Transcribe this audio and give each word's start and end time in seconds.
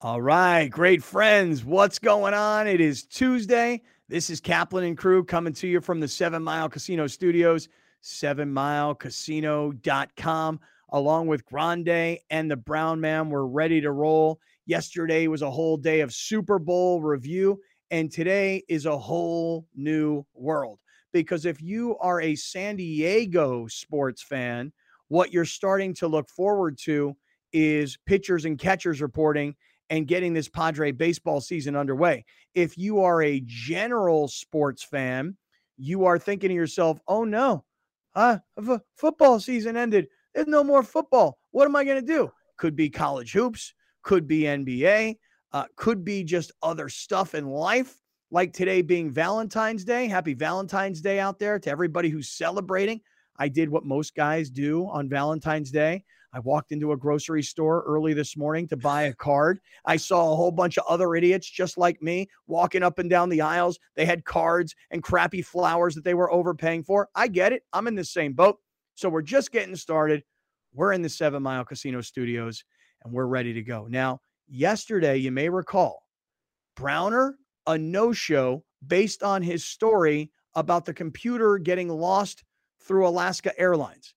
All 0.00 0.22
right, 0.22 0.68
great 0.68 1.02
friends. 1.02 1.64
What's 1.64 1.98
going 1.98 2.32
on? 2.32 2.68
It 2.68 2.80
is 2.80 3.02
Tuesday. 3.02 3.82
This 4.08 4.30
is 4.30 4.40
Kaplan 4.40 4.84
and 4.84 4.96
crew 4.96 5.24
coming 5.24 5.52
to 5.54 5.66
you 5.66 5.80
from 5.80 5.98
the 5.98 6.06
Seven 6.06 6.40
Mile 6.40 6.68
Casino 6.68 7.08
Studios, 7.08 7.68
sevenmilecasino.com, 8.04 10.60
along 10.90 11.26
with 11.26 11.44
Grande 11.46 12.18
and 12.30 12.48
the 12.48 12.56
Brown 12.56 13.00
Man. 13.00 13.28
We're 13.28 13.46
ready 13.46 13.80
to 13.80 13.90
roll. 13.90 14.38
Yesterday 14.66 15.26
was 15.26 15.42
a 15.42 15.50
whole 15.50 15.76
day 15.76 15.98
of 15.98 16.14
Super 16.14 16.60
Bowl 16.60 17.02
review, 17.02 17.60
and 17.90 18.08
today 18.08 18.62
is 18.68 18.86
a 18.86 18.96
whole 18.96 19.66
new 19.74 20.24
world. 20.32 20.78
Because 21.12 21.44
if 21.44 21.60
you 21.60 21.98
are 21.98 22.20
a 22.20 22.36
San 22.36 22.76
Diego 22.76 23.66
sports 23.66 24.22
fan, 24.22 24.72
what 25.08 25.32
you're 25.32 25.44
starting 25.44 25.92
to 25.94 26.06
look 26.06 26.30
forward 26.30 26.78
to 26.82 27.16
is 27.52 27.98
pitchers 28.06 28.44
and 28.44 28.60
catchers 28.60 29.02
reporting 29.02 29.56
and 29.90 30.06
getting 30.06 30.32
this 30.32 30.48
Padre 30.48 30.92
baseball 30.92 31.40
season 31.40 31.76
underway. 31.76 32.24
If 32.54 32.76
you 32.76 33.00
are 33.00 33.22
a 33.22 33.42
general 33.44 34.28
sports 34.28 34.82
fan, 34.82 35.36
you 35.76 36.04
are 36.04 36.18
thinking 36.18 36.48
to 36.48 36.54
yourself, 36.54 37.00
oh 37.06 37.24
no, 37.24 37.64
uh, 38.14 38.38
f- 38.58 38.80
football 38.96 39.40
season 39.40 39.76
ended. 39.76 40.08
There's 40.34 40.46
no 40.46 40.64
more 40.64 40.82
football. 40.82 41.38
What 41.52 41.66
am 41.66 41.76
I 41.76 41.84
going 41.84 42.00
to 42.00 42.06
do? 42.06 42.30
Could 42.56 42.76
be 42.76 42.90
college 42.90 43.32
hoops, 43.32 43.74
could 44.02 44.26
be 44.26 44.42
NBA, 44.42 45.16
uh, 45.52 45.64
could 45.76 46.04
be 46.04 46.24
just 46.24 46.52
other 46.62 46.88
stuff 46.88 47.34
in 47.34 47.46
life, 47.46 47.94
like 48.30 48.52
today 48.52 48.82
being 48.82 49.10
Valentine's 49.10 49.84
Day. 49.84 50.08
Happy 50.08 50.34
Valentine's 50.34 51.00
Day 51.00 51.20
out 51.20 51.38
there 51.38 51.58
to 51.58 51.70
everybody 51.70 52.08
who's 52.08 52.30
celebrating. 52.30 53.00
I 53.38 53.48
did 53.48 53.68
what 53.68 53.84
most 53.84 54.14
guys 54.14 54.50
do 54.50 54.88
on 54.88 55.08
Valentine's 55.08 55.70
Day. 55.70 56.04
I 56.32 56.40
walked 56.40 56.72
into 56.72 56.92
a 56.92 56.96
grocery 56.96 57.42
store 57.42 57.82
early 57.86 58.12
this 58.12 58.36
morning 58.36 58.68
to 58.68 58.76
buy 58.76 59.04
a 59.04 59.14
card. 59.14 59.60
I 59.86 59.96
saw 59.96 60.32
a 60.32 60.36
whole 60.36 60.50
bunch 60.50 60.76
of 60.76 60.84
other 60.88 61.14
idiots 61.14 61.48
just 61.48 61.78
like 61.78 62.02
me 62.02 62.28
walking 62.46 62.82
up 62.82 62.98
and 62.98 63.08
down 63.08 63.30
the 63.30 63.40
aisles. 63.40 63.78
They 63.96 64.04
had 64.04 64.24
cards 64.24 64.74
and 64.90 65.02
crappy 65.02 65.40
flowers 65.40 65.94
that 65.94 66.04
they 66.04 66.14
were 66.14 66.30
overpaying 66.30 66.84
for. 66.84 67.08
I 67.14 67.28
get 67.28 67.52
it. 67.52 67.62
I'm 67.72 67.86
in 67.86 67.94
the 67.94 68.04
same 68.04 68.34
boat. 68.34 68.58
So 68.94 69.08
we're 69.08 69.22
just 69.22 69.52
getting 69.52 69.76
started. 69.76 70.22
We're 70.74 70.92
in 70.92 71.02
the 71.02 71.08
Seven 71.08 71.42
Mile 71.42 71.64
Casino 71.64 72.00
Studios 72.02 72.62
and 73.04 73.12
we're 73.12 73.26
ready 73.26 73.54
to 73.54 73.62
go. 73.62 73.86
Now, 73.88 74.20
yesterday, 74.48 75.16
you 75.16 75.30
may 75.32 75.48
recall, 75.48 76.02
Browner, 76.76 77.36
a 77.66 77.78
no 77.78 78.12
show 78.12 78.64
based 78.86 79.22
on 79.22 79.42
his 79.42 79.64
story 79.64 80.30
about 80.54 80.84
the 80.84 80.94
computer 80.94 81.58
getting 81.58 81.88
lost 81.88 82.44
through 82.82 83.06
Alaska 83.06 83.58
Airlines. 83.58 84.14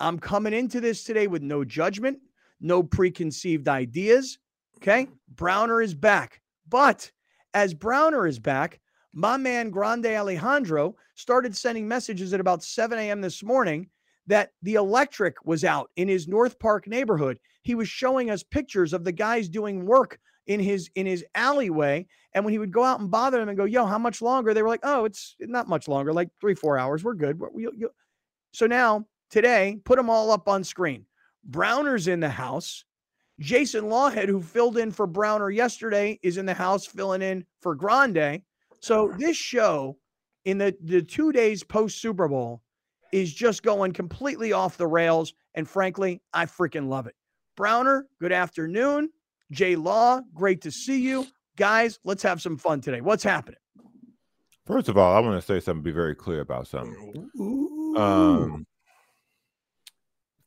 I'm 0.00 0.18
coming 0.18 0.52
into 0.52 0.80
this 0.80 1.04
today 1.04 1.26
with 1.26 1.42
no 1.42 1.64
judgment, 1.64 2.18
no 2.60 2.82
preconceived 2.82 3.68
ideas. 3.68 4.38
Okay. 4.76 5.08
Browner 5.34 5.80
is 5.80 5.94
back. 5.94 6.42
But 6.68 7.10
as 7.54 7.72
Browner 7.72 8.26
is 8.26 8.38
back, 8.38 8.80
my 9.12 9.36
man 9.36 9.70
Grande 9.70 10.06
Alejandro 10.06 10.96
started 11.14 11.56
sending 11.56 11.88
messages 11.88 12.34
at 12.34 12.40
about 12.40 12.62
7 12.62 12.98
a.m. 12.98 13.22
this 13.22 13.42
morning 13.42 13.88
that 14.26 14.50
the 14.62 14.74
electric 14.74 15.36
was 15.46 15.64
out 15.64 15.90
in 15.96 16.08
his 16.08 16.28
North 16.28 16.58
Park 16.58 16.86
neighborhood. 16.86 17.38
He 17.62 17.74
was 17.74 17.88
showing 17.88 18.30
us 18.30 18.42
pictures 18.42 18.92
of 18.92 19.04
the 19.04 19.12
guys 19.12 19.48
doing 19.48 19.86
work 19.86 20.18
in 20.46 20.60
his 20.60 20.90
in 20.94 21.06
his 21.06 21.24
alleyway. 21.34 22.06
And 22.34 22.44
when 22.44 22.52
he 22.52 22.58
would 22.58 22.72
go 22.72 22.84
out 22.84 23.00
and 23.00 23.10
bother 23.10 23.38
them 23.38 23.48
and 23.48 23.56
go, 23.56 23.64
"Yo, 23.64 23.86
how 23.86 23.98
much 23.98 24.20
longer?" 24.20 24.52
They 24.52 24.62
were 24.62 24.68
like, 24.68 24.80
"Oh, 24.82 25.04
it's 25.04 25.36
not 25.40 25.68
much 25.68 25.88
longer, 25.88 26.12
like 26.12 26.28
three, 26.40 26.54
four 26.54 26.76
hours. 26.76 27.02
We're 27.02 27.14
good." 27.14 27.40
So 28.52 28.66
now 28.66 29.06
today, 29.30 29.78
put 29.84 29.96
them 29.96 30.10
all 30.10 30.30
up 30.30 30.48
on 30.48 30.64
screen. 30.64 31.06
Browner's 31.44 32.08
in 32.08 32.20
the 32.20 32.28
house. 32.28 32.84
Jason 33.38 33.84
Lawhead, 33.84 34.28
who 34.28 34.40
filled 34.40 34.78
in 34.78 34.90
for 34.90 35.06
Browner 35.06 35.50
yesterday, 35.50 36.18
is 36.22 36.38
in 36.38 36.46
the 36.46 36.54
house 36.54 36.86
filling 36.86 37.22
in 37.22 37.44
for 37.60 37.74
Grande. 37.74 38.42
So 38.80 39.12
this 39.18 39.36
show 39.36 39.98
in 40.44 40.58
the, 40.58 40.74
the 40.80 41.02
two 41.02 41.32
days 41.32 41.62
post 41.62 42.00
Super 42.00 42.28
Bowl 42.28 42.62
is 43.12 43.32
just 43.32 43.62
going 43.62 43.92
completely 43.92 44.52
off 44.52 44.76
the 44.76 44.86
rails. 44.86 45.34
And 45.54 45.68
frankly, 45.68 46.22
I 46.32 46.46
freaking 46.46 46.88
love 46.88 47.06
it. 47.06 47.14
Browner, 47.56 48.06
good 48.20 48.32
afternoon. 48.32 49.10
Jay 49.50 49.76
Law, 49.76 50.20
great 50.34 50.62
to 50.62 50.70
see 50.70 51.00
you. 51.00 51.26
Guys, 51.56 51.98
let's 52.04 52.22
have 52.22 52.42
some 52.42 52.56
fun 52.56 52.80
today. 52.80 53.00
What's 53.00 53.22
happening? 53.22 53.60
First 54.66 54.88
of 54.88 54.98
all, 54.98 55.14
I 55.14 55.20
want 55.20 55.40
to 55.40 55.46
say 55.46 55.60
something, 55.60 55.82
be 55.82 55.92
very 55.92 56.14
clear 56.14 56.40
about 56.40 56.66
something. 56.66 57.30
Um, 57.96 58.66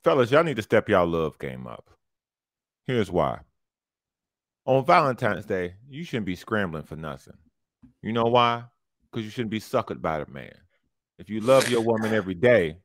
fellas, 0.04 0.30
y'all 0.30 0.44
need 0.44 0.56
to 0.56 0.62
step 0.62 0.88
y'all 0.88 1.06
love 1.06 1.38
game 1.38 1.66
up. 1.66 1.90
Here's 2.86 3.10
why. 3.10 3.40
On 4.66 4.84
Valentine's 4.84 5.46
Day, 5.46 5.74
you 5.88 6.04
shouldn't 6.04 6.26
be 6.26 6.36
scrambling 6.36 6.84
for 6.84 6.96
nothing. 6.96 7.36
You 8.02 8.12
know 8.12 8.26
why? 8.26 8.64
Because 9.10 9.24
you 9.24 9.30
shouldn't 9.30 9.50
be 9.50 9.60
suckered 9.60 10.02
by 10.02 10.22
the 10.22 10.30
man. 10.30 10.54
If 11.18 11.28
you 11.28 11.40
love 11.40 11.68
your 11.68 11.80
woman 11.80 12.14
every 12.14 12.34
day, 12.34 12.78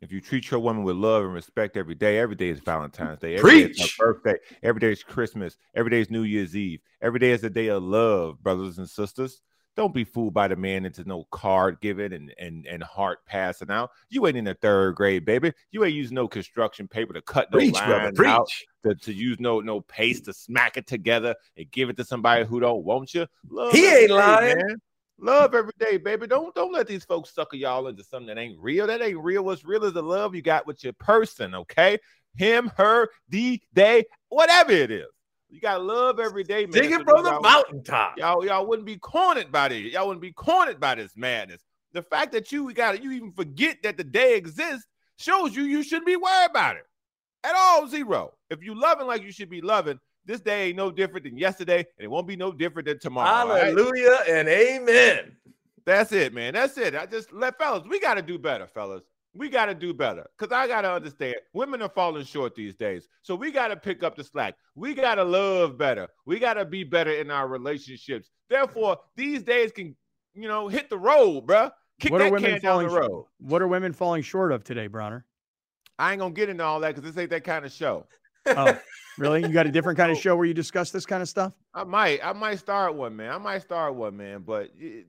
if 0.00 0.10
you 0.10 0.20
treat 0.20 0.50
your 0.50 0.60
woman 0.60 0.82
with 0.82 0.96
love 0.96 1.24
and 1.24 1.32
respect 1.32 1.76
every 1.76 1.94
day, 1.94 2.18
every 2.18 2.34
day 2.34 2.48
is 2.48 2.58
Valentine's 2.58 3.20
Day. 3.20 3.36
Every 3.36 3.64
Preach. 3.64 3.78
day 3.78 3.84
is 3.84 3.96
her 3.98 4.14
birthday. 4.14 4.38
Every 4.62 4.80
day 4.80 4.92
is 4.92 5.02
Christmas. 5.02 5.56
Every 5.74 5.90
day 5.90 6.00
is 6.00 6.10
New 6.10 6.24
Year's 6.24 6.56
Eve. 6.56 6.80
Every 7.00 7.20
day 7.20 7.30
is 7.30 7.44
a 7.44 7.50
day 7.50 7.68
of 7.68 7.82
love, 7.82 8.42
brothers 8.42 8.78
and 8.78 8.88
sisters. 8.88 9.40
Don't 9.74 9.94
be 9.94 10.04
fooled 10.04 10.34
by 10.34 10.48
the 10.48 10.56
man 10.56 10.84
into 10.84 11.02
no 11.04 11.24
card 11.30 11.78
giving 11.80 12.12
and, 12.12 12.34
and, 12.38 12.66
and 12.66 12.82
heart 12.82 13.20
passing 13.26 13.70
out. 13.70 13.90
You 14.10 14.26
ain't 14.26 14.36
in 14.36 14.44
the 14.44 14.54
third 14.54 14.96
grade, 14.96 15.24
baby. 15.24 15.52
You 15.70 15.84
ain't 15.84 15.94
using 15.94 16.14
no 16.14 16.28
construction 16.28 16.86
paper 16.86 17.14
to 17.14 17.22
cut 17.22 17.50
no 17.50 17.58
Preach, 17.58 17.74
lines 17.74 18.16
brother. 18.18 18.26
Out, 18.26 18.50
to, 18.84 18.94
to 18.94 19.12
use 19.12 19.40
no 19.40 19.60
no 19.60 19.80
paste 19.80 20.26
to 20.26 20.32
smack 20.34 20.76
it 20.76 20.86
together 20.86 21.34
and 21.56 21.70
give 21.70 21.88
it 21.88 21.96
to 21.96 22.04
somebody 22.04 22.44
who 22.44 22.60
don't 22.60 22.84
want 22.84 23.14
you. 23.14 23.26
Love 23.48 23.72
He 23.72 23.86
ain't 23.86 24.08
day, 24.08 24.14
lying. 24.14 24.56
man. 24.58 24.76
Love 25.18 25.54
every 25.54 25.72
day, 25.78 25.96
baby. 25.96 26.26
Don't 26.26 26.54
don't 26.54 26.72
let 26.72 26.86
these 26.86 27.04
folks 27.04 27.32
sucker 27.34 27.56
y'all 27.56 27.86
into 27.86 28.04
something 28.04 28.26
that 28.26 28.38
ain't 28.38 28.58
real. 28.58 28.86
That 28.86 29.00
ain't 29.00 29.18
real. 29.18 29.44
What's 29.44 29.64
real 29.64 29.84
is 29.84 29.92
the 29.92 30.02
love 30.02 30.34
you 30.34 30.42
got 30.42 30.66
with 30.66 30.82
your 30.82 30.94
person, 30.94 31.54
okay? 31.54 31.98
Him, 32.36 32.72
her, 32.76 33.08
the, 33.28 33.60
they, 33.72 34.04
whatever 34.28 34.72
it 34.72 34.90
is. 34.90 35.06
You 35.52 35.60
gotta 35.60 35.82
love 35.82 36.18
every 36.18 36.44
day, 36.44 36.62
man. 36.62 36.72
Dig 36.72 36.92
it 36.92 37.04
from 37.04 37.22
the 37.22 37.38
mountaintop. 37.40 38.16
Y'all, 38.16 38.44
y'all 38.44 38.66
wouldn't 38.66 38.86
be 38.86 38.96
cornered 38.96 39.52
by 39.52 39.68
this. 39.68 39.92
Y'all 39.92 40.06
wouldn't 40.06 40.22
be 40.22 40.32
cornered 40.32 40.80
by 40.80 40.94
this 40.94 41.12
madness. 41.14 41.60
The 41.92 42.02
fact 42.02 42.32
that 42.32 42.50
you 42.50 42.72
got 42.72 43.02
you 43.04 43.12
even 43.12 43.32
forget 43.32 43.82
that 43.82 43.98
the 43.98 44.04
day 44.04 44.34
exists 44.34 44.86
shows 45.18 45.54
you 45.54 45.64
you 45.64 45.82
shouldn't 45.82 46.06
be 46.06 46.16
worried 46.16 46.48
about 46.50 46.76
it 46.76 46.86
at 47.44 47.54
all. 47.54 47.86
Zero. 47.86 48.32
If 48.48 48.62
you 48.62 48.74
loving 48.74 49.06
like 49.06 49.22
you 49.22 49.30
should 49.30 49.50
be 49.50 49.60
loving, 49.60 50.00
this 50.24 50.40
day 50.40 50.68
ain't 50.68 50.78
no 50.78 50.90
different 50.90 51.24
than 51.24 51.36
yesterday, 51.36 51.78
and 51.78 52.04
it 52.04 52.08
won't 52.08 52.26
be 52.26 52.36
no 52.36 52.50
different 52.50 52.88
than 52.88 52.98
tomorrow. 52.98 53.28
all 53.28 53.48
right? 53.48 53.64
Hallelujah 53.64 54.20
and 54.30 54.48
amen. 54.48 55.36
That's 55.84 56.12
it, 56.12 56.32
man. 56.32 56.54
That's 56.54 56.78
it. 56.78 56.94
I 56.94 57.04
just 57.04 57.30
let 57.30 57.58
fellas, 57.58 57.86
we 57.86 58.00
got 58.00 58.14
to 58.14 58.22
do 58.22 58.38
better, 58.38 58.66
fellas. 58.66 59.02
We 59.34 59.48
got 59.48 59.66
to 59.66 59.74
do 59.74 59.94
better 59.94 60.26
because 60.38 60.52
I 60.52 60.66
got 60.66 60.82
to 60.82 60.92
understand 60.92 61.36
women 61.54 61.80
are 61.80 61.88
falling 61.88 62.24
short 62.24 62.54
these 62.54 62.74
days. 62.74 63.08
So 63.22 63.34
we 63.34 63.50
got 63.50 63.68
to 63.68 63.76
pick 63.76 64.02
up 64.02 64.14
the 64.14 64.24
slack. 64.24 64.56
We 64.74 64.92
got 64.94 65.14
to 65.14 65.24
love 65.24 65.78
better. 65.78 66.08
We 66.26 66.38
got 66.38 66.54
to 66.54 66.64
be 66.66 66.84
better 66.84 67.12
in 67.12 67.30
our 67.30 67.48
relationships. 67.48 68.30
Therefore, 68.50 68.98
these 69.16 69.42
days 69.42 69.72
can, 69.72 69.96
you 70.34 70.48
know, 70.48 70.68
hit 70.68 70.90
the 70.90 70.98
road, 70.98 71.46
bruh. 71.46 71.70
Kick 71.98 72.12
What 72.12 72.20
are 72.20 72.24
that 72.24 72.32
women 72.32 72.52
can 72.52 72.60
down 72.60 72.82
the 72.82 72.88
falling 72.90 73.10
road. 73.10 73.26
What 73.38 73.62
are 73.62 73.68
women 73.68 73.92
falling 73.92 74.22
short 74.22 74.52
of 74.52 74.64
today, 74.64 74.86
Browner? 74.86 75.24
I 75.98 76.12
ain't 76.12 76.20
going 76.20 76.34
to 76.34 76.38
get 76.38 76.48
into 76.48 76.64
all 76.64 76.80
that 76.80 76.94
because 76.94 77.10
this 77.10 77.20
ain't 77.20 77.30
that 77.30 77.44
kind 77.44 77.64
of 77.64 77.72
show. 77.72 78.06
Oh, 78.46 78.78
really? 79.18 79.42
You 79.42 79.48
got 79.48 79.66
a 79.66 79.70
different 79.70 79.98
kind 79.98 80.10
of 80.10 80.18
show 80.18 80.36
where 80.36 80.46
you 80.46 80.54
discuss 80.54 80.90
this 80.90 81.06
kind 81.06 81.22
of 81.22 81.28
stuff? 81.28 81.52
I 81.74 81.84
might, 81.84 82.20
I 82.24 82.32
might 82.32 82.58
start 82.58 82.94
one, 82.94 83.16
man. 83.16 83.30
I 83.30 83.38
might 83.38 83.62
start 83.62 83.94
one, 83.94 84.16
man. 84.16 84.42
But 84.44 84.70
it, 84.78 85.06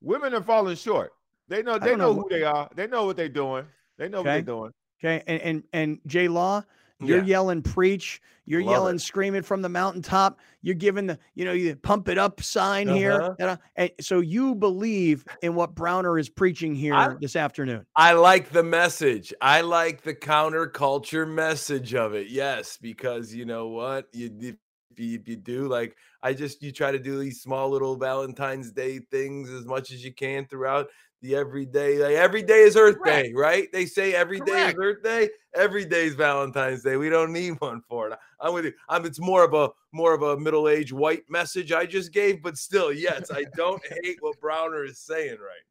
women 0.00 0.34
are 0.34 0.42
falling 0.42 0.76
short. 0.76 1.12
They 1.50 1.62
know, 1.62 1.78
they 1.78 1.90
know 1.96 1.96
know 1.96 2.14
who 2.14 2.26
they 2.30 2.44
are. 2.44 2.70
They 2.74 2.86
know 2.86 3.04
what 3.04 3.16
they're 3.16 3.28
doing. 3.28 3.66
They 3.98 4.08
know 4.08 4.18
what 4.18 4.24
they're 4.26 4.40
doing. 4.42 4.70
Okay. 5.04 5.22
And 5.26 5.42
and 5.42 5.62
and 5.72 5.98
Jay 6.06 6.28
Law, 6.28 6.62
you're 7.00 7.18
Yeah. 7.18 7.24
yelling 7.24 7.60
preach. 7.62 8.22
You're 8.46 8.62
Love 8.62 8.70
yelling, 8.72 8.96
it. 8.96 9.00
screaming 9.00 9.42
from 9.42 9.62
the 9.62 9.68
mountaintop. 9.68 10.40
You're 10.62 10.74
giving 10.74 11.06
the, 11.06 11.18
you 11.34 11.44
know, 11.44 11.52
you 11.52 11.76
pump 11.76 12.08
it 12.08 12.18
up 12.18 12.42
sign 12.42 12.88
here. 12.88 13.12
Uh-huh. 13.12 13.34
And, 13.38 13.50
uh, 13.50 13.56
and 13.76 13.90
so 14.00 14.20
you 14.20 14.54
believe 14.56 15.24
in 15.42 15.54
what 15.54 15.74
Browner 15.74 16.18
is 16.18 16.28
preaching 16.28 16.74
here 16.74 16.94
I- 16.94 17.14
this 17.20 17.36
afternoon. 17.36 17.86
I 17.96 18.12
like 18.14 18.50
the 18.50 18.62
message. 18.64 19.32
I 19.40 19.60
like 19.60 20.02
the 20.02 20.14
counterculture 20.14 21.28
message 21.28 21.94
of 21.94 22.14
it. 22.14 22.28
Yes, 22.28 22.76
because 22.80 23.32
you 23.34 23.44
know 23.44 23.68
what? 23.68 24.06
You 24.12 24.30
if 24.40 24.56
you, 24.98 25.18
if 25.20 25.28
you 25.28 25.36
do 25.36 25.68
like 25.68 25.96
I 26.22 26.34
just 26.34 26.62
you 26.62 26.72
try 26.72 26.90
to 26.92 26.98
do 26.98 27.18
these 27.18 27.40
small 27.40 27.70
little 27.70 27.96
Valentine's 27.96 28.72
Day 28.72 28.98
things 29.10 29.48
as 29.48 29.64
much 29.64 29.92
as 29.92 30.04
you 30.04 30.12
can 30.12 30.44
throughout 30.46 30.88
the 31.20 31.36
everyday. 31.36 31.98
Like 31.98 32.14
every 32.14 32.42
day 32.42 32.60
is 32.60 32.76
Earth 32.76 32.98
Correct. 32.98 33.26
Day, 33.26 33.32
right? 33.32 33.68
They 33.72 33.86
say 33.86 34.14
every 34.14 34.40
day 34.40 34.68
is 34.68 34.74
Correct. 34.74 34.78
Earth 34.80 35.02
Day. 35.02 35.28
Every 35.54 35.84
day 35.84 36.06
is 36.06 36.14
Valentine's 36.14 36.82
Day. 36.82 36.96
We 36.96 37.10
don't 37.10 37.32
need 37.32 37.60
one 37.60 37.82
for 37.88 38.08
it. 38.08 38.18
I'm 38.40 38.54
with 38.54 38.66
you. 38.66 38.72
I'm, 38.88 39.04
it's 39.04 39.18
more 39.18 39.44
of 39.44 39.52
a 39.54 39.70
more 39.92 40.14
of 40.14 40.22
a 40.22 40.38
middle-aged 40.38 40.92
white 40.92 41.24
message 41.28 41.72
I 41.72 41.86
just 41.86 42.12
gave, 42.12 42.42
but 42.42 42.56
still, 42.56 42.92
yes, 42.92 43.30
I 43.32 43.44
don't 43.56 43.82
hate 44.02 44.18
what 44.20 44.40
Browner 44.40 44.84
is 44.84 44.98
saying 44.98 45.38
right. 45.40 45.64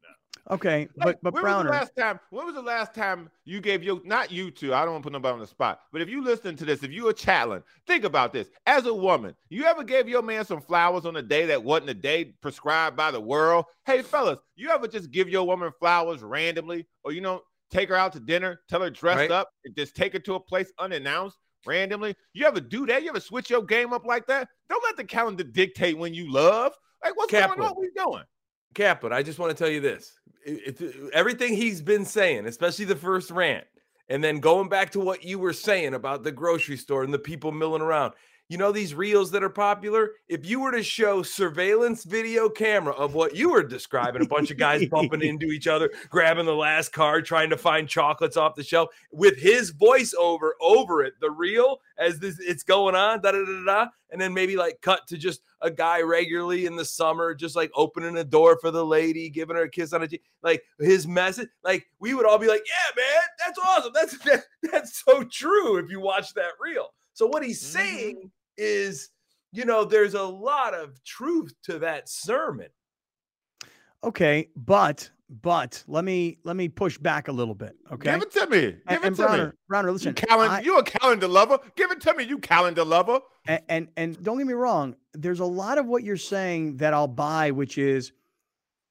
Okay, 0.50 0.88
Like, 0.98 1.06
but 1.06 1.20
but 1.22 1.34
when 1.34 1.44
Browner, 1.44 1.70
was 1.70 1.80
the 1.80 1.80
last 1.80 1.96
time? 1.98 2.20
When 2.30 2.46
was 2.46 2.56
the 2.56 2.62
last 2.62 2.94
time 2.94 3.30
you 3.46 3.62
gave 3.62 3.84
your 3.84 4.02
not 4.04 4.32
you 4.32 4.52
two? 4.52 4.74
I 4.74 4.84
don't 4.84 4.94
want 4.94 5.04
to 5.04 5.08
put 5.08 5.14
nobody 5.14 5.34
on 5.34 5.40
the 5.40 5.48
spot, 5.48 5.82
but 5.92 6.02
if 6.02 6.10
you 6.10 6.24
listen 6.24 6.56
to 6.56 6.66
this, 6.66 6.84
if 6.84 6.92
you 6.92 7.08
a 7.10 7.14
chatting, 7.14 7.62
think 7.86 8.04
about 8.04 8.34
this. 8.34 8.50
As 8.66 8.86
a 8.86 8.94
woman, 8.94 9.36
you 9.50 9.66
ever 9.66 9.84
gave 9.84 10.10
your 10.10 10.22
man 10.22 10.46
some 10.46 10.62
flowers 10.62 11.06
on 11.06 11.16
a 11.16 11.22
day 11.22 11.46
that 11.48 11.64
wasn't 11.64 11.90
a 11.92 11.94
day 11.94 12.34
prescribed 12.42 12.96
by 12.96 13.12
the 13.12 13.22
world? 13.22 13.66
Hey, 13.86 14.02
fellas, 14.02 14.40
you 14.56 14.70
ever 14.70 14.88
just 14.88 15.12
give 15.12 15.30
your 15.30 15.46
woman 15.46 15.72
flowers 15.80 16.22
randomly, 16.22 16.88
or 17.04 17.12
you 17.12 17.22
know, 17.22 17.42
take 17.70 17.90
her 17.90 17.96
out 17.96 18.14
to 18.14 18.20
dinner, 18.20 18.62
tell 18.70 18.82
her 18.82 18.90
dressed 18.90 19.18
Right. 19.20 19.32
up, 19.32 19.50
and 19.66 19.76
just 19.76 19.96
take 19.96 20.14
her 20.14 20.20
to 20.20 20.36
a 20.36 20.40
place 20.40 20.72
unannounced? 20.80 21.38
Randomly, 21.66 22.16
you 22.34 22.46
ever 22.46 22.62
do 22.62 22.86
that? 22.86 23.04
You 23.04 23.10
ever 23.10 23.20
switch 23.20 23.50
your 23.50 23.64
game 23.64 23.92
up 23.92 24.06
like 24.06 24.26
that? 24.28 24.48
Don't 24.70 24.84
let 24.84 24.96
the 24.96 25.04
calendar 25.04 25.44
dictate 25.44 25.98
when 25.98 26.14
you 26.14 26.32
love. 26.32 26.74
Like, 27.04 27.18
what's 27.18 27.32
going 27.32 27.44
on? 27.44 27.60
What 27.60 27.78
we 27.78 27.92
doing? 27.96 28.24
Kaplan, 28.76 29.12
I 29.12 29.24
just 29.24 29.40
want 29.40 29.52
to 29.52 29.58
tell 29.62 29.70
you 29.70 29.82
this. 29.82 30.19
It- 30.46 31.12
everything 31.14 31.56
he's 31.56 31.82
been 31.82 32.06
saying, 32.06 32.46
especially 32.46 32.86
the 32.86 32.96
first 32.96 33.32
rant, 33.32 33.66
and 34.08 34.24
then 34.24 34.40
going 34.40 34.70
back 34.70 34.92
to 34.92 35.00
what 35.00 35.24
you 35.24 35.40
were 35.40 35.54
saying 35.54 35.94
about 35.94 36.24
the 36.24 36.32
grocery 36.32 36.78
store 36.78 37.04
and 37.04 37.14
the 37.14 37.20
people 37.20 37.52
milling 37.52 37.82
around. 37.82 38.14
You 38.50 38.58
know 38.58 38.72
these 38.72 38.96
reels 38.96 39.30
that 39.30 39.44
are 39.44 39.50
popular? 39.50 40.14
If 40.28 40.44
you 40.44 40.60
were 40.60 40.72
to 40.72 40.82
show 40.82 41.22
surveillance 41.22 42.04
video 42.04 42.50
camera 42.50 42.96
of 42.96 43.14
what 43.14 43.36
you 43.36 43.52
were 43.52 43.62
describing, 43.62 44.24
a 44.24 44.28
bunch 44.28 44.50
of 44.50 44.58
guys 44.58 44.88
bumping 44.88 45.22
into 45.24 45.52
each 45.52 45.68
other, 45.68 45.92
grabbing 46.10 46.48
the 46.48 46.56
last 46.56 46.92
card, 46.92 47.26
trying 47.26 47.52
to 47.52 47.58
find 47.58 47.88
chocolates 47.88 48.38
off 48.38 48.56
the 48.56 48.64
shelf, 48.64 48.90
with 49.12 49.38
his 49.38 49.72
voiceover 49.72 50.54
over 50.60 51.04
it, 51.04 51.14
the 51.22 51.30
reel 51.30 51.80
as 52.00 52.18
this 52.18 52.40
it's 52.40 52.64
going 52.64 52.96
on, 52.96 53.22
da 53.22 53.34
da 53.34 53.46
da 53.46 53.66
da, 53.66 53.88
and 54.10 54.20
then 54.20 54.34
maybe 54.34 54.58
like 54.58 54.82
cut 54.82 55.06
to 55.10 55.18
just 55.18 55.42
a 55.62 55.70
guy 55.70 56.02
regularly 56.02 56.66
in 56.66 56.76
the 56.76 56.86
summer, 56.86 57.36
just 57.36 57.56
like 57.56 57.70
opening 57.76 58.18
a 58.18 58.24
door 58.24 58.58
for 58.60 58.72
the 58.72 58.84
lady, 58.84 59.30
giving 59.30 59.58
her 59.58 59.64
a 59.64 59.70
kiss 59.70 59.94
on 59.94 60.02
a 60.02 60.08
cheek, 60.08 60.24
like 60.42 60.64
his 60.80 61.06
message, 61.08 61.50
like 61.64 61.86
we 62.00 62.16
would 62.16 62.26
all 62.26 62.40
be 62.40 62.48
like, 62.48 62.66
"Yeah, 62.66 63.04
man, 63.04 63.22
that's 63.38 63.60
awesome. 63.60 63.92
That's 63.94 64.18
that, 64.24 64.44
that's 64.72 65.04
so 65.06 65.24
true." 65.26 65.78
If 65.78 65.92
you 65.92 66.00
watch 66.00 66.34
that 66.34 66.54
reel, 66.60 66.88
so 67.14 67.28
what 67.28 67.44
he's 67.44 67.62
saying 67.62 68.16
mm-hmm. 68.16 68.28
Is, 68.60 69.10
you 69.52 69.66
know, 69.66 69.84
there's 69.86 70.14
a 70.14 70.24
lot 70.24 70.74
of 70.74 71.02
truth 71.04 71.54
to 71.64 71.80
that 71.80 72.10
sermon. 72.10 72.68
okay, 74.04 74.50
but 74.56 75.10
but 75.42 75.84
let 75.88 76.04
me 76.04 76.40
let 76.44 76.56
me 76.56 76.68
push 76.68 76.98
back 76.98 77.28
a 77.28 77.32
little 77.32 77.54
bit. 77.56 77.76
Okay, 77.92 78.12
Give 78.14 78.22
it 78.24 78.32
to 78.32 78.48
me. 78.48 78.62
Give 78.62 78.82
and, 78.88 78.98
it 78.98 79.04
and 79.08 79.16
to 79.16 79.22
Browner, 79.24 79.46
me. 79.48 79.52
Browner, 79.68 79.88
You, 79.90 79.94
listen, 79.94 80.14
calendar, 80.14 80.56
I- 80.56 80.62
you 80.62 80.78
a 80.78 80.84
calendar 80.84 81.28
lover? 81.28 81.60
Give 81.76 81.92
it 81.92 82.02
to 82.02 82.14
me, 82.16 82.24
you 82.24 82.40
calendar 82.40 82.84
lover. 82.84 83.20
and, 83.48 83.62
and 83.70 83.88
and 83.98 84.24
don't 84.24 84.38
get 84.38 84.48
me 84.48 84.54
wrong, 84.54 84.96
there's 85.14 85.40
a 85.40 85.46
lot 85.46 85.78
of 85.78 85.86
what 85.86 86.04
you're 86.04 86.18
saying 86.18 86.78
that 86.78 86.94
I'll 86.94 87.08
buy, 87.08 87.52
which 87.52 87.78
is 87.78 88.12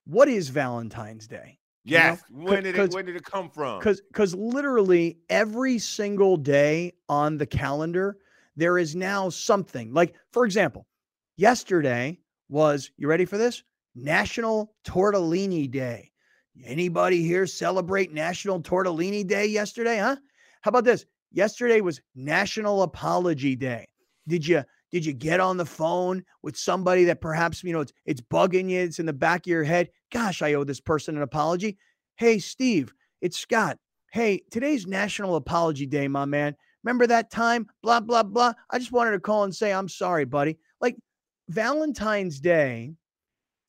what 0.06 0.29
is 0.29 0.49
Valentine's 0.49 1.26
Day? 1.26 1.59
You 1.85 1.99
know, 1.99 2.05
Yes. 2.05 2.23
when 2.31 2.62
did 2.65 2.76
it? 2.76 2.93
When 2.93 3.05
did 3.06 3.17
it 3.17 3.25
come 3.25 3.50
from? 3.50 3.79
Because 3.79 4.00
because 4.03 4.35
literally 4.35 5.19
every 5.31 5.79
single 5.79 6.37
day 6.37 6.93
on 7.09 7.37
the 7.38 7.47
calendar, 7.47 8.19
there 8.58 8.76
is 8.76 8.96
now 8.96 9.28
something. 9.28 9.94
Like, 9.94 10.14
for 10.32 10.44
example, 10.44 10.87
yesterday 11.37 12.19
was 12.49 12.90
you 12.99 13.08
ready 13.08 13.25
for 13.25 13.38
this? 13.38 13.62
National 13.94 14.75
Tortellini 14.84 15.70
Day. 15.70 16.10
Anybody 16.64 17.22
here 17.22 17.46
celebrate 17.46 18.12
National 18.12 18.60
Tortellini 18.60 19.25
Day 19.25 19.46
yesterday? 19.46 19.99
Huh? 19.99 20.16
How 20.62 20.70
about 20.70 20.84
this? 20.84 21.06
Yesterday 21.31 21.81
was 21.81 22.00
National 22.16 22.82
Apology 22.82 23.55
Day. 23.55 23.87
Did 24.26 24.46
you 24.46 24.64
did 24.90 25.06
you 25.06 25.12
get 25.12 25.38
on 25.38 25.56
the 25.56 25.66
phone 25.66 26.25
with 26.43 26.56
somebody 26.56 27.05
that 27.05 27.20
perhaps 27.20 27.62
you 27.62 27.72
know 27.72 27.81
it's 27.81 27.93
it's 28.06 28.20
bugging 28.20 28.70
you? 28.70 28.81
It's 28.81 28.99
in 28.99 29.06
the 29.06 29.12
back 29.12 29.43
of 29.43 29.50
your 29.50 29.64
head. 29.64 29.90
Gosh, 30.10 30.43
I 30.43 30.55
owe 30.55 30.64
this 30.64 30.81
person 30.81 31.16
an 31.16 31.22
apology. 31.22 31.78
Hey, 32.16 32.40
Steve, 32.40 32.93
it's 33.20 33.38
Scott. 33.38 33.78
Hey, 34.10 34.43
today's 34.50 34.87
National 34.87 35.37
Apology 35.37 35.87
Day, 35.87 36.08
my 36.08 36.25
man. 36.25 36.56
Remember 36.88 37.06
that 37.06 37.31
time? 37.31 37.67
Blah, 37.82 38.00
blah, 38.00 38.23
blah. 38.23 38.55
I 38.70 38.79
just 38.79 38.93
wanted 38.93 39.11
to 39.11 39.20
call 39.20 39.44
and 39.44 39.55
say, 39.55 39.75
I'm 39.75 39.90
sorry, 39.90 40.25
buddy. 40.25 40.56
Like 40.81 40.96
Valentine's 41.50 42.40
Day 42.40 42.94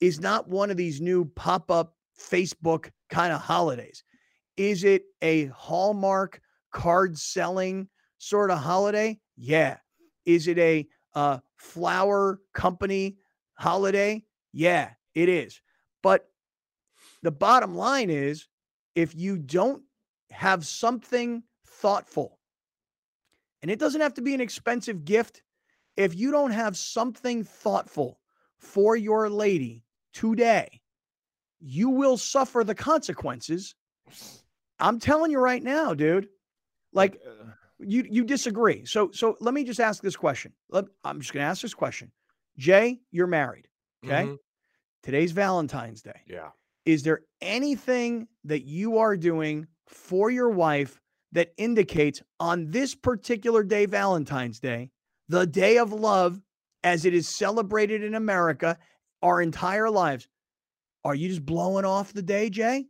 is 0.00 0.20
not 0.20 0.48
one 0.48 0.70
of 0.70 0.78
these 0.78 1.02
new 1.02 1.26
pop 1.36 1.70
up 1.70 1.94
Facebook 2.18 2.88
kind 3.10 3.30
of 3.34 3.42
holidays. 3.42 4.04
Is 4.56 4.84
it 4.84 5.02
a 5.20 5.48
Hallmark 5.48 6.40
card 6.72 7.18
selling 7.18 7.90
sort 8.16 8.50
of 8.50 8.56
holiday? 8.56 9.20
Yeah. 9.36 9.76
Is 10.24 10.48
it 10.48 10.56
a 10.56 10.88
uh, 11.14 11.40
flower 11.58 12.40
company 12.54 13.18
holiday? 13.52 14.24
Yeah, 14.54 14.92
it 15.14 15.28
is. 15.28 15.60
But 16.02 16.24
the 17.22 17.32
bottom 17.32 17.74
line 17.76 18.08
is 18.08 18.48
if 18.94 19.14
you 19.14 19.36
don't 19.36 19.82
have 20.30 20.64
something 20.64 21.42
thoughtful, 21.66 22.39
and 23.62 23.70
it 23.70 23.78
doesn't 23.78 24.00
have 24.00 24.14
to 24.14 24.22
be 24.22 24.34
an 24.34 24.40
expensive 24.40 25.04
gift, 25.04 25.42
if 25.96 26.14
you 26.14 26.30
don't 26.30 26.52
have 26.52 26.76
something 26.76 27.44
thoughtful 27.44 28.18
for 28.58 28.96
your 28.96 29.28
lady 29.28 29.84
today, 30.12 30.80
you 31.60 31.90
will 31.90 32.16
suffer 32.16 32.64
the 32.64 32.74
consequences. 32.74 33.74
I'm 34.78 34.98
telling 34.98 35.30
you 35.30 35.38
right 35.38 35.62
now, 35.62 35.94
dude. 35.94 36.28
Like 36.92 37.20
Uh, 37.26 37.52
you 37.78 38.06
you 38.10 38.24
disagree. 38.24 38.84
So 38.84 39.10
so 39.12 39.36
let 39.40 39.54
me 39.54 39.64
just 39.64 39.80
ask 39.80 40.02
this 40.02 40.16
question. 40.16 40.52
Let, 40.70 40.84
I'm 41.04 41.20
just 41.20 41.32
going 41.32 41.42
to 41.44 41.48
ask 41.48 41.62
this 41.62 41.74
question. 41.74 42.10
Jay, 42.58 43.00
you're 43.10 43.26
married. 43.26 43.68
Okay? 44.04 44.24
Mhm. 44.26 44.38
Today's 45.02 45.32
Valentine's 45.32 46.02
Day. 46.02 46.20
Yeah. 46.26 46.50
Is 46.84 47.02
there 47.02 47.22
anything 47.40 48.28
that 48.44 48.64
you 48.64 48.98
are 48.98 49.16
doing 49.16 49.66
for 49.86 50.30
your 50.30 50.50
wife 50.50 51.00
that 51.32 51.52
indicates 51.56 52.22
on 52.38 52.70
this 52.70 52.94
particular 52.94 53.62
day, 53.62 53.86
Valentine's 53.86 54.60
Day, 54.60 54.90
the 55.28 55.46
day 55.46 55.78
of 55.78 55.92
love 55.92 56.40
as 56.82 57.04
it 57.04 57.14
is 57.14 57.28
celebrated 57.28 58.02
in 58.02 58.14
America 58.14 58.78
our 59.22 59.40
entire 59.40 59.90
lives? 59.90 60.28
Are 61.04 61.14
you 61.14 61.28
just 61.28 61.44
blowing 61.44 61.84
off 61.84 62.12
the 62.12 62.22
day, 62.22 62.50
Jay? 62.50 62.86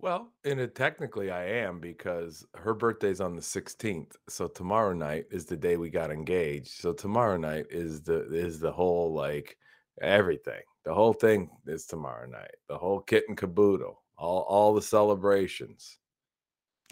Well, 0.00 0.32
and 0.44 0.58
it, 0.58 0.74
technically 0.74 1.30
I 1.30 1.44
am 1.44 1.78
because 1.78 2.46
her 2.54 2.72
birthday's 2.72 3.20
on 3.20 3.36
the 3.36 3.42
16th. 3.42 4.12
So 4.28 4.48
tomorrow 4.48 4.94
night 4.94 5.26
is 5.30 5.44
the 5.44 5.56
day 5.56 5.76
we 5.76 5.90
got 5.90 6.10
engaged. 6.10 6.68
So 6.68 6.92
tomorrow 6.92 7.36
night 7.36 7.66
is 7.70 8.00
the 8.00 8.32
is 8.32 8.58
the 8.60 8.72
whole 8.72 9.12
like 9.12 9.58
everything. 10.00 10.62
The 10.86 10.94
whole 10.94 11.12
thing 11.12 11.50
is 11.66 11.84
tomorrow 11.84 12.26
night. 12.26 12.54
The 12.68 12.78
whole 12.78 13.00
kit 13.00 13.24
and 13.28 13.36
caboodle. 13.36 14.02
All 14.16 14.42
all 14.48 14.74
the 14.74 14.80
celebrations. 14.80 15.98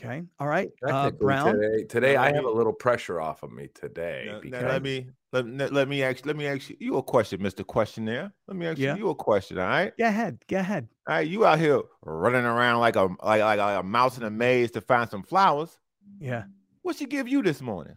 Okay. 0.01 0.23
All 0.39 0.47
right. 0.47 0.71
Uh, 0.87 1.11
Brown. 1.11 1.55
today, 1.59 1.85
today 1.85 2.17
I 2.17 2.33
have 2.33 2.45
a 2.45 2.51
little 2.51 2.73
pressure 2.73 3.21
off 3.21 3.43
of 3.43 3.51
me 3.51 3.69
today. 3.75 4.25
now- 4.27 4.33
now 4.35 4.41
because 4.41 4.63
let 4.65 4.83
me 4.83 5.07
let, 5.33 5.47
let, 5.47 5.73
let 5.73 5.89
me 5.89 6.03
ask 6.03 6.25
let 6.25 6.37
me 6.37 6.47
ask 6.47 6.71
you, 6.71 6.77
you 6.79 6.97
a 6.99 7.03
question, 7.03 7.41
Mr. 7.41 7.67
Questionnaire. 7.67 8.33
Let 8.47 8.57
me 8.57 8.67
ask 8.67 8.79
Yeah. 8.79 8.95
you, 8.95 9.05
you 9.05 9.11
a 9.11 9.15
question, 9.15 9.59
all 9.59 9.67
right? 9.67 9.93
Go 9.99 10.07
ahead. 10.07 10.39
Go 10.49 10.59
ahead. 10.59 10.89
All 11.09 11.17
right, 11.17 11.27
you 11.27 11.45
out 11.45 11.59
here 11.59 11.81
running 12.03 12.45
around 12.45 12.81
like 12.81 12.97
a 12.97 13.03
like, 13.23 13.41
like, 13.41 13.59
like 13.59 13.81
a 13.81 13.83
mouse 13.83 14.17
in 14.17 14.23
a 14.25 14.31
maze 14.31 14.71
to 14.73 14.81
find 14.81 15.09
some 15.11 15.23
flowers. 15.23 15.79
Yeah. 16.21 16.45
What 16.83 16.97
she 16.97 17.07
give 17.07 17.29
you 17.29 17.43
this 17.43 17.61
morning? 17.61 17.97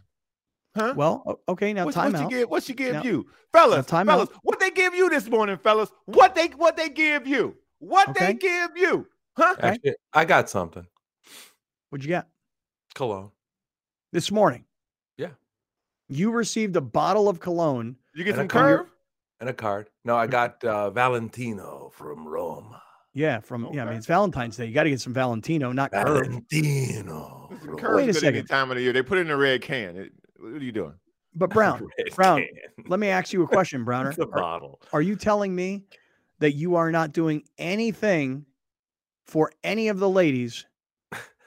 Huh? 0.75 0.93
Well, 0.95 1.41
okay. 1.49 1.73
Now 1.73 1.85
what, 1.85 1.93
time 1.93 2.13
what 2.13 2.19
she 2.19 2.23
out. 2.25 2.29
give? 2.29 2.49
What 2.49 2.63
she 2.63 2.73
give 2.73 2.93
Now- 2.95 3.03
you, 3.03 3.27
fellas? 3.53 3.85
time 3.85 4.07
fellas, 4.07 4.29
out. 4.29 4.39
what 4.43 4.59
they 4.59 4.71
give 4.71 4.95
you 4.95 5.09
this 5.09 5.29
morning, 5.29 5.57
fellas? 5.57 5.91
What 6.05 6.33
they 6.35 6.47
what 6.47 6.75
they 6.77 6.89
give 6.89 7.27
you? 7.27 7.55
What 7.79 8.13
they 8.17 8.33
give 8.33 8.71
you? 8.75 9.07
Huh? 9.37 9.55
Actually, 9.59 9.95
I 10.13 10.25
got 10.25 10.49
something. 10.49 10.85
What'd 11.91 12.05
you 12.05 12.07
get 12.07 12.27
Cologne. 12.95 13.31
this 14.13 14.31
morning? 14.31 14.63
Yeah. 15.17 15.31
You 16.07 16.31
received 16.31 16.75
a 16.77 16.81
bottle 16.81 17.27
of 17.27 17.39
cologne. 17.41 17.97
You 18.15 18.23
get 18.23 18.35
some 18.37 18.47
card. 18.47 18.79
curve? 18.79 18.87
And 19.41 19.49
a 19.49 19.53
card. 19.53 19.89
No, 20.05 20.15
I 20.15 20.25
got 20.27 20.63
uh, 20.63 20.89
Valentino 20.91 21.91
from 21.93 22.25
Rome. 22.25 22.73
Yeah, 23.13 23.41
from 23.41 23.67
yeah. 23.73 23.81
I 23.83 23.85
mean, 23.89 23.95
it's 23.97 24.07
Valentine's 24.07 24.55
Day. 24.55 24.67
You 24.67 24.73
got 24.73 24.83
to 24.83 24.89
get 24.89 25.01
some 25.01 25.13
Valentino, 25.13 25.73
not 25.73 25.91
curve. 25.91 26.27
Valentino. 26.27 27.49
Listen, 27.51 27.77
from 27.77 27.95
Wait 27.95 28.03
a 28.03 28.03
any 28.05 28.13
second. 28.13 28.45
time 28.45 28.71
of 28.71 28.77
the 28.77 28.83
year. 28.83 28.93
They 28.93 29.01
put 29.01 29.17
it 29.17 29.21
in 29.21 29.31
a 29.31 29.37
red 29.37 29.61
can. 29.61 29.97
It- 29.97 30.13
what 30.39 30.53
are 30.53 30.63
you 30.63 30.71
doing? 30.71 30.93
But 31.35 31.49
Brown, 31.49 31.87
Brown, 32.15 32.37
can. 32.39 32.85
let 32.87 32.99
me 33.01 33.09
ask 33.09 33.31
you 33.33 33.43
a 33.43 33.47
question, 33.47 33.83
Browner. 33.83 34.13
the 34.17 34.23
Are, 34.27 34.39
bottle. 34.39 34.81
are 34.93 35.01
you 35.01 35.15
telling 35.17 35.53
me 35.53 35.83
that 36.39 36.53
you 36.53 36.75
are 36.75 36.89
not 36.91 37.11
doing 37.11 37.43
anything 37.59 38.45
for 39.25 39.51
any 39.63 39.89
of 39.89 39.99
the 39.99 40.09
ladies 40.09 40.65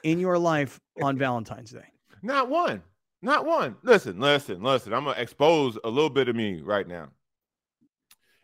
in 0.05 0.19
your 0.19 0.37
life 0.37 0.79
on 1.01 1.17
Valentine's 1.17 1.71
Day? 1.71 1.87
Not 2.21 2.49
one. 2.49 2.81
Not 3.21 3.45
one. 3.45 3.75
Listen, 3.83 4.19
listen, 4.19 4.61
listen. 4.61 4.93
I'm 4.93 5.05
gonna 5.05 5.19
expose 5.19 5.77
a 5.83 5.89
little 5.89 6.09
bit 6.09 6.29
of 6.29 6.35
me 6.35 6.61
right 6.61 6.87
now. 6.87 7.09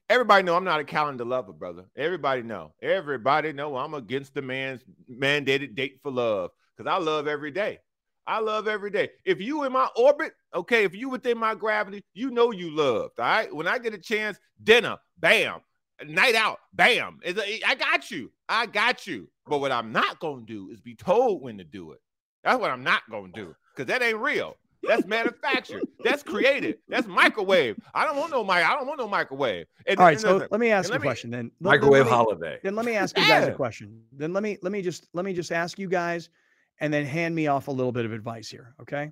Everybody 0.10 0.44
know 0.44 0.56
I'm 0.56 0.66
not 0.66 0.80
a 0.80 0.84
calendar 0.84 1.24
lover, 1.24 1.54
brother. 1.54 1.86
Everybody 1.96 2.42
know. 2.42 2.74
Everybody 2.82 3.54
know 3.54 3.78
I'm 3.78 3.94
against 3.94 4.34
the 4.34 4.42
man's 4.42 4.84
mandated 5.10 5.76
date 5.76 6.00
for 6.04 6.12
love 6.12 6.52
because 6.76 6.92
I 6.92 6.98
love 6.98 7.28
every 7.28 7.52
day. 7.52 7.80
I 8.28 8.40
love 8.40 8.68
every 8.68 8.92
day. 8.92 9.10
If 9.24 9.40
you 9.40 9.64
in 9.64 9.72
my 9.72 9.88
orbit, 9.96 10.34
okay, 10.54 10.84
if 10.84 10.96
you 10.96 11.10
within 11.10 11.38
my 11.38 11.56
gravity, 11.56 12.02
you 12.14 12.30
know 12.32 12.52
you 12.52 12.76
loved. 12.76 13.20
All 13.20 13.26
right. 13.26 13.54
When 13.56 13.68
I 13.68 13.78
get 13.78 13.94
a 13.94 13.98
chance, 13.98 14.38
dinner, 14.64 14.98
bam. 15.18 15.62
night 16.06 16.36
out. 16.36 16.60
Bam. 16.74 17.20
I 17.26 17.76
got 17.76 18.12
you. 18.12 18.32
I 18.50 18.66
got 18.66 19.08
you. 19.08 19.30
But 19.48 19.60
what 19.60 19.72
I'm 19.72 19.92
not 19.92 20.20
gonna 20.20 20.44
do 20.44 20.70
is 20.70 20.80
be 20.80 20.96
told 20.96 21.42
when 21.42 21.58
to 21.58 21.64
do 21.64 21.92
it. 21.92 22.00
That's 22.44 22.60
what 22.60 22.72
I'm 22.72 22.84
not 22.84 23.02
gonna 23.10 23.32
do 23.34 23.56
because 23.76 23.88
that 23.88 24.02
ain't 24.02 24.18
real. 24.18 24.56
That's 24.84 25.06
manufactured. 25.06 25.84
That's 26.04 26.24
created. 26.24 26.80
That's 26.88 27.08
microwave. 27.08 27.78
I 27.94 28.06
don't 28.06 28.18
want 28.18 28.32
no 28.32 28.44
mic. 28.44 28.68
I 28.68 28.76
don't 28.76 28.88
want 28.88 29.00
no 29.00 29.08
microwave. 29.08 29.68
And, 29.86 30.00
All 30.00 30.06
right, 30.06 30.20
so 30.20 30.34
listen, 30.34 30.48
let 30.50 30.60
me 30.60 30.72
ask 30.72 30.90
you 30.90 30.96
a 30.96 31.00
question 31.00 31.30
then. 31.30 31.52
Microwave 31.60 32.06
then 32.06 32.12
me, 32.12 32.18
holiday. 32.18 32.60
Then 32.64 32.76
let 32.76 32.86
me 32.86 32.96
ask 32.96 33.18
you 33.18 33.28
guys 33.28 33.48
a 33.48 33.54
question. 33.54 34.02
Then 34.12 34.34
let 34.34 34.44
me 34.44 34.58
let 34.62 34.72
me 34.72 34.82
just 34.82 35.08
let 35.14 35.26
me 35.26 35.34
just 35.34 35.52
ask 35.52 35.78
you 35.78 35.88
guys, 35.88 36.30
and 36.80 36.94
then 36.94 37.06
hand 37.06 37.36
me 37.36 37.48
off 37.48 37.68
a 37.68 37.72
little 37.72 37.92
bit 37.92 38.06
of 38.06 38.14
advice 38.14 38.50
here. 38.50 38.74
Okay. 38.82 39.12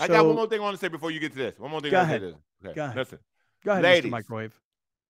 I 0.00 0.08
got 0.08 0.24
one 0.24 0.36
more 0.36 0.46
thing 0.46 0.60
I 0.60 0.62
want 0.62 0.76
to 0.76 0.80
say 0.80 0.88
before 0.88 1.10
you 1.10 1.20
get 1.20 1.32
to 1.32 1.38
this. 1.38 1.58
One 1.58 1.70
more 1.70 1.80
thing. 1.80 1.90
Go 1.90 2.00
ahead. 2.00 2.22
Okay. 2.22 2.74
Go 2.74 2.84
ahead. 2.84 2.96
Listen. 2.96 3.18
Go 3.64 3.72
ahead, 3.72 3.82
ladies, 3.82 4.08
Mr. 4.08 4.12
Microwave. 4.12 4.60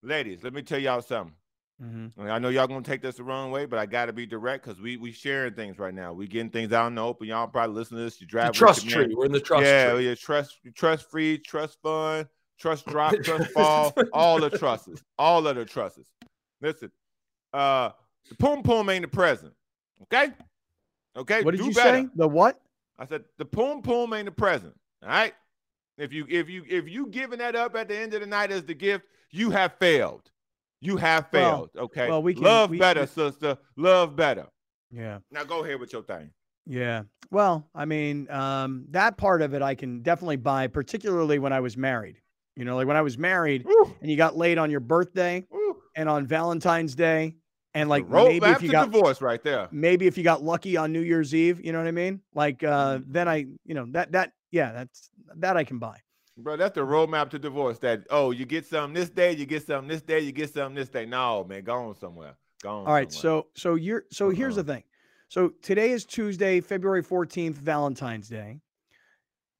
Ladies, 0.01 0.43
let 0.43 0.53
me 0.53 0.61
tell 0.61 0.79
y'all 0.79 1.01
something. 1.01 1.35
Mm-hmm. 1.81 2.29
I 2.29 2.39
know 2.39 2.49
y'all 2.49 2.67
gonna 2.67 2.81
take 2.81 3.01
this 3.01 3.15
the 3.15 3.23
wrong 3.23 3.51
way, 3.51 3.65
but 3.65 3.79
I 3.79 3.85
gotta 3.85 4.11
be 4.11 4.25
direct 4.25 4.65
because 4.65 4.81
we 4.81 4.97
we 4.97 5.13
sharing 5.13 5.53
things 5.53 5.79
right 5.79 5.93
now. 5.93 6.11
We 6.11 6.27
getting 6.27 6.49
things 6.49 6.73
out 6.73 6.87
in 6.87 6.95
the 6.95 7.03
open. 7.03 7.27
Y'all 7.27 7.47
probably 7.47 7.75
listen 7.75 7.95
to 7.97 8.03
this. 8.03 8.19
You 8.19 8.27
drive 8.27 8.51
trust 8.51 8.87
tree. 8.87 9.13
We're 9.15 9.25
in 9.25 9.31
the 9.31 9.39
trust 9.39 9.65
yeah, 9.65 9.93
tree. 9.93 10.09
Yeah, 10.09 10.15
trust 10.15 10.57
trust 10.75 11.09
free, 11.09 11.37
trust 11.37 11.77
fund, 11.81 12.27
trust 12.59 12.85
drop, 12.87 13.15
trust 13.23 13.51
fall, 13.51 13.93
all 14.11 14.41
the 14.41 14.49
trusts, 14.49 15.01
all 15.17 15.47
of 15.47 15.55
the 15.55 15.63
trusts. 15.63 16.11
Listen, 16.61 16.91
uh, 17.53 17.91
the 18.27 18.35
poom 18.35 18.61
poom 18.61 18.89
ain't 18.89 19.03
the 19.03 19.07
present. 19.07 19.53
Okay, 20.03 20.33
okay. 21.15 21.43
What 21.43 21.51
did 21.51 21.61
Do 21.61 21.67
you 21.67 21.73
better. 21.73 22.03
say? 22.03 22.09
The 22.15 22.27
what? 22.27 22.59
I 22.97 23.05
said 23.05 23.23
the 23.37 23.45
poom 23.45 23.81
poom 23.81 24.13
ain't 24.13 24.25
the 24.25 24.31
present. 24.31 24.73
All 25.01 25.09
right. 25.09 25.33
If 25.97 26.11
you 26.11 26.25
if 26.29 26.49
you 26.49 26.65
if 26.67 26.89
you 26.89 27.07
giving 27.07 27.39
that 27.39 27.55
up 27.55 27.75
at 27.77 27.87
the 27.87 27.97
end 27.97 28.13
of 28.13 28.19
the 28.19 28.27
night 28.27 28.51
as 28.51 28.63
the 28.63 28.73
gift, 28.73 29.05
you 29.31 29.49
have 29.51 29.75
failed. 29.79 30.29
You 30.81 30.97
have 30.97 31.27
failed. 31.29 31.69
Well, 31.73 31.85
okay. 31.85 32.07
Well, 32.07 32.21
we 32.23 32.33
can, 32.33 32.43
love 32.43 32.69
we, 32.69 32.77
better, 32.77 33.01
we, 33.01 33.07
sister. 33.07 33.57
Love 33.75 34.15
better. 34.15 34.47
Yeah. 34.91 35.19
Now 35.31 35.43
go 35.43 35.63
ahead 35.63 35.79
with 35.79 35.93
your 35.93 36.03
thing. 36.03 36.31
Yeah. 36.65 37.03
Well, 37.31 37.67
I 37.75 37.85
mean, 37.85 38.29
um, 38.29 38.85
that 38.91 39.17
part 39.17 39.41
of 39.41 39.53
it 39.53 39.61
I 39.61 39.75
can 39.75 40.01
definitely 40.01 40.37
buy, 40.37 40.67
particularly 40.67 41.39
when 41.39 41.53
I 41.53 41.59
was 41.59 41.75
married. 41.77 42.21
You 42.55 42.65
know, 42.65 42.75
like 42.75 42.87
when 42.87 42.97
I 42.97 43.01
was 43.01 43.17
married 43.17 43.65
Ooh. 43.67 43.95
and 44.01 44.09
you 44.11 44.17
got 44.17 44.35
laid 44.35 44.57
on 44.57 44.69
your 44.69 44.79
birthday 44.79 45.45
Ooh. 45.53 45.77
and 45.95 46.09
on 46.09 46.25
Valentine's 46.25 46.95
Day, 46.95 47.35
and 47.73 47.87
like 47.87 48.09
maybe 48.09 48.45
if 48.47 48.61
you 48.61 48.69
got 48.69 48.91
divorce 48.91 49.21
right 49.21 49.41
there, 49.43 49.67
maybe 49.71 50.07
if 50.07 50.17
you 50.17 50.23
got 50.23 50.43
lucky 50.43 50.75
on 50.75 50.91
New 50.91 51.01
Year's 51.01 51.33
Eve, 51.35 51.63
you 51.63 51.71
know 51.71 51.77
what 51.77 51.87
I 51.87 51.91
mean? 51.91 52.21
Like 52.33 52.63
uh, 52.63 52.97
Mm-hmm. 52.97 53.11
then 53.11 53.27
I, 53.27 53.35
you 53.65 53.75
know, 53.75 53.85
that 53.91 54.11
that 54.13 54.33
yeah, 54.51 54.71
that's 54.71 55.09
that 55.37 55.55
I 55.55 55.63
can 55.63 55.77
buy. 55.77 55.99
Bro. 56.39 56.57
That's 56.57 56.75
the 56.75 56.81
roadmap 56.81 57.29
to 57.31 57.39
divorce. 57.39 57.79
That 57.79 58.05
oh, 58.09 58.31
you 58.31 58.45
get 58.45 58.65
some 58.65 58.93
this 58.93 59.09
day, 59.09 59.33
you 59.33 59.45
get 59.45 59.65
some 59.65 59.87
this 59.87 60.01
day, 60.01 60.19
you 60.19 60.31
get 60.31 60.53
some 60.53 60.73
this 60.73 60.89
day. 60.89 61.05
No, 61.05 61.43
man, 61.43 61.63
go 61.63 61.75
on 61.75 61.95
somewhere. 61.95 62.35
Go 62.61 62.69
on. 62.69 62.87
All 62.87 62.93
right, 62.93 63.11
somewhere. 63.11 63.43
so 63.55 63.61
so 63.71 63.75
you're 63.75 64.05
so 64.11 64.29
here's 64.29 64.55
the 64.55 64.63
thing. 64.63 64.83
So 65.29 65.49
today 65.61 65.91
is 65.91 66.05
Tuesday, 66.05 66.59
February 66.59 67.03
14th, 67.03 67.53
Valentine's 67.53 68.27
Day. 68.27 68.59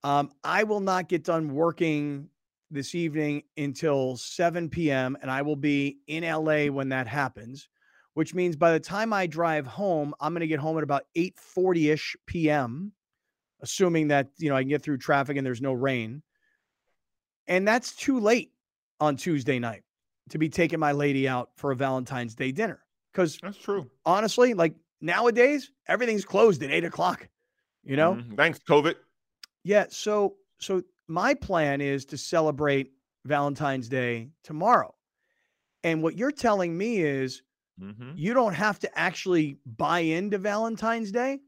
Um, 0.03 0.31
I 0.43 0.63
will 0.63 0.79
not 0.79 1.09
get 1.09 1.23
done 1.23 1.53
working 1.53 2.29
this 2.71 2.95
evening 2.95 3.43
until 3.57 4.17
7 4.17 4.69
p.m. 4.69 5.17
and 5.21 5.29
I 5.29 5.41
will 5.41 5.55
be 5.55 5.99
in 6.07 6.23
LA 6.23 6.65
when 6.71 6.89
that 6.89 7.07
happens, 7.07 7.67
which 8.13 8.33
means 8.33 8.55
by 8.55 8.71
the 8.71 8.79
time 8.79 9.13
I 9.13 9.27
drive 9.27 9.67
home, 9.67 10.13
I'm 10.19 10.33
going 10.33 10.41
to 10.41 10.47
get 10.47 10.59
home 10.59 10.77
at 10.77 10.83
about 10.83 11.03
8:40ish 11.15 12.15
p.m., 12.25 12.91
assuming 13.61 14.07
that, 14.07 14.29
you 14.37 14.49
know, 14.49 14.55
I 14.55 14.61
can 14.61 14.69
get 14.69 14.81
through 14.81 14.97
traffic 14.97 15.37
and 15.37 15.45
there's 15.45 15.61
no 15.61 15.73
rain. 15.73 16.21
And 17.49 17.67
that's 17.67 17.93
too 17.95 18.19
late 18.19 18.53
on 19.01 19.17
Tuesday 19.17 19.59
night 19.59 19.83
to 20.29 20.37
be 20.37 20.47
taking 20.47 20.79
my 20.79 20.91
lady 20.93 21.27
out 21.27 21.49
for 21.57 21.71
a 21.71 21.75
Valentine's 21.75 22.35
Day 22.35 22.51
dinner. 22.53 22.85
Because 23.11 23.37
that's 23.41 23.57
true. 23.57 23.89
honestly, 24.05 24.53
like 24.53 24.75
nowadays, 25.01 25.71
everything's 25.87 26.23
closed 26.23 26.63
at 26.63 26.71
eight 26.71 26.85
o'clock. 26.85 27.27
You 27.83 27.97
know? 27.97 28.15
Mhm. 28.15 28.37
Thanks, 28.37 28.59
COVID. 28.59 28.95
Yeah. 29.63 29.87
So 29.89 30.37
so 30.59 30.83
my 31.07 31.33
plan 31.33 31.81
is 31.81 32.05
to 32.05 32.17
celebrate 32.17 32.91
Valentine's 33.25 33.89
Day 33.89 34.29
tomorrow. 34.43 34.95
And 35.83 36.03
what 36.03 36.15
you're 36.15 36.31
telling 36.31 36.77
me 36.77 36.99
is 37.01 37.41
Mm-hmm. 37.81 38.11
you 38.15 38.33
don't 38.33 38.53
have 38.55 38.77
to 38.79 38.99
actually 38.99 39.57
buy 39.65 39.99
into 40.01 40.37
Valentine's 40.37 41.13
Day, 41.13 41.39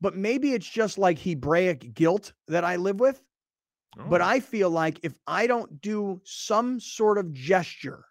but 0.00 0.16
maybe 0.16 0.54
it's 0.54 0.68
just 0.68 0.98
like 0.98 1.16
Hebraic 1.20 1.94
guilt 1.94 2.32
that 2.48 2.64
I 2.64 2.74
live 2.74 2.98
with. 2.98 3.22
But 3.96 4.20
Oh. 4.20 4.24
I 4.24 4.40
feel 4.40 4.70
like 4.70 5.00
if 5.02 5.14
I 5.26 5.46
don't 5.46 5.80
do 5.80 6.20
some 6.24 6.80
sort 6.80 7.18
of 7.18 7.32
gesture 7.32 8.04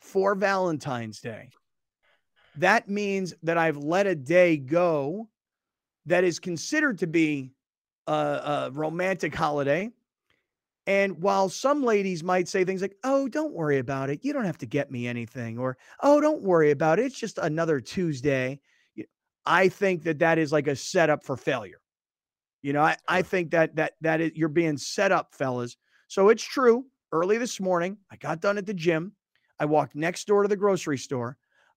for 0.00 0.34
Valentine's 0.34 1.20
Day, 1.20 1.50
that 2.56 2.88
means 2.88 3.34
that 3.42 3.56
I've 3.56 3.78
let 3.78 4.06
a 4.06 4.14
day 4.14 4.56
go 4.56 5.28
that 6.06 6.24
is 6.24 6.38
considered 6.38 6.98
to 6.98 7.06
be 7.06 7.52
a, 8.06 8.12
a 8.12 8.70
romantic 8.72 9.34
holiday. 9.34 9.90
And 10.86 11.22
while 11.22 11.48
some 11.48 11.84
ladies 11.84 12.24
might 12.24 12.48
say 12.48 12.64
things 12.64 12.82
like, 12.82 12.96
oh, 13.04 13.28
don't 13.28 13.52
worry 13.52 13.78
about 13.78 14.10
it. 14.10 14.24
You 14.24 14.32
don't 14.32 14.46
have 14.46 14.58
to 14.58 14.66
get 14.66 14.90
me 14.90 15.06
anything. 15.06 15.58
Or, 15.58 15.76
oh, 16.02 16.20
don't 16.20 16.42
worry 16.42 16.72
about 16.72 16.98
it. 16.98 17.06
It's 17.06 17.18
just 17.18 17.38
another 17.38 17.80
Tuesday. 17.80 18.60
I 19.46 19.68
think 19.68 20.02
that 20.04 20.18
that 20.18 20.38
is 20.38 20.52
like 20.52 20.66
a 20.66 20.76
setup 20.76 21.24
for 21.24 21.36
failure. 21.36 21.79
You 22.62 22.72
know, 22.72 22.82
I, 22.82 22.96
I 23.08 23.22
think 23.22 23.50
that 23.52 23.76
that 23.76 23.94
that 24.00 24.20
is 24.20 24.32
you're 24.34 24.48
being 24.48 24.76
set 24.76 25.12
up, 25.12 25.34
fellas. 25.34 25.76
So 26.08 26.28
it's 26.28 26.42
true. 26.42 26.84
Early 27.12 27.38
this 27.38 27.58
morning, 27.58 27.96
I 28.10 28.16
got 28.16 28.40
done 28.40 28.58
at 28.58 28.66
the 28.66 28.74
gym. 28.74 29.12
I 29.58 29.64
walked 29.64 29.94
next 29.94 30.26
door 30.26 30.42
to 30.42 30.48
the 30.48 30.56
grocery 30.56 30.98
store. 30.98 31.36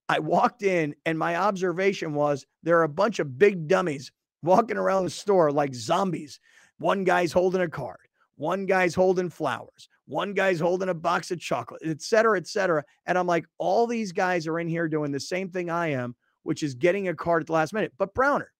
I 0.09 0.19
walked 0.19 0.63
in, 0.63 0.93
and 1.05 1.17
my 1.17 1.37
observation 1.37 2.13
was 2.13 2.45
there 2.61 2.77
are 2.77 2.83
a 2.83 2.89
bunch 2.89 3.19
of 3.19 3.39
big 3.39 3.67
dummies 3.67 4.11
walking 4.43 4.77
around 4.77 5.05
the 5.05 5.09
store 5.09 5.51
like 5.51 5.73
zombies. 5.73 6.39
One 6.77 7.03
guy's 7.03 7.31
holding 7.31 7.61
a 7.61 7.69
card, 7.69 7.99
one 8.35 8.65
guy's 8.65 8.93
holding 8.93 9.29
flowers, 9.29 9.87
one 10.05 10.33
guy's 10.33 10.59
holding 10.59 10.89
a 10.89 10.93
box 10.93 11.31
of 11.31 11.39
chocolate, 11.39 11.81
et 11.85 12.01
cetera, 12.01 12.37
et 12.37 12.47
cetera. 12.47 12.83
And 13.05 13.17
I'm 13.17 13.27
like, 13.27 13.45
all 13.57 13.87
these 13.87 14.11
guys 14.11 14.45
are 14.47 14.59
in 14.59 14.67
here 14.67 14.89
doing 14.89 15.11
the 15.11 15.19
same 15.19 15.49
thing 15.49 15.69
I 15.69 15.91
am, 15.91 16.15
which 16.43 16.61
is 16.61 16.75
getting 16.75 17.07
a 17.07 17.15
card 17.15 17.43
at 17.43 17.47
the 17.47 17.53
last 17.53 17.73
minute. 17.73 17.93
But 17.97 18.13
Browner, 18.13 18.51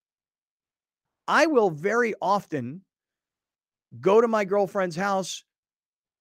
I 1.28 1.46
will 1.46 1.70
very 1.70 2.14
often 2.22 2.82
go 4.00 4.22
to 4.22 4.28
my 4.28 4.46
girlfriend's 4.46 4.96
house 4.96 5.44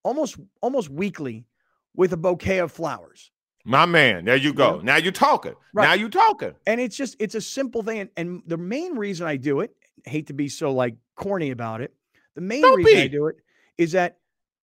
almost 0.02 0.37
almost 0.61 0.90
weekly 0.90 1.47
with 1.94 2.12
a 2.12 2.16
bouquet 2.16 2.59
of 2.59 2.73
flowers. 2.73 3.30
My 3.64 3.87
man, 3.87 4.25
there 4.25 4.37
you 4.37 4.52
go. 4.52 4.76
Yeah. 4.76 4.82
Now 4.82 4.97
you're 4.97 5.12
talking. 5.12 5.54
Right. 5.73 5.85
Now 5.85 5.94
you're 5.94 6.09
talking. 6.09 6.52
And 6.66 6.80
it's 6.80 6.97
just 6.97 7.16
it's 7.18 7.35
a 7.35 7.40
simple 7.40 7.82
thing. 7.82 8.00
And, 8.00 8.11
and 8.16 8.42
the 8.47 8.56
main 8.56 8.97
reason 8.97 9.26
I 9.26 9.37
do 9.37 9.61
it, 9.61 9.75
hate 10.04 10.26
to 10.28 10.32
be 10.32 10.49
so 10.49 10.73
like 10.73 10.97
corny 11.16 11.50
about 11.50 11.80
it, 11.80 11.94
the 12.35 12.40
main 12.40 12.62
Don't 12.62 12.76
reason 12.76 13.02
I 13.02 13.06
do 13.06 13.28
it 13.28 13.37
is 13.78 13.92
that 13.92 14.18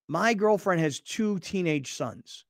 my 0.08 0.34
girlfriend 0.34 0.82
has 0.82 1.00
two 1.00 1.40
teenage 1.40 1.94
sons. 1.94 2.46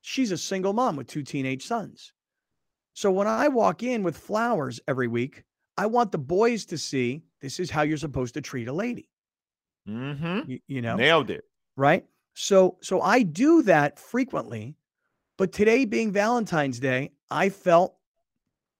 She's 0.00 0.32
a 0.32 0.38
single 0.38 0.72
mom 0.72 0.96
with 0.96 1.06
two 1.06 1.22
teenage 1.22 1.64
sons. 1.64 2.12
So 2.94 3.10
when 3.10 3.26
I 3.26 3.48
walk 3.48 3.82
in 3.82 4.02
with 4.02 4.16
flowers 4.16 4.80
every 4.88 5.06
week, 5.06 5.44
I 5.76 5.86
want 5.86 6.12
the 6.12 6.18
boys 6.18 6.64
to 6.66 6.78
see 6.78 7.22
this 7.40 7.58
is 7.58 7.70
how 7.70 7.82
you're 7.82 7.96
supposed 7.96 8.34
to 8.34 8.40
treat 8.40 8.68
a 8.68 8.72
lady. 8.72 9.08
Mm-hmm. 9.88 10.50
You, 10.50 10.60
you 10.68 10.82
know, 10.82 10.96
Nailed 10.96 11.30
it. 11.30 11.44
right? 11.76 12.04
So 12.34 12.78
so 12.82 13.00
I 13.00 13.22
do 13.22 13.62
that 13.62 13.98
frequently, 13.98 14.76
but 15.38 15.52
today 15.52 15.84
being 15.84 16.12
Valentine's 16.12 16.78
Day, 16.78 17.12
I 17.30 17.48
felt 17.48 17.96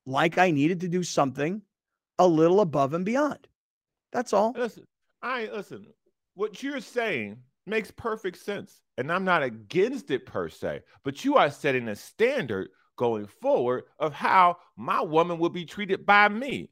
like 0.06 0.38
I 0.38 0.50
needed 0.50 0.80
to 0.80 0.88
do 0.88 1.02
something 1.02 1.62
a 2.18 2.26
little 2.26 2.60
above 2.60 2.94
and 2.94 3.04
beyond. 3.04 3.46
That's 4.12 4.32
all. 4.32 4.54
Listen, 4.56 4.84
I 5.22 5.48
listen. 5.52 5.86
What 6.34 6.62
you're 6.62 6.80
saying 6.80 7.38
makes 7.66 7.90
perfect 7.90 8.38
sense, 8.38 8.80
and 8.96 9.10
I'm 9.12 9.24
not 9.24 9.42
against 9.42 10.10
it 10.10 10.24
per 10.24 10.48
se. 10.48 10.80
But 11.04 11.24
you 11.24 11.36
are 11.36 11.50
setting 11.50 11.88
a 11.88 11.96
standard 11.96 12.68
going 12.96 13.26
forward 13.26 13.84
of 13.98 14.12
how 14.12 14.56
my 14.76 15.00
woman 15.00 15.38
will 15.38 15.50
be 15.50 15.64
treated 15.64 16.06
by 16.06 16.28
me. 16.28 16.70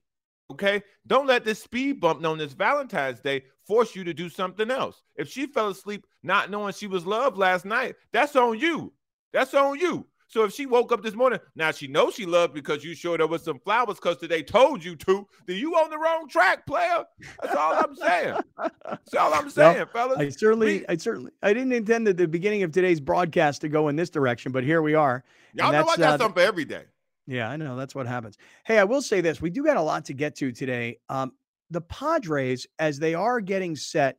Okay, 0.50 0.82
don't 1.06 1.28
let 1.28 1.44
this 1.44 1.62
speed 1.62 2.00
bump 2.00 2.20
known 2.20 2.40
as 2.40 2.54
Valentine's 2.54 3.20
Day 3.20 3.44
force 3.66 3.94
you 3.94 4.02
to 4.02 4.12
do 4.12 4.28
something 4.28 4.68
else. 4.70 5.02
If 5.14 5.28
she 5.28 5.46
fell 5.46 5.68
asleep 5.68 6.04
not 6.24 6.50
knowing 6.50 6.72
she 6.74 6.88
was 6.88 7.06
loved 7.06 7.36
last 7.38 7.64
night, 7.64 7.94
that's 8.12 8.34
on 8.34 8.58
you. 8.58 8.92
That's 9.32 9.54
on 9.54 9.78
you. 9.78 10.06
So 10.26 10.44
if 10.44 10.52
she 10.52 10.66
woke 10.66 10.92
up 10.92 11.02
this 11.02 11.14
morning, 11.14 11.38
now 11.54 11.70
she 11.70 11.86
knows 11.86 12.14
she 12.14 12.26
loved 12.26 12.54
because 12.54 12.84
you 12.84 12.94
showed 12.94 13.20
her 13.20 13.26
with 13.26 13.42
some 13.42 13.58
flowers 13.60 13.96
because 13.96 14.16
today 14.16 14.42
told 14.42 14.84
you 14.84 14.94
to, 14.96 15.26
then 15.46 15.56
you 15.56 15.74
on 15.76 15.90
the 15.90 15.98
wrong 15.98 16.28
track, 16.28 16.66
player. 16.66 17.04
That's 17.42 17.54
all 17.54 17.74
I'm 17.74 17.94
saying. 17.96 18.36
That's 18.56 19.14
all 19.14 19.34
I'm 19.34 19.50
saying, 19.50 19.86
fellas. 19.92 20.18
I 20.18 20.28
certainly, 20.30 20.80
We- 20.80 20.86
I 20.88 20.96
certainly, 20.96 21.32
I 21.42 21.52
didn't 21.52 21.72
intend 21.72 22.08
at 22.08 22.16
the 22.16 22.26
beginning 22.28 22.64
of 22.64 22.72
today's 22.72 23.00
broadcast 23.00 23.60
to 23.62 23.68
go 23.68 23.88
in 23.88 23.94
this 23.96 24.10
direction, 24.10 24.50
but 24.50 24.64
here 24.64 24.82
we 24.82 24.94
are. 24.94 25.22
Y'all 25.54 25.72
know 25.72 25.78
I 25.78 25.96
got 25.96 26.00
uh, 26.00 26.18
something 26.18 26.42
for 26.42 26.46
every 26.46 26.64
day. 26.64 26.84
Yeah, 27.30 27.48
I 27.48 27.56
know 27.56 27.76
that's 27.76 27.94
what 27.94 28.08
happens. 28.08 28.36
Hey, 28.64 28.78
I 28.78 28.84
will 28.84 29.00
say 29.00 29.20
this: 29.20 29.40
we 29.40 29.50
do 29.50 29.62
got 29.62 29.76
a 29.76 29.82
lot 29.82 30.04
to 30.06 30.12
get 30.12 30.34
to 30.36 30.50
today. 30.50 30.98
Um, 31.08 31.30
the 31.70 31.80
Padres, 31.80 32.66
as 32.80 32.98
they 32.98 33.14
are 33.14 33.40
getting 33.40 33.76
set 33.76 34.18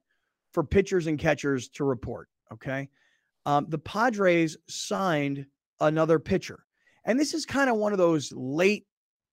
for 0.53 0.63
pitchers 0.63 1.07
and 1.07 1.19
catchers 1.19 1.67
to 1.71 1.83
report. 1.83 2.29
Okay, 2.53 2.87
um, 3.45 3.65
the 3.67 3.77
Padres 3.77 4.55
signed 4.69 5.45
another 5.81 6.19
pitcher. 6.19 6.63
And 7.03 7.19
this 7.19 7.33
is 7.33 7.45
kind 7.45 7.69
of 7.69 7.75
one 7.75 7.91
of 7.91 7.97
those 7.97 8.31
late 8.31 8.85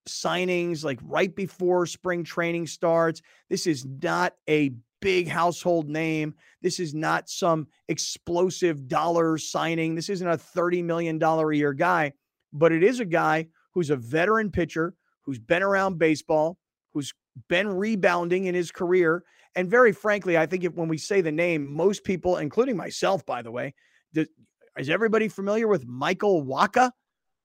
signings, 0.09 0.83
like 0.83 0.99
right 1.05 1.33
before 1.33 1.87
spring 1.87 2.25
training 2.25 2.67
starts. 2.67 3.23
This 3.49 3.69
is 3.69 3.87
not 3.87 4.35
a 4.49 4.73
big 5.01 5.29
household 5.29 5.89
name. 5.89 6.35
This 6.63 6.81
is 6.81 6.95
not 6.95 7.29
some 7.29 7.69
explosive 7.87 8.89
dollar 8.89 9.39
signing. 9.39 9.95
This 9.95 10.09
isn't 10.09 10.27
a 10.27 10.37
$30 10.37 10.83
million 10.83 11.23
a 11.23 11.53
year 11.53 11.75
guy, 11.75 12.15
but 12.53 12.73
it 12.73 12.83
is 12.83 12.99
a 12.99 13.05
guy 13.05 13.47
who's 13.73 13.91
a 13.91 13.97
veteran 13.97 14.51
pitcher, 14.51 14.95
who's 15.23 15.39
been 15.39 15.63
around 15.63 15.99
baseball, 15.99 16.59
who's 16.93 17.13
been 17.49 17.69
rebounding 17.69 18.47
in 18.47 18.55
his 18.55 18.71
career. 18.71 19.25
And 19.55 19.71
very 19.71 19.93
frankly, 19.93 20.37
I 20.39 20.47
think 20.47 20.65
if, 20.65 20.75
when 20.75 20.89
we 20.89 20.99
say 20.99 21.21
the 21.21 21.33
name, 21.33 21.73
most 21.73 22.05
people, 22.05 22.37
including 22.37 22.77
myself, 22.77 23.25
by 23.27 23.43
the 23.43 23.51
way, 23.51 23.75
is 24.15 24.89
everybody 24.89 25.29
familiar 25.29 25.69
with 25.69 25.87
Michael 25.87 26.45
Wacha? 26.45 26.91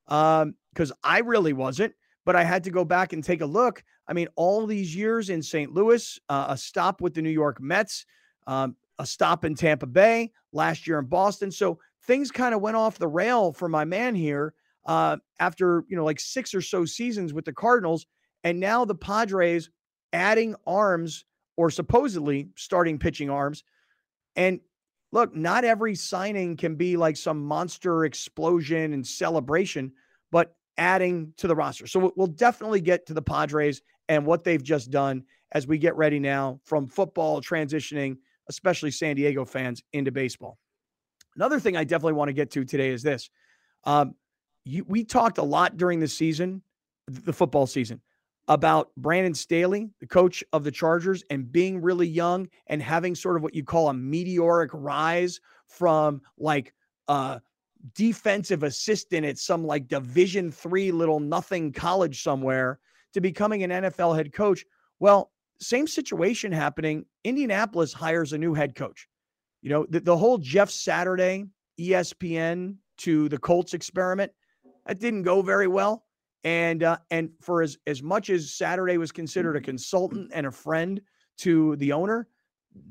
Because 0.05 0.91
um, 0.91 0.97
I 1.03 1.19
really 1.19 1.53
wasn't 1.53 1.93
but 2.25 2.35
I 2.35 2.43
had 2.43 2.63
to 2.63 2.71
go 2.71 2.85
back 2.85 3.13
and 3.13 3.23
take 3.23 3.41
a 3.41 3.45
look. 3.45 3.83
I 4.07 4.13
mean, 4.13 4.27
all 4.35 4.65
these 4.65 4.95
years 4.95 5.29
in 5.29 5.41
St. 5.41 5.71
Louis, 5.71 6.19
uh, 6.29 6.47
a 6.49 6.57
stop 6.57 7.01
with 7.01 7.13
the 7.13 7.21
New 7.21 7.29
York 7.29 7.61
Mets, 7.61 8.05
um, 8.47 8.75
a 8.99 9.05
stop 9.05 9.45
in 9.45 9.55
Tampa 9.55 9.87
Bay, 9.87 10.31
last 10.51 10.87
year 10.87 10.99
in 10.99 11.05
Boston. 11.05 11.51
So 11.51 11.79
things 12.03 12.31
kind 12.31 12.53
of 12.53 12.61
went 12.61 12.77
off 12.77 12.97
the 12.97 13.07
rail 13.07 13.53
for 13.53 13.69
my 13.69 13.85
man 13.85 14.15
here 14.15 14.53
uh, 14.85 15.17
after, 15.39 15.83
you 15.87 15.95
know, 15.95 16.05
like 16.05 16.19
six 16.19 16.53
or 16.53 16.61
so 16.61 16.85
seasons 16.85 17.33
with 17.33 17.45
the 17.45 17.53
Cardinals. 17.53 18.05
And 18.43 18.59
now 18.59 18.85
the 18.85 18.95
Padres 18.95 19.69
adding 20.11 20.55
arms 20.67 21.25
or 21.55 21.69
supposedly 21.69 22.49
starting 22.55 22.99
pitching 22.99 23.29
arms. 23.29 23.63
And 24.35 24.59
look, 25.11 25.35
not 25.35 25.63
every 25.63 25.95
signing 25.95 26.57
can 26.57 26.75
be 26.75 26.97
like 26.97 27.15
some 27.15 27.45
monster 27.45 28.05
explosion 28.05 28.93
and 28.93 29.05
celebration, 29.05 29.91
but 30.31 30.55
adding 30.77 31.33
to 31.37 31.47
the 31.47 31.55
roster. 31.55 31.87
So 31.87 32.11
we'll 32.15 32.27
definitely 32.27 32.81
get 32.81 33.05
to 33.07 33.13
the 33.13 33.21
Padres 33.21 33.81
and 34.09 34.25
what 34.25 34.43
they've 34.43 34.63
just 34.63 34.91
done 34.91 35.23
as 35.51 35.67
we 35.67 35.77
get 35.77 35.95
ready 35.95 36.19
now 36.19 36.59
from 36.65 36.87
football 36.87 37.41
transitioning, 37.41 38.17
especially 38.49 38.91
San 38.91 39.15
Diego 39.15 39.45
fans, 39.45 39.83
into 39.93 40.11
baseball. 40.11 40.57
Another 41.35 41.59
thing 41.59 41.77
I 41.77 41.83
definitely 41.83 42.13
want 42.13 42.29
to 42.29 42.33
get 42.33 42.51
to 42.51 42.65
today 42.65 42.89
is 42.89 43.03
this. 43.03 43.29
Um, 43.85 44.15
you, 44.65 44.85
we 44.87 45.03
talked 45.03 45.37
a 45.37 45.43
lot 45.43 45.77
during 45.77 45.99
the 45.99 46.07
season, 46.07 46.61
the 47.07 47.33
football 47.33 47.67
season, 47.67 48.01
about 48.47 48.91
Brandon 48.97 49.33
Staley, 49.33 49.89
the 49.99 50.07
coach 50.07 50.43
of 50.53 50.63
the 50.63 50.71
Chargers, 50.71 51.23
and 51.29 51.51
being 51.51 51.81
really 51.81 52.07
young 52.07 52.47
and 52.67 52.81
having 52.81 53.15
sort 53.15 53.35
of 53.35 53.43
what 53.43 53.55
you 53.55 53.63
call 53.63 53.89
a 53.89 53.93
meteoric 53.93 54.71
rise 54.73 55.39
from 55.67 56.21
like 56.37 56.73
uh, 57.07 57.39
defensive 57.95 58.63
assistant 58.63 59.25
at 59.25 59.37
some 59.37 59.65
like 59.65 59.87
division 59.87 60.51
three 60.51 60.91
little 60.91 61.19
nothing 61.19 61.71
college 61.71 62.23
somewhere 62.23 62.79
to 63.13 63.21
becoming 63.21 63.63
an 63.63 63.69
NFL 63.69 64.15
head 64.15 64.33
coach. 64.33 64.65
Well, 64.99 65.31
same 65.59 65.87
situation 65.87 66.51
happening. 66.51 67.05
Indianapolis 67.23 67.93
hires 67.93 68.33
a 68.33 68.37
new 68.37 68.53
head 68.53 68.75
coach. 68.75 69.07
You 69.61 69.69
know, 69.69 69.85
the, 69.89 70.01
the 70.01 70.17
whole 70.17 70.37
Jeff 70.37 70.69
Saturday 70.69 71.45
ESPN 71.79 72.75
to 72.99 73.29
the 73.29 73.37
Colts 73.37 73.73
experiment, 73.73 74.31
that 74.85 74.99
didn't 74.99 75.23
go 75.23 75.41
very 75.41 75.67
well. 75.67 76.05
And 76.43 76.83
uh, 76.83 76.97
and 77.09 77.29
for 77.41 77.61
as 77.61 77.77
as 77.87 78.03
much 78.03 78.29
as 78.29 78.53
Saturday 78.53 78.97
was 78.97 79.11
considered 79.11 79.55
a 79.55 79.61
consultant 79.61 80.31
and 80.33 80.45
a 80.45 80.51
friend 80.51 80.99
to 81.37 81.75
the 81.77 81.93
owner, 81.93 82.27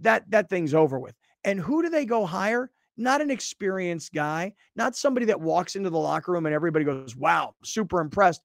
that 0.00 0.30
that 0.30 0.48
thing's 0.48 0.72
over 0.74 0.98
with. 0.98 1.14
And 1.44 1.60
who 1.60 1.82
do 1.82 1.90
they 1.90 2.06
go 2.06 2.24
hire? 2.24 2.70
not 2.96 3.20
an 3.20 3.30
experienced 3.30 4.12
guy, 4.12 4.52
not 4.76 4.96
somebody 4.96 5.26
that 5.26 5.40
walks 5.40 5.76
into 5.76 5.90
the 5.90 5.98
locker 5.98 6.32
room 6.32 6.46
and 6.46 6.54
everybody 6.54 6.84
goes, 6.84 7.16
wow, 7.16 7.54
super 7.64 8.00
impressed. 8.00 8.42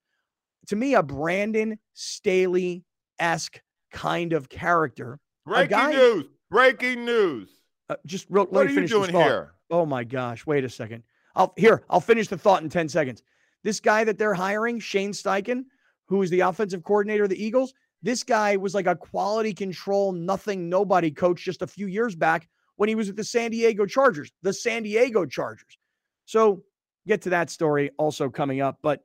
To 0.68 0.76
me, 0.76 0.96
a 0.96 1.04
Brandon 1.04 1.78
Staley 1.94 2.84
esque 3.20 3.62
kind 3.92 4.34
of 4.34 4.50
character. 4.50 5.20
Breaking 5.46 5.70
guy, 5.70 5.92
news. 5.92 6.26
Breaking 6.50 7.06
news. 7.06 7.50
Uh, 7.90 7.96
just 8.06 8.26
real, 8.30 8.46
what 8.46 8.68
are 8.68 8.70
you 8.70 8.88
doing 8.88 9.14
here? 9.14 9.54
Oh 9.70 9.86
my 9.86 10.04
gosh. 10.04 10.46
Wait 10.46 10.64
a 10.64 10.70
second. 10.70 11.04
I'll 11.36 11.54
here, 11.56 11.84
I'll 11.90 12.02
finish 12.02 12.28
the 12.28 12.38
thought 12.38 12.64
in 12.64 12.70
10 12.70 12.90
seconds. 12.90 13.22
This 13.64 13.80
guy 13.80 14.04
that 14.04 14.18
they're 14.18 14.34
hiring, 14.34 14.80
Shane 14.80 15.12
Steichen, 15.12 15.66
who 16.06 16.22
is 16.22 16.30
the 16.30 16.42
offensive 16.42 16.84
coordinator 16.84 17.24
of 17.24 17.30
the 17.30 17.44
Eagles, 17.44 17.74
this 18.02 18.24
guy 18.24 18.56
was 18.56 18.74
like 18.74 18.88
a 18.88 18.96
quality 18.96 19.54
control, 19.54 20.12
nothing, 20.12 20.70
nobody 20.70 21.12
coach 21.12 21.44
just 21.44 21.62
a 21.62 21.68
few 21.68 21.88
years 21.88 22.16
back 22.16 22.48
when 22.76 22.88
he 22.90 22.96
was 22.96 23.10
at 23.10 23.16
the 23.16 23.24
San 23.24 23.52
Diego 23.52 23.86
Chargers, 23.86 24.32
the 24.44 24.54
San 24.54 24.84
Diego 24.84 25.26
Chargers. 25.26 25.78
So 26.26 26.64
get 27.08 27.22
to 27.24 27.30
that 27.32 27.50
story 27.50 27.92
also 27.98 28.30
coming 28.30 28.62
up. 28.62 28.78
But 28.82 29.04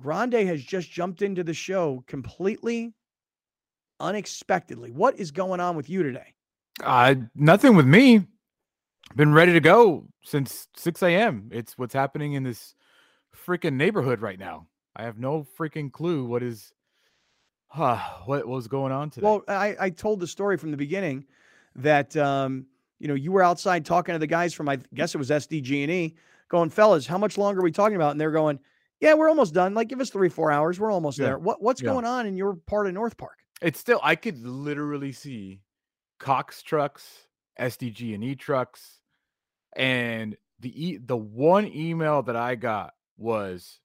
Grande 0.00 0.46
has 0.46 0.62
just 0.62 0.90
jumped 0.90 1.22
into 1.22 1.44
the 1.44 1.54
show 1.54 2.04
completely 2.06 2.94
unexpectedly. 3.98 4.90
What 4.92 5.18
is 5.18 5.30
going 5.30 5.60
on 5.60 5.76
with 5.76 5.90
you 5.90 6.02
today? 6.02 6.34
Uh, 6.82 7.16
nothing 7.34 7.76
with 7.76 7.86
me. 7.86 8.26
Been 9.16 9.34
ready 9.34 9.52
to 9.52 9.60
go 9.60 10.06
since 10.22 10.68
6 10.76 11.02
a.m. 11.02 11.50
It's 11.52 11.76
what's 11.76 11.92
happening 11.92 12.34
in 12.34 12.44
this 12.44 12.74
freaking 13.36 13.74
neighborhood 13.74 14.20
right 14.20 14.38
now. 14.38 14.66
I 14.96 15.04
have 15.04 15.18
no 15.18 15.46
freaking 15.58 15.92
clue 15.92 16.24
what 16.24 16.42
is 16.42 16.72
huh, 17.68 17.98
what 18.26 18.46
was 18.46 18.68
going 18.68 18.92
on 18.92 19.10
today. 19.10 19.24
Well, 19.24 19.42
I, 19.48 19.76
I 19.78 19.90
told 19.90 20.20
the 20.20 20.26
story 20.26 20.56
from 20.56 20.70
the 20.70 20.76
beginning 20.76 21.26
that 21.76 22.16
um, 22.16 22.66
you 22.98 23.08
know 23.08 23.14
you 23.14 23.32
were 23.32 23.42
outside 23.42 23.84
talking 23.84 24.14
to 24.14 24.18
the 24.18 24.26
guys 24.26 24.54
from 24.54 24.68
I 24.68 24.78
guess 24.94 25.14
it 25.14 25.18
was 25.18 25.30
SDG&E, 25.30 26.16
going, 26.48 26.70
fellas, 26.70 27.06
how 27.06 27.18
much 27.18 27.38
longer 27.38 27.60
are 27.60 27.64
we 27.64 27.72
talking 27.72 27.96
about? 27.96 28.10
And 28.12 28.20
they're 28.20 28.32
going, 28.32 28.58
yeah, 29.00 29.14
we're 29.14 29.28
almost 29.28 29.54
done. 29.54 29.72
Like, 29.74 29.88
give 29.88 30.00
us 30.00 30.10
three, 30.10 30.28
four 30.28 30.52
hours. 30.52 30.78
We're 30.78 30.92
almost 30.92 31.18
yeah. 31.18 31.26
there. 31.26 31.38
What 31.38 31.62
what's 31.62 31.80
yeah. 31.80 31.90
going 31.90 32.04
on 32.04 32.26
in 32.26 32.36
your 32.36 32.54
part 32.54 32.86
of 32.86 32.94
North 32.94 33.16
Park? 33.16 33.38
It's 33.62 33.80
still 33.80 34.00
I 34.02 34.16
could 34.16 34.44
literally 34.44 35.12
see 35.12 35.60
Cox 36.18 36.62
trucks, 36.62 37.26
SDG&E 37.58 38.34
trucks, 38.34 39.00
and 39.74 40.36
the 40.60 40.88
e- 40.88 40.98
the 40.98 41.16
one 41.16 41.66
email 41.66 42.22
that 42.22 42.36
I 42.36 42.54
got 42.56 42.92
was 43.20 43.80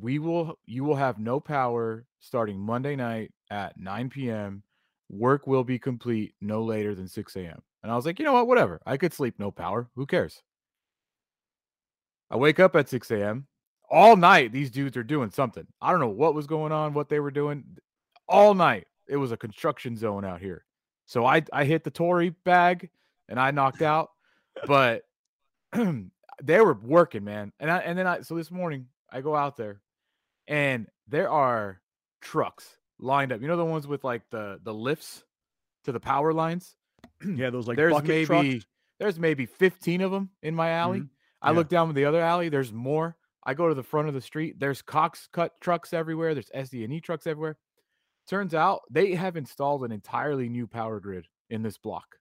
we 0.00 0.18
will 0.18 0.58
you 0.66 0.84
will 0.84 0.96
have 0.96 1.18
no 1.18 1.38
power 1.40 2.06
starting 2.20 2.58
Monday 2.58 2.96
night 2.96 3.32
at 3.50 3.78
9 3.78 4.10
p.m 4.10 4.62
work 5.10 5.46
will 5.46 5.64
be 5.64 5.78
complete 5.78 6.34
no 6.40 6.62
later 6.62 6.94
than 6.94 7.08
6 7.08 7.36
a.m. 7.36 7.62
And 7.82 7.90
I 7.90 7.96
was 7.96 8.06
like, 8.06 8.18
you 8.18 8.24
know 8.24 8.32
what? 8.32 8.46
Whatever. 8.46 8.80
I 8.86 8.96
could 8.96 9.12
sleep 9.12 9.34
no 9.38 9.50
power. 9.50 9.88
Who 9.96 10.06
cares? 10.06 10.42
I 12.30 12.36
wake 12.36 12.60
up 12.60 12.76
at 12.76 12.88
6 12.88 13.10
a.m. 13.10 13.46
All 13.90 14.16
night, 14.16 14.52
these 14.52 14.70
dudes 14.70 14.96
are 14.96 15.02
doing 15.02 15.30
something. 15.30 15.66
I 15.82 15.90
don't 15.90 16.00
know 16.00 16.08
what 16.08 16.34
was 16.34 16.46
going 16.46 16.70
on, 16.70 16.94
what 16.94 17.08
they 17.08 17.18
were 17.18 17.32
doing. 17.32 17.64
All 18.28 18.54
night, 18.54 18.86
it 19.08 19.16
was 19.16 19.32
a 19.32 19.36
construction 19.36 19.96
zone 19.96 20.24
out 20.24 20.40
here. 20.40 20.64
So 21.06 21.26
I, 21.26 21.42
I 21.52 21.64
hit 21.64 21.82
the 21.82 21.90
Tory 21.90 22.30
bag 22.44 22.88
and 23.28 23.40
I 23.40 23.50
knocked 23.50 23.82
out, 23.82 24.10
but 24.66 25.02
they 26.42 26.60
were 26.60 26.74
working, 26.74 27.24
man. 27.24 27.52
And 27.60 27.70
I, 27.70 27.78
and 27.78 27.98
then 27.98 28.06
I, 28.06 28.20
so 28.22 28.34
this 28.34 28.50
morning, 28.50 28.86
I 29.10 29.20
go 29.20 29.34
out 29.34 29.56
there 29.56 29.80
and 30.46 30.86
there 31.08 31.30
are 31.30 31.80
trucks 32.20 32.76
lined 32.98 33.32
up. 33.32 33.40
You 33.40 33.48
know 33.48 33.56
the 33.56 33.64
ones 33.64 33.86
with 33.86 34.04
like 34.04 34.22
the 34.30 34.60
the 34.62 34.74
lifts 34.74 35.24
to 35.84 35.92
the 35.92 36.00
power 36.00 36.32
lines. 36.32 36.76
yeah, 37.26 37.50
those 37.50 37.66
like 37.66 37.76
there's 37.76 38.02
maybe 38.02 38.26
trucks. 38.26 38.66
there's 38.98 39.18
maybe 39.18 39.46
15 39.46 40.00
of 40.02 40.10
them 40.10 40.30
in 40.42 40.54
my 40.54 40.70
alley. 40.70 41.00
Mm-hmm. 41.00 41.08
I 41.42 41.52
look 41.52 41.68
down 41.68 41.92
the 41.94 42.04
other 42.04 42.20
alley. 42.20 42.50
There's 42.50 42.72
more. 42.72 43.16
I 43.44 43.54
go 43.54 43.68
to 43.68 43.74
the 43.74 43.82
front 43.82 44.08
of 44.08 44.14
the 44.14 44.20
street. 44.20 44.60
There's 44.60 44.82
Cox 44.82 45.28
cut 45.32 45.58
trucks 45.60 45.94
everywhere. 45.94 46.34
There's 46.34 46.50
SDG&E 46.54 47.00
trucks 47.00 47.26
everywhere. 47.26 47.56
Turns 48.28 48.54
out 48.54 48.82
they 48.90 49.14
have 49.14 49.36
installed 49.36 49.82
an 49.82 49.92
entirely 49.92 50.50
new 50.50 50.66
power 50.66 51.00
grid 51.00 51.26
in 51.48 51.62
this 51.62 51.78
block, 51.78 52.16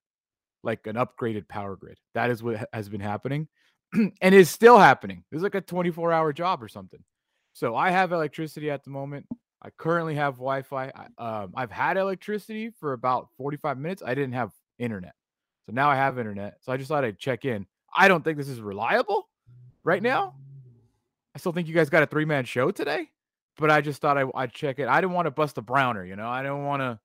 like 0.64 0.88
an 0.88 0.96
upgraded 0.96 1.50
power 1.50 1.76
grid. 1.76 1.98
That 2.14 2.30
is 2.30 2.42
what 2.42 2.66
has 2.72 2.88
been 2.88 3.02
happening, 3.02 3.50
and 4.22 4.36
is 4.36 4.50
still 4.50 4.78
happening. 4.78 5.24
It's 5.32 5.44
like 5.44 5.56
a 5.56 5.62
24 5.62 6.12
hour 6.12 6.34
job 6.34 6.62
or 6.62 6.68
something. 6.68 7.04
So 7.54 7.76
I 7.76 7.90
have 7.90 8.12
electricity 8.12 8.70
at 8.70 8.84
the 8.84 8.90
moment. 8.90 9.26
I 9.62 9.70
currently 9.72 10.16
have 10.16 10.36
Wi-Fi. 10.36 10.92
I, 10.96 11.08
um, 11.18 11.54
I've 11.56 11.72
had 11.72 11.98
electricity 11.98 12.72
for 12.80 12.94
about 12.94 13.28
45 13.38 13.78
minutes. 13.78 14.02
I 14.06 14.16
didn't 14.16 14.34
have 14.34 14.52
internet, 14.78 15.14
so 15.66 15.74
now 15.74 15.90
I 15.90 15.96
have 15.96 16.18
internet. 16.18 16.58
So 16.62 16.72
I 16.72 16.78
just 16.78 16.88
thought 16.88 17.04
I'd 17.04 17.20
check 17.20 17.44
in. 17.44 17.66
I 17.94 18.08
don't 18.08 18.24
think 18.24 18.38
this 18.38 18.48
is 18.48 18.62
reliable 18.62 19.28
right 19.84 20.02
now. 20.02 20.36
I 21.36 21.40
still 21.40 21.52
think 21.52 21.68
you 21.68 21.74
guys 21.74 21.90
got 21.90 22.04
a 22.04 22.06
three-man 22.06 22.46
show 22.46 22.72
today, 22.72 23.10
but 23.58 23.70
I 23.70 23.82
just 23.82 24.02
thought 24.02 24.18
I, 24.18 24.24
would 24.24 24.54
check 24.54 24.80
it. 24.80 24.88
I 24.88 25.02
didn't 25.02 25.14
want 25.14 25.26
to 25.26 25.32
bust 25.32 25.58
a 25.58 25.62
browner, 25.62 26.06
you 26.06 26.16
know. 26.16 26.30
I 26.30 26.42
didn't 26.42 26.66
want 26.66 26.82
to. 26.82 27.00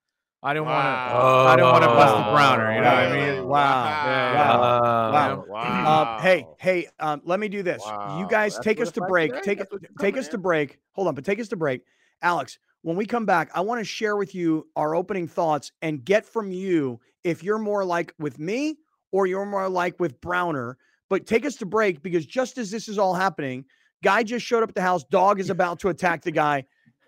I 0.44 0.52
don't 0.52 0.66
want 0.66 0.84
to. 0.84 1.16
I 1.16 1.56
didn't 1.56 1.70
want 1.70 1.84
to 1.84 1.88
bust 1.88 2.16
the 2.16 2.32
browner. 2.32 2.74
You 2.74 2.82
know 2.82 2.90
what 2.90 2.98
I 2.98 3.32
mean? 3.34 3.48
Wow. 3.48 3.84
Yeah, 3.84 4.58
wow. 4.58 5.12
Wow. 5.12 5.44
wow. 5.48 6.16
Um, 6.16 6.22
hey, 6.22 6.46
hey. 6.58 6.86
Um, 7.00 7.22
let 7.24 7.40
me 7.40 7.48
do 7.48 7.62
this. 7.62 7.82
You 8.18 8.26
guys 8.28 8.54
That's 8.54 8.64
take 8.64 8.80
us 8.80 8.92
to 8.92 9.00
break. 9.00 9.32
Take 9.42 9.60
it. 9.60 9.68
Take 9.98 10.18
us 10.18 10.28
to 10.28 10.38
break. 10.38 10.78
Hold 10.92 11.08
on, 11.08 11.14
but 11.14 11.24
take 11.24 11.40
us 11.40 11.48
to 11.48 11.56
break. 11.56 11.80
Alex, 12.20 12.58
when 12.82 12.94
we 12.94 13.06
come 13.06 13.24
back, 13.24 13.50
I 13.54 13.62
want 13.62 13.80
to 13.80 13.84
share 13.84 14.16
with 14.16 14.34
you 14.34 14.68
our 14.76 14.94
opening 14.94 15.26
thoughts 15.26 15.72
and 15.80 16.04
get 16.04 16.26
from 16.26 16.52
you 16.52 17.00
if 17.24 17.42
you're 17.42 17.58
more 17.58 17.82
like 17.82 18.12
with 18.18 18.38
me 18.38 18.76
or 19.12 19.26
you're 19.26 19.46
more 19.46 19.68
like 19.70 19.98
with 19.98 20.20
Browner, 20.20 20.76
But 21.08 21.26
take 21.26 21.46
us 21.46 21.56
to 21.56 21.66
break 21.66 22.02
because 22.02 22.26
just 22.26 22.58
as 22.58 22.70
this 22.70 22.88
is 22.88 22.98
all 22.98 23.14
happening, 23.14 23.64
guy 24.02 24.22
just 24.22 24.44
showed 24.44 24.62
up 24.62 24.68
at 24.68 24.74
the 24.74 24.82
house. 24.82 25.04
Dog 25.04 25.40
is 25.40 25.48
about 25.48 25.78
to 25.80 25.88
attack 25.88 26.22
the 26.22 26.30
guy. 26.30 26.64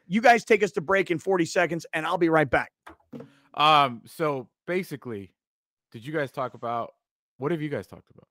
You 0.06 0.22
guys 0.22 0.44
take 0.44 0.62
us 0.62 0.70
to 0.72 0.80
break 0.80 1.10
in 1.10 1.18
40 1.18 1.44
seconds, 1.44 1.84
and 1.92 2.06
I'll 2.06 2.16
be 2.16 2.28
right 2.28 2.48
back. 2.48 2.72
Um, 3.56 4.02
so 4.06 4.48
basically, 4.66 5.32
did 5.92 6.06
you 6.06 6.12
guys 6.12 6.30
talk 6.30 6.54
about 6.54 6.94
what 7.38 7.52
have 7.52 7.62
you 7.62 7.68
guys 7.68 7.86
talked 7.86 8.10
about? 8.10 8.28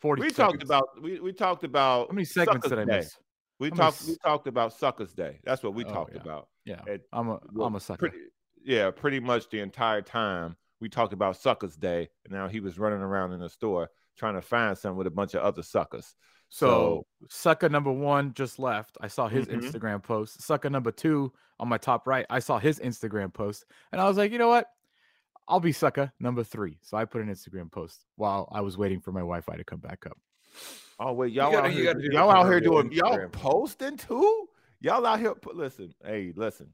40 0.00 0.22
We 0.22 0.30
seconds. 0.30 0.36
talked 0.36 0.62
about 0.62 1.02
we, 1.02 1.20
we 1.20 1.32
talked 1.32 1.64
about 1.64 2.08
how 2.08 2.14
many 2.14 2.24
segments 2.24 2.68
did 2.68 2.78
I 2.78 2.84
Day. 2.84 2.96
miss? 2.98 3.16
We 3.58 3.68
How 3.70 3.74
many 3.74 3.78
talked 3.90 4.04
we 4.06 4.16
talked 4.22 4.46
about 4.46 4.72
Suckers 4.72 5.12
Day. 5.12 5.40
That's 5.44 5.62
what 5.62 5.74
we 5.74 5.84
Oh, 5.84 5.88
talked 5.88 6.14
yeah. 6.14 6.20
about. 6.20 6.48
Yeah, 6.64 6.80
It- 6.86 7.06
I'm 7.12 7.28
a 7.30 7.40
well, 7.52 7.66
am 7.66 7.74
a 7.74 7.80
sucker. 7.80 8.08
Pretty, 8.08 8.24
yeah, 8.62 8.90
pretty 8.90 9.18
much 9.20 9.48
the 9.50 9.60
entire 9.60 10.02
time 10.02 10.56
we 10.80 10.88
talked 10.88 11.12
about 11.12 11.36
Suckers 11.36 11.74
Day. 11.76 12.08
And 12.24 12.32
now 12.32 12.46
he 12.46 12.60
was 12.60 12.78
running 12.78 13.00
around 13.00 13.32
in 13.32 13.40
the 13.40 13.48
store 13.48 13.90
trying 14.16 14.34
to 14.34 14.42
find 14.42 14.76
some 14.78 14.96
with 14.96 15.06
a 15.06 15.10
bunch 15.10 15.34
of 15.34 15.42
other 15.42 15.62
suckers. 15.62 16.14
So, 16.50 17.06
sucker 17.28 17.68
number 17.68 17.92
one 17.92 18.32
just 18.34 18.58
left. 18.58 18.96
I 19.00 19.08
saw 19.08 19.28
his 19.28 19.46
Mhm. 19.46 19.60
Instagram 19.60 20.02
post. 20.02 20.40
Sucker 20.42 20.70
number 20.70 20.90
two 20.90 21.32
on 21.60 21.68
my 21.68 21.76
top 21.78 22.06
right, 22.06 22.24
I 22.30 22.38
saw 22.38 22.58
his 22.58 22.78
Instagram 22.80 23.32
post, 23.34 23.64
and 23.92 24.00
I 24.00 24.04
was 24.08 24.16
like, 24.16 24.32
you 24.32 24.38
know 24.38 24.48
what? 24.48 24.70
I'll 25.46 25.60
be 25.60 25.72
sucker 25.72 26.12
number 26.20 26.44
three. 26.44 26.78
So 26.82 26.96
I 26.96 27.04
put 27.04 27.22
an 27.22 27.28
Instagram 27.28 27.70
post 27.72 28.04
while 28.16 28.48
I 28.52 28.60
was 28.60 28.76
waiting 28.78 29.00
for 29.00 29.12
my 29.12 29.20
Wi-Fi 29.20 29.56
to 29.56 29.64
come 29.64 29.80
back 29.80 30.06
up. 30.06 30.18
Oh 30.98 31.12
wait, 31.12 31.32
y'all 31.32 31.50
gotta- 31.52 31.68
out 31.68 31.72
here, 31.72 31.98
y'all 32.10 32.30
out 32.30 32.44
here 32.44 32.52
your 32.62 32.82
doing 32.82 32.92
y'all 32.92 33.28
posting 33.28 33.96
too? 33.96 34.48
Y'all 34.80 35.04
out 35.06 35.20
here 35.20 35.34
listen, 35.54 35.94
hey, 36.04 36.32
listen. 36.36 36.72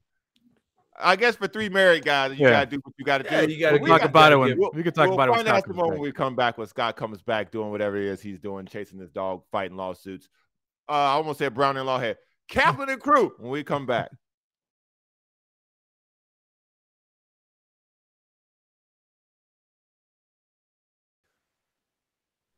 I 0.97 1.17
guess 1.17 1.35
for 1.37 1.49
three 1.49 1.69
married 1.69 2.05
guys, 2.05 2.39
you 2.39 2.45
Yeah. 2.47 2.53
gotta 2.53 2.67
do 2.67 2.81
what 2.85 2.95
you 2.97 3.05
gotta 3.05 3.25
Yeah, 3.25 3.47
do. 3.47 3.53
you 3.53 3.59
gotta 3.61 3.79
But 3.81 3.87
talk 3.87 4.01
got- 4.03 4.11
about 4.11 4.21
gotta 4.31 4.35
it 4.35 4.39
when 4.39 4.49
give- 4.51 4.59
We'll, 4.59 4.71
we 4.75 4.83
can 4.85 4.93
talk 4.93 5.07
we'll 5.07 5.15
about 5.15 5.29
it 5.29 5.31
when 5.33 5.39
find 5.39 5.49
out 5.49 5.57
the 5.57 5.63
comes 5.69 5.77
moment 5.77 6.01
we 6.01 6.13
come 6.13 6.37
back 6.37 6.57
when 6.57 6.67
Scott 6.69 6.97
comes 6.97 7.21
back 7.23 7.51
doing 7.51 7.71
whatever 7.71 7.97
it 7.97 8.05
is 8.05 8.21
he's 8.23 8.39
doing, 8.39 8.67
chasing 8.67 8.99
his 8.99 9.11
dog, 9.11 9.43
fighting 9.51 9.77
lawsuits. 9.77 10.29
Uh, 10.89 10.93
I 10.93 11.11
almost 11.13 11.39
said 11.39 11.53
Brown 11.55 11.77
and 11.77 11.89
Lawhead. 11.89 12.17
Kaplan 12.49 12.91
and 12.91 13.01
crew 13.01 13.35
when 13.39 13.51
we 13.51 13.65
come 13.65 13.87
back. 13.87 14.11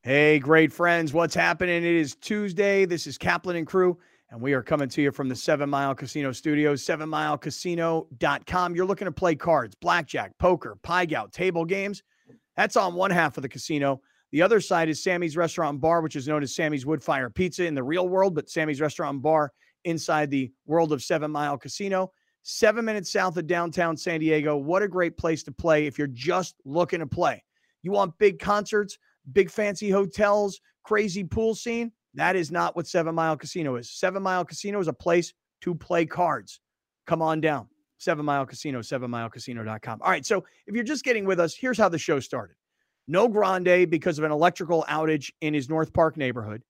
Hey, 0.02 0.38
great 0.38 0.72
friends. 0.72 1.12
What's 1.12 1.34
happening? 1.34 1.76
It 1.78 1.84
is 1.84 2.14
Tuesday. 2.14 2.84
This 2.84 3.06
is 3.06 3.18
Kaplan 3.18 3.56
and 3.56 3.66
crew, 3.66 3.98
and 4.30 4.40
we 4.40 4.54
are 4.54 4.62
coming 4.62 4.88
to 4.88 5.02
you 5.02 5.12
from 5.12 5.28
the 5.28 5.36
Seven 5.36 5.70
Mile 5.70 5.94
Casino 5.94 6.32
Studios, 6.32 6.84
sevenmilecasino.com. 6.84 8.74
You're 8.74 8.86
looking 8.86 9.06
to 9.06 9.12
play 9.12 9.36
cards, 9.36 9.74
blackjack, 9.76 10.36
poker, 10.38 10.76
pai 10.82 11.06
gow, 11.06 11.26
table 11.26 11.64
games. 11.64 12.02
That's 12.56 12.76
on 12.76 12.94
one 12.94 13.10
half 13.10 13.36
of 13.36 13.42
the 13.42 13.48
casino. 13.48 14.00
The 14.32 14.42
other 14.42 14.60
side 14.60 14.88
is 14.88 15.02
Sammy's 15.02 15.36
Restaurant 15.36 15.74
and 15.74 15.80
Bar, 15.80 16.00
which 16.00 16.16
is 16.16 16.26
known 16.26 16.42
as 16.42 16.54
Sammy's 16.54 16.84
Woodfire 16.84 17.32
Pizza 17.32 17.64
in 17.64 17.74
the 17.74 17.82
real 17.82 18.08
world, 18.08 18.34
but 18.34 18.50
Sammy's 18.50 18.80
Restaurant 18.80 19.14
and 19.14 19.22
Bar 19.22 19.52
inside 19.84 20.30
the 20.30 20.50
world 20.66 20.92
of 20.92 21.02
Seven 21.02 21.30
Mile 21.30 21.56
Casino. 21.56 22.10
Seven 22.42 22.84
minutes 22.84 23.10
south 23.10 23.36
of 23.36 23.46
downtown 23.46 23.96
San 23.96 24.20
Diego. 24.20 24.56
What 24.56 24.82
a 24.82 24.88
great 24.88 25.16
place 25.16 25.42
to 25.44 25.52
play 25.52 25.86
if 25.86 25.98
you're 25.98 26.06
just 26.08 26.56
looking 26.64 27.00
to 27.00 27.06
play. 27.06 27.42
You 27.82 27.92
want 27.92 28.18
big 28.18 28.40
concerts, 28.40 28.98
big 29.32 29.50
fancy 29.50 29.90
hotels, 29.90 30.60
crazy 30.84 31.22
pool 31.22 31.54
scene. 31.54 31.92
That 32.16 32.34
is 32.36 32.50
not 32.50 32.74
what 32.74 32.86
Seven 32.86 33.14
Mile 33.14 33.36
Casino 33.36 33.76
is. 33.76 33.90
Seven 33.90 34.22
Mile 34.22 34.44
Casino 34.44 34.80
is 34.80 34.88
a 34.88 34.92
place 34.92 35.32
to 35.62 35.74
play 35.74 36.04
cards. 36.06 36.60
Come 37.06 37.22
on 37.22 37.40
down. 37.40 37.68
Seven 37.98 38.24
Mile 38.26 38.44
Casino, 38.44 38.80
sevenmilecasino.com. 38.80 40.00
All 40.02 40.10
right. 40.10 40.26
So 40.26 40.44
if 40.66 40.74
you're 40.74 40.84
just 40.84 41.04
getting 41.04 41.24
with 41.24 41.40
us, 41.40 41.54
here's 41.54 41.78
how 41.78 41.88
the 41.88 41.98
show 41.98 42.20
started. 42.20 42.56
No 43.08 43.28
Grande 43.28 43.88
because 43.88 44.18
of 44.18 44.24
an 44.24 44.32
electrical 44.32 44.84
outage 44.88 45.30
in 45.40 45.54
his 45.54 45.68
North 45.68 45.92
Park 45.92 46.16
neighborhood. 46.16 46.62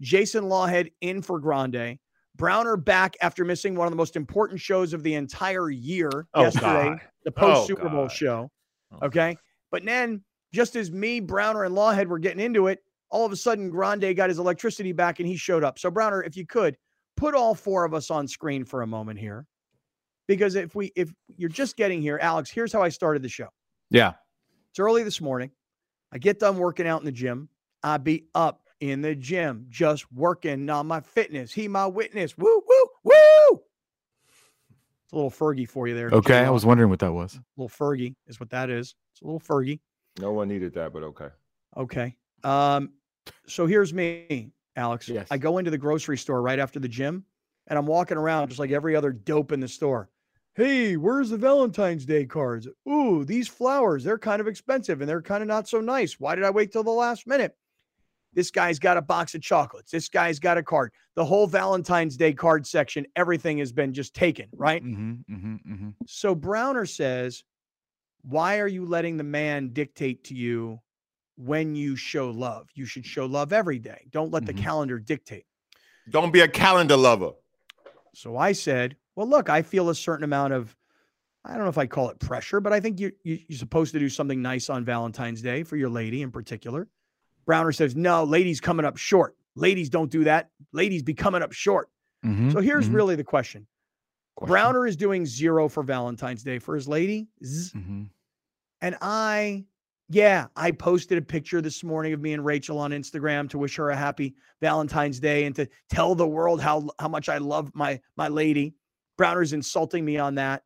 Jason 0.00 0.44
Lawhead 0.44 0.90
in 1.00 1.20
for 1.22 1.38
Grande. 1.38 1.98
Browner 2.36 2.76
back 2.78 3.14
after 3.20 3.44
missing 3.44 3.74
one 3.74 3.86
of 3.86 3.92
the 3.92 3.96
most 3.96 4.16
important 4.16 4.58
shows 4.58 4.94
of 4.94 5.02
the 5.02 5.14
entire 5.14 5.68
year 5.70 6.26
Oh, 6.32 6.42
yesterday, 6.42 6.88
God. 6.90 7.00
the 7.24 7.32
Oh, 7.36 7.40
post 7.40 7.66
Super 7.66 7.88
Bowl 7.90 8.08
show. 8.08 8.50
Oh. 8.92 9.06
Okay. 9.06 9.36
But 9.70 9.84
then, 9.84 10.22
just 10.52 10.74
as 10.76 10.90
me, 10.90 11.20
Browner, 11.20 11.64
and 11.64 11.74
Lawhead 11.74 12.06
were 12.06 12.18
getting 12.18 12.40
into 12.40 12.68
it, 12.68 12.78
all 13.12 13.26
of 13.26 13.30
a 13.30 13.36
sudden 13.36 13.70
Grande 13.70 14.16
got 14.16 14.30
his 14.30 14.38
electricity 14.38 14.90
back 14.92 15.20
and 15.20 15.28
he 15.28 15.36
showed 15.36 15.62
up. 15.62 15.78
So, 15.78 15.90
Browner, 15.90 16.24
if 16.24 16.36
you 16.36 16.46
could 16.46 16.76
put 17.16 17.34
all 17.34 17.54
four 17.54 17.84
of 17.84 17.94
us 17.94 18.10
on 18.10 18.26
screen 18.26 18.64
for 18.64 18.82
a 18.82 18.86
moment 18.86 19.18
here. 19.18 19.46
Because 20.26 20.54
if 20.54 20.74
we 20.74 20.92
if 20.96 21.12
you're 21.28 21.50
just 21.50 21.76
getting 21.76 22.00
here, 22.00 22.18
Alex, 22.22 22.50
here's 22.50 22.72
how 22.72 22.82
I 22.82 22.88
started 22.88 23.22
the 23.22 23.28
show. 23.28 23.48
Yeah. 23.90 24.14
It's 24.70 24.78
early 24.78 25.02
this 25.02 25.20
morning. 25.20 25.50
I 26.12 26.18
get 26.18 26.38
done 26.38 26.56
working 26.56 26.86
out 26.86 27.00
in 27.00 27.04
the 27.04 27.12
gym. 27.12 27.48
I 27.82 27.98
be 27.98 28.26
up 28.34 28.68
in 28.80 29.02
the 29.02 29.14
gym, 29.14 29.66
just 29.68 30.10
working 30.12 30.70
on 30.70 30.86
my 30.86 31.00
fitness. 31.00 31.52
He 31.52 31.68
my 31.68 31.86
witness. 31.86 32.38
Woo, 32.38 32.62
woo, 32.66 32.86
woo. 33.04 33.60
It's 35.04 35.12
a 35.12 35.16
little 35.16 35.30
Fergie 35.30 35.68
for 35.68 35.86
you 35.86 35.94
there. 35.94 36.08
Okay. 36.10 36.38
I 36.38 36.42
J-Lo. 36.44 36.52
was 36.52 36.64
wondering 36.64 36.88
what 36.88 37.00
that 37.00 37.12
was. 37.12 37.34
A 37.34 37.42
little 37.56 37.68
Fergie 37.68 38.14
is 38.26 38.40
what 38.40 38.50
that 38.50 38.70
is. 38.70 38.94
It's 39.12 39.20
a 39.20 39.24
little 39.24 39.40
Fergie. 39.40 39.80
No 40.18 40.32
one 40.32 40.48
needed 40.48 40.74
that, 40.74 40.92
but 40.92 41.02
okay. 41.02 41.28
Okay. 41.76 42.16
Um, 42.44 42.90
so 43.46 43.66
here's 43.66 43.92
me, 43.92 44.52
Alex. 44.76 45.08
Yes. 45.08 45.28
I 45.30 45.38
go 45.38 45.58
into 45.58 45.70
the 45.70 45.78
grocery 45.78 46.18
store 46.18 46.42
right 46.42 46.58
after 46.58 46.80
the 46.80 46.88
gym 46.88 47.24
and 47.66 47.78
I'm 47.78 47.86
walking 47.86 48.16
around 48.16 48.48
just 48.48 48.58
like 48.58 48.70
every 48.70 48.96
other 48.96 49.12
dope 49.12 49.52
in 49.52 49.60
the 49.60 49.68
store. 49.68 50.08
Hey, 50.54 50.96
where's 50.96 51.30
the 51.30 51.38
Valentine's 51.38 52.04
Day 52.04 52.26
cards? 52.26 52.68
Ooh, 52.88 53.24
these 53.24 53.48
flowers, 53.48 54.04
they're 54.04 54.18
kind 54.18 54.40
of 54.40 54.46
expensive 54.46 55.00
and 55.00 55.08
they're 55.08 55.22
kind 55.22 55.42
of 55.42 55.48
not 55.48 55.68
so 55.68 55.80
nice. 55.80 56.20
Why 56.20 56.34
did 56.34 56.44
I 56.44 56.50
wait 56.50 56.72
till 56.72 56.84
the 56.84 56.90
last 56.90 57.26
minute? 57.26 57.56
This 58.34 58.50
guy's 58.50 58.78
got 58.78 58.96
a 58.96 59.02
box 59.02 59.34
of 59.34 59.42
chocolates. 59.42 59.90
This 59.90 60.08
guy's 60.08 60.38
got 60.38 60.58
a 60.58 60.62
card. 60.62 60.92
The 61.16 61.24
whole 61.24 61.46
Valentine's 61.46 62.16
Day 62.16 62.32
card 62.32 62.66
section, 62.66 63.06
everything 63.16 63.58
has 63.58 63.72
been 63.72 63.92
just 63.92 64.14
taken, 64.14 64.46
right? 64.54 64.82
Mm-hmm, 64.82 65.34
mm-hmm, 65.34 65.72
mm-hmm. 65.72 65.88
So 66.06 66.34
Browner 66.34 66.86
says, 66.86 67.44
Why 68.22 68.58
are 68.60 68.68
you 68.68 68.86
letting 68.86 69.16
the 69.18 69.24
man 69.24 69.70
dictate 69.72 70.24
to 70.24 70.34
you 70.34 70.80
when 71.36 71.74
you 71.74 71.96
show 71.96 72.30
love? 72.30 72.68
You 72.74 72.84
should 72.86 73.06
show 73.06 73.26
love 73.26 73.52
every 73.52 73.78
day. 73.78 74.06
Don't 74.10 74.30
let 74.30 74.42
Mhm. 74.44 74.46
the 74.46 74.54
calendar 74.54 74.98
dictate. 74.98 75.46
Don't 76.10 76.32
be 76.32 76.40
a 76.40 76.48
calendar 76.48 76.96
lover. 76.96 77.32
So 78.14 78.36
I 78.36 78.52
said, 78.52 78.96
Well, 79.14 79.26
look, 79.28 79.50
I 79.50 79.60
feel 79.62 79.90
a 79.90 79.94
certain 79.94 80.24
amount 80.24 80.54
of, 80.54 80.74
I 81.44 81.52
don't 81.54 81.64
know 81.64 81.68
if 81.68 81.76
I 81.78 81.86
call 81.86 82.08
it 82.08 82.18
pressure, 82.18 82.60
but 82.60 82.72
I 82.72 82.80
think 82.80 82.98
you, 82.98 83.12
you, 83.24 83.38
you're 83.46 83.58
supposed 83.58 83.92
to 83.92 83.98
do 83.98 84.08
something 84.08 84.40
nice 84.40 84.70
on 84.70 84.84
Valentine's 84.86 85.42
Day 85.42 85.62
for 85.64 85.76
your 85.76 85.90
lady 85.90 86.22
in 86.22 86.30
particular. 86.30 86.88
Browner 87.44 87.72
says, 87.72 87.94
No, 87.94 88.24
ladies 88.24 88.60
coming 88.60 88.86
up 88.86 88.96
short. 88.96 89.36
Ladies 89.54 89.90
don't 89.90 90.10
do 90.10 90.24
that. 90.24 90.48
Ladies 90.72 91.02
be 91.02 91.12
coming 91.14 91.42
up 91.42 91.52
short. 91.52 91.90
Mhm, 92.24 92.52
So 92.52 92.60
here's 92.60 92.88
mhm. 92.88 92.94
really 92.94 93.16
the 93.16 93.24
question. 93.24 93.66
Question. 94.34 94.50
Browner 94.52 94.86
is 94.86 94.96
doing 94.96 95.26
zero 95.26 95.68
for 95.68 95.82
Valentine's 95.82 96.42
Day 96.42 96.58
for 96.58 96.74
his 96.74 96.88
lady. 96.88 97.28
Mhm. 97.42 98.08
And 98.80 98.96
I, 99.02 99.66
yeah, 100.08 100.46
I 100.56 100.72
posted 100.72 101.18
a 101.18 101.22
picture 101.22 101.60
this 101.60 101.82
morning 101.82 102.12
of 102.12 102.20
me 102.20 102.32
and 102.32 102.44
Rachel 102.44 102.78
on 102.78 102.90
Instagram 102.90 103.48
to 103.50 103.58
wish 103.58 103.76
her 103.76 103.90
a 103.90 103.96
happy 103.96 104.34
Valentine's 104.60 105.20
Day 105.20 105.44
and 105.44 105.54
to 105.56 105.68
tell 105.88 106.14
the 106.14 106.26
world 106.26 106.60
how 106.60 106.88
how 106.98 107.08
much 107.08 107.28
I 107.28 107.38
love 107.38 107.70
my 107.74 108.00
my 108.16 108.28
lady. 108.28 108.74
Browner's 109.16 109.52
insulting 109.52 110.04
me 110.04 110.18
on 110.18 110.34
that. 110.36 110.64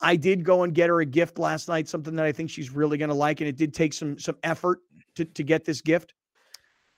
I 0.00 0.16
did 0.16 0.44
go 0.44 0.62
and 0.62 0.74
get 0.74 0.88
her 0.88 1.00
a 1.00 1.06
gift 1.06 1.38
last 1.38 1.68
night, 1.68 1.88
something 1.88 2.14
that 2.16 2.24
I 2.24 2.32
think 2.32 2.50
she's 2.50 2.70
really 2.70 2.98
going 2.98 3.08
to 3.08 3.14
like, 3.14 3.40
and 3.40 3.48
it 3.48 3.56
did 3.56 3.74
take 3.74 3.92
some 3.92 4.18
some 4.18 4.36
effort 4.42 4.80
to 5.16 5.24
to 5.24 5.42
get 5.42 5.64
this 5.64 5.80
gift. 5.80 6.14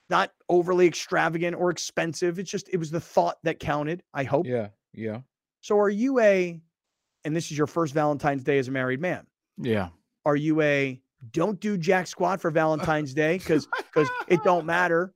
Not 0.09 0.31
overly 0.49 0.87
extravagant 0.87 1.55
or 1.55 1.69
expensive. 1.69 2.37
It's 2.39 2.51
just 2.51 2.69
it 2.69 2.77
was 2.77 2.91
the 2.91 2.99
thought 2.99 3.37
that 3.43 3.59
counted. 3.59 4.03
I 4.13 4.23
hope. 4.23 4.45
Yeah. 4.45 4.69
Yeah. 4.93 5.19
So 5.61 5.79
are 5.79 5.89
you 5.89 6.19
a, 6.19 6.59
and 7.23 7.35
this 7.35 7.51
is 7.51 7.57
your 7.57 7.67
first 7.67 7.93
Valentine's 7.93 8.43
Day 8.43 8.57
as 8.57 8.67
a 8.67 8.71
married 8.71 8.99
man? 8.99 9.25
Yeah. 9.57 9.89
are 10.25 10.35
you 10.35 10.61
a 10.61 11.01
don't 11.31 11.59
do 11.59 11.77
jack 11.77 12.07
squat 12.07 12.41
for 12.41 12.49
Valentine's 12.51 13.13
Day 13.13 13.37
because 13.37 13.67
because 13.93 14.09
it 14.27 14.43
don't 14.43 14.65
matter, 14.65 15.13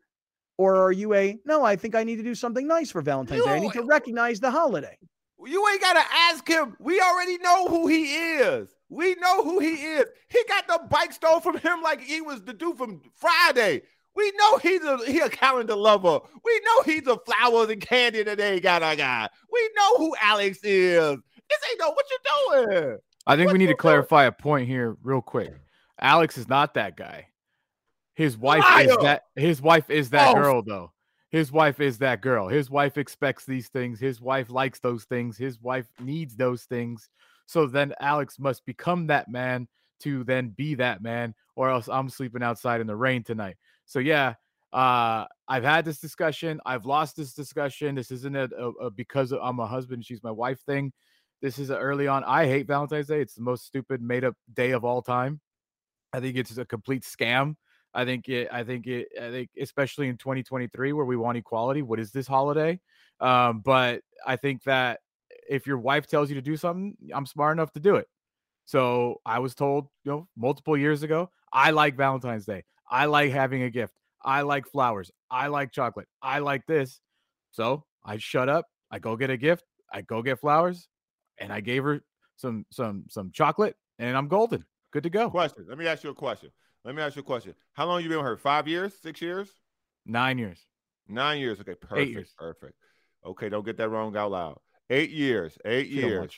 or 0.57 0.75
are 0.75 0.91
you 0.91 1.13
a 1.13 1.37
no? 1.45 1.63
I 1.65 1.75
think 1.75 1.95
I 1.95 2.03
need 2.03 2.17
to 2.17 2.23
do 2.23 2.35
something 2.35 2.67
nice 2.67 2.91
for 2.91 3.01
Valentine's 3.01 3.43
Day. 3.43 3.51
I 3.51 3.59
need 3.59 3.73
to 3.73 3.83
recognize 3.83 4.39
the 4.39 4.51
holiday. 4.51 4.97
You 5.43 5.67
ain't 5.69 5.81
gotta 5.81 6.03
ask 6.11 6.47
him. 6.47 6.75
We 6.79 6.99
already 7.01 7.37
know 7.39 7.67
who 7.67 7.87
he 7.87 8.15
is. 8.15 8.69
We 8.89 9.15
know 9.15 9.43
who 9.43 9.59
he 9.59 9.73
is. 9.73 10.05
He 10.29 10.43
got 10.47 10.67
the 10.67 10.87
bike 10.89 11.11
stole 11.11 11.39
from 11.39 11.57
him 11.57 11.81
like 11.81 12.01
he 12.01 12.21
was 12.21 12.43
the 12.43 12.53
dude 12.53 12.77
from 12.77 13.01
Friday. 13.15 13.81
We 14.15 14.31
know 14.37 14.57
he's 14.59 14.83
a 14.83 14.97
he 15.05 15.19
a 15.19 15.29
calendar 15.29 15.75
lover. 15.75 16.19
We 16.43 16.61
know 16.65 16.81
he's 16.83 17.05
a 17.07 17.17
flowers 17.25 17.69
and 17.69 17.81
candy 17.81 18.23
today 18.23 18.59
got 18.59 18.81
a 18.81 18.95
guy. 18.95 19.27
We 19.51 19.69
know 19.75 19.97
who 19.97 20.15
Alex 20.21 20.59
is. 20.63 21.17
This 21.49 21.59
ain't 21.69 21.79
no 21.79 21.89
what 21.91 22.05
you 22.09 22.17
doing. 22.71 22.97
I 23.27 23.35
think 23.35 23.47
What 23.47 23.53
we 23.53 23.59
need 23.59 23.65
you 23.65 23.67
to 23.69 23.73
doing? 23.73 23.77
clarify 23.77 24.23
a 24.25 24.31
point 24.31 24.67
here 24.67 24.95
real 25.03 25.21
quick. 25.21 25.53
Alex 25.99 26.37
is 26.37 26.47
not 26.47 26.73
that 26.75 26.97
guy. 26.97 27.27
His 28.13 28.37
wife 28.37 28.63
is 28.81 28.95
that 28.97 29.23
his 29.35 29.61
wife 29.61 29.89
is 29.89 30.09
that 30.11 30.31
False. 30.31 30.35
girl 30.35 30.61
though. 30.61 30.91
His 31.31 31.51
wife 31.51 31.79
is 31.79 31.97
that 31.97 32.21
girl. 32.21 32.47
His 32.47 32.69
wife 32.69 32.97
expects 32.97 33.45
these 33.45 33.67
things. 33.67 33.99
His 33.99 34.21
wife 34.21 34.49
likes 34.49 34.79
those 34.79 35.03
things. 35.05 35.37
His 35.37 35.59
wife 35.59 35.87
needs 35.99 36.35
those 36.35 36.63
things. 36.63 37.09
So 37.45 37.67
then 37.67 37.93
Alex 37.99 38.39
must 38.39 38.65
become 38.65 39.07
that 39.07 39.29
man 39.29 39.67
to 40.01 40.23
then 40.23 40.49
be 40.49 40.75
that 40.75 41.01
man, 41.01 41.33
or 41.55 41.69
else 41.69 41.89
I'm 41.89 42.09
sleeping 42.09 42.43
outside 42.43 42.81
in 42.81 42.87
the 42.87 42.95
rain 42.95 43.23
tonight. 43.23 43.57
So 43.85 43.99
yeah, 43.99 44.35
Uh, 44.73 45.25
I've 45.47 45.63
had 45.63 45.85
this 45.85 45.99
discussion. 45.99 46.59
I've 46.65 46.85
lost 46.85 47.15
this 47.15 47.33
discussion. 47.33 47.95
This 47.95 48.11
isn't 48.11 48.35
a, 48.35 48.49
a, 48.57 48.69
a 48.87 48.91
because 48.91 49.31
I'm 49.31 49.59
a 49.59 49.67
husband, 49.67 50.03
she's 50.05 50.21
my 50.23 50.31
wife 50.31 50.59
thing. 50.65 50.91
This 51.41 51.59
is 51.59 51.69
a 51.69 51.77
early 51.77 52.07
on. 52.07 52.25
I 52.25 52.45
hate 52.47 52.67
Valentine's 52.67 53.07
Day. 53.07 53.21
It's 53.21 53.35
the 53.35 53.41
most 53.41 53.65
stupid, 53.65 54.01
made 54.01 54.25
up 54.25 54.35
day 54.53 54.71
of 54.71 54.83
all 54.83 55.01
time. 55.01 55.39
I 56.15 56.21
think 56.21 56.37
it's 56.37 56.57
a 56.57 56.65
complete 56.65 57.03
scam. 57.03 57.55
I 57.93 58.05
think 58.05 58.29
it. 58.29 58.47
I 58.51 58.63
think 58.63 58.87
it. 58.87 59.07
I 59.21 59.29
think 59.31 59.49
especially 59.59 60.07
in 60.07 60.17
2023 60.17 60.93
where 60.93 61.05
we 61.05 61.17
want 61.17 61.37
equality. 61.37 61.81
What 61.81 61.99
is 61.99 62.11
this 62.11 62.27
holiday? 62.27 62.79
Um, 63.19 63.59
but 63.59 64.01
I 64.25 64.35
think 64.35 64.63
that 64.63 64.99
if 65.49 65.67
your 65.67 65.77
wife 65.77 66.07
tells 66.07 66.29
you 66.29 66.35
to 66.35 66.41
do 66.41 66.57
something, 66.57 66.95
I'm 67.13 67.25
smart 67.25 67.55
enough 67.55 67.71
to 67.73 67.79
do 67.79 67.95
it. 67.95 68.07
So 68.65 69.21
I 69.25 69.39
was 69.39 69.55
told, 69.55 69.87
you 70.03 70.11
know, 70.11 70.27
multiple 70.35 70.75
years 70.75 71.03
ago, 71.03 71.29
I 71.53 71.71
like 71.71 71.95
Valentine's 71.95 72.45
Day. 72.45 72.63
I 72.89 73.05
like 73.05 73.31
having 73.31 73.63
a 73.63 73.69
gift. 73.69 73.93
I 74.23 74.41
like 74.41 74.65
flowers. 74.67 75.11
I 75.29 75.47
like 75.47 75.71
chocolate. 75.71 76.07
I 76.21 76.39
like 76.39 76.65
this. 76.65 76.99
So 77.51 77.83
I 78.03 78.17
shut 78.17 78.49
up. 78.49 78.65
I 78.89 78.99
go 78.99 79.15
get 79.15 79.29
a 79.29 79.37
gift. 79.37 79.63
I 79.91 80.01
go 80.01 80.21
get 80.21 80.39
flowers, 80.39 80.87
and 81.37 81.53
I 81.53 81.59
gave 81.61 81.83
her 81.83 82.01
some 82.37 82.65
some 82.71 83.05
some 83.09 83.31
chocolate, 83.31 83.75
and 83.99 84.17
I'm 84.17 84.27
golden. 84.27 84.65
Good 84.95 85.03
to 85.03 85.09
go. 85.09 85.29
Question. 85.29 85.65
Let 85.67 85.77
me 85.77 85.87
ask 85.87 86.05
you 86.05 86.09
a 86.11 86.13
question. 86.13 86.51
Let 86.85 86.95
me 86.95 87.01
ask 87.01 87.17
you 87.17 87.19
a 87.19 87.25
question. 87.25 87.53
How 87.73 87.85
long 87.85 88.01
you 88.01 88.07
been 88.07 88.19
with 88.19 88.27
her? 88.27 88.37
Five 88.37 88.65
years? 88.65 88.93
Six 89.03 89.21
years? 89.21 89.49
Nine 90.05 90.37
years. 90.37 90.65
Nine 91.09 91.39
years. 91.39 91.59
Okay, 91.59 91.75
perfect. 91.75 92.11
years. 92.11 92.33
Perfect. 92.37 92.75
Okay, 93.25 93.49
don't 93.49 93.65
get 93.65 93.75
that 93.75 93.89
wrong 93.89 94.15
out 94.15 94.31
loud. 94.31 94.57
Eight 94.89 95.09
years. 95.09 95.57
Eight 95.65 95.89
Feel 95.89 96.07
years. 96.07 96.31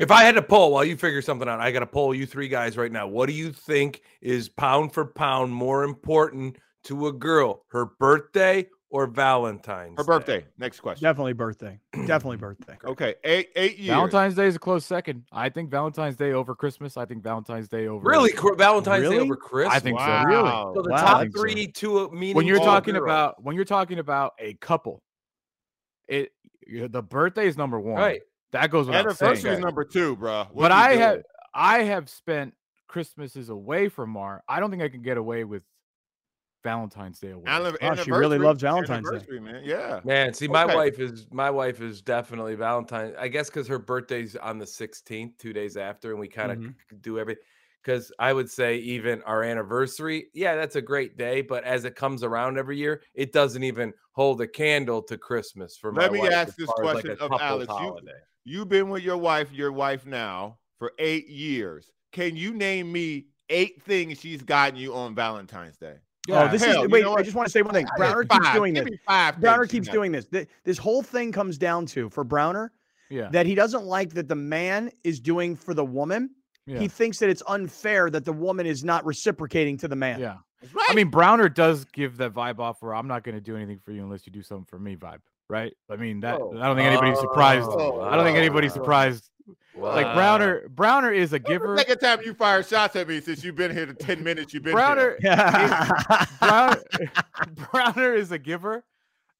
If 0.00 0.10
I 0.10 0.24
had 0.24 0.34
to 0.34 0.42
poll 0.42 0.72
while 0.72 0.84
you 0.84 0.96
figure 0.96 1.22
something 1.22 1.48
out, 1.48 1.60
I 1.60 1.70
got 1.70 1.78
to 1.78 1.86
poll 1.86 2.12
you 2.12 2.26
three 2.26 2.48
guys 2.48 2.76
right 2.76 2.90
now. 2.90 3.06
What 3.06 3.26
do 3.26 3.34
you 3.34 3.52
think 3.52 4.00
is 4.20 4.48
pound 4.48 4.92
for 4.92 5.04
pound 5.04 5.54
more 5.54 5.84
important 5.84 6.56
to 6.86 7.06
a 7.06 7.12
girl, 7.12 7.64
her 7.68 7.86
birthday 8.00 8.66
or 8.92 9.06
Valentine's? 9.08 9.94
Her 9.96 10.04
Day? 10.04 10.06
birthday. 10.06 10.44
Next 10.58 10.80
question. 10.80 11.02
Definitely 11.02 11.32
birthday. 11.32 11.80
Definitely 12.06 12.36
birthday. 12.38 12.76
Okay, 12.84 13.14
eight 13.24 13.48
eight 13.56 13.78
years. 13.78 13.88
Valentine's 13.96 14.34
Day 14.34 14.46
is 14.46 14.54
a 14.56 14.58
close 14.58 14.84
second. 14.84 15.24
I 15.32 15.48
think 15.48 15.70
Valentine's 15.70 16.16
Day 16.16 16.32
over 16.32 16.54
Christmas. 16.54 16.96
I 16.96 17.04
think 17.06 17.22
Valentine's 17.24 17.68
Day 17.68 17.88
over 17.88 18.06
Really, 18.08 18.30
Cr- 18.32 18.54
Valentine's 18.54 19.08
Day 19.08 19.18
over 19.18 19.34
Christmas. 19.34 19.74
I 19.74 19.80
think 19.80 19.98
so. 19.98 20.22
Really? 20.26 20.50
So 20.50 20.82
the 20.82 20.90
Wow, 20.90 20.96
top 21.00 21.20
think 21.22 21.34
so. 21.36 21.40
three 21.42 21.66
to 21.66 21.98
a 22.00 22.06
uh, 22.06 22.10
meaning. 22.10 22.36
when 22.36 22.46
you're 22.46 22.58
talking 22.58 22.94
girl. 22.94 23.02
about 23.04 23.42
when 23.42 23.56
you're 23.56 23.64
talking 23.64 23.98
about 23.98 24.34
a 24.38 24.54
couple, 24.54 25.02
it 26.06 26.32
the 26.90 27.02
birthday 27.02 27.46
is 27.48 27.56
number 27.56 27.80
one. 27.80 27.96
right, 28.00 28.20
That 28.52 28.70
goes 28.70 28.86
without 28.86 29.00
Anniversary 29.06 29.36
saying. 29.40 29.54
is 29.54 29.60
number 29.60 29.84
two, 29.84 30.14
bro. 30.16 30.44
What 30.52 30.64
But 30.64 30.72
I 30.72 30.88
doing? 30.90 31.00
have 31.00 31.22
I 31.54 31.78
have 31.84 32.08
spent 32.08 32.54
Christmases 32.88 33.48
away 33.48 33.88
from 33.88 34.10
Mar. 34.10 34.42
I 34.48 34.60
don't 34.60 34.70
think 34.70 34.82
I 34.82 34.88
can 34.88 35.02
get 35.02 35.16
away 35.16 35.44
with 35.44 35.62
Valentine's 36.62 37.18
Day 37.20 37.30
away. 37.32 37.44
Anniv- 37.44 37.80
Wow, 37.82 37.94
she 37.94 38.10
really 38.10 38.38
loves 38.38 38.62
Valentine's 38.62 39.10
Day. 39.10 39.38
man. 39.40 39.62
Yeah. 39.64 40.00
man. 40.04 40.32
See, 40.34 40.48
my 40.48 40.64
Okay. 40.64 40.74
wife 40.74 40.98
is 40.98 41.26
my 41.30 41.50
wife 41.50 41.80
is 41.80 42.02
definitely 42.02 42.54
Valentine. 42.54 43.14
I 43.18 43.28
guess 43.28 43.48
because 43.50 43.66
her 43.68 43.78
birthday's 43.78 44.36
on 44.36 44.58
the 44.58 44.66
16th, 44.66 45.38
two 45.38 45.52
days 45.52 45.76
after, 45.76 46.10
and 46.10 46.20
we 46.20 46.28
kind 46.28 46.52
of 46.52 46.58
Mhm. 46.58 46.74
do 47.02 47.18
everything. 47.18 47.42
Because 47.82 48.12
I 48.20 48.32
would 48.32 48.48
say 48.48 48.76
even 48.76 49.22
our 49.22 49.42
anniversary, 49.42 50.28
yeah, 50.34 50.54
that's 50.54 50.76
a 50.76 50.82
great 50.82 51.16
day. 51.16 51.42
But 51.42 51.64
as 51.64 51.84
it 51.84 51.96
comes 51.96 52.22
around 52.22 52.56
every 52.56 52.76
year, 52.78 53.02
it 53.12 53.32
doesn't 53.32 53.64
even 53.64 53.92
hold 54.12 54.40
a 54.40 54.46
candle 54.46 55.02
to 55.02 55.18
Christmas 55.18 55.76
for 55.76 55.90
my 55.90 56.02
Let 56.02 56.12
me 56.12 56.20
wife 56.20 56.32
ask 56.32 56.56
this 56.56 56.66
far 56.66 56.76
as, 56.84 56.84
like, 56.84 57.04
question 57.04 57.10
of 57.18 57.30
couple's 57.30 57.66
Alex. 57.68 57.72
You- 58.04 58.12
You've 58.44 58.68
been 58.68 58.88
with 58.88 59.02
your 59.02 59.16
wife, 59.18 59.52
your 59.52 59.72
wife 59.72 60.04
now, 60.06 60.58
for 60.78 60.92
eight 60.98 61.28
years. 61.28 61.90
Can 62.12 62.36
you 62.36 62.52
name 62.52 62.90
me 62.92 63.26
eight 63.48 63.82
things 63.82 64.18
she's 64.20 64.42
gotten 64.42 64.76
you 64.76 64.94
on 64.94 65.14
Valentine's 65.14 65.76
Day? 65.76 65.96
Oh, 66.30 66.48
this 66.48 66.62
Hell, 66.62 66.70
is 66.76 66.82
you 66.82 66.88
wait. 66.88 67.02
know 67.02 67.16
I 67.16 67.22
just 67.22 67.34
want 67.36 67.46
to 67.46 67.52
say 67.52 67.62
one 67.62 67.74
thing. 67.74 67.86
Browner 67.96 68.22
keeps 68.24 68.46
five. 68.46 68.54
doing 68.54 68.74
Give 68.74 68.84
this. 68.84 68.98
five. 69.06 69.40
Browner 69.40 69.66
keeps 69.66 69.88
doing 69.88 70.12
this. 70.12 70.26
This 70.64 70.78
whole 70.78 71.02
thing 71.02 71.32
comes 71.32 71.58
down 71.58 71.86
to 71.86 72.08
for 72.10 72.22
Browner 72.24 72.70
yeah. 73.10 73.28
that 73.30 73.44
he 73.46 73.54
doesn't 73.56 73.84
like 73.84 74.14
that 74.14 74.28
the 74.28 74.36
man 74.36 74.90
is 75.04 75.18
doing 75.20 75.56
for 75.56 75.74
the 75.74 75.84
woman. 75.84 76.30
yeah. 76.66 76.78
He 76.78 76.86
thinks 76.88 77.18
that 77.18 77.28
it's 77.28 77.42
unfair 77.48 78.08
that 78.10 78.24
the 78.24 78.32
woman 78.32 78.66
is 78.66 78.84
not 78.84 79.04
reciprocating 79.04 79.76
to 79.78 79.88
the 79.88 79.96
man. 79.96 80.20
yeah. 80.20 80.36
Right. 80.72 80.86
I 80.88 80.94
mean, 80.94 81.08
Browner 81.08 81.48
does 81.48 81.84
give 81.86 82.18
that 82.18 82.32
vibe 82.32 82.60
off 82.60 82.82
where 82.82 82.94
I'm 82.94 83.08
not 83.08 83.24
going 83.24 83.34
to 83.34 83.40
do 83.40 83.56
anything 83.56 83.80
for 83.84 83.90
you 83.90 84.00
unless 84.04 84.24
you 84.28 84.32
do 84.32 84.42
something 84.42 84.64
for 84.66 84.78
me 84.78 84.94
vibe, 84.94 85.18
right? 85.50 85.72
I 85.90 85.96
mean, 85.96 86.20
that 86.20 86.36
Oh. 86.40 86.56
I 86.56 86.66
don't 86.68 86.76
think 86.76 86.86
anybody's 86.86 87.18
surprised. 87.18 87.68
Oh, 87.68 88.00
I 88.02 88.14
don't 88.14 88.24
think 88.24 88.38
anybody's 88.38 88.72
wow. 89.74 89.94
Like 89.94 90.14
Browner, 90.14 90.68
Browner 90.68 91.12
is 91.12 91.32
a 91.32 91.36
When's 91.36 91.42
the 91.44 91.48
giver. 91.48 91.78
second 91.78 91.98
time 91.98 92.20
you 92.24 92.34
fired 92.34 92.66
shots 92.66 92.96
at 92.96 93.08
me 93.08 93.20
since 93.20 93.42
you've 93.44 93.56
been 93.56 93.70
here 93.74 93.86
to 93.86 93.94
10 93.94 94.22
minutes 94.22 94.52
you've 94.54 94.62
been 94.62 94.74
Browner, 94.74 95.16
here. 95.20 95.36
Browner, 96.40 96.82
Browner 97.72 98.14
is 98.14 98.32
a 98.32 98.38
giver 98.38 98.84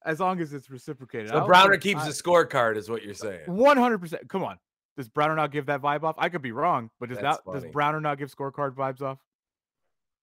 as 0.05 0.21
long 0.21 0.41
as 0.41 0.53
it's 0.53 0.69
reciprocated. 0.71 1.29
So 1.31 1.47
Browner 1.47 1.77
keeps 1.77 2.05
the 2.05 2.11
scorecard, 2.11 2.77
is 2.77 2.89
what 2.91 3.03
you're 3.05 3.15
saying. 3.15 3.43
One 3.47 3.77
hundred 3.77 3.99
percent. 3.99 4.29
Come 4.29 4.43
on, 4.45 4.59
does 4.97 5.09
Browner 5.09 5.37
not 5.37 5.53
give 5.53 5.67
that 5.67 5.81
vibe 5.81 6.03
off? 6.03 6.17
I 6.19 6.29
could 6.29 6.43
be 6.43 6.53
wrong, 6.53 6.91
but 6.99 7.09
does 7.09 7.19
That's 7.19 7.39
that 7.47 7.53
does. 7.63 7.65
Browner 7.73 8.01
not 8.01 8.19
give 8.19 8.35
scorecard 8.35 8.75
vibes 8.75 9.01
off? 9.01 9.19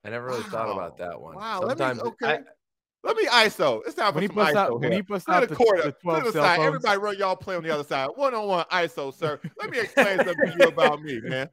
I 0.04 0.10
never 0.10 0.28
really 0.28 0.44
thought 0.44 0.70
about 0.72 0.98
that 0.98 1.20
one. 1.22 1.36
Wow, 1.36 1.60
let 1.62 1.78
me- 1.78 1.86
Sometimes 1.86 2.00
it- 2.00 2.06
okay. 2.24 2.40
Let 3.04 3.16
me 3.16 3.26
ISO. 3.28 3.82
It's 3.86 3.96
time 3.96 4.14
for 4.14 4.20
When 4.20 4.28
some 4.28 4.38
ISO 4.38 4.56
out, 4.56 4.82
when 4.82 4.92
he 4.92 5.02
busts 5.02 5.26
To 5.28 5.32
out 5.32 5.42
the 5.42 5.48
the, 5.48 5.56
quarter, 5.56 5.84
the 5.84 5.92
to 5.92 6.32
the 6.32 6.32
side. 6.34 6.58
phones. 6.58 6.68
Everybody 6.68 6.98
run 7.00 7.18
y'all 7.18 7.36
play 7.36 7.56
on 7.56 7.64
the 7.64 7.70
other 7.74 7.84
side. 7.86 8.10
One 8.16 8.34
on 8.34 8.48
one 8.48 8.66
ISO, 8.72 9.14
sir. 9.14 9.40
Let 9.60 9.70
me 9.70 9.80
explain 9.80 10.18
something 10.18 10.36
to 10.36 10.56
you 10.60 10.68
about 10.68 11.02
me, 11.02 11.22
man. 11.22 11.50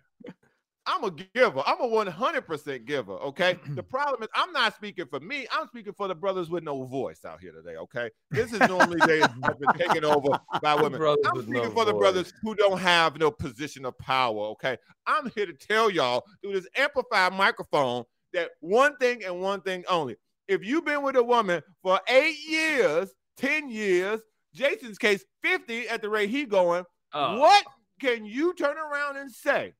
I'm 0.88 1.02
a 1.02 1.10
giver. 1.10 1.62
I'm 1.66 1.80
a 1.80 1.88
100% 1.88 2.84
giver. 2.86 3.12
Okay. 3.12 3.58
The 3.74 3.82
problem 3.82 4.22
is, 4.22 4.28
I'm 4.34 4.52
not 4.52 4.74
speaking 4.76 5.06
for 5.10 5.18
me. 5.18 5.46
I'm 5.50 5.66
speaking 5.66 5.92
for 5.92 6.06
the 6.06 6.14
brothers 6.14 6.48
with 6.48 6.62
no 6.62 6.84
voice 6.84 7.24
out 7.24 7.40
here 7.40 7.52
today. 7.52 7.76
Okay. 7.76 8.10
This 8.30 8.52
is 8.52 8.60
normally 8.60 8.98
they 9.04 9.20
have 9.20 9.36
been 9.58 9.72
taken 9.76 10.04
over 10.04 10.38
by 10.62 10.74
women. 10.76 10.98
Brothers 10.98 11.24
I'm 11.26 11.42
speaking 11.42 11.62
no 11.62 11.70
for 11.70 11.84
the 11.84 11.92
brothers 11.92 12.32
who 12.42 12.54
don't 12.54 12.78
have 12.78 13.18
no 13.18 13.30
position 13.32 13.84
of 13.84 13.98
power. 13.98 14.46
Okay. 14.50 14.76
I'm 15.06 15.30
here 15.34 15.46
to 15.46 15.52
tell 15.54 15.90
y'all 15.90 16.24
through 16.40 16.52
this 16.52 16.68
amplified 16.76 17.32
microphone 17.32 18.04
that 18.32 18.50
one 18.60 18.96
thing 18.98 19.24
and 19.24 19.40
one 19.40 19.62
thing 19.62 19.84
only. 19.88 20.16
If 20.48 20.64
you've 20.64 20.84
been 20.84 21.02
with 21.02 21.16
a 21.16 21.22
woman 21.22 21.62
for 21.82 22.00
eight 22.08 22.38
years, 22.48 23.10
10 23.38 23.68
years, 23.68 24.20
Jason's 24.54 24.98
case, 24.98 25.24
50 25.42 25.88
at 25.88 26.02
the 26.02 26.08
rate 26.08 26.30
he 26.30 26.44
going, 26.44 26.84
Oh. 27.12 27.38
what 27.38 27.64
can 28.00 28.24
you 28.24 28.52
turn 28.54 28.76
around 28.76 29.16
and 29.16 29.30
say 29.30 29.72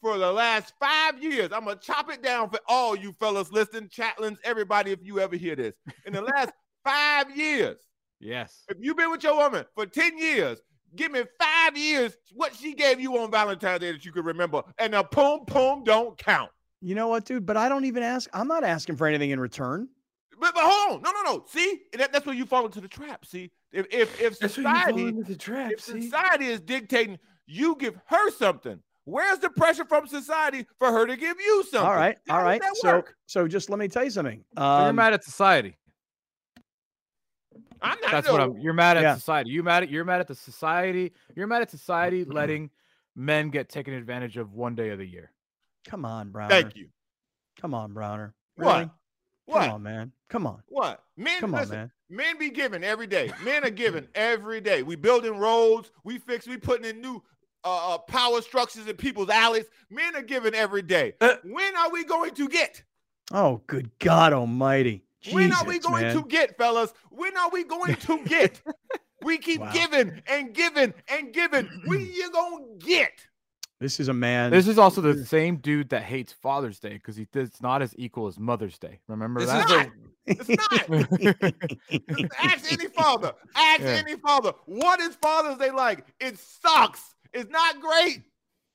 for 0.00 0.18
the 0.18 0.32
last 0.32 0.72
five 0.80 1.22
years? 1.22 1.50
I'm 1.52 1.64
gonna 1.64 1.76
chop 1.76 2.10
it 2.10 2.22
down 2.22 2.50
for 2.50 2.60
all 2.68 2.96
you 2.96 3.12
fellas 3.18 3.50
listening, 3.52 3.88
chatlins, 3.88 4.38
everybody, 4.44 4.92
if 4.92 5.00
you 5.02 5.20
ever 5.20 5.36
hear 5.36 5.56
this. 5.56 5.74
In 6.06 6.12
the 6.12 6.22
last 6.36 6.52
five 6.84 7.36
years, 7.36 7.78
yes. 8.20 8.64
if 8.68 8.76
you've 8.80 8.96
been 8.96 9.10
with 9.10 9.22
your 9.22 9.36
woman 9.36 9.64
for 9.74 9.86
10 9.86 10.18
years, 10.18 10.60
give 10.96 11.12
me 11.12 11.22
five 11.40 11.76
years 11.76 12.16
what 12.32 12.54
she 12.54 12.74
gave 12.74 13.00
you 13.00 13.16
on 13.18 13.30
Valentine's 13.30 13.80
Day 13.80 13.92
that 13.92 14.04
you 14.04 14.12
could 14.12 14.26
remember. 14.26 14.62
And 14.78 14.94
the 14.94 15.02
poom 15.04 15.44
poom 15.46 15.84
don't 15.84 16.16
count. 16.18 16.50
You 16.82 16.94
know 16.94 17.08
what, 17.08 17.24
dude? 17.24 17.46
But 17.46 17.56
I 17.56 17.68
don't 17.68 17.84
even 17.84 18.02
ask. 18.02 18.28
I'm 18.32 18.48
not 18.48 18.64
asking 18.64 18.96
for 18.96 19.06
anything 19.06 19.30
in 19.30 19.40
return. 19.40 19.88
But, 20.40 20.54
but 20.54 20.64
hold 20.64 20.96
on. 20.96 21.02
No, 21.02 21.12
no, 21.12 21.22
no. 21.38 21.44
See, 21.48 21.82
that, 21.96 22.12
that's 22.12 22.26
where 22.26 22.34
you 22.34 22.44
fall 22.44 22.66
into 22.66 22.80
the 22.80 22.88
trap. 22.88 23.24
See, 23.24 23.50
if 23.72 23.86
if, 23.92 24.20
if 24.20 24.38
That's 24.38 24.56
where 24.56 24.66
you 24.66 24.72
fall 24.72 24.82
society 24.82 25.06
into 25.08 25.22
the 25.24 25.36
trap. 25.36 25.70
if 25.72 25.80
see? 25.80 26.02
society 26.02 26.46
is 26.46 26.60
dictating 26.60 27.18
you 27.46 27.76
give 27.78 27.96
her 28.06 28.30
something, 28.32 28.80
where's 29.04 29.38
the 29.38 29.50
pressure 29.50 29.84
from 29.84 30.06
society 30.08 30.66
for 30.78 30.90
her 30.90 31.06
to 31.06 31.16
give 31.16 31.36
you 31.40 31.62
something? 31.64 31.88
All 31.88 31.94
right, 31.94 32.16
How 32.28 32.34
all 32.36 32.40
does 32.40 32.46
right. 32.46 32.60
that 32.60 32.76
So, 32.76 32.88
work? 32.88 33.14
so 33.26 33.46
just 33.46 33.70
let 33.70 33.78
me 33.78 33.86
tell 33.88 34.04
you 34.04 34.10
something. 34.10 34.44
So 34.56 34.78
you're 34.80 34.88
Um, 34.90 34.96
mad 34.96 35.12
at 35.12 35.22
society. 35.22 35.76
I'm 37.80 38.00
not. 38.00 38.10
That's 38.12 38.26
no, 38.26 38.32
what 38.32 38.40
I'm. 38.42 38.56
You're 38.58 38.72
mad 38.74 38.96
at 38.96 39.02
Yeah. 39.02 39.14
society. 39.14 39.50
You 39.50 39.62
mad 39.62 39.82
at. 39.84 39.90
You're 39.90 40.04
mad 40.04 40.20
at 40.20 40.28
the 40.28 40.34
society. 40.34 41.12
You're 41.36 41.46
mad 41.46 41.62
at 41.62 41.70
society 41.70 42.24
letting 42.26 42.70
men 43.14 43.50
get 43.50 43.68
taken 43.68 43.94
advantage 43.94 44.36
of 44.36 44.54
one 44.54 44.74
day 44.74 44.90
of 44.90 44.98
the 44.98 45.06
year. 45.06 45.30
Come 45.88 46.04
on, 46.04 46.30
Browner. 46.30 46.50
Thank 46.62 46.76
you. 46.76 46.88
Come 47.60 47.74
on, 47.74 47.92
Browner. 47.92 48.34
What? 48.56 48.74
Really? 48.76 48.90
What? 49.46 49.60
Come 49.62 49.70
on, 49.72 49.82
man. 49.82 50.12
Come 50.28 50.46
on. 50.46 50.62
What? 50.68 51.02
Men, 51.16 51.40
Come 51.40 51.54
on, 51.54 51.60
listen, 51.60 51.76
man. 51.76 51.90
Men 52.08 52.38
be 52.38 52.50
giving 52.50 52.84
every 52.84 53.06
day. 53.06 53.30
Men 53.44 53.64
are 53.64 53.70
giving 53.84 54.06
every 54.14 54.60
day. 54.60 54.82
We 54.82 54.96
building 54.96 55.38
roads. 55.38 55.90
We 56.04 56.18
fix. 56.18 56.46
We 56.46 56.56
putting 56.56 56.84
in 56.88 57.00
new 57.00 57.22
uh, 57.64 57.94
uh, 57.94 57.98
power 57.98 58.40
structures 58.42 58.86
in 58.86 58.96
people's 58.96 59.28
alleys. 59.30 59.66
Men 59.90 60.14
are 60.16 60.22
giving 60.22 60.54
every 60.54 60.82
day. 60.82 61.14
Uh, 61.20 61.34
when 61.44 61.76
are 61.76 61.90
we 61.90 62.04
going 62.04 62.34
to 62.34 62.48
get? 62.48 62.82
Oh, 63.32 63.62
good 63.66 63.90
God 63.98 64.32
Almighty! 64.32 65.04
when 65.30 65.52
are 65.52 65.64
we 65.64 65.78
going 65.78 66.02
man. 66.02 66.16
to 66.16 66.24
get, 66.26 66.56
fellas? 66.58 66.92
When 67.10 67.36
are 67.36 67.50
we 67.50 67.64
going 67.64 67.94
to 67.94 68.24
get? 68.26 68.60
we 69.22 69.38
keep 69.38 69.60
Wow. 69.60 69.72
giving 69.72 70.20
and 70.26 70.52
giving 70.52 70.92
and 71.08 71.32
giving. 71.32 71.68
When 71.86 72.00
you 72.14 72.30
gonna 72.30 72.64
get? 72.78 73.12
This 73.82 73.98
is 73.98 74.06
a 74.08 74.14
man. 74.14 74.52
This 74.52 74.68
is 74.68 74.78
also 74.78 75.00
the 75.00 75.26
same 75.26 75.56
dude 75.56 75.88
that 75.88 76.04
hates 76.04 76.32
Father's 76.32 76.78
Day 76.78 76.92
because 76.94 77.16
he 77.16 77.26
it's 77.34 77.60
not 77.60 77.82
as 77.82 77.92
equal 77.98 78.28
as 78.28 78.38
Mother's 78.38 78.78
Day. 78.78 79.00
Remember 79.08 79.40
This 79.40 79.50
that? 79.50 79.90
is 80.26 80.46
a 80.48 80.48
It's 80.48 80.48
not. 82.22 82.32
Ask 82.44 82.72
any 82.72 82.86
father. 82.88 83.32
Ask 83.56 83.80
Yeah. 83.82 83.88
any 84.06 84.16
father. 84.16 84.52
What 84.66 85.00
is 85.00 85.16
Father's 85.16 85.58
Day 85.58 85.72
like? 85.72 86.06
It 86.20 86.38
sucks. 86.38 87.16
It's 87.32 87.50
not 87.50 87.80
great. 87.80 88.22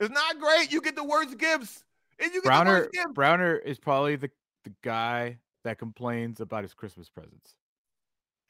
It's 0.01 0.13
not 0.13 0.39
great. 0.39 0.71
You 0.73 0.81
get 0.81 0.95
the 0.97 1.03
worst 1.05 1.37
gifts. 1.37 1.83
And 2.19 2.27
you 2.33 2.41
get 2.41 2.43
the 2.43 2.49
Browner 2.49 2.79
worst 2.79 2.91
gifts. 2.91 3.11
Browner 3.13 3.55
is 3.55 3.79
probably 3.79 4.17
the 4.17 4.29
the 4.65 4.73
guy 4.83 5.37
that 5.63 5.77
complains 5.79 6.41
about 6.41 6.63
his 6.63 6.73
Christmas 6.73 7.07
presents. 7.09 7.55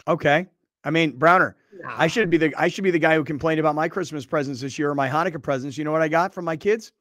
Okay. 0.08 0.48
I 0.88 0.90
mean, 0.90 1.18
Browner, 1.18 1.58
I 1.86 2.08
should 2.08 2.30
be 2.30 2.38
the 2.38 2.54
I 2.58 2.70
should 2.70 2.86
be 2.86 2.92
the 2.92 2.98
guy 2.98 3.16
who 3.16 3.24
complained 3.26 3.60
about 3.60 3.76
my 3.76 3.90
Christmas 3.90 4.26
presents 4.26 4.62
this 4.62 4.80
year 4.80 4.90
or 4.90 4.96
my 4.96 5.10
Hanukkah 5.10 5.44
presents. 5.44 5.78
You 5.78 5.84
know 5.84 5.92
what 5.92 6.02
I 6.02 6.08
got 6.08 6.34
from 6.34 6.46
my 6.46 6.56
kids? 6.56 6.94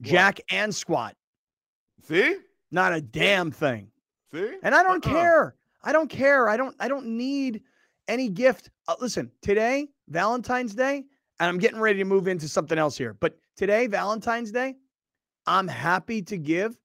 Jack 0.00 0.40
and 0.50 0.74
squat. 0.74 1.14
See? 2.02 2.36
Not 2.70 2.94
a 2.94 3.02
damn 3.02 3.50
thing. 3.50 3.90
See? 4.32 4.54
And 4.62 4.74
I 4.74 4.82
don't 4.82 5.06
Uh-uh. 5.06 5.12
care. 5.12 5.54
I 5.82 5.92
don't 5.92 6.08
care. 6.08 6.48
I 6.48 6.56
don't 6.56 6.74
I 6.80 6.88
don't 6.88 7.04
need 7.06 7.60
any 8.08 8.30
gift. 8.30 8.70
Uh, 8.88 8.94
listen, 9.02 9.30
today, 9.42 9.88
Valentine's 10.08 10.74
Day, 10.74 11.04
and 11.40 11.48
I'm 11.48 11.58
getting 11.58 11.78
ready 11.78 11.98
to 11.98 12.06
move 12.06 12.26
into 12.26 12.48
something 12.48 12.78
else 12.78 12.96
here. 12.96 13.12
But 13.20 13.36
today, 13.54 13.86
Valentine's 13.86 14.50
Day, 14.50 14.76
I'm 15.46 15.68
happy 15.68 16.22
to 16.22 16.38
give 16.38 16.78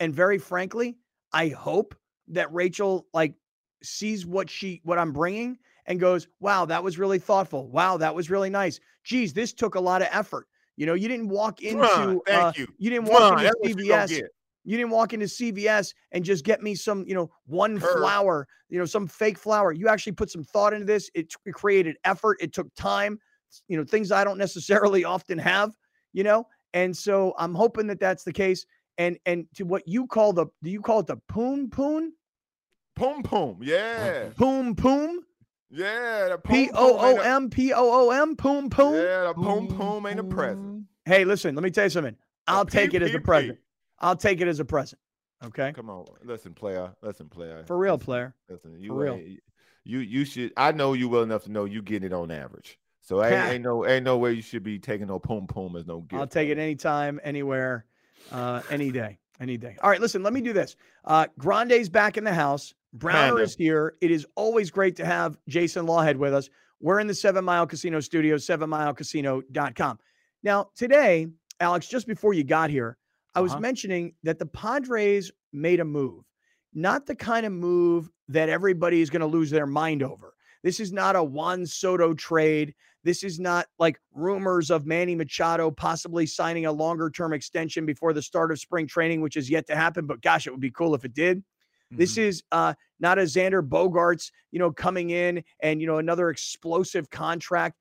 and 0.00 0.14
very 0.14 0.38
frankly, 0.38 0.96
I 1.34 1.48
hope 1.48 1.94
that 2.28 2.50
Rachel 2.50 3.06
like 3.12 3.34
sees 3.82 4.26
what 4.26 4.50
she 4.50 4.80
what 4.84 4.98
I'm 4.98 5.12
bringing 5.12 5.58
and 5.86 6.00
goes, 6.00 6.28
"Wow, 6.40 6.64
that 6.66 6.82
was 6.82 6.98
really 6.98 7.18
thoughtful. 7.18 7.68
Wow, 7.68 7.96
that 7.98 8.14
was 8.14 8.30
really 8.30 8.50
nice. 8.50 8.80
Geez, 9.04 9.32
this 9.32 9.52
took 9.52 9.74
a 9.74 9.80
lot 9.80 10.02
of 10.02 10.08
effort." 10.10 10.46
You 10.76 10.86
know, 10.86 10.94
you 10.94 11.08
didn't 11.08 11.28
walk 11.28 11.62
into 11.62 12.22
thank 12.26 12.28
uh, 12.28 12.52
you. 12.54 12.66
you 12.78 12.90
didn't 12.90 13.06
walk 13.06 13.32
into 13.32 13.44
that's 13.44 13.56
what 13.60 13.68
you 13.68 13.76
CVS 13.76 14.28
you 14.66 14.76
didn't 14.76 14.90
walk 14.90 15.14
into 15.14 15.26
CVS 15.26 15.94
and 16.10 16.24
just 16.24 16.44
get 16.44 16.60
me 16.60 16.74
some, 16.74 17.04
you 17.06 17.14
know, 17.14 17.30
one 17.46 17.78
Curve. 17.78 17.98
flower, 17.98 18.48
you 18.68 18.78
know, 18.80 18.84
some 18.84 19.06
fake 19.06 19.38
flower. 19.38 19.70
You 19.72 19.88
actually 19.88 20.12
put 20.12 20.28
some 20.28 20.42
thought 20.42 20.74
into 20.74 20.84
this. 20.84 21.08
It, 21.14 21.30
t- 21.30 21.36
it 21.46 21.54
created 21.54 21.96
effort. 22.04 22.38
It 22.40 22.52
took 22.52 22.66
time, 22.74 23.20
you 23.68 23.78
know, 23.78 23.84
things 23.84 24.10
I 24.10 24.24
don't 24.24 24.38
necessarily 24.38 25.04
often 25.14 25.38
have, 25.38 25.70
you 26.12 26.24
know. 26.24 26.48
And 26.74 26.94
so 26.94 27.32
I'm 27.38 27.54
hoping 27.54 27.86
that 27.86 28.00
that's 28.00 28.24
the 28.24 28.32
case. 28.32 28.66
And 28.98 29.18
and 29.24 29.46
to 29.54 29.64
what 29.64 29.86
you 29.86 30.08
call 30.08 30.32
the, 30.32 30.46
do 30.64 30.70
you 30.70 30.80
call 30.80 30.98
it 30.98 31.06
the 31.06 31.18
poon 31.28 31.70
poon? 31.70 32.12
Poom 32.96 33.22
poom. 33.22 33.58
Yeah. 33.62 34.30
Poom 34.36 34.74
poom? 34.74 35.20
Yeah. 35.70 36.36
P 36.42 36.70
O 36.72 36.98
O 36.98 37.16
M 37.18 37.50
P 37.50 37.72
O 37.72 38.08
O 38.08 38.10
M? 38.10 38.34
Poom 38.36 38.70
poom? 38.70 38.94
Yeah, 38.94 39.24
the 39.24 39.34
poom 39.34 39.68
poom 39.68 40.06
ain't 40.06 40.18
a 40.18 40.24
present. 40.24 40.84
Hey, 41.04 41.24
listen, 41.24 41.54
let 41.54 41.62
me 41.62 41.70
tell 41.70 41.84
you 41.84 41.90
something. 41.90 42.16
I'll 42.46 42.64
take 42.64 42.94
it 42.94 43.02
as 43.02 43.14
a 43.14 43.20
present. 43.20 43.58
I'll 44.00 44.16
take 44.16 44.40
it 44.40 44.48
as 44.48 44.60
a 44.60 44.64
present. 44.64 45.00
Okay. 45.44 45.72
Come 45.72 45.90
on, 45.90 46.06
listen, 46.24 46.54
player. 46.54 46.92
Listen, 47.02 47.28
player. 47.28 47.64
For 47.66 47.76
real, 47.76 47.94
Listen, 47.94 48.04
player. 48.06 48.34
Listen, 48.48 48.80
you 48.80 48.88
For 48.88 48.96
real. 48.96 49.20
You 49.84 50.00
you 50.00 50.24
should. 50.24 50.52
I 50.56 50.72
know 50.72 50.94
you 50.94 51.08
well 51.08 51.22
enough 51.22 51.44
to 51.44 51.52
know 51.52 51.64
you 51.66 51.82
getting 51.82 52.06
it 52.06 52.12
on 52.12 52.30
average. 52.30 52.78
So 53.02 53.22
ain't, 53.24 53.52
ain't 53.52 53.64
no 53.64 53.86
ain't 53.86 54.04
no 54.04 54.16
way 54.16 54.32
you 54.32 54.42
should 54.42 54.62
be 54.62 54.78
taking 54.78 55.08
no 55.08 55.18
poom 55.18 55.46
poom 55.46 55.76
as 55.76 55.86
no 55.86 56.00
gift. 56.00 56.18
I'll 56.18 56.26
take 56.26 56.48
it 56.48 56.58
anytime, 56.58 57.20
anywhere, 57.22 57.84
uh, 58.32 58.62
any 58.70 58.90
day, 58.90 59.18
any 59.38 59.58
day. 59.58 59.76
All 59.82 59.90
right, 59.90 60.00
listen, 60.00 60.22
let 60.22 60.32
me 60.32 60.40
do 60.40 60.54
this. 60.54 60.76
Uh, 61.04 61.26
Grande's 61.38 61.90
back 61.90 62.16
in 62.16 62.24
the 62.24 62.34
house. 62.34 62.74
Browner 62.98 63.28
Kinda. 63.30 63.42
is 63.42 63.54
here. 63.56 63.94
It 64.00 64.10
is 64.10 64.26
always 64.36 64.70
great 64.70 64.96
to 64.96 65.04
have 65.04 65.36
Jason 65.48 65.86
Lawhead 65.86 66.16
with 66.16 66.34
us. 66.34 66.48
We're 66.80 67.00
in 67.00 67.06
the 67.06 67.14
Seven 67.14 67.44
Mile 67.44 67.66
Casino 67.66 68.00
studio, 68.00 68.36
sevenmilecasino.com. 68.36 69.98
Now, 70.42 70.70
today, 70.76 71.28
Alex, 71.60 71.88
just 71.88 72.06
before 72.06 72.34
you 72.34 72.44
got 72.44 72.70
here, 72.70 72.96
I 73.34 73.40
was 73.40 73.52
Uh-huh. 73.52 73.60
mentioning 73.60 74.14
that 74.22 74.38
the 74.38 74.46
Padres 74.46 75.30
made 75.52 75.80
a 75.80 75.84
move, 75.84 76.24
not 76.74 77.06
the 77.06 77.14
kind 77.16 77.46
of 77.46 77.52
move 77.52 78.08
that 78.28 78.48
everybody 78.48 79.00
is 79.00 79.10
going 79.10 79.20
to 79.20 79.26
lose 79.26 79.50
their 79.50 79.66
mind 79.66 80.02
over. 80.02 80.34
This 80.62 80.80
is 80.80 80.92
not 80.92 81.16
a 81.16 81.22
Juan 81.22 81.64
Soto 81.66 82.12
trade. 82.14 82.74
This 83.04 83.22
is 83.22 83.38
not 83.38 83.66
like 83.78 84.00
rumors 84.12 84.70
of 84.70 84.84
Manny 84.84 85.14
Machado 85.14 85.70
possibly 85.70 86.26
signing 86.26 86.66
a 86.66 86.72
longer 86.72 87.08
term 87.08 87.32
extension 87.32 87.86
before 87.86 88.12
the 88.12 88.22
start 88.22 88.50
of 88.50 88.58
spring 88.58 88.86
training, 88.86 89.20
which 89.20 89.36
is 89.36 89.48
yet 89.48 89.66
to 89.68 89.76
happen. 89.76 90.06
But 90.06 90.22
gosh, 90.22 90.46
it 90.46 90.50
would 90.50 90.60
be 90.60 90.72
cool 90.72 90.94
if 90.94 91.04
it 91.04 91.14
did. 91.14 91.44
This 91.90 92.14
Mhm. 92.14 92.18
is 92.18 92.42
uh, 92.52 92.74
not 92.98 93.18
a 93.18 93.22
Xander 93.22 93.66
Bogaerts, 93.66 94.30
you 94.50 94.58
know, 94.58 94.72
coming 94.72 95.10
in 95.10 95.44
and, 95.60 95.80
you 95.80 95.86
know, 95.86 95.98
another 95.98 96.30
explosive 96.30 97.10
contract. 97.10 97.76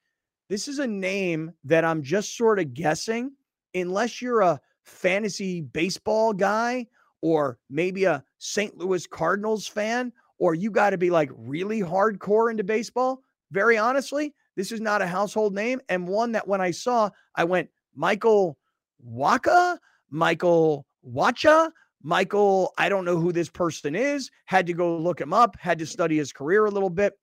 This 0.49 0.67
is 0.67 0.79
a 0.79 0.87
name 0.87 1.53
that 1.63 1.83
I'm 1.83 2.03
just 2.03 2.37
sort 2.37 2.59
of 2.59 2.73
guessing, 2.73 3.31
unless 3.73 4.21
you're 4.21 4.41
a 4.41 4.59
fantasy 4.83 5.61
baseball 5.61 6.33
guy 6.33 6.87
or 7.21 7.57
maybe 7.69 8.03
a 8.03 8.23
St. 8.37 8.77
Louis 8.77 9.07
Cardinals 9.07 9.67
fan, 9.67 10.13
or 10.37 10.53
you 10.53 10.69
got 10.69 10.91
to 10.91 10.97
be 10.97 11.09
like 11.09 11.31
really 11.35 11.79
hardcore 11.79 12.51
into 12.51 12.63
baseball. 12.63 13.23
Very 13.51 13.77
honestly, 13.77 14.35
this 14.55 14.71
is 14.71 14.81
not 14.81 15.01
a 15.01 15.07
household 15.07 15.55
name. 15.55 15.81
And 15.89 16.07
one 16.07 16.33
that 16.33 16.47
when 16.47 16.61
I 16.61 16.69
saw, 16.71 17.09
I 17.35 17.43
went, 17.45 17.69
Michael 17.95 18.59
Wacha, 19.03 19.79
Michael 20.11 20.85
Wacha, 21.07 21.71
Michael, 22.05 22.71
I 22.77 22.87
don't 22.87 23.03
know 23.03 23.17
who 23.17 23.31
this 23.31 23.49
person 23.49 23.95
is. 23.95 24.29
Had 24.45 24.67
to 24.67 24.73
go 24.73 24.95
look 24.95 25.19
him 25.19 25.33
up, 25.33 25.57
had 25.59 25.79
to 25.79 25.87
study 25.87 26.17
his 26.17 26.31
career 26.31 26.65
a 26.65 26.69
little 26.69 26.91
bit. 26.91 27.13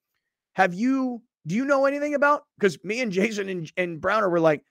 Have 0.54 0.74
you, 0.74 1.22
do 1.46 1.54
you 1.54 1.64
know 1.64 1.86
anything 1.86 2.14
about? 2.14 2.46
Because 2.58 2.82
me 2.82 3.00
and 3.00 3.12
Jason 3.12 3.48
and, 3.48 3.72
and 3.76 4.00
Browner 4.00 4.28
were 4.28 4.40
like, 4.40 4.64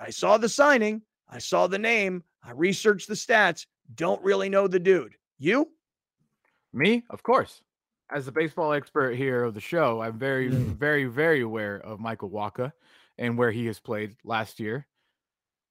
I 0.00 0.10
saw 0.10 0.36
the 0.36 0.50
signing, 0.50 1.00
I 1.26 1.38
saw 1.38 1.66
the 1.68 1.78
name, 1.78 2.22
I 2.44 2.50
researched 2.50 3.08
the 3.08 3.14
stats, 3.14 3.64
don't 3.94 4.22
really 4.22 4.50
know 4.50 4.68
the 4.68 4.78
dude. 4.78 5.14
You? 5.38 5.70
Me, 6.74 7.02
of 7.08 7.22
course. 7.22 7.62
As 8.10 8.26
the 8.26 8.32
baseball 8.32 8.74
expert 8.74 9.16
here 9.16 9.42
of 9.42 9.54
the 9.54 9.60
show, 9.60 10.02
I'm 10.02 10.18
very, 10.18 10.50
Mm. 10.50 10.76
very, 10.76 11.06
very 11.06 11.40
aware 11.40 11.78
of 11.78 11.98
Michael 11.98 12.28
Wacha 12.28 12.72
and 13.16 13.38
where 13.38 13.50
he 13.50 13.64
has 13.66 13.80
played 13.80 14.16
last 14.22 14.60
year. 14.60 14.86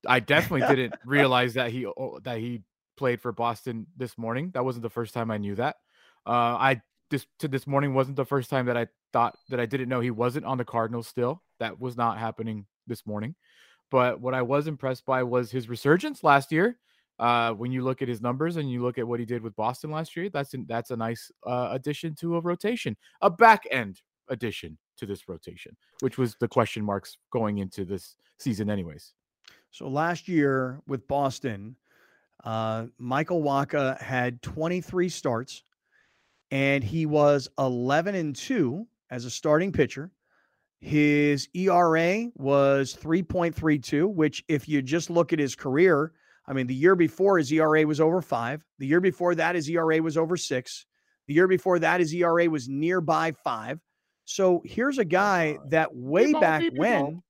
I 0.07 0.19
definitely 0.21 0.75
didn't 0.75 0.95
realize 1.05 1.53
that 1.53 1.69
he 1.69 1.87
that 2.23 2.39
he 2.39 2.63
played 2.97 3.21
for 3.21 3.31
Boston 3.31 3.87
this 3.97 4.17
morning. 4.17 4.51
That 4.53 4.65
wasn't 4.65 4.83
the 4.83 4.89
first 4.89 5.13
time 5.13 5.31
I 5.31 5.37
knew 5.37 5.55
that. 5.55 5.77
Uh, 6.25 6.57
I 6.57 6.81
this 7.11 7.27
to 7.39 7.47
this 7.47 7.67
morning 7.67 7.93
wasn't 7.93 8.17
the 8.17 8.25
first 8.25 8.49
time 8.49 8.65
that 8.65 8.77
I 8.77 8.87
thought 9.13 9.37
that 9.49 9.59
I 9.59 9.65
didn't 9.65 9.89
know 9.89 9.99
he 9.99 10.11
wasn't 10.11 10.45
on 10.45 10.57
the 10.57 10.65
Cardinals 10.65 11.07
still. 11.07 11.41
That 11.59 11.79
was 11.79 11.95
not 11.95 12.17
happening 12.17 12.65
this 12.87 13.05
morning. 13.05 13.35
But 13.91 14.19
what 14.19 14.33
I 14.33 14.41
was 14.41 14.67
impressed 14.67 15.05
by 15.05 15.23
was 15.23 15.51
his 15.51 15.69
resurgence 15.69 16.23
last 16.23 16.51
year. 16.51 16.79
Uh, 17.17 17.53
when 17.53 17.71
you 17.71 17.81
look 17.81 18.01
at 18.01 18.09
his 18.09 18.21
numbers 18.21 18.57
and 18.57 18.69
you 18.69 18.81
look 18.81 18.97
at 18.97 19.07
what 19.07 19.21
he 19.21 19.25
did 19.25 19.41
with 19.41 19.55
Boston 19.55 19.89
last 19.89 20.17
year, 20.17 20.29
that's 20.29 20.53
an, 20.53 20.65
that's 20.67 20.91
a 20.91 20.97
nice 20.97 21.31
uh, 21.45 21.69
addition 21.71 22.13
to 22.15 22.35
a 22.35 22.41
rotation, 22.41 22.97
a 23.21 23.29
back 23.29 23.63
end 23.71 24.01
addition 24.27 24.77
to 24.97 25.05
this 25.05 25.29
rotation, 25.29 25.77
which 26.01 26.17
was 26.17 26.35
the 26.39 26.47
question 26.47 26.83
marks 26.83 27.17
going 27.31 27.59
into 27.59 27.85
this 27.85 28.17
season, 28.37 28.69
anyways. 28.69 29.13
So 29.71 29.87
last 29.87 30.27
year 30.27 30.81
with 30.87 31.07
Boston, 31.07 31.77
uh, 32.43 32.85
Michael 32.97 33.41
Wacha 33.41 33.99
had 34.01 34.41
23 34.41 35.09
starts 35.09 35.63
and 36.51 36.83
he 36.83 37.05
was 37.05 37.49
11 37.57 38.15
and 38.15 38.35
2 38.35 38.87
as 39.09 39.25
a 39.25 39.29
starting 39.29 39.71
pitcher. 39.71 40.11
His 40.79 41.49
ERA 41.55 42.27
was 42.35 42.95
3.32, 43.01 44.13
which, 44.13 44.43
if 44.47 44.69
you 44.69 44.81
just 44.81 45.09
look 45.09 45.33
at 45.33 45.39
his 45.39 45.55
career, 45.55 46.11
I 46.47 46.53
mean, 46.53 46.67
the 46.67 46.75
year 46.75 46.95
before 46.95 47.37
his 47.37 47.51
ERA 47.51 47.85
was 47.87 47.99
over 47.99 48.21
five. 48.21 48.63
The 48.77 48.85
year 48.85 49.01
before 49.01 49.33
that, 49.35 49.55
his 49.55 49.67
ERA 49.69 49.99
was 50.01 50.15
over 50.17 50.37
six. 50.37 50.85
The 51.27 51.33
year 51.33 51.47
before 51.47 51.79
that, 51.79 51.99
his 51.99 52.13
ERA 52.13 52.47
was 52.49 52.69
nearby 52.69 53.31
five. 53.43 53.79
So 54.25 54.61
here's 54.65 54.97
a 54.99 55.05
guy 55.05 55.57
that 55.69 55.95
way 55.95 56.33
back 56.33 56.63
when, 56.75 57.23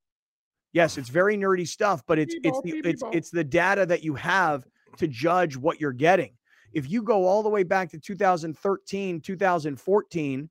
yes, 0.73 0.97
it's 0.97 1.09
very 1.09 1.37
nerdy 1.37 1.67
stuff, 1.67 2.01
but 2.05 2.19
it's 2.19 2.35
it's 2.43 2.61
the 2.61 2.81
it's 2.83 3.03
it's 3.11 3.29
the 3.29 3.43
data 3.43 3.85
that 3.85 4.03
you 4.03 4.15
have 4.15 4.65
to 4.97 5.07
judge 5.07 5.55
what 5.57 5.79
you're 5.79 5.91
getting. 5.93 6.31
If 6.73 6.89
you 6.89 7.01
go 7.03 7.25
all 7.25 7.43
the 7.43 7.49
way 7.49 7.63
back 7.63 7.89
to 7.91 7.99
2013, 7.99 9.21
2014, 9.21 10.49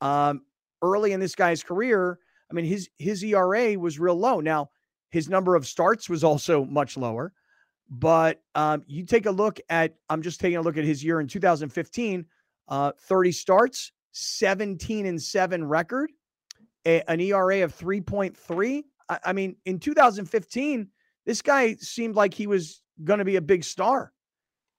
um, 0.00 0.42
early 0.82 1.12
in 1.12 1.20
this 1.20 1.34
guy's 1.34 1.62
career, 1.62 2.18
I 2.50 2.54
mean, 2.54 2.64
his 2.64 2.88
his 2.98 3.22
ERA 3.22 3.78
was 3.78 3.98
real 3.98 4.16
low. 4.16 4.40
Now, 4.40 4.70
his 5.10 5.28
number 5.28 5.54
of 5.54 5.66
starts 5.66 6.08
was 6.08 6.24
also 6.30 6.64
much 6.64 6.96
lower. 6.96 7.32
But 7.88 8.42
um, 8.54 8.82
you 8.86 9.04
take 9.04 9.26
a 9.26 9.30
look 9.30 9.60
at, 9.68 9.94
I'm 10.10 10.22
just 10.22 10.40
taking 10.40 10.56
a 10.56 10.62
look 10.62 10.76
at 10.76 10.84
his 10.84 11.04
year 11.04 11.20
in 11.20 11.28
2015, 11.28 12.26
uh, 12.68 12.92
30 12.98 13.32
starts, 13.32 13.92
17 14.12 15.06
and 15.06 15.22
7 15.22 15.64
record, 15.64 16.10
a- 16.84 17.08
an 17.08 17.20
ERA 17.20 17.62
of 17.62 17.76
3.3. 17.76 18.82
I, 19.08 19.18
I 19.26 19.32
mean, 19.32 19.56
in 19.66 19.78
2015, 19.78 20.88
this 21.24 21.42
guy 21.42 21.74
seemed 21.76 22.16
like 22.16 22.34
he 22.34 22.48
was 22.48 22.82
going 23.04 23.18
to 23.18 23.24
be 23.24 23.36
a 23.36 23.42
big 23.42 23.64
star. 23.64 24.12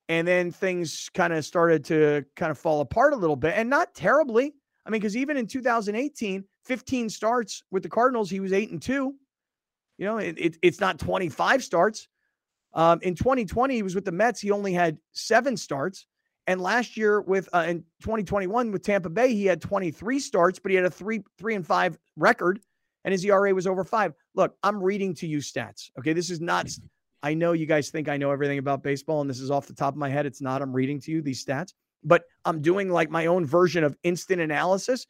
And 0.10 0.28
then 0.28 0.52
things 0.52 1.10
kind 1.14 1.34
of 1.34 1.44
started 1.44 1.84
to 1.86 2.26
kind 2.36 2.50
of 2.50 2.58
fall 2.58 2.82
apart 2.82 3.14
a 3.14 3.18
little 3.18 3.36
bit 3.36 3.54
and 3.56 3.70
not 3.70 3.94
terribly. 3.94 4.54
I 4.86 4.90
mean, 4.90 5.02
because 5.02 5.18
even 5.18 5.36
in 5.36 5.48
2018, 5.48 6.46
15 6.66 7.10
starts 7.10 7.64
with 7.72 7.84
the 7.84 7.90
Cardinals, 7.90 8.30
he 8.30 8.40
was 8.40 8.54
eight 8.54 8.72
and 8.72 8.82
two. 8.82 9.16
You 9.98 10.06
know, 10.06 10.18
it, 10.18 10.36
it, 10.38 10.58
it's 10.62 10.80
not 10.80 11.00
25 11.00 11.64
starts. 11.64 12.08
Um, 12.74 13.00
in 13.02 13.16
2020, 13.16 13.76
he 13.76 13.84
was 13.84 13.96
with 13.96 14.06
the 14.06 14.12
Mets. 14.12 14.40
He 14.40 14.52
only 14.52 14.72
had 14.72 14.98
seven 15.12 15.58
starts. 15.58 16.06
And 16.46 16.62
last 16.62 16.96
year, 16.96 17.20
with 17.20 17.50
uh, 17.54 17.66
in 17.68 17.80
2021 18.02 18.72
with 18.72 18.84
Tampa 18.84 19.10
Bay, 19.10 19.34
he 19.34 19.46
had 19.46 19.62
23 19.62 20.20
starts, 20.20 20.60
but 20.60 20.70
he 20.70 20.76
had 20.76 20.86
a 20.86 20.90
three 20.90 21.22
three 21.38 21.56
and 21.56 21.66
five 21.66 21.98
record, 22.16 22.62
and 23.04 23.12
his 23.12 23.26
ERA 23.26 23.54
was 23.54 23.68
over 23.68 23.84
five. 23.84 24.14
Look, 24.34 24.56
I'm 24.64 24.82
reading 24.82 25.14
to 25.16 25.28
you 25.28 25.40
stats. 25.40 25.90
Okay, 26.00 26.14
this 26.14 26.30
is 26.30 26.40
not 26.40 26.70
I 27.24 27.34
know 27.34 27.54
you 27.54 27.66
guys 27.66 27.90
think 27.90 28.10
I 28.10 28.18
know 28.18 28.32
everything 28.32 28.60
about 28.60 28.84
baseball, 28.84 29.22
and 29.22 29.30
this 29.30 29.40
is 29.40 29.52
off 29.52 29.68
the 29.68 29.74
top 29.74 29.94
of 29.94 29.98
my 29.98 30.10
head. 30.10 30.26
It's 30.26 30.42
not. 30.42 30.62
I'm 30.62 30.74
reading 30.74 31.00
to 31.02 31.12
you 31.12 31.22
these 31.22 31.44
stats, 31.44 31.74
but 32.04 32.24
I'm 32.46 32.62
doing 32.62 32.90
like 32.90 33.10
my 33.10 33.26
own 33.26 33.46
version 33.46 33.84
of 33.84 33.98
instant 34.04 34.42
analysis. 34.42 35.08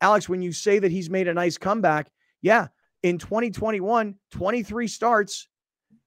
Alex, 0.00 0.28
when 0.28 0.40
you 0.40 0.52
say 0.52 0.78
that 0.78 0.90
he's 0.90 1.10
made 1.10 1.28
a 1.28 1.34
nice 1.34 1.58
comeback, 1.58 2.10
yeah, 2.40 2.68
in 3.02 3.18
2021, 3.18 4.14
23 4.30 4.88
starts, 4.88 5.48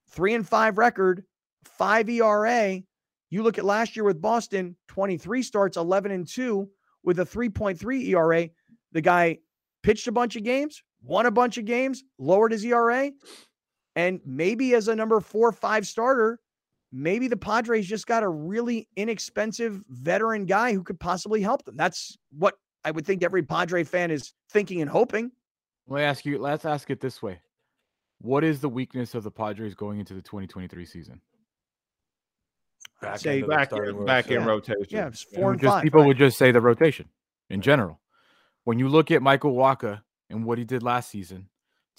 three 0.10 0.34
and 0.34 0.48
five 0.48 0.78
record, 0.78 1.24
five 1.64 2.10
ERA. 2.10 2.82
You 3.30 3.44
look 3.44 3.58
at 3.58 3.66
last 3.66 3.96
year 3.96 4.04
with 4.04 4.22
Boston, 4.22 4.76
23 4.90 5.44
starts, 5.44 5.78
11 5.78 6.12
and 6.12 6.28
two 6.28 6.70
with 7.04 7.20
a 7.20 7.26
3.3 7.26 8.08
ERA. 8.10 8.50
The 8.92 9.02
guy 9.02 9.40
pitched 9.82 10.08
a 10.08 10.12
bunch 10.12 10.36
of 10.36 10.44
games, 10.44 10.84
won 11.02 11.26
a 11.26 11.32
bunch 11.32 11.58
of 11.58 11.66
games, 11.66 12.04
lowered 12.18 12.52
his 12.52 12.64
ERA. 12.64 13.12
And 13.96 14.20
maybe 14.26 14.74
as 14.74 14.88
a 14.88 14.96
number 14.96 15.20
four 15.20 15.50
or 15.50 15.52
five 15.52 15.86
starter, 15.86 16.40
maybe 16.92 17.28
the 17.28 17.38
Padres 17.38 17.88
just 17.88 18.08
got 18.08 18.24
a 18.24 18.30
really 18.30 18.88
inexpensive 18.96 19.84
veteran 19.90 20.46
guy 20.46 20.74
who 20.74 20.84
could 20.84 21.00
possibly 21.00 21.42
help 21.42 21.64
them. 21.66 21.76
That's 21.78 22.18
what 22.32 22.56
I 22.84 22.92
would 22.92 23.06
think 23.06 23.24
every 23.24 23.44
Padre 23.44 23.84
fan 23.84 24.12
is 24.12 24.34
thinking 24.52 24.82
and 24.82 24.90
hoping. 24.90 25.32
Let 25.88 25.98
me 25.98 26.04
ask 26.04 26.26
you, 26.26 26.40
let's 26.40 26.66
ask 26.66 26.90
it 26.90 27.00
this 27.00 27.22
way. 27.22 27.42
What 28.22 28.44
is 28.44 28.62
the 28.62 28.70
weakness 28.70 29.16
of 29.16 29.24
the 29.24 29.32
Padres 29.32 29.76
going 29.76 30.00
into 30.00 30.14
the 30.14 30.22
2023 30.22 30.86
season? 30.86 31.22
Back 33.02 33.20
say 33.20 33.42
back 33.42 33.74
in, 33.74 34.06
back 34.06 34.32
in 34.32 34.46
rotation. 34.46 34.86
Yeah, 34.90 35.12
four 35.36 35.52
and, 35.52 35.62
just, 35.62 35.74
five. 35.74 35.84
People 35.84 36.02
right. 36.02 36.08
would 36.08 36.18
just 36.18 36.38
say 36.38 36.52
the 36.52 36.62
rotation 36.62 37.10
in 37.50 37.62
general. 37.62 38.00
When 38.64 38.80
you 38.80 38.88
look 38.88 39.12
at 39.12 39.22
Michael 39.22 39.56
Wacha 39.56 40.02
and 40.30 40.46
what 40.46 40.58
he 40.58 40.64
did 40.64 40.84
last 40.84 41.10
season, 41.10 41.50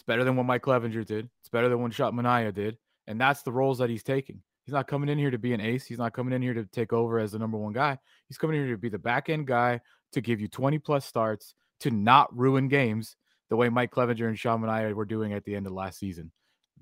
it's 0.05 0.07
better 0.07 0.25
than 0.25 0.37
what 0.37 0.45
Mike 0.45 0.61
Clevinger 0.61 1.07
did. 1.07 1.31
It's 1.41 1.49
better 1.49 1.71
than 1.71 1.81
what 1.81 1.95
Sean 1.95 2.13
Manaea 2.13 2.53
did. 2.53 2.77
And 3.07 3.19
that's 3.19 3.41
the 3.41 3.53
roles 3.53 3.79
that 3.79 3.89
he's 3.89 4.03
taking. 4.03 4.43
He's 4.67 4.75
not 4.75 4.87
coming 4.87 5.09
in 5.09 5.17
here 5.17 5.31
to 5.31 5.39
be 5.39 5.55
an 5.55 5.63
ace. 5.63 5.87
He's 5.87 5.97
not 5.97 6.13
coming 6.13 6.35
in 6.35 6.43
here 6.43 6.53
to 6.53 6.67
take 6.67 6.93
over 6.93 7.19
as 7.19 7.33
the 7.33 7.39
number 7.39 7.57
one 7.57 7.73
guy. 7.73 7.97
He's 8.29 8.37
coming 8.37 8.59
in 8.59 8.67
here 8.67 8.75
to 8.75 8.81
be 8.81 8.91
the 8.91 8.99
back 8.99 9.31
end 9.31 9.47
guy 9.47 9.81
to 10.13 10.21
give 10.21 10.43
you 10.43 10.49
20 10.49 10.79
plus 10.81 11.07
starts, 11.07 11.55
to 11.81 11.91
not 11.91 12.37
ruin 12.37 12.69
games 12.69 13.17
the 13.49 13.57
way 13.57 13.71
Mike 13.71 13.93
Clevinger 13.93 14.29
and 14.29 14.39
Sean 14.39 14.61
Manaea 14.61 14.93
were 14.93 15.07
doing 15.07 15.33
at 15.33 15.43
the 15.45 15.57
end 15.57 15.67
of 15.67 15.73
last 15.73 15.99
season. 15.99 16.31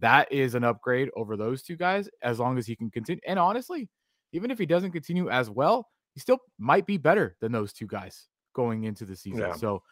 That 0.01 0.33
is 0.33 0.57
an 0.57 0.65
upgrade 0.65 1.09
over 1.15 1.37
those 1.37 1.63
two 1.63 1.77
guys 1.77 2.09
as 2.25 2.41
long 2.41 2.59
as 2.59 2.67
he 2.67 2.75
can 2.75 2.91
continue. 2.91 3.21
And 3.25 3.39
honestly, 3.39 3.89
even 4.33 4.51
if 4.51 4.59
he 4.59 4.67
doesn't 4.67 4.91
continue 4.91 5.31
as 5.31 5.49
well, 5.49 5.89
he 6.15 6.19
still 6.21 6.39
might 6.59 6.87
be 6.87 6.97
better 6.97 7.37
than 7.41 7.53
those 7.53 7.73
two 7.73 7.87
guys 7.87 8.27
going 8.53 8.85
into 8.85 9.05
the 9.05 9.17
season. 9.17 9.41
Yeah. 9.41 9.55
So 9.55 9.83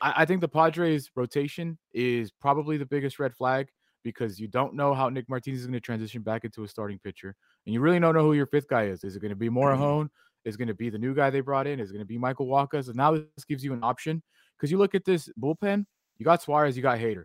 I, 0.00 0.14
I, 0.18 0.24
think 0.24 0.40
the 0.40 0.48
Padres 0.48 1.10
rotation 1.14 1.78
is 1.92 2.30
probably 2.30 2.76
the 2.76 2.86
biggest 2.86 3.18
red 3.18 3.34
flag 3.34 3.68
because 4.02 4.38
you 4.38 4.48
don't 4.48 4.74
know 4.74 4.94
how 4.94 5.08
Nick 5.08 5.28
Martinez 5.28 5.60
is 5.60 5.66
going 5.66 5.74
to 5.74 5.80
transition 5.80 6.22
back 6.22 6.44
into 6.44 6.64
a 6.64 6.68
starting 6.68 6.98
pitcher. 7.02 7.34
And 7.66 7.74
you 7.74 7.80
really 7.80 7.98
don't 7.98 8.14
know 8.14 8.22
who 8.22 8.34
your 8.34 8.46
fifth 8.46 8.68
guy 8.68 8.84
is. 8.84 9.04
Is 9.04 9.16
it 9.16 9.20
going 9.20 9.30
to 9.30 9.36
be 9.36 9.48
Morejon? 9.48 9.78
Mm-hmm. 9.78 10.48
Is 10.48 10.56
going 10.56 10.68
to 10.68 10.74
be 10.74 10.90
the 10.90 10.98
new 10.98 11.12
guy 11.12 11.28
they 11.28 11.40
brought 11.40 11.66
in? 11.66 11.80
Is 11.80 11.90
it 11.90 11.94
going 11.94 12.04
to 12.04 12.06
be 12.06 12.18
Michael 12.18 12.46
Wacha? 12.46 12.84
So 12.84 12.92
now 12.94 13.10
this 13.10 13.44
gives 13.48 13.64
you 13.64 13.72
an 13.72 13.80
option 13.82 14.22
because 14.56 14.70
you 14.70 14.78
look 14.78 14.94
at 14.94 15.04
this 15.04 15.28
bullpen, 15.40 15.84
you 16.18 16.24
got 16.24 16.40
Suarez, 16.40 16.76
you 16.76 16.84
got 16.84 17.00
Hader. 17.00 17.24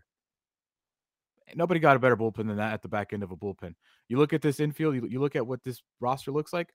Nobody 1.53 1.79
got 1.79 1.95
a 1.95 1.99
better 1.99 2.17
bullpen 2.17 2.47
than 2.47 2.57
that 2.57 2.73
at 2.73 2.81
the 2.81 2.87
back 2.87 3.13
end 3.13 3.21
of 3.21 3.29
a 3.29 3.37
bullpen. 3.37 3.75
You 4.07 4.17
look 4.17 4.33
at 4.33 4.41
this 4.41 4.59
infield, 4.59 4.95
you, 4.95 5.07
you 5.07 5.19
look 5.19 5.35
at 5.35 5.45
what 5.45 5.63
this 5.63 5.83
roster 5.99 6.31
looks 6.31 6.51
like, 6.51 6.73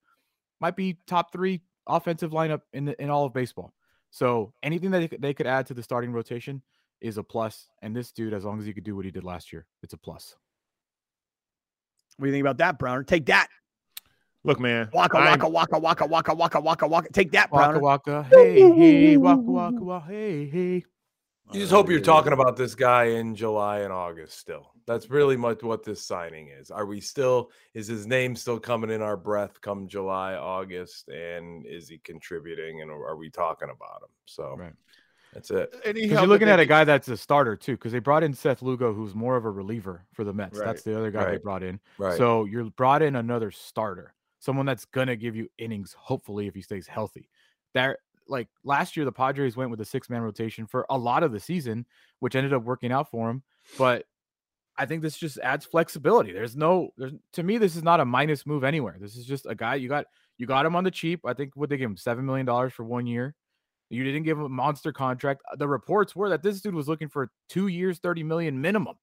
might 0.61 0.77
be 0.77 0.99
top 1.09 1.33
three 1.33 1.63
offensive 1.87 2.31
lineup 2.31 2.61
in 2.73 2.85
the, 2.85 3.03
in 3.03 3.11
all 3.11 3.25
of 3.25 3.33
baseball. 3.33 3.73
So 4.17 4.55
anything 4.63 4.93
that 4.93 5.21
they 5.21 5.35
could 5.35 5.47
add 5.47 5.67
to 5.67 5.75
the 5.75 5.83
starting 5.83 6.11
rotation 6.11 6.63
is 7.03 7.19
a 7.19 7.23
plus. 7.23 7.69
And 7.83 7.95
this 7.95 8.13
dude, 8.13 8.33
as 8.33 8.47
long 8.47 8.59
as 8.59 8.65
he 8.65 8.73
could 8.73 8.83
do 8.83 8.97
what 8.97 9.05
he 9.05 9.11
did 9.11 9.25
last 9.25 9.53
year, 9.53 9.67
it's 9.83 9.93
a 9.93 9.99
plus. 9.99 10.35
What 12.17 12.25
do 12.25 12.29
you 12.31 12.33
think 12.33 12.43
about 12.43 12.57
that, 12.57 12.79
Browner? 12.79 13.03
Take 13.03 13.27
that. 13.27 13.49
Look, 14.43 14.59
man. 14.59 14.89
Waka, 14.95 15.19
waka, 15.19 15.47
waka, 15.51 15.79
waka, 15.79 16.07
waka, 16.07 16.35
waka, 16.35 16.61
waka, 16.61 16.87
waka. 16.87 17.13
Take 17.13 17.33
that, 17.33 17.51
Browner. 17.51 17.79
Waka, 17.79 18.11
waka. 18.11 18.29
Hey, 18.35 18.63
hey, 18.63 19.17
waka, 19.19 19.43
waka, 19.43 19.85
waka. 19.85 20.07
Hey, 20.07 20.49
hey. 20.49 20.85
You 21.53 21.61
just 21.61 21.71
hope 21.71 21.91
you're 21.91 21.99
oh, 21.99 22.03
talking 22.03 22.33
about 22.33 22.57
this 22.57 22.75
guy 22.75 23.05
in 23.05 23.35
July 23.35 23.81
and 23.81 23.93
August 23.93 24.39
still. 24.39 24.73
That's 24.87 25.11
really 25.11 25.37
much 25.37 25.65
what 25.65 25.83
this 25.83 26.01
signing 26.01 26.49
is. 26.49 26.71
Are 26.71 26.87
we 26.87 27.01
still, 27.01 27.51
is 27.75 27.89
his 27.89 28.07
name 28.07 28.37
still 28.37 28.61
coming 28.61 28.91
in 28.91 29.03
our 29.03 29.17
breath 29.17 29.61
come 29.61 29.89
July, 29.89 30.35
August? 30.35 31.09
And 31.09 31.67
is 31.67 31.89
he 31.89 31.99
contributing? 31.99 32.83
And 32.83 32.91
are 32.91 33.17
we 33.17 33.29
talking 33.29 33.69
about 33.69 34.03
him? 34.03 34.11
So 34.27 34.55
right. 34.57 34.73
that's 35.35 35.51
it. 35.51 35.75
Because 35.85 36.11
you're 36.13 36.27
looking 36.29 36.49
at 36.49 36.61
a 36.61 36.67
guy 36.67 36.85
that's 36.85 37.09
a 37.09 37.17
starter 37.17 37.57
too, 37.57 37.73
because 37.73 37.91
they 37.91 37.99
brought 37.99 38.23
in 38.23 38.33
Seth 38.33 38.63
Lugo, 38.63 38.95
who's 38.95 39.13
more 39.13 39.37
of 39.37 39.45
a 39.45 39.51
reliever 39.51 40.05
for 40.13 40.23
the 40.23 40.33
Mets. 40.33 40.57
Right. 40.57 40.67
That's 40.67 40.83
the 40.83 40.97
other 40.97 41.11
guy 41.11 41.25
right. 41.25 41.31
they 41.33 41.39
brought 41.39 41.65
in. 41.65 41.81
Right. 41.99 42.17
So 42.17 42.45
you're 42.45 42.71
brought 42.71 43.03
in 43.03 43.17
another 43.17 43.51
starter, 43.51 44.15
someone 44.39 44.67
that's 44.67 44.85
going 44.85 45.09
to 45.09 45.17
give 45.17 45.35
you 45.35 45.49
innings, 45.59 45.97
hopefully, 45.99 46.47
if 46.47 46.55
he 46.55 46.63
stays 46.63 46.87
healthy. 46.87 47.29
There, 47.75 47.99
like 48.29 48.49
last 48.63 48.97
year, 48.97 49.05
the 49.05 49.11
Padres 49.11 49.57
went 49.57 49.71
with 49.71 49.81
a 49.81 49.85
six 49.85 50.09
man 50.09 50.23
rotation 50.23 50.67
for 50.67 50.87
a 50.91 50.97
lot 50.97 51.25
of 51.25 51.33
the 51.33 51.41
season, 51.41 51.87
which 52.21 52.37
ended 52.37 52.53
up 52.53 52.63
working 52.63 52.93
out 52.93 53.11
for 53.11 53.29
him. 53.29 53.43
But 53.79 54.05
I 54.79 54.87
think 54.87 55.03
this 55.03 55.17
just 55.17 55.39
adds 55.39 55.65
flexibility. 55.65 56.33
There's 56.33 56.57
no, 56.57 56.91
there's 56.97 57.13
to 57.35 57.43
me, 57.43 57.59
this 57.59 57.77
is 57.77 57.83
not 57.83 58.01
a 58.01 58.05
minus 58.05 58.47
move 58.47 58.65
anywhere. 58.65 58.97
This 59.01 59.17
is 59.17 59.25
just 59.27 59.47
a 59.47 59.55
guy 59.55 59.77
you 59.77 59.89
got, 59.89 60.07
you 60.39 60.47
got 60.47 60.67
him 60.67 60.77
on 60.77 60.85
the 60.85 60.91
cheap. 60.91 61.21
I 61.25 61.33
think 61.33 61.53
what 61.55 61.69
they 61.71 61.77
gave 61.77 61.89
him 61.89 61.97
seven 61.97 62.27
million 62.27 62.47
dollars 62.47 62.73
for 62.73 62.85
one 62.85 63.07
year. 63.07 63.35
You 63.89 64.03
didn't 64.05 64.25
give 64.25 64.39
him 64.39 64.45
a 64.45 64.49
monster 64.49 64.93
contract. 64.93 65.43
Uh, 65.51 65.57
the 65.57 65.69
reports 65.69 66.17
were 66.17 66.29
that 66.31 66.43
this 66.43 66.61
dude 66.61 66.75
was 66.75 66.89
looking 66.89 67.09
for 67.09 67.31
two 67.49 67.69
years, 67.69 67.99
30 67.99 68.25
million 68.25 68.61
minimum 68.61 68.97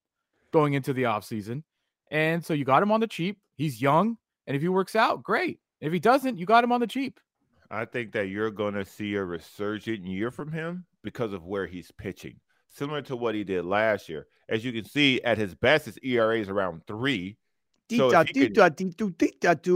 going 0.52 0.74
into 0.74 0.92
the 0.92 1.04
offseason. 1.04 1.62
And 2.10 2.44
so 2.44 2.52
you 2.54 2.64
got 2.64 2.82
him 2.82 2.92
on 2.92 3.00
the 3.00 3.06
cheap. 3.06 3.38
He's 3.56 3.80
young. 3.80 4.18
And 4.46 4.54
if 4.54 4.62
he 4.62 4.68
works 4.68 4.94
out, 4.94 5.22
great. 5.22 5.58
If 5.80 5.92
he 5.92 5.98
doesn't, 5.98 6.38
you 6.38 6.46
got 6.46 6.64
him 6.64 6.72
on 6.72 6.80
the 6.80 6.86
cheap. 6.86 7.18
I 7.70 7.86
think 7.86 8.12
that 8.12 8.28
you're 8.28 8.50
going 8.50 8.74
to 8.74 8.84
see 8.84 9.14
a 9.14 9.24
resurgent 9.24 10.06
year 10.06 10.30
from 10.30 10.52
him 10.52 10.84
because 11.02 11.32
of 11.32 11.44
where 11.44 11.66
he's 11.66 11.90
pitching, 11.90 12.38
similar 12.74 13.02
to 13.02 13.16
what 13.16 13.34
he 13.34 13.44
did 13.44 13.64
last 13.64 14.08
year. 14.08 14.26
As 14.48 14.64
you 14.64 14.72
can 14.72 14.84
see, 14.84 15.22
at 15.22 15.38
his 15.38 15.54
best, 15.54 15.86
his 15.86 15.98
ERA 16.02 16.38
is 16.38 16.48
around 16.48 16.86
three. 16.86 17.36
So 17.90 18.10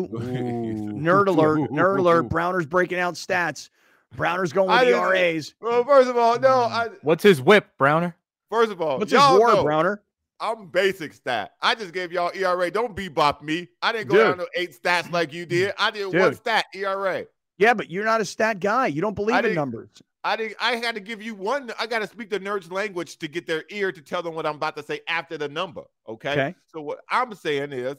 Nerd 0.12 1.28
alert, 1.28 1.70
nerd 1.70 1.98
alert. 1.98 2.22
Browner's 2.28 2.66
breaking 2.66 2.98
out 2.98 3.14
stats. 3.14 3.70
Browner's 4.16 4.52
going 4.52 4.70
with 4.70 4.88
ERAs. 4.88 5.54
Well, 5.60 5.84
first 5.84 6.08
of 6.08 6.16
all, 6.16 6.38
no. 6.38 6.68
Hmm. 6.68 6.72
I, 6.72 6.88
What's 7.02 7.22
his 7.22 7.40
whip, 7.42 7.66
Browner? 7.78 8.16
First 8.50 8.72
of 8.72 8.80
all, 8.80 8.98
what's 8.98 9.12
his 9.12 9.20
war, 9.20 9.54
know, 9.54 9.62
Browner? 9.62 10.02
I'm 10.40 10.68
basic 10.68 11.12
stat. 11.12 11.52
I 11.60 11.74
just 11.74 11.92
gave 11.92 12.12
y'all 12.12 12.30
ERA. 12.34 12.70
Don't 12.70 12.96
bebop 12.96 13.42
me. 13.42 13.68
I 13.82 13.92
didn't 13.92 14.08
go 14.08 14.16
Dude. 14.16 14.24
down 14.24 14.38
to 14.38 14.48
eight 14.56 14.80
stats 14.80 15.10
like 15.12 15.32
you 15.32 15.44
did. 15.44 15.72
I 15.78 15.90
did 15.90 16.10
Dude. 16.10 16.20
one 16.20 16.34
stat 16.34 16.66
ERA. 16.74 17.26
Yeah, 17.58 17.74
but 17.74 17.90
you're 17.90 18.04
not 18.04 18.20
a 18.20 18.24
stat 18.24 18.60
guy. 18.60 18.86
You 18.86 19.00
don't 19.02 19.14
believe 19.14 19.44
in 19.44 19.54
numbers. 19.54 19.90
I 20.28 20.36
did 20.36 20.54
I 20.60 20.76
had 20.76 20.94
to 20.94 21.00
give 21.00 21.22
you 21.22 21.34
one. 21.34 21.72
I 21.80 21.86
got 21.86 22.00
to 22.00 22.06
speak 22.06 22.28
the 22.28 22.38
nerd's 22.38 22.70
language 22.70 23.18
to 23.18 23.28
get 23.28 23.46
their 23.46 23.64
ear 23.70 23.90
to 23.90 24.02
tell 24.02 24.22
them 24.22 24.34
what 24.34 24.44
I'm 24.44 24.56
about 24.56 24.76
to 24.76 24.82
say 24.82 25.00
after 25.08 25.38
the 25.38 25.48
number. 25.48 25.84
Okay? 26.06 26.32
okay. 26.32 26.54
So 26.66 26.82
what 26.82 27.00
I'm 27.08 27.34
saying 27.34 27.72
is, 27.72 27.96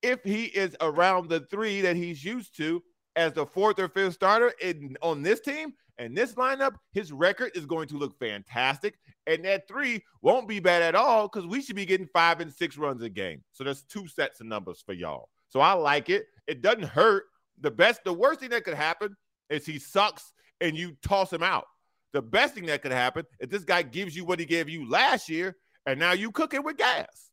if 0.00 0.22
he 0.22 0.44
is 0.44 0.76
around 0.80 1.28
the 1.28 1.40
three 1.50 1.80
that 1.80 1.96
he's 1.96 2.24
used 2.24 2.56
to 2.58 2.82
as 3.16 3.32
the 3.32 3.44
fourth 3.44 3.80
or 3.80 3.88
fifth 3.88 4.14
starter 4.14 4.52
in 4.60 4.96
on 5.02 5.22
this 5.22 5.40
team 5.40 5.74
and 5.98 6.16
this 6.16 6.34
lineup, 6.34 6.74
his 6.92 7.10
record 7.10 7.50
is 7.56 7.66
going 7.66 7.88
to 7.88 7.96
look 7.96 8.16
fantastic. 8.16 8.94
And 9.26 9.44
that 9.44 9.66
three 9.66 10.04
won't 10.20 10.46
be 10.46 10.60
bad 10.60 10.82
at 10.82 10.94
all 10.94 11.28
because 11.28 11.48
we 11.48 11.62
should 11.62 11.76
be 11.76 11.86
getting 11.86 12.08
five 12.12 12.40
and 12.40 12.52
six 12.52 12.78
runs 12.78 13.02
a 13.02 13.08
game. 13.08 13.42
So 13.50 13.64
there's 13.64 13.82
two 13.82 14.06
sets 14.06 14.40
of 14.40 14.46
numbers 14.46 14.82
for 14.86 14.92
y'all. 14.92 15.30
So 15.48 15.58
I 15.58 15.72
like 15.72 16.10
it. 16.10 16.26
It 16.46 16.62
doesn't 16.62 16.84
hurt 16.84 17.24
the 17.60 17.70
best, 17.72 18.04
the 18.04 18.12
worst 18.12 18.40
thing 18.40 18.50
that 18.50 18.64
could 18.64 18.74
happen 18.74 19.16
is 19.50 19.66
he 19.66 19.78
sucks 19.78 20.32
and 20.60 20.76
you 20.76 20.96
toss 21.02 21.32
him 21.32 21.42
out. 21.42 21.66
The 22.12 22.22
best 22.22 22.54
thing 22.54 22.66
that 22.66 22.82
could 22.82 22.92
happen 22.92 23.24
is 23.40 23.48
this 23.48 23.64
guy 23.64 23.82
gives 23.82 24.14
you 24.14 24.24
what 24.24 24.38
he 24.38 24.44
gave 24.44 24.68
you 24.68 24.88
last 24.88 25.28
year, 25.28 25.56
and 25.86 25.98
now 25.98 26.12
you 26.12 26.30
cook 26.30 26.54
it 26.54 26.62
with 26.62 26.76
gas. 26.76 27.30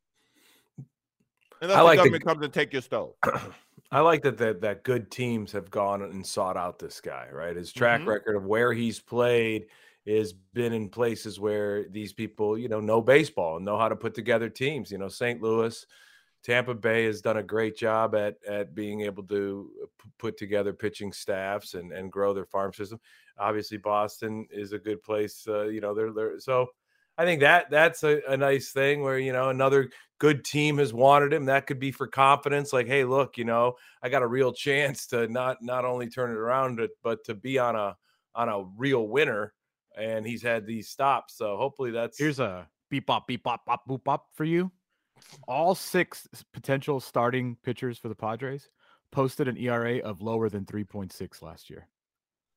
Unless 1.61 1.77
I 1.77 1.81
like 1.81 1.97
the 1.97 1.97
government 1.97 2.23
the, 2.23 2.29
comes 2.29 2.43
and 2.45 2.53
take 2.53 2.71
your 2.71 2.81
stove. 2.81 3.13
I 3.91 4.01
like 4.01 4.21
that, 4.21 4.37
that 4.37 4.61
that 4.61 4.83
good 4.83 5.09
teams 5.09 5.51
have 5.51 5.69
gone 5.69 6.01
and 6.03 6.25
sought 6.25 6.55
out 6.55 6.79
this 6.79 7.01
guy, 7.01 7.27
right? 7.31 7.55
His 7.55 7.73
track 7.73 8.01
mm-hmm. 8.01 8.09
record 8.09 8.35
of 8.35 8.45
where 8.45 8.71
he's 8.71 8.99
played 8.99 9.65
has 10.07 10.31
been 10.31 10.73
in 10.73 10.89
places 10.89 11.39
where 11.39 11.85
these 11.89 12.13
people, 12.13 12.57
you 12.57 12.69
know, 12.69 12.79
know 12.79 13.01
baseball 13.01 13.57
and 13.57 13.65
know 13.65 13.77
how 13.77 13.89
to 13.89 13.95
put 13.95 14.13
together 14.13 14.47
teams. 14.47 14.91
You 14.91 14.99
know, 14.99 15.09
St. 15.09 15.41
Louis, 15.41 15.85
Tampa 16.43 16.73
Bay 16.73 17.05
has 17.05 17.21
done 17.21 17.37
a 17.37 17.43
great 17.43 17.75
job 17.77 18.15
at 18.15 18.35
at 18.47 18.73
being 18.73 19.01
able 19.01 19.23
to 19.23 19.69
p- 20.01 20.09
put 20.17 20.37
together 20.37 20.73
pitching 20.73 21.11
staffs 21.11 21.73
and 21.73 21.91
and 21.91 22.11
grow 22.11 22.33
their 22.33 22.45
farm 22.45 22.73
system. 22.73 22.99
Obviously, 23.37 23.77
Boston 23.77 24.47
is 24.51 24.73
a 24.73 24.79
good 24.79 25.01
place. 25.01 25.45
Uh, 25.47 25.67
you 25.67 25.81
know, 25.81 25.93
they're, 25.93 26.11
they're 26.13 26.39
so. 26.39 26.67
I 27.17 27.25
think 27.25 27.41
that 27.41 27.69
that's 27.69 28.03
a, 28.03 28.21
a 28.29 28.37
nice 28.37 28.71
thing 28.71 29.01
where 29.01 29.19
you 29.19 29.33
know 29.33 29.49
another 29.49 29.89
good 30.19 30.45
team 30.45 30.77
has 30.77 30.93
wanted 30.93 31.33
him. 31.33 31.45
That 31.45 31.67
could 31.67 31.79
be 31.79 31.91
for 31.91 32.07
confidence, 32.07 32.71
like, 32.71 32.87
hey, 32.87 33.03
look, 33.03 33.37
you 33.37 33.45
know, 33.45 33.75
I 34.01 34.09
got 34.09 34.21
a 34.21 34.27
real 34.27 34.53
chance 34.53 35.07
to 35.07 35.27
not 35.27 35.57
not 35.61 35.83
only 35.83 36.09
turn 36.09 36.31
it 36.31 36.37
around, 36.37 36.77
but, 36.77 36.91
but 37.03 37.23
to 37.25 37.35
be 37.35 37.59
on 37.59 37.75
a 37.75 37.97
on 38.35 38.47
a 38.47 38.63
real 38.77 39.07
winner. 39.07 39.53
And 39.97 40.25
he's 40.25 40.43
had 40.43 40.65
these 40.65 40.87
stops, 40.87 41.35
so 41.35 41.57
hopefully 41.57 41.91
that's 41.91 42.17
here's 42.17 42.39
a 42.39 42.69
beep 42.89 43.07
bop 43.07 43.27
beep 43.27 43.43
bop 43.43 43.65
bop 43.65 43.85
boop 43.87 44.03
bop 44.05 44.27
for 44.33 44.45
you 44.45 44.71
all 45.47 45.75
six 45.75 46.27
potential 46.53 46.99
starting 46.99 47.57
pitchers 47.63 47.97
for 47.97 48.09
the 48.09 48.15
Padres 48.15 48.69
posted 49.11 49.47
an 49.47 49.57
ERA 49.57 49.97
of 49.99 50.21
lower 50.21 50.49
than 50.49 50.65
3.6 50.65 51.41
last 51.41 51.69
year. 51.69 51.87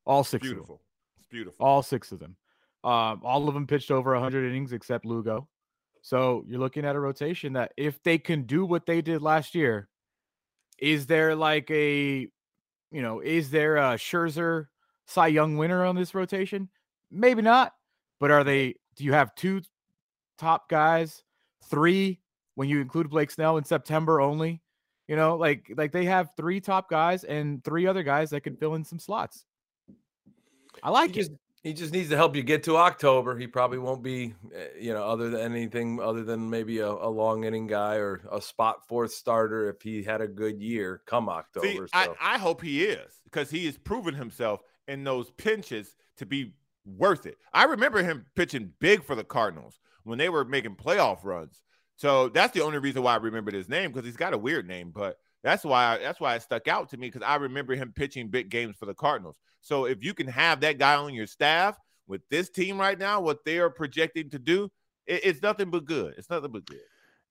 All 0.05 0.25
six 0.25 0.49
of 0.49 0.67
them. 0.67 0.79
It's 1.19 1.27
beautiful. 1.27 1.65
All 1.65 1.83
six 1.83 2.13
of 2.13 2.19
them. 2.19 2.37
Um, 2.85 3.21
all 3.23 3.49
of 3.49 3.55
them 3.55 3.67
pitched 3.67 3.91
over 3.91 4.13
100 4.13 4.49
innings 4.49 4.73
except 4.73 5.05
Lugo. 5.05 5.49
So 6.03 6.45
you're 6.49 6.59
looking 6.59 6.85
at 6.85 6.97
a 6.97 7.01
rotation 7.01 7.53
that 7.53 7.73
if 7.77 8.03
they 8.03 8.19
can 8.19 8.43
do 8.43 8.65
what 8.67 8.87
they 8.87 9.01
did 9.03 9.23
last 9.23 9.55
year, 9.55 9.89
is 10.79 11.07
there 11.07 11.37
like 11.37 11.71
a, 11.71 12.27
you 12.91 13.03
know, 13.03 13.21
is 13.21 13.51
there 13.51 13.77
a 13.77 13.95
Scherzer 13.95 14.67
Cy 15.07 15.29
Young 15.29 15.57
winner 15.57 15.85
on 15.85 15.95
this 15.95 16.15
rotation? 16.15 16.69
Maybe 17.11 17.41
not. 17.41 17.73
But 18.19 18.33
are 18.33 18.43
they? 18.43 18.75
Do 18.97 19.05
you 19.05 19.13
have 19.13 19.35
two 19.37 19.63
top 20.39 20.69
guys, 20.69 21.23
three 21.71 22.21
when 22.55 22.69
you 22.69 22.81
include 22.81 23.11
Blake 23.11 23.31
Snell 23.31 23.57
in 23.57 23.65
September 23.65 24.21
only? 24.21 24.61
You 25.09 25.17
know, 25.17 25.37
like 25.37 25.71
like 25.77 25.93
they 25.93 26.05
have 26.05 26.31
three 26.37 26.61
top 26.61 26.89
guys 26.89 27.25
and 27.25 27.63
three 27.65 27.87
other 27.87 28.03
guys 28.03 28.31
that 28.31 28.43
could 28.43 28.59
fill 28.59 28.75
in 28.75 28.85
some 28.85 28.99
slots. 28.99 29.45
I 30.83 30.91
like 30.91 31.15
he 31.15 31.21
it. 31.21 31.23
just 31.23 31.33
he 31.63 31.73
just 31.73 31.93
needs 31.93 32.09
to 32.09 32.17
help 32.17 32.35
you 32.35 32.43
get 32.43 32.65
to 32.65 32.77
October. 32.77 33.39
He 33.39 33.47
probably 33.47 33.79
won't 33.79 34.03
be, 34.03 34.35
eh, 34.53 34.67
you 34.81 34.93
know, 34.93 35.05
other 35.05 35.31
than 35.31 35.41
anything 35.53 36.01
other 36.01 36.25
than 36.25 36.51
maybe 36.51 36.79
a, 36.79 36.89
a 36.89 37.09
long 37.09 37.45
inning 37.45 37.67
guy 37.67 37.97
or 37.97 38.21
a 38.33 38.41
spot 38.41 38.87
fourth 38.89 39.13
starter 39.13 39.69
if 39.69 39.81
he 39.81 40.03
had 40.03 40.21
a 40.21 40.27
good 40.27 40.61
year 40.61 41.03
come 41.07 41.29
October. 41.29 41.67
See, 41.67 41.77
so. 41.77 41.87
I, 41.93 42.09
I 42.21 42.39
hope 42.39 42.63
he 42.63 42.85
is 42.85 43.13
because 43.25 43.51
he 43.51 43.67
has 43.67 43.79
proven 43.79 44.15
himself 44.15 44.61
in 44.89 45.05
those 45.05 45.31
pinches 45.33 45.95
to 46.17 46.27
be 46.27 46.55
worth 46.85 47.27
it. 47.27 47.39
I 47.53 47.65
remember 47.65 48.03
him 48.03 48.27
pitching 48.35 48.73
big 48.81 49.05
for 49.05 49.15
the 49.15 49.25
Cardinals 49.25 49.79
when 50.03 50.19
they 50.19 50.29
were 50.29 50.45
making 50.45 50.77
playoff 50.77 51.19
runs. 51.23 51.63
So 52.03 52.29
that's 52.31 52.53
the 52.53 52.63
only 52.63 52.79
reason 52.79 53.05
why 53.05 53.13
I 53.13 53.19
remembered 53.19 53.55
his 53.55 53.69
name 53.69 53.93
because 53.93 54.05
he's 54.05 54.17
got 54.17 54.35
a 54.35 54.39
weird 54.39 54.67
name, 54.67 54.91
but 54.93 55.19
that's 55.45 55.63
why 55.63 55.99
that's 55.99 56.19
why 56.19 56.35
it 56.35 56.43
stuck 56.43 56.67
out 56.67 56.89
to 56.89 56.97
me 56.97 57.07
because 57.07 57.23
I 57.23 57.37
remember 57.37 57.77
him 57.77 57.93
pitching 57.95 58.27
big 58.27 58.51
games 58.51 58.75
for 58.77 58.87
the 58.87 58.95
Cardinals. 58.95 59.37
So 59.61 59.85
if 59.85 60.03
you 60.03 60.13
can 60.13 60.27
have 60.27 60.59
that 60.63 60.79
guy 60.79 60.97
on 60.97 61.15
your 61.15 61.29
staff 61.29 61.79
with 62.09 62.29
this 62.29 62.51
team 62.51 62.77
right 62.77 62.99
now, 62.99 63.21
what 63.21 63.45
they 63.45 63.59
are 63.59 63.71
projecting 63.71 64.31
to 64.31 64.41
do, 64.41 64.69
it, 65.07 65.21
it's 65.23 65.43
nothing 65.43 65.71
but 65.71 65.85
good. 65.85 66.15
It's 66.19 66.29
nothing 66.29 66.51
but 66.51 66.67
good. 66.67 66.81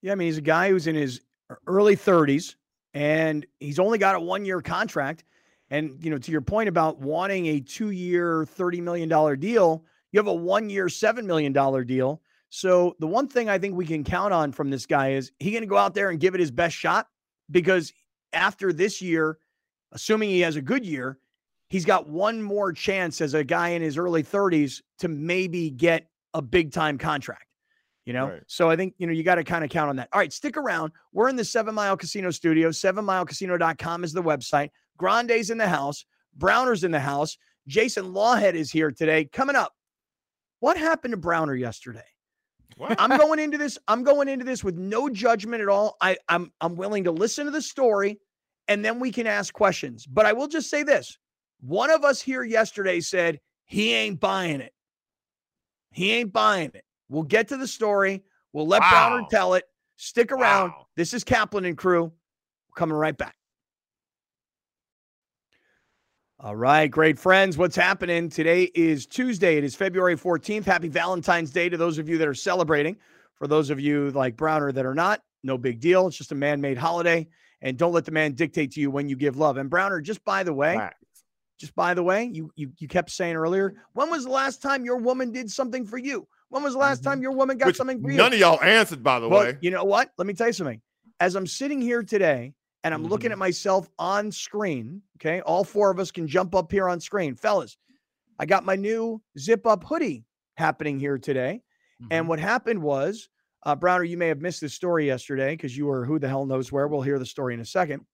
Yeah, 0.00 0.12
I 0.12 0.14
mean, 0.14 0.28
he's 0.28 0.38
a 0.38 0.40
guy 0.40 0.70
who's 0.70 0.86
in 0.86 0.94
his 0.94 1.20
early 1.66 1.94
30s 1.94 2.54
and 2.94 3.44
he's 3.60 3.78
only 3.78 3.98
got 3.98 4.14
a 4.14 4.20
one 4.20 4.46
year 4.46 4.62
contract. 4.62 5.24
And, 5.68 6.02
you 6.02 6.08
know, 6.08 6.16
to 6.16 6.32
your 6.32 6.40
point 6.40 6.70
about 6.70 6.98
wanting 6.98 7.44
a 7.44 7.60
two 7.60 7.90
year, 7.90 8.46
$30 8.46 8.80
million 8.80 9.38
deal, 9.38 9.84
you 10.12 10.18
have 10.18 10.28
a 10.28 10.32
one 10.32 10.70
year, 10.70 10.86
$7 10.86 11.26
million 11.26 11.52
deal. 11.86 12.22
So 12.54 12.94
the 12.98 13.06
one 13.06 13.28
thing 13.28 13.48
I 13.48 13.56
think 13.56 13.76
we 13.76 13.86
can 13.86 14.04
count 14.04 14.34
on 14.34 14.52
from 14.52 14.68
this 14.68 14.84
guy 14.84 15.12
is 15.12 15.32
he 15.38 15.52
going 15.52 15.62
to 15.62 15.66
go 15.66 15.78
out 15.78 15.94
there 15.94 16.10
and 16.10 16.20
give 16.20 16.34
it 16.34 16.40
his 16.40 16.50
best 16.50 16.76
shot 16.76 17.06
because 17.50 17.94
after 18.34 18.74
this 18.74 19.00
year, 19.00 19.38
assuming 19.92 20.28
he 20.28 20.40
has 20.40 20.56
a 20.56 20.60
good 20.60 20.84
year, 20.84 21.18
he's 21.70 21.86
got 21.86 22.10
one 22.10 22.42
more 22.42 22.70
chance 22.70 23.22
as 23.22 23.32
a 23.32 23.42
guy 23.42 23.70
in 23.70 23.80
his 23.80 23.96
early 23.96 24.22
30s 24.22 24.82
to 24.98 25.08
maybe 25.08 25.70
get 25.70 26.08
a 26.34 26.42
big 26.42 26.72
time 26.72 26.98
contract. 26.98 27.46
You 28.04 28.12
know, 28.12 28.28
Right. 28.28 28.42
so 28.48 28.68
I 28.68 28.76
think, 28.76 28.96
you 28.98 29.06
know, 29.06 29.14
you 29.14 29.22
got 29.22 29.36
to 29.36 29.44
kind 29.44 29.64
of 29.64 29.70
count 29.70 29.88
on 29.88 29.96
that. 29.96 30.10
All 30.12 30.20
right, 30.20 30.30
stick 30.30 30.58
around. 30.58 30.92
We're 31.14 31.30
in 31.30 31.36
the 31.36 31.46
Seven 31.46 31.74
Mile 31.74 31.96
Casino 31.96 32.30
studio. 32.30 32.68
SevenMileCasino.com 32.68 34.04
is 34.04 34.12
the 34.12 34.22
website. 34.22 34.68
Grande's 34.98 35.48
in 35.48 35.56
the 35.56 35.68
house. 35.68 36.04
Browner's 36.36 36.84
in 36.84 36.90
the 36.90 37.00
house. 37.00 37.38
Jason 37.66 38.12
Lawhead 38.12 38.52
is 38.52 38.70
here 38.70 38.90
today. 38.90 39.24
Coming 39.24 39.56
up, 39.56 39.72
what 40.60 40.76
happened 40.76 41.12
to 41.12 41.16
Browner 41.16 41.54
yesterday? 41.54 42.04
What? 42.76 43.00
I'm 43.00 43.16
going 43.18 43.38
into 43.38 43.58
this. 43.58 43.78
I'm 43.88 44.02
going 44.02 44.28
into 44.28 44.44
this 44.44 44.64
with 44.64 44.76
no 44.76 45.08
judgment 45.08 45.62
at 45.62 45.68
all. 45.68 45.96
I, 46.00 46.16
I'm 46.28 46.52
I'm 46.60 46.76
willing 46.76 47.04
to 47.04 47.10
listen 47.10 47.44
to 47.46 47.50
the 47.50 47.62
story, 47.62 48.18
and 48.68 48.84
then 48.84 49.00
we 49.00 49.10
can 49.10 49.26
ask 49.26 49.52
questions. 49.52 50.06
But 50.06 50.26
I 50.26 50.32
will 50.32 50.48
just 50.48 50.70
say 50.70 50.82
this: 50.82 51.18
one 51.60 51.90
of 51.90 52.04
us 52.04 52.20
here 52.20 52.42
yesterday 52.42 53.00
said 53.00 53.40
he 53.64 53.92
ain't 53.94 54.20
buying 54.20 54.60
it. 54.60 54.72
He 55.92 56.12
ain't 56.12 56.32
buying 56.32 56.70
it. 56.74 56.84
We'll 57.08 57.22
get 57.22 57.48
to 57.48 57.56
the 57.56 57.68
story. 57.68 58.22
We'll 58.52 58.66
let 58.66 58.80
Browner 58.80 59.24
tell 59.30 59.54
it. 59.54 59.64
Stick 59.96 60.32
around. 60.32 60.70
Wow. 60.70 60.86
This 60.96 61.14
is 61.14 61.24
Kaplan 61.24 61.64
and 61.64 61.76
crew. 61.76 62.04
We're 62.04 62.74
coming 62.76 62.96
right 62.96 63.16
back. 63.16 63.36
All 66.44 66.56
right, 66.56 66.90
great 66.90 67.20
friends. 67.20 67.56
What's 67.56 67.76
happening? 67.76 68.28
Today 68.28 68.64
is 68.74 69.06
Tuesday. 69.06 69.58
It 69.58 69.62
is 69.62 69.76
February 69.76 70.16
14th. 70.16 70.64
Happy 70.64 70.88
Valentine's 70.88 71.52
Day 71.52 71.68
to 71.68 71.76
those 71.76 71.98
of 71.98 72.08
you 72.08 72.18
that 72.18 72.26
are 72.26 72.34
celebrating. 72.34 72.96
For 73.36 73.46
those 73.46 73.70
of 73.70 73.78
you 73.78 74.10
like 74.10 74.36
Browner 74.36 74.72
that 74.72 74.84
are 74.84 74.94
not, 74.94 75.20
no 75.44 75.56
big 75.56 75.78
deal. 75.78 76.08
It's 76.08 76.16
just 76.16 76.32
a 76.32 76.34
man 76.34 76.60
made 76.60 76.76
holiday. 76.76 77.28
And 77.60 77.78
don't 77.78 77.92
let 77.92 78.04
the 78.06 78.10
man 78.10 78.32
dictate 78.32 78.72
to 78.72 78.80
you 78.80 78.90
when 78.90 79.08
you 79.08 79.14
give 79.14 79.36
love. 79.36 79.56
And 79.56 79.70
Browner, 79.70 80.00
just 80.00 80.24
by 80.24 80.42
the 80.42 80.52
way, 80.52 80.74
Facts. 80.74 81.22
just 81.60 81.76
by 81.76 81.94
the 81.94 82.02
way, 82.02 82.24
you, 82.24 82.50
you 82.56 82.72
you 82.76 82.88
kept 82.88 83.12
saying 83.12 83.36
earlier, 83.36 83.74
when 83.92 84.10
was 84.10 84.24
the 84.24 84.30
last 84.30 84.60
time 84.60 84.84
your 84.84 84.96
woman 84.96 85.30
did 85.30 85.48
something 85.48 85.86
for 85.86 85.96
you? 85.96 86.26
When 86.48 86.64
was 86.64 86.72
the 86.72 86.80
last 86.80 87.04
time 87.04 87.18
mm-hmm. 87.18 87.22
your 87.22 87.32
woman 87.32 87.56
got 87.56 87.66
Which 87.66 87.76
something 87.76 88.02
for 88.02 88.10
you? 88.10 88.16
none 88.16 88.32
of 88.32 88.40
y'all 88.40 88.60
answered, 88.60 89.04
by 89.04 89.20
the 89.20 89.28
Well, 89.28 89.44
way. 89.44 89.58
you 89.60 89.70
know 89.70 89.84
what? 89.84 90.10
Let 90.18 90.26
me 90.26 90.34
tell 90.34 90.48
you 90.48 90.52
something. 90.52 90.80
As 91.20 91.36
I'm 91.36 91.46
sitting 91.46 91.80
here 91.80 92.02
today 92.02 92.54
and 92.84 92.92
I'm 92.94 93.04
looking 93.04 93.30
Mhm. 93.30 93.32
at 93.32 93.38
myself 93.38 93.88
on 93.98 94.32
screen, 94.32 95.02
okay, 95.16 95.40
all 95.42 95.64
four 95.64 95.90
of 95.90 95.98
us 95.98 96.10
can 96.10 96.26
jump 96.26 96.54
up 96.54 96.70
here 96.72 96.88
on 96.88 97.00
screen. 97.00 97.34
Fellas, 97.36 97.76
I 98.38 98.46
got 98.46 98.64
my 98.64 98.76
new 98.76 99.22
zip 99.38 99.66
up 99.66 99.84
hoodie 99.84 100.24
happening 100.56 100.98
here 100.98 101.18
today. 101.18 101.62
And 102.10 102.26
what 102.26 102.40
happened 102.40 102.82
was, 102.82 103.28
uh, 103.64 103.76
Browner, 103.76 104.02
you 104.02 104.16
may 104.16 104.26
have 104.26 104.40
missed 104.40 104.60
this 104.60 104.74
story 104.74 105.06
yesterday 105.06 105.52
because 105.54 105.76
you 105.76 105.86
were 105.86 106.04
who 106.04 106.18
the 106.18 106.26
hell 106.28 106.44
knows 106.46 106.72
where. 106.72 106.88
We'll 106.88 107.02
hear 107.02 107.20
the 107.20 107.26
story 107.26 107.54
in 107.54 107.60
a 107.60 107.64
second. 107.64 108.04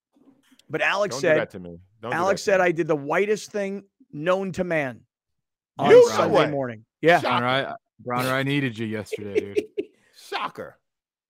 But 0.68 0.82
Alex 0.82 1.14
Don't 1.14 1.22
do 1.22 1.26
said, 1.28 1.38
that 1.38 1.50
to 1.52 1.58
me. 1.58 1.78
Don't 2.02 2.12
Alex 2.12 2.42
said 2.42 2.60
me. 2.60 2.66
I 2.66 2.72
did 2.72 2.86
the 2.86 2.94
whitest 2.96 3.50
thing 3.50 3.84
known 4.12 4.52
to 4.52 4.64
man 4.64 5.00
on 5.78 5.88
You? 5.90 6.06
Sunday 6.10 6.36
way. 6.36 6.50
morning. 6.50 6.84
Yeah. 7.00 7.20
Shocker. 7.20 7.40
Browner, 7.40 7.46
I, 7.70 7.74
Browner, 8.00 8.28
I 8.34 8.42
needed 8.42 8.76
you 8.76 8.86
yesterday, 8.86 9.40
dude. 9.54 9.64
Shocker. 10.14 10.76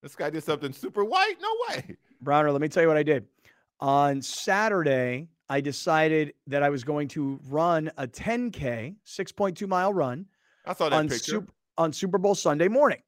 This 0.03 0.17
guy 0.17 0.31
did 0.31 0.43
something 0.43 0.73
super 0.73 1.05
white? 1.05 1.37
No 1.41 1.49
way. 1.69 1.97
Browner, 2.21 2.53
let 2.53 2.61
me 2.61 2.69
tell 2.69 2.83
you 2.83 2.89
what 2.89 2.97
I 2.97 3.03
did. 3.03 3.27
On 3.81 4.21
Saturday, 4.23 5.29
I 5.49 5.61
decided 5.61 6.35
that 6.47 6.63
I 6.63 6.69
was 6.69 6.85
going 6.85 7.09
to 7.09 7.41
run 7.49 7.91
a 7.97 8.07
10K, 8.07 8.97
6.2 9.07 9.69
mile 9.69 9.95
run 9.95 10.27
I 10.67 10.75
that 10.75 10.93
on, 10.93 11.09
picture. 11.09 11.33
Sup- 11.33 11.53
on 11.77 11.93
Super 11.93 12.19
Bowl 12.19 12.35
Sunday 12.35 12.69
morning. 12.69 13.03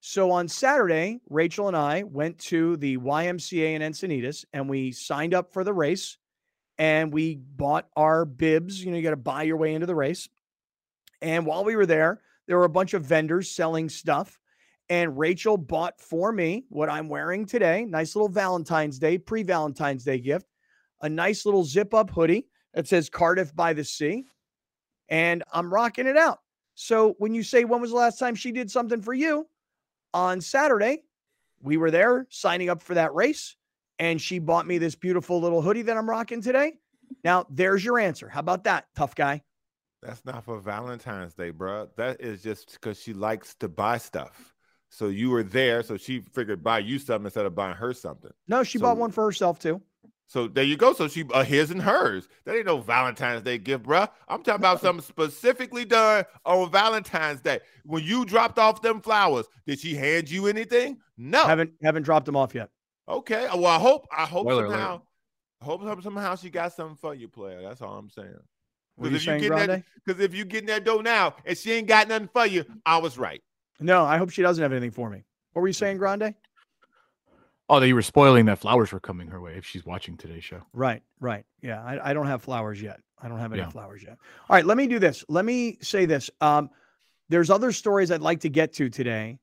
So 0.00 0.30
on 0.30 0.48
Saturday, 0.48 1.20
Rachel 1.28 1.68
and 1.68 1.76
I 1.76 2.04
went 2.04 2.38
to 2.38 2.78
the 2.78 2.96
YMCA 2.96 3.74
in 3.74 3.82
Encinitas 3.82 4.46
and 4.52 4.68
we 4.68 4.92
signed 4.92 5.34
up 5.34 5.52
for 5.52 5.62
the 5.62 5.74
race 5.74 6.16
and 6.78 7.12
we 7.12 7.36
bought 7.36 7.86
our 7.96 8.24
bibs. 8.24 8.82
You 8.82 8.90
know, 8.90 8.96
you 8.96 9.02
got 9.02 9.10
to 9.10 9.16
buy 9.16 9.42
your 9.42 9.58
way 9.58 9.74
into 9.74 9.86
the 9.86 9.94
race. 9.94 10.26
And 11.20 11.44
while 11.44 11.64
we 11.64 11.76
were 11.76 11.84
there, 11.84 12.22
there 12.46 12.56
were 12.56 12.64
a 12.64 12.70
bunch 12.70 12.94
of 12.94 13.04
vendors 13.04 13.50
selling 13.50 13.90
stuff. 13.90 14.39
And 14.90 15.16
Rachel 15.16 15.56
bought 15.56 16.00
for 16.00 16.32
me 16.32 16.64
what 16.68 16.90
I'm 16.90 17.08
wearing 17.08 17.46
today. 17.46 17.84
Nice 17.84 18.16
little 18.16 18.28
Valentine's 18.28 18.98
Day, 18.98 19.18
pre 19.18 19.44
Valentine's 19.44 20.04
Day 20.04 20.18
gift. 20.18 20.46
A 21.00 21.08
nice 21.08 21.46
little 21.46 21.64
zip 21.64 21.94
up 21.94 22.10
hoodie 22.10 22.48
that 22.74 22.88
says 22.88 23.08
Cardiff 23.08 23.54
by 23.54 23.72
the 23.72 23.84
Sea. 23.84 24.24
And 25.08 25.44
I'm 25.52 25.72
rocking 25.72 26.08
it 26.08 26.16
out. 26.16 26.40
So 26.74 27.14
when 27.18 27.34
you 27.34 27.44
say, 27.44 27.64
when 27.64 27.80
was 27.80 27.90
the 27.90 27.96
last 27.96 28.18
time 28.18 28.34
she 28.34 28.50
did 28.50 28.68
something 28.68 29.00
for 29.00 29.14
you? 29.14 29.46
On 30.12 30.40
Saturday, 30.40 31.04
we 31.62 31.76
were 31.76 31.92
there 31.92 32.26
signing 32.28 32.68
up 32.68 32.82
for 32.82 32.94
that 32.94 33.14
race. 33.14 33.54
And 34.00 34.20
she 34.20 34.40
bought 34.40 34.66
me 34.66 34.78
this 34.78 34.96
beautiful 34.96 35.40
little 35.40 35.62
hoodie 35.62 35.82
that 35.82 35.96
I'm 35.96 36.10
rocking 36.10 36.42
today. 36.42 36.74
Now, 37.22 37.46
there's 37.48 37.84
your 37.84 37.98
answer. 37.98 38.28
How 38.28 38.40
about 38.40 38.64
that, 38.64 38.86
tough 38.96 39.14
guy? 39.14 39.42
That's 40.02 40.24
not 40.24 40.44
for 40.44 40.58
Valentine's 40.58 41.34
Day, 41.34 41.50
bro. 41.50 41.88
That 41.96 42.20
is 42.20 42.42
just 42.42 42.72
because 42.72 43.00
she 43.00 43.12
likes 43.12 43.54
to 43.56 43.68
buy 43.68 43.98
stuff. 43.98 44.54
So 44.92 45.08
you 45.08 45.30
were 45.30 45.44
there, 45.44 45.82
so 45.82 45.96
she 45.96 46.20
figured 46.32 46.62
buy 46.62 46.80
you 46.80 46.98
something 46.98 47.26
instead 47.26 47.46
of 47.46 47.54
buying 47.54 47.76
her 47.76 47.94
something. 47.94 48.32
No, 48.48 48.62
she 48.64 48.76
So- 48.78 48.82
bought 48.82 48.96
one 48.98 49.12
for 49.12 49.24
herself 49.24 49.58
too. 49.58 49.80
So 50.26 50.46
there 50.46 50.62
you 50.62 50.76
go. 50.76 50.92
So 50.92 51.08
she 51.08 51.24
uh, 51.32 51.42
his 51.42 51.72
and 51.72 51.82
hers. 51.82 52.28
That 52.44 52.54
ain't 52.54 52.66
no 52.66 52.78
Valentine's 52.80 53.42
Day 53.42 53.58
gift, 53.58 53.82
bruh. 53.82 54.08
I'm 54.28 54.44
talking 54.44 54.60
about 54.60 54.80
something 54.80 55.02
specifically 55.04 55.84
done 55.84 56.24
on 56.46 56.70
Valentine's 56.70 57.40
Day. 57.40 57.58
When 57.84 58.04
you 58.04 58.24
dropped 58.24 58.56
off 58.56 58.80
them 58.80 59.00
flowers, 59.00 59.46
did 59.66 59.80
she 59.80 59.96
hand 59.96 60.30
you 60.30 60.46
anything? 60.46 60.98
No. 61.18 61.44
Haven't 61.46 61.72
haven't 61.82 62.04
dropped 62.04 62.26
them 62.26 62.36
off 62.36 62.54
yet. 62.54 62.70
Okay. 63.08 63.48
Well, 63.52 63.66
I 63.66 63.80
hope 63.80 64.06
I 64.16 64.24
hope 64.24 64.46
Spoiler 64.46 64.68
somehow, 64.68 65.02
I 65.60 65.64
hope 65.64 66.02
somehow 66.02 66.36
she 66.36 66.48
got 66.48 66.74
something 66.74 66.96
for 66.96 67.12
you, 67.12 67.26
player. 67.26 67.60
That's 67.62 67.82
all 67.82 67.98
I'm 67.98 68.08
saying. 68.10 68.28
What 68.94 69.08
are 69.08 69.10
you 69.10 69.18
Because 69.18 69.26
if 69.26 69.26
you 69.26 69.40
saying, 69.40 69.40
get 69.40 69.66
that, 69.66 69.84
because 70.06 70.20
if 70.22 70.34
you 70.34 70.44
get 70.44 70.60
in 70.60 70.66
that 70.66 70.84
door 70.84 71.02
now 71.02 71.34
and 71.44 71.58
she 71.58 71.72
ain't 71.72 71.88
got 71.88 72.06
nothing 72.06 72.28
for 72.32 72.46
you, 72.46 72.64
I 72.86 72.98
was 72.98 73.18
right. 73.18 73.42
No, 73.80 74.04
I 74.04 74.18
hope 74.18 74.30
she 74.30 74.42
doesn't 74.42 74.62
have 74.62 74.72
anything 74.72 74.90
for 74.90 75.08
me. 75.10 75.24
What 75.52 75.62
were 75.62 75.68
you 75.68 75.72
saying, 75.74 75.98
Grande? 75.98 76.34
Oh, 77.68 77.78
that 77.80 77.86
you 77.86 77.94
were 77.94 78.02
spoiling 78.02 78.46
that 78.46 78.58
flowers 78.58 78.92
were 78.92 79.00
coming 79.00 79.28
her 79.28 79.40
way 79.40 79.54
if 79.56 79.64
she's 79.64 79.84
watching 79.86 80.16
today's 80.16 80.42
show. 80.44 80.60
Right, 80.72 81.02
right. 81.20 81.44
Yeah, 81.62 81.82
I, 81.82 82.10
I 82.10 82.14
don't 82.14 82.26
have 82.26 82.42
flowers 82.42 82.82
yet. 82.82 83.00
I 83.22 83.28
don't 83.28 83.38
have 83.38 83.52
any 83.52 83.62
Yeah. 83.62 83.68
flowers 83.70 84.02
yet. 84.02 84.16
All 84.48 84.56
right, 84.56 84.64
let 84.66 84.76
me 84.76 84.86
do 84.88 84.98
this. 84.98 85.24
Let 85.28 85.44
me 85.44 85.78
say 85.80 86.04
this. 86.04 86.30
Um, 86.40 86.70
there's 87.28 87.48
other 87.50 87.70
stories 87.70 88.10
I'd 88.10 88.22
like 88.22 88.40
to 88.40 88.48
get 88.48 88.72
to 88.74 88.88
today, 88.90 89.38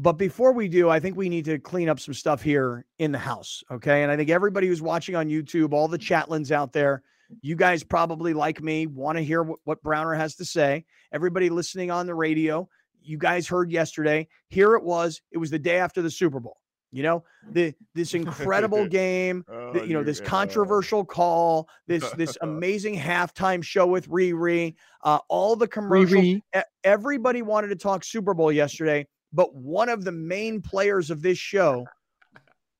But 0.00 0.14
before 0.14 0.52
we 0.52 0.66
do, 0.66 0.88
I 0.88 0.98
think 0.98 1.16
we 1.16 1.28
need 1.28 1.44
to 1.44 1.58
clean 1.58 1.88
up 1.90 2.00
some 2.00 2.14
stuff 2.14 2.40
here 2.42 2.86
in 2.98 3.12
the 3.12 3.18
house. 3.18 3.62
Okay. 3.70 4.02
And 4.02 4.10
I 4.10 4.16
think 4.16 4.30
everybody 4.30 4.66
who's 4.66 4.80
watching 4.80 5.14
on 5.14 5.28
YouTube, 5.28 5.74
all 5.74 5.88
the 5.88 5.98
chatlins 5.98 6.50
out 6.50 6.72
there, 6.72 7.02
you 7.42 7.54
guys 7.54 7.84
probably 7.84 8.32
like 8.32 8.62
me, 8.62 8.86
want 8.86 9.18
to 9.18 9.22
hear 9.22 9.42
what, 9.42 9.58
what 9.64 9.82
Browner 9.82 10.14
has 10.14 10.36
to 10.36 10.44
say. 10.46 10.86
Everybody 11.12 11.50
listening 11.50 11.90
on 11.90 12.06
the 12.06 12.14
radio, 12.14 12.66
you 13.02 13.18
guys 13.18 13.46
heard 13.48 13.70
yesterday. 13.70 14.28
Here 14.48 14.74
it 14.74 14.82
was. 14.82 15.20
It 15.30 15.38
was 15.38 15.50
the 15.50 15.58
day 15.58 15.78
after 15.78 16.02
the 16.02 16.10
Super 16.10 16.40
Bowl. 16.40 16.56
You 16.92 17.04
know, 17.04 17.24
the 17.52 17.72
this 17.94 18.14
incredible 18.14 18.86
game, 18.88 19.44
Oh, 19.48 19.72
the, 19.72 19.86
you 19.86 19.94
know, 19.94 20.02
this 20.02 20.20
uh, 20.20 20.24
controversial 20.24 21.04
call, 21.04 21.68
this 21.86 22.08
this 22.12 22.36
amazing 22.42 22.96
halftime 22.98 23.62
show 23.62 23.86
with 23.86 24.08
Riri, 24.08 24.74
uh, 25.04 25.20
all 25.28 25.54
the 25.54 25.68
commercials. 25.68 26.24
Riri. 26.24 26.42
Everybody 26.82 27.42
wanted 27.42 27.68
to 27.68 27.76
talk 27.76 28.02
Super 28.02 28.34
Bowl 28.34 28.50
yesterday, 28.50 29.06
but 29.32 29.54
one 29.54 29.88
of 29.88 30.04
the 30.04 30.10
main 30.12 30.60
players 30.60 31.10
of 31.10 31.22
this 31.22 31.38
show, 31.38 31.86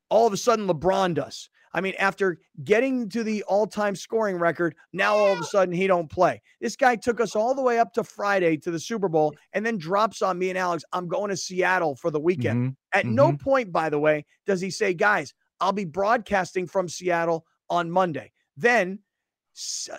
all 0.09 0.27
of 0.27 0.33
a 0.33 0.37
sudden, 0.37 0.67
LeBron 0.67 1.15
does. 1.15 1.49
I 1.73 1.81
mean, 1.81 1.95
after 1.99 2.39
getting 2.65 3.09
to 3.11 3.23
the 3.23 3.43
all-time 3.45 3.95
scoring 3.95 4.37
record, 4.37 4.75
now 4.93 5.15
all 5.17 5.33
of 5.33 5.39
a 5.39 5.45
sudden 5.45 5.73
he 5.73 5.87
don't 5.87 6.11
play. 6.11 6.43
This 6.61 6.77
guy 6.77 6.97
took 6.97 7.21
us 7.21 7.37
all 7.37 7.55
the 7.55 7.63
way 7.63 7.79
up 7.79 7.93
to 7.95 8.05
Friday 8.05 8.57
to 8.59 8.71
the 8.71 8.81
Super 8.81 9.09
Bowl, 9.09 9.35
and 9.53 9.65
then 9.65 9.79
drops 9.79 10.23
on 10.23 10.39
me 10.39 10.49
and 10.49 10.59
Alex. 10.59 10.85
I'm 10.93 11.07
going 11.07 11.31
to 11.31 11.37
Seattle 11.37 11.95
for 11.95 12.11
the 12.11 12.21
weekend. 12.21 12.71
Mhm. 12.73 12.77
At 12.93 13.07
no 13.07 13.33
point, 13.37 13.71
by 13.73 13.89
the 13.89 14.01
way, 14.01 14.25
does 14.47 14.61
he 14.61 14.71
say, 14.71 14.95
guys, 14.95 15.33
I'll 15.61 15.73
be 15.73 15.85
broadcasting 15.85 16.67
from 16.67 16.89
Seattle 16.89 17.47
on 17.69 17.91
Monday. 17.91 18.33
Then, 18.57 18.99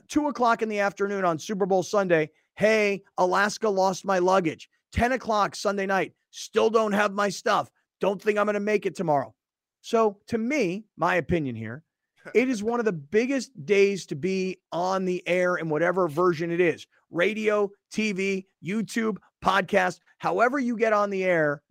two 0.08 0.28
o'clock 0.28 0.62
in 0.62 0.70
the 0.70 0.80
afternoon 0.80 1.24
on 1.24 1.40
Super 1.40 1.66
Bowl 1.66 1.84
Sunday, 1.84 2.32
hey, 2.56 3.04
Alaska 3.18 3.70
lost 3.70 4.06
my 4.06 4.20
luggage. 4.20 4.70
10 4.92 5.14
o'clock 5.14 5.56
Sunday 5.56 5.86
night, 5.86 6.14
still 6.32 6.70
don't 6.70 6.92
have 6.92 7.14
my 7.14 7.30
stuff. 7.30 7.70
Don't 8.02 8.22
think 8.22 8.38
I'm 8.38 8.46
going 8.46 8.56
to 8.56 8.60
make 8.60 8.86
it 8.86 8.96
tomorrow. 8.96 9.34
So, 9.82 10.18
to 10.28 10.38
me, 10.38 10.86
my 10.98 11.16
opinion 11.16 11.56
here, 11.56 11.84
it 12.36 12.50
is 12.50 12.64
one 12.64 12.80
of 12.80 12.86
the 12.86 12.92
biggest 12.92 13.66
days 13.66 14.06
to 14.08 14.16
be 14.16 14.58
on 14.72 15.06
the 15.06 15.28
air 15.28 15.56
in 15.56 15.70
whatever 15.70 16.08
version 16.08 16.52
it 16.52 16.62
is 16.62 16.88
radio, 17.10 17.70
TV, 17.92 18.46
YouTube, 18.64 19.18
podcast, 19.44 20.00
however 20.18 20.60
you 20.60 20.78
get 20.78 20.94
on 20.94 21.10
the 21.10 21.26
air. 21.26 21.62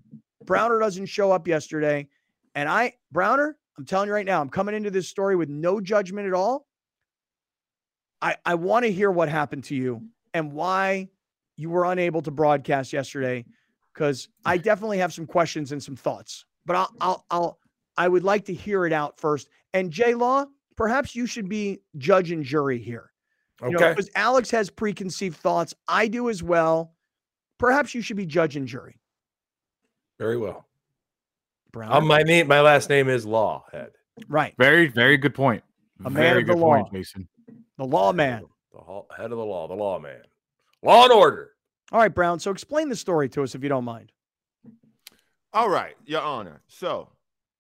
Browner 0.44 0.78
doesn't 0.78 1.06
show 1.06 1.32
up 1.32 1.48
yesterday. 1.48 2.08
And 2.54 2.68
I, 2.68 2.94
Browner, 3.10 3.56
I'm 3.78 3.84
telling 3.84 4.08
you 4.08 4.14
right 4.14 4.26
now, 4.26 4.40
I'm 4.40 4.50
coming 4.50 4.74
into 4.74 4.90
this 4.90 5.08
story 5.08 5.36
with 5.36 5.48
no 5.48 5.80
judgment 5.80 6.26
at 6.26 6.34
all. 6.34 6.66
I, 8.20 8.36
I 8.44 8.54
want 8.54 8.84
to 8.84 8.92
hear 8.92 9.10
what 9.10 9.28
happened 9.28 9.64
to 9.64 9.74
you 9.74 10.02
and 10.34 10.52
why 10.52 11.08
you 11.56 11.70
were 11.70 11.86
unable 11.86 12.20
to 12.22 12.30
broadcast 12.30 12.92
yesterday, 12.92 13.46
because 13.94 14.28
I 14.44 14.56
definitely 14.58 14.98
have 14.98 15.12
some 15.12 15.26
questions 15.26 15.72
and 15.72 15.82
some 15.82 15.96
thoughts. 15.96 16.44
But 16.66 16.76
I'll, 16.76 16.94
I'll, 17.00 17.24
I'll, 17.30 17.58
I 17.96 18.08
would 18.08 18.24
like 18.24 18.46
to 18.46 18.54
hear 18.54 18.86
it 18.86 18.92
out 18.92 19.18
first. 19.18 19.48
And 19.74 19.90
Jay 19.90 20.14
Law, 20.14 20.46
perhaps 20.76 21.14
you 21.14 21.26
should 21.26 21.48
be 21.48 21.80
judge 21.98 22.30
and 22.30 22.44
jury 22.44 22.78
here. 22.78 23.12
You 23.62 23.70
know, 23.70 23.76
Okay. 23.78 23.90
because 23.90 24.10
Alex 24.14 24.50
has 24.52 24.70
preconceived 24.70 25.36
thoughts. 25.36 25.74
I 25.86 26.08
do 26.08 26.30
as 26.30 26.42
well. 26.42 26.94
Perhaps 27.58 27.94
you 27.94 28.00
should 28.00 28.16
be 28.16 28.24
judge 28.26 28.56
and 28.56 28.66
jury. 28.66 28.98
Very 30.18 30.38
well. 30.38 30.66
Brown. 31.72 31.92
Um, 31.92 32.06
my 32.06 32.22
name, 32.22 32.48
my 32.48 32.60
last 32.62 32.88
name 32.88 33.08
is 33.08 33.26
Lawhead. 33.26 33.90
right. 34.28 34.54
Very, 34.58 34.88
very 34.88 35.16
good 35.18 35.34
point. 35.34 35.62
A 36.04 36.10
man 36.10 36.12
very 36.14 36.40
of 36.42 36.46
the 36.48 36.54
good 36.54 36.60
point, 36.60 36.84
law. 36.86 36.90
Jason. 36.92 37.28
The 37.76 37.84
lawman. 37.84 38.44
The 38.72 39.02
head 39.16 39.30
of 39.32 39.38
the 39.38 39.44
law, 39.44 39.68
the 39.68 39.74
lawman. 39.74 40.22
Law 40.82 41.04
and 41.04 41.12
order. 41.12 41.52
All 41.92 41.98
right, 42.00 42.14
Brown. 42.14 42.38
So 42.40 42.50
explain 42.50 42.88
the 42.88 42.96
story 42.96 43.28
to 43.30 43.42
us 43.42 43.54
if 43.54 43.62
you 43.62 43.68
don't 43.68 43.84
mind. 43.84 44.10
All 45.52 45.68
right, 45.68 45.96
Your 46.06 46.22
Honor. 46.22 46.62
So, 46.68 47.08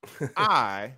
I, 0.36 0.92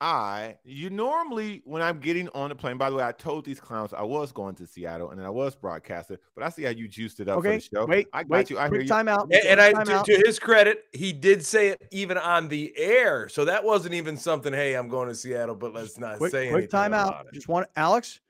I, 0.00 0.56
you 0.64 0.90
normally 0.90 1.62
when 1.64 1.80
I'm 1.82 1.98
getting 1.98 2.28
on 2.30 2.50
the 2.50 2.54
plane. 2.54 2.76
By 2.76 2.90
the 2.90 2.96
way, 2.96 3.04
I 3.04 3.12
told 3.12 3.44
these 3.44 3.60
clowns 3.60 3.92
I 3.94 4.02
was 4.02 4.32
going 4.32 4.54
to 4.56 4.66
Seattle 4.66 5.10
and 5.10 5.22
I 5.22 5.30
was 5.30 5.54
broadcasting, 5.54 6.18
but 6.34 6.44
I 6.44 6.48
see 6.50 6.62
how 6.64 6.70
you 6.70 6.88
juiced 6.88 7.20
it 7.20 7.28
up 7.28 7.38
Okay. 7.38 7.58
for 7.60 7.68
the 7.70 7.76
show. 7.80 7.86
Wait. 7.86 8.08
I 8.12 8.22
got 8.24 8.30
wait. 8.30 8.50
you. 8.50 8.58
I 8.58 8.62
hear 8.62 8.68
quick 8.70 8.82
you. 8.82 8.88
time 8.88 9.08
out. 9.08 9.24
And, 9.32 9.44
and 9.46 9.60
I, 9.60 9.72
Time 9.72 9.86
to, 9.86 9.94
out. 9.96 10.06
to 10.06 10.22
his 10.26 10.38
credit, 10.38 10.84
he 10.92 11.12
did 11.12 11.44
say 11.44 11.68
it 11.68 11.82
even 11.90 12.18
on 12.18 12.48
the 12.48 12.72
air. 12.76 13.28
So 13.28 13.44
that 13.46 13.64
wasn't 13.64 13.94
even 13.94 14.16
something. 14.16 14.52
Hey, 14.52 14.74
I'm 14.74 14.88
going 14.88 15.08
to 15.08 15.14
Seattle, 15.14 15.54
but 15.54 15.72
let's 15.72 15.98
not 15.98 16.18
quick, 16.18 16.32
say 16.32 16.48
quick 16.48 16.52
anything 16.64 16.70
time 16.70 16.92
out. 16.94 17.26
it. 17.26 17.34
Just 17.34 17.48
want 17.48 17.66
Alex. 17.76 18.20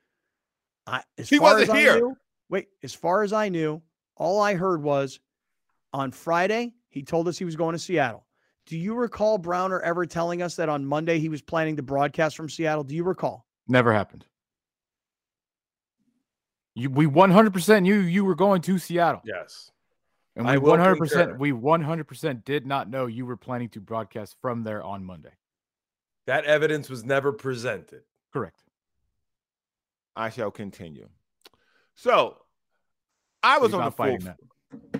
I, 0.86 1.02
as 1.18 1.28
He 1.30 1.38
far 1.38 1.54
wasn't 1.54 1.70
as 1.70 1.70
I 1.70 1.78
here. 1.78 1.96
knew- 1.96 2.16
wait, 2.50 2.68
as 2.82 2.94
far 2.94 3.22
as 3.22 3.32
I 3.32 3.48
knew, 3.48 3.82
all 4.16 4.40
I 4.40 4.54
heard 4.54 4.82
was 4.82 5.18
on 5.92 6.12
Friday 6.12 6.74
he 6.88 7.02
told 7.02 7.26
us 7.26 7.36
he 7.36 7.44
was 7.44 7.56
going 7.56 7.72
to 7.72 7.78
Seattle. 7.78 8.24
Do 8.66 8.78
you 8.78 8.94
recall 8.94 9.38
Browner 9.38 9.80
ever 9.80 10.06
telling 10.06 10.40
us 10.42 10.56
that 10.56 10.68
on 10.68 10.84
Monday 10.86 11.18
he 11.18 11.28
was 11.28 11.42
planning 11.42 11.76
to 11.76 11.82
broadcast 11.82 12.36
from 12.36 12.48
Seattle? 12.48 12.84
Do 12.84 12.94
you 12.94 13.04
recall? 13.04 13.46
Never 13.68 13.92
happened. 13.92 14.24
You, 16.74 16.90
we 16.90 17.06
100% 17.06 17.82
knew 17.82 18.00
you 18.00 18.24
were 18.24 18.34
going 18.34 18.62
to 18.62 18.78
Seattle. 18.78 19.22
Yes. 19.24 19.70
And 20.34 20.48
I 20.48 20.58
we 20.58 20.68
100% 20.68 20.98
concur. 20.98 21.36
we 21.38 21.52
100% 21.52 22.44
did 22.44 22.66
not 22.66 22.90
know 22.90 23.06
you 23.06 23.26
were 23.26 23.36
planning 23.36 23.68
to 23.70 23.80
broadcast 23.80 24.36
from 24.40 24.64
there 24.64 24.82
on 24.82 25.04
Monday. 25.04 25.32
That 26.26 26.44
evidence 26.44 26.88
was 26.88 27.04
never 27.04 27.32
presented. 27.32 28.02
Correct. 28.32 28.60
I 30.16 30.30
shall 30.30 30.50
continue. 30.50 31.08
So, 31.96 32.38
I 33.42 33.58
was 33.58 33.68
He's 33.68 33.74
on 33.74 33.78
the 33.80 33.84
not 33.84 33.96
full. 33.96 34.18
that. 34.24 34.36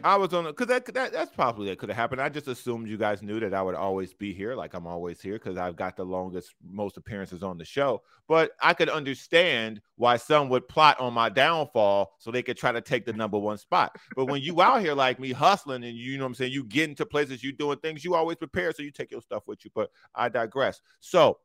I 0.05 0.17
was 0.17 0.35
on 0.35 0.45
because 0.45 0.67
that, 0.67 0.85
that 0.93 1.13
that's 1.13 1.31
probably 1.31 1.69
that 1.69 1.79
could 1.79 1.89
have 1.89 1.97
happened. 1.97 2.21
I 2.21 2.29
just 2.29 2.47
assumed 2.47 2.89
you 2.89 2.99
guys 2.99 3.23
knew 3.23 3.41
that 3.41 3.55
I 3.55 3.63
would 3.63 3.75
always 3.75 4.13
be 4.13 4.35
here, 4.35 4.55
like 4.55 4.75
I'm 4.75 4.87
always 4.87 5.19
here, 5.19 5.35
because 5.35 5.57
I've 5.57 5.77
got 5.77 5.97
the 5.97 6.05
longest, 6.05 6.55
most 6.63 6.99
appearances 6.99 7.43
on 7.43 7.57
the 7.57 7.65
show. 7.65 8.03
But 8.29 8.53
I 8.61 8.75
could 8.75 8.91
understand 8.91 9.81
why 9.97 10.19
some 10.19 10.51
would 10.51 10.69
plot 10.69 11.01
on 11.01 11.15
my 11.15 11.31
downfall 11.31 12.13
so 12.19 12.31
they 12.31 12.43
could 12.43 12.59
try 12.59 12.71
to 12.71 12.83
take 12.83 13.07
the 13.07 13.15
number 13.15 13.39
one 13.39 13.57
spot. 13.57 13.97
But 14.15 14.27
when 14.27 14.43
you 14.43 14.61
out 14.61 14.83
here 14.83 14.95
like 14.95 15.19
me 15.19 15.33
hustling 15.33 15.85
and 15.85 15.97
you 15.97 16.19
know 16.19 16.25
what 16.25 16.29
I'm 16.29 16.35
saying, 16.35 16.53
you 16.53 16.65
get 16.65 16.91
into 16.91 17.07
places, 17.07 17.43
you 17.43 17.53
doing 17.53 17.79
things, 17.79 18.05
you 18.05 18.15
always 18.15 18.37
prepare, 18.37 18.73
so 18.73 18.83
you 18.83 18.91
take 18.91 19.11
your 19.11 19.23
stuff 19.23 19.45
with 19.47 19.65
you. 19.65 19.71
But 19.75 19.91
I 20.15 20.29
digress. 20.29 20.83
So, 21.01 21.39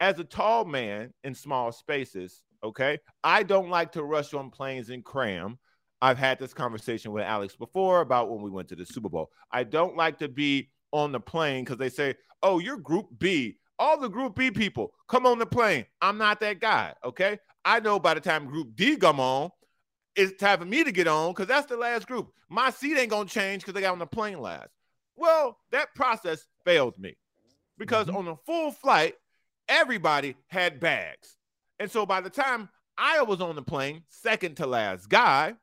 as 0.00 0.18
a 0.18 0.24
tall 0.24 0.66
man 0.66 1.14
in 1.24 1.34
small 1.34 1.72
spaces, 1.72 2.42
okay, 2.62 2.98
I 3.24 3.42
don't 3.42 3.70
like 3.70 3.92
to 3.92 4.02
rush 4.02 4.34
on 4.34 4.50
planes 4.50 4.90
and 4.90 5.02
cram. 5.02 5.58
I've 6.02 6.18
had 6.18 6.40
this 6.40 6.52
conversation 6.52 7.12
with 7.12 7.22
Alex 7.22 7.54
before 7.54 8.00
about 8.00 8.28
when 8.28 8.42
we 8.42 8.50
went 8.50 8.68
to 8.70 8.76
the 8.76 8.84
Super 8.84 9.08
Bowl. 9.08 9.30
I 9.52 9.62
don't 9.62 9.96
like 9.96 10.18
to 10.18 10.28
be 10.28 10.68
on 10.90 11.12
the 11.12 11.20
plane 11.20 11.64
because 11.64 11.78
they 11.78 11.88
say, 11.88 12.16
oh, 12.42 12.58
you're 12.58 12.76
Group 12.76 13.06
B. 13.20 13.56
All 13.78 13.98
the 13.98 14.08
Group 14.08 14.34
B 14.34 14.50
people 14.50 14.92
come 15.06 15.26
on 15.26 15.38
the 15.38 15.46
plane. 15.46 15.86
I'm 16.00 16.18
not 16.18 16.40
that 16.40 16.58
guy. 16.58 16.92
Okay. 17.04 17.38
I 17.64 17.78
know 17.78 18.00
by 18.00 18.14
the 18.14 18.20
time 18.20 18.46
Group 18.46 18.74
D 18.74 18.96
come 18.96 19.20
on, 19.20 19.50
it's 20.16 20.32
time 20.40 20.58
for 20.58 20.64
me 20.64 20.82
to 20.82 20.90
get 20.90 21.06
on 21.06 21.30
because 21.30 21.46
that's 21.46 21.68
the 21.68 21.76
last 21.76 22.08
group. 22.08 22.32
My 22.48 22.70
seat 22.70 22.98
ain't 22.98 23.10
going 23.10 23.28
to 23.28 23.32
change 23.32 23.62
because 23.62 23.74
they 23.74 23.80
got 23.80 23.92
on 23.92 24.00
the 24.00 24.06
plane 24.06 24.40
last. 24.40 24.70
Well, 25.14 25.56
that 25.70 25.94
process 25.94 26.46
failed 26.64 26.98
me 26.98 27.16
because 27.78 28.08
mm-hmm. 28.08 28.16
on 28.16 28.26
a 28.28 28.36
full 28.44 28.72
flight, 28.72 29.14
everybody 29.68 30.34
had 30.48 30.80
bags. 30.80 31.36
And 31.78 31.88
so 31.88 32.04
by 32.04 32.20
the 32.20 32.30
time 32.30 32.68
I 32.98 33.22
was 33.22 33.40
on 33.40 33.54
the 33.54 33.62
plane, 33.62 34.02
second 34.08 34.56
to 34.56 34.66
last 34.66 35.08
guy, 35.08 35.54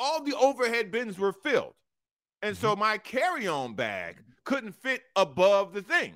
all 0.00 0.24
the 0.24 0.36
overhead 0.36 0.90
bins 0.90 1.18
were 1.18 1.32
filled. 1.32 1.74
And 2.42 2.56
so 2.56 2.70
mm-hmm. 2.70 2.80
my 2.80 2.98
carry 2.98 3.46
on 3.46 3.74
bag 3.74 4.16
couldn't 4.44 4.72
fit 4.72 5.02
above 5.14 5.72
the 5.72 5.82
thing. 5.82 6.14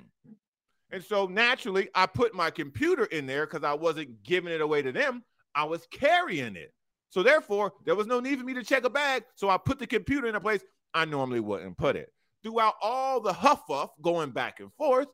And 0.91 1.03
so 1.03 1.27
naturally, 1.27 1.89
I 1.93 2.05
put 2.05 2.33
my 2.33 2.49
computer 2.49 3.05
in 3.05 3.25
there 3.25 3.45
because 3.45 3.63
I 3.63 3.73
wasn't 3.73 4.23
giving 4.23 4.51
it 4.51 4.61
away 4.61 4.81
to 4.81 4.91
them. 4.91 5.23
I 5.53 5.63
was 5.63 5.87
carrying 5.91 6.55
it. 6.55 6.73
So 7.09 7.23
therefore, 7.23 7.73
there 7.85 7.95
was 7.95 8.07
no 8.07 8.19
need 8.19 8.39
for 8.39 8.45
me 8.45 8.53
to 8.55 8.63
check 8.63 8.83
a 8.83 8.89
bag. 8.89 9.23
So 9.35 9.49
I 9.49 9.57
put 9.57 9.79
the 9.79 9.87
computer 9.87 10.27
in 10.27 10.35
a 10.35 10.41
place 10.41 10.61
I 10.93 11.05
normally 11.05 11.39
wouldn't 11.39 11.77
put 11.77 11.95
it. 11.95 12.11
Throughout 12.43 12.75
all 12.81 13.19
the 13.19 13.33
huffuff 13.33 13.89
going 14.01 14.31
back 14.31 14.59
and 14.59 14.71
forth, 14.73 15.07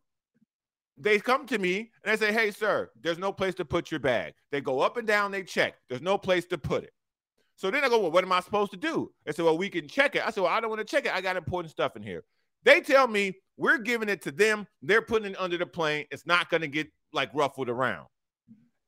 they 0.98 1.20
come 1.20 1.46
to 1.48 1.58
me 1.58 1.92
and 2.04 2.12
they 2.12 2.26
say, 2.26 2.32
Hey, 2.34 2.52
sir, 2.52 2.90
there's 3.02 3.18
no 3.18 3.32
place 3.32 3.56
to 3.56 3.66
put 3.66 3.92
your 3.92 4.00
bag. 4.00 4.34
They 4.52 4.62
go 4.62 4.82
up 4.82 4.98
and 4.98 5.08
down, 5.08 5.32
they 5.32 5.44
check. 5.44 5.76
There's 5.90 6.02
no 6.02 6.18
place 6.18 6.46
to 6.48 6.58
put 6.58 6.84
it. 6.84 6.94
So 7.62 7.70
then 7.70 7.84
I 7.84 7.90
go, 7.90 8.00
Well, 8.00 8.10
what 8.10 8.24
am 8.24 8.32
I 8.32 8.40
supposed 8.40 8.72
to 8.72 8.78
do? 8.78 9.12
They 9.24 9.34
said, 9.34 9.46
Well, 9.46 9.56
we 9.56 9.70
can 9.70 9.88
check 9.88 10.16
it. 10.16 10.26
I 10.26 10.32
said, 10.32 10.42
Well, 10.42 10.52
I 10.52 10.60
don't 10.60 10.72
want 10.72 10.80
to 10.80 10.86
check 10.86 11.06
it. 11.06 11.14
I 11.14 11.22
got 11.22 11.38
important 11.38 11.70
stuff 11.70 11.96
in 11.96 12.02
here. 12.02 12.24
They 12.64 12.82
tell 12.82 13.08
me 13.08 13.36
we're 13.56 13.78
giving 13.78 14.10
it 14.10 14.24
to 14.24 14.32
them. 14.32 14.66
They're 14.82 15.04
putting 15.04 15.34
it 15.34 15.40
under 15.40 15.60
the 15.60 15.68
plane. 15.68 16.06
It's 16.10 16.26
not 16.26 16.50
going 16.50 16.62
to 16.62 16.68
get 16.68 16.88
like 17.14 17.30
ruffled 17.36 17.70
around. 17.70 18.08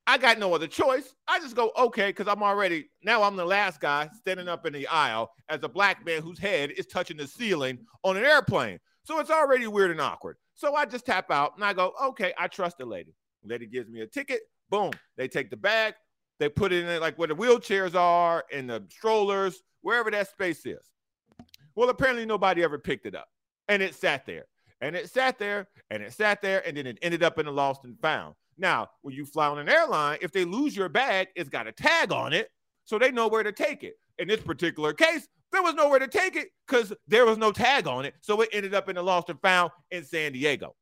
I 0.07 0.17
got 0.17 0.39
no 0.39 0.55
other 0.55 0.65
choice. 0.65 1.13
I 1.27 1.39
just 1.39 1.55
go, 1.55 1.71
okay, 1.77 2.07
because 2.07 2.27
I'm 2.27 2.41
already 2.41 2.89
now 3.03 3.21
I'm 3.21 3.35
the 3.35 3.45
last 3.45 3.79
guy 3.79 4.09
standing 4.17 4.47
up 4.47 4.65
in 4.65 4.73
the 4.73 4.87
aisle 4.87 5.29
as 5.49 5.61
a 5.61 5.69
black 5.69 6.03
man 6.03 6.23
whose 6.23 6.39
head 6.39 6.71
is 6.71 6.87
touching 6.87 7.17
the 7.17 7.27
ceiling 7.27 7.77
on 8.01 8.17
an 8.17 8.25
airplane. 8.25 8.79
So 9.03 9.19
it's 9.19 9.29
already 9.29 9.67
weird 9.67 9.91
and 9.91 10.01
awkward. 10.01 10.37
So 10.55 10.73
I 10.73 10.85
just 10.85 11.05
tap 11.05 11.29
out 11.29 11.51
and 11.55 11.63
I 11.63 11.73
go, 11.73 11.93
okay, 12.05 12.33
I 12.39 12.47
trust 12.47 12.79
the 12.79 12.87
lady. 12.87 13.13
Lady 13.43 13.67
gives 13.67 13.87
me 13.87 14.01
a 14.01 14.07
ticket. 14.07 14.41
Boom. 14.71 14.89
They 15.15 15.27
take 15.27 15.51
the 15.51 15.57
bag, 15.57 15.93
they 16.39 16.49
put 16.49 16.71
it 16.73 16.85
in 16.85 16.99
like 16.99 17.17
where 17.17 17.27
the 17.27 17.35
wheelchairs 17.35 17.95
are 17.95 18.43
and 18.51 18.69
the 18.69 18.83
strollers, 18.89 19.61
wherever 19.81 20.11
that 20.11 20.29
space 20.29 20.65
is. 20.65 20.79
Well, 21.75 21.89
apparently 21.89 22.25
nobody 22.25 22.63
ever 22.63 22.77
picked 22.77 23.05
it 23.05 23.15
up. 23.15 23.29
and 23.67 23.81
it 23.81 23.95
sat 23.95 24.25
there, 24.25 24.45
and 24.81 24.95
it 24.95 25.09
sat 25.09 25.39
there, 25.39 25.67
and 25.89 26.03
it 26.03 26.13
sat 26.13 26.41
there, 26.41 26.65
and 26.67 26.75
then 26.75 26.85
it 26.87 26.99
ended 27.01 27.23
up 27.23 27.39
in 27.39 27.45
the 27.45 27.51
lost 27.51 27.85
and 27.85 27.99
found. 27.99 28.35
Now, 28.57 28.89
when 29.01 29.15
you 29.15 29.25
fly 29.25 29.47
on 29.47 29.57
an 29.57 29.69
airline, 29.69 30.19
if 30.21 30.31
they 30.31 30.45
lose 30.45 30.75
your 30.75 30.89
bag, 30.89 31.29
it's 31.35 31.49
got 31.49 31.67
a 31.67 31.71
tag 31.71 32.11
on 32.11 32.33
it, 32.33 32.49
so 32.85 32.99
they 32.99 33.11
know 33.11 33.27
where 33.27 33.43
to 33.43 33.51
take 33.51 33.83
it. 33.83 33.95
In 34.19 34.27
this 34.27 34.41
particular 34.41 34.93
case, 34.93 35.27
there 35.51 35.63
was 35.63 35.73
nowhere 35.75 35.99
to 35.99 36.07
take 36.07 36.35
it 36.35 36.49
because 36.67 36.93
there 37.07 37.25
was 37.25 37.37
no 37.37 37.51
tag 37.51 37.87
on 37.87 38.05
it, 38.05 38.15
so 38.21 38.41
it 38.41 38.49
ended 38.51 38.73
up 38.73 38.89
in 38.89 38.95
the 38.95 39.01
lost 39.01 39.29
and 39.29 39.39
found 39.41 39.71
in 39.91 40.03
San 40.03 40.33
Diego. 40.33 40.75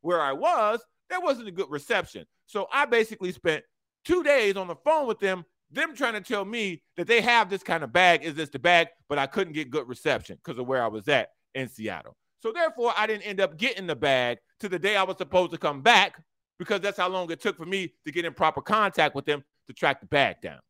Where 0.00 0.20
I 0.20 0.32
was, 0.32 0.80
there 1.10 1.20
wasn't 1.20 1.48
a 1.48 1.52
good 1.52 1.70
reception, 1.70 2.24
so 2.46 2.66
I 2.72 2.86
basically 2.86 3.30
spent 3.32 3.62
two 4.04 4.22
days 4.22 4.56
on 4.56 4.68
the 4.68 4.76
phone 4.76 5.06
with 5.06 5.20
them 5.20 5.44
them 5.72 5.94
trying 5.94 6.12
to 6.12 6.20
tell 6.20 6.44
me 6.44 6.82
that 6.96 7.06
they 7.06 7.20
have 7.20 7.50
this 7.50 7.62
kind 7.62 7.82
of 7.82 7.92
bag 7.92 8.22
is 8.22 8.34
this 8.34 8.50
the 8.50 8.58
bag, 8.58 8.88
but 9.08 9.18
I 9.18 9.26
couldn't 9.26 9.54
get 9.54 9.70
good 9.70 9.88
reception 9.88 10.36
because 10.42 10.58
of 10.58 10.66
where 10.66 10.82
I 10.82 10.88
was 10.88 11.08
at 11.08 11.30
in 11.54 11.68
Seattle. 11.68 12.16
So 12.42 12.52
therefore, 12.52 12.92
I 12.96 13.06
didn't 13.06 13.22
end 13.22 13.40
up 13.40 13.56
getting 13.56 13.86
the 13.86 13.96
bag 13.96 14.38
to 14.60 14.68
the 14.68 14.78
day 14.78 14.96
I 14.96 15.02
was 15.02 15.16
supposed 15.16 15.52
to 15.52 15.58
come 15.58 15.80
back 15.80 16.20
because 16.58 16.80
that's 16.80 16.98
how 16.98 17.08
long 17.08 17.30
it 17.30 17.40
took 17.40 17.56
for 17.56 17.66
me 17.66 17.94
to 18.04 18.12
get 18.12 18.24
in 18.24 18.34
proper 18.34 18.60
contact 18.60 19.14
with 19.14 19.24
them 19.24 19.42
to 19.68 19.72
track 19.72 20.00
the 20.00 20.06
bag 20.06 20.36
down. 20.42 20.60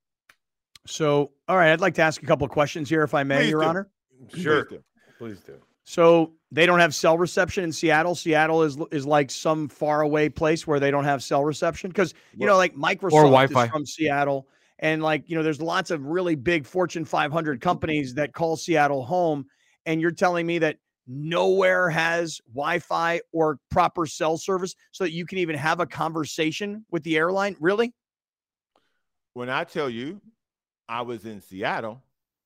So, 0.87 1.33
all 1.49 1.57
right, 1.57 1.73
I'd 1.73 1.81
like 1.81 1.95
to 1.95 2.03
ask 2.03 2.23
a 2.23 2.27
couple 2.27 2.45
of 2.45 2.51
questions 2.51 2.89
here, 2.89 3.03
if 3.03 3.15
I 3.15 3.23
may, 3.23 3.39
Please 3.39 3.51
Your 3.51 3.61
do. 3.61 3.67
Honor. 3.67 3.91
Sure. 4.37 4.65
Please 4.65 4.77
do. 4.77 4.85
Please 5.19 5.41
do. 5.41 5.55
So 5.85 6.33
they 6.51 6.67
don't 6.67 6.79
have 6.79 6.95
cell 6.95 7.19
reception 7.19 7.65
in 7.65 7.73
Seattle. 7.73 8.15
Seattle 8.15 8.63
is 8.63 8.79
is 8.91 9.07
like 9.07 9.31
some 9.31 9.69
faraway 9.69 10.29
place 10.29 10.67
where 10.67 10.79
they 10.79 10.91
don't 10.91 11.05
have 11.05 11.23
cell 11.23 11.45
reception 11.45 11.91
because 11.91 12.15
you 12.37 12.47
know, 12.47 12.57
like 12.57 12.75
Microsoft 12.75 13.13
or 13.13 13.23
Wi-Fi. 13.23 13.65
is 13.65 13.71
from 13.71 13.87
Seattle, 13.87 14.49
and 14.79 15.03
like 15.03 15.29
you 15.29 15.37
know, 15.37 15.43
there's 15.43 15.61
lots 15.61 15.91
of 15.91 16.07
really 16.07 16.35
big 16.35 16.67
Fortune 16.67 17.05
500 17.05 17.61
companies 17.61 18.15
that 18.15 18.33
call 18.33 18.57
Seattle 18.57 19.05
home. 19.05 19.47
And 19.85 20.01
you're 20.01 20.13
telling 20.13 20.47
me 20.47 20.59
that 20.59 20.77
nowhere 21.07 21.91
has 21.91 22.41
Wi-Fi 22.55 23.21
or 23.33 23.59
proper 23.71 24.07
cell 24.07 24.37
service 24.37 24.75
so 24.93 25.05
that 25.05 25.13
you 25.13 25.27
can 25.27 25.39
even 25.39 25.57
have 25.57 25.81
a 25.81 25.87
conversation 25.87 26.85
with 26.91 27.03
the 27.03 27.17
airline? 27.17 27.57
Really? 27.59 27.93
When 29.35 29.49
I 29.49 29.65
tell 29.65 29.91
you 29.91 30.21
I 30.89 31.03
was 31.03 31.25
in 31.25 31.41
Seattle, 31.41 32.03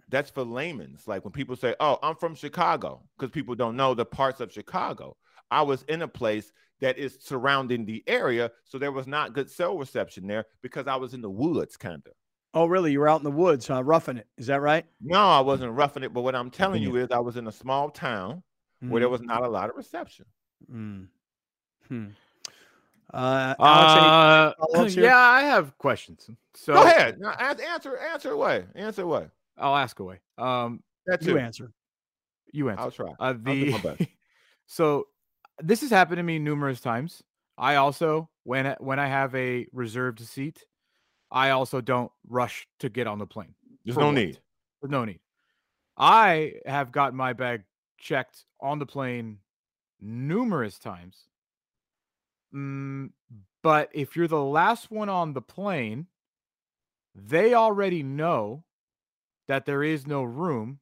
that's 0.08 0.30
for 0.30 0.44
layman's. 0.44 1.06
Like 1.06 1.24
when 1.24 1.32
people 1.32 1.56
say, 1.56 1.74
"Oh, 1.80 1.98
I'm 2.02 2.16
from 2.16 2.34
Chicago," 2.34 3.02
because 3.18 3.32
people 3.32 3.54
don't 3.54 3.76
know 3.76 3.94
the 3.94 4.04
parts 4.04 4.40
of 4.40 4.52
Chicago. 4.52 5.16
I 5.50 5.62
was 5.62 5.82
in 5.84 6.02
a 6.02 6.08
place 6.08 6.52
that 6.80 6.98
is 6.98 7.18
surrounding 7.20 7.84
the 7.84 8.02
area, 8.06 8.50
so 8.64 8.78
there 8.78 8.92
was 8.92 9.06
not 9.06 9.32
good 9.32 9.50
cell 9.50 9.78
reception 9.78 10.26
there 10.26 10.44
because 10.62 10.86
I 10.86 10.96
was 10.96 11.14
in 11.14 11.22
the 11.22 11.30
woods, 11.30 11.76
kind 11.76 12.02
of. 12.06 12.12
Oh, 12.54 12.66
really? 12.66 12.92
You 12.92 13.00
were 13.00 13.08
out 13.08 13.20
in 13.20 13.24
the 13.24 13.30
woods, 13.30 13.66
huh? 13.66 13.82
Roughing 13.84 14.16
it. 14.16 14.26
Is 14.38 14.46
that 14.46 14.60
right? 14.62 14.84
No, 15.00 15.20
I 15.20 15.40
wasn't 15.40 15.72
roughing 15.72 16.02
it, 16.02 16.12
but 16.12 16.22
what 16.22 16.34
I'm 16.34 16.50
telling 16.50 16.82
you 16.82 16.96
is 16.96 17.10
I 17.10 17.18
was 17.18 17.36
in 17.36 17.46
a 17.46 17.52
small 17.52 17.90
town 17.90 18.42
where 18.80 19.00
there 19.00 19.08
was 19.08 19.22
not 19.22 19.42
a 19.42 19.48
lot 19.48 19.68
of 19.70 19.76
reception. 19.76 20.26
Mm. 20.72 21.08
Hmm. 21.88 22.06
Uh, 23.12 23.54
Alex, 23.58 23.92
any 23.92 24.06
Uh, 24.06 24.52
follow-ups 24.58 24.96
yeah, 24.96 25.16
I 25.16 25.42
have 25.42 25.76
questions. 25.78 26.28
So 26.54 26.74
Go 26.74 26.82
ahead. 26.82 27.18
Now, 27.20 27.32
answer, 27.32 27.96
answer 27.98 28.32
away. 28.32 28.64
Answer 28.74 29.02
away. 29.02 29.28
I'll 29.58 29.76
ask 29.76 29.98
away. 30.00 30.20
Um, 30.38 30.82
That's 31.06 31.26
you 31.26 31.36
it. 31.36 31.42
answer. 31.42 31.72
you 32.52 32.68
answer. 32.70 32.80
I'll 32.82 32.90
try. 32.90 33.12
Uh, 33.18 33.34
the 33.38 34.08
so 34.66 35.06
this 35.60 35.80
has 35.80 35.90
happened 35.90 36.18
to 36.18 36.22
me 36.22 36.38
numerous 36.38 36.80
times. 36.80 37.22
I 37.58 37.76
also 37.76 38.28
when 38.44 38.66
I- 38.66 38.76
when 38.80 38.98
I 38.98 39.06
have 39.06 39.34
a 39.34 39.66
reserved 39.72 40.20
seat, 40.20 40.64
I 41.30 41.50
also 41.50 41.80
don't 41.80 42.12
rush 42.28 42.66
to 42.80 42.88
get 42.88 43.06
on 43.06 43.18
the 43.18 43.26
plane. 43.26 43.54
There's 43.84 43.96
no 43.96 44.06
what? 44.06 44.12
need. 44.14 44.38
There's 44.82 44.90
no 44.90 45.04
need. 45.04 45.20
I 45.96 46.54
have 46.66 46.92
gotten 46.92 47.16
my 47.16 47.32
bag 47.32 47.62
checked 47.98 48.44
on 48.60 48.78
the 48.78 48.86
plane 48.86 49.38
numerous 50.00 50.78
times. 50.78 51.16
Mm, 52.54 53.10
but 53.62 53.88
if 53.94 54.14
you're 54.14 54.28
the 54.28 54.42
last 54.42 54.90
one 54.90 55.08
on 55.08 55.32
the 55.32 55.40
plane, 55.40 56.06
they 57.14 57.54
already 57.54 58.02
know 58.02 58.64
that 59.48 59.66
there 59.66 59.82
is 59.82 60.06
no 60.06 60.22
room. 60.22 60.80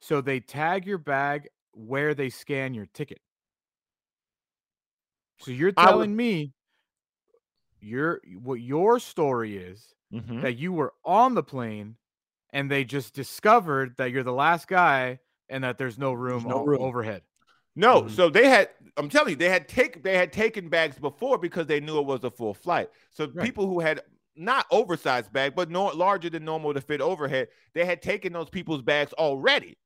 So 0.00 0.20
they 0.20 0.40
tag 0.40 0.86
your 0.86 0.98
bag 0.98 1.48
where 1.72 2.14
they 2.14 2.30
scan 2.30 2.74
your 2.74 2.86
ticket. 2.86 3.20
So 5.40 5.50
you're 5.50 5.72
I 5.76 5.86
would- 5.86 5.90
telling 5.90 6.16
me 6.16 6.52
your 7.80 8.20
what 8.40 8.60
your 8.60 8.98
story 8.98 9.56
is 9.56 9.94
Mhm. 10.12 10.42
that 10.42 10.56
you 10.56 10.72
were 10.72 10.94
on 11.04 11.34
the 11.34 11.42
plane 11.42 11.96
and 12.50 12.70
they 12.70 12.84
just 12.84 13.14
discovered 13.14 13.96
that 13.96 14.10
you're 14.10 14.22
the 14.22 14.32
last 14.32 14.68
guy 14.68 15.18
and 15.48 15.64
that 15.64 15.76
there's 15.76 15.98
no 15.98 16.12
room, 16.12 16.44
no 16.44 16.60
o- 16.60 16.64
room. 16.64 16.80
overhead. 16.80 17.22
No, 17.76 18.02
Mhm. 18.02 18.10
so 18.10 18.30
they 18.30 18.48
had. 18.48 18.70
I'm 18.96 19.08
telling 19.08 19.30
you, 19.30 19.36
they 19.36 19.48
had 19.50 19.68
take 19.68 20.02
they 20.02 20.16
had 20.16 20.32
taken 20.32 20.68
bags 20.68 20.98
before 20.98 21.36
because 21.38 21.66
they 21.66 21.80
knew 21.80 21.98
it 21.98 22.06
was 22.06 22.22
a 22.24 22.30
full 22.30 22.54
flight. 22.54 22.88
So 23.10 23.26
Right. 23.26 23.44
people 23.44 23.66
who 23.66 23.80
had 23.80 24.02
not 24.36 24.66
oversized 24.70 25.32
bag, 25.32 25.54
but 25.54 25.70
no 25.70 25.86
larger 25.86 26.30
than 26.30 26.44
normal 26.44 26.74
to 26.74 26.80
fit 26.80 27.00
overhead, 27.00 27.48
they 27.74 27.84
had 27.84 28.02
taken 28.02 28.32
those 28.32 28.50
people's 28.50 28.82
bags 28.82 29.12
already. 29.14 29.78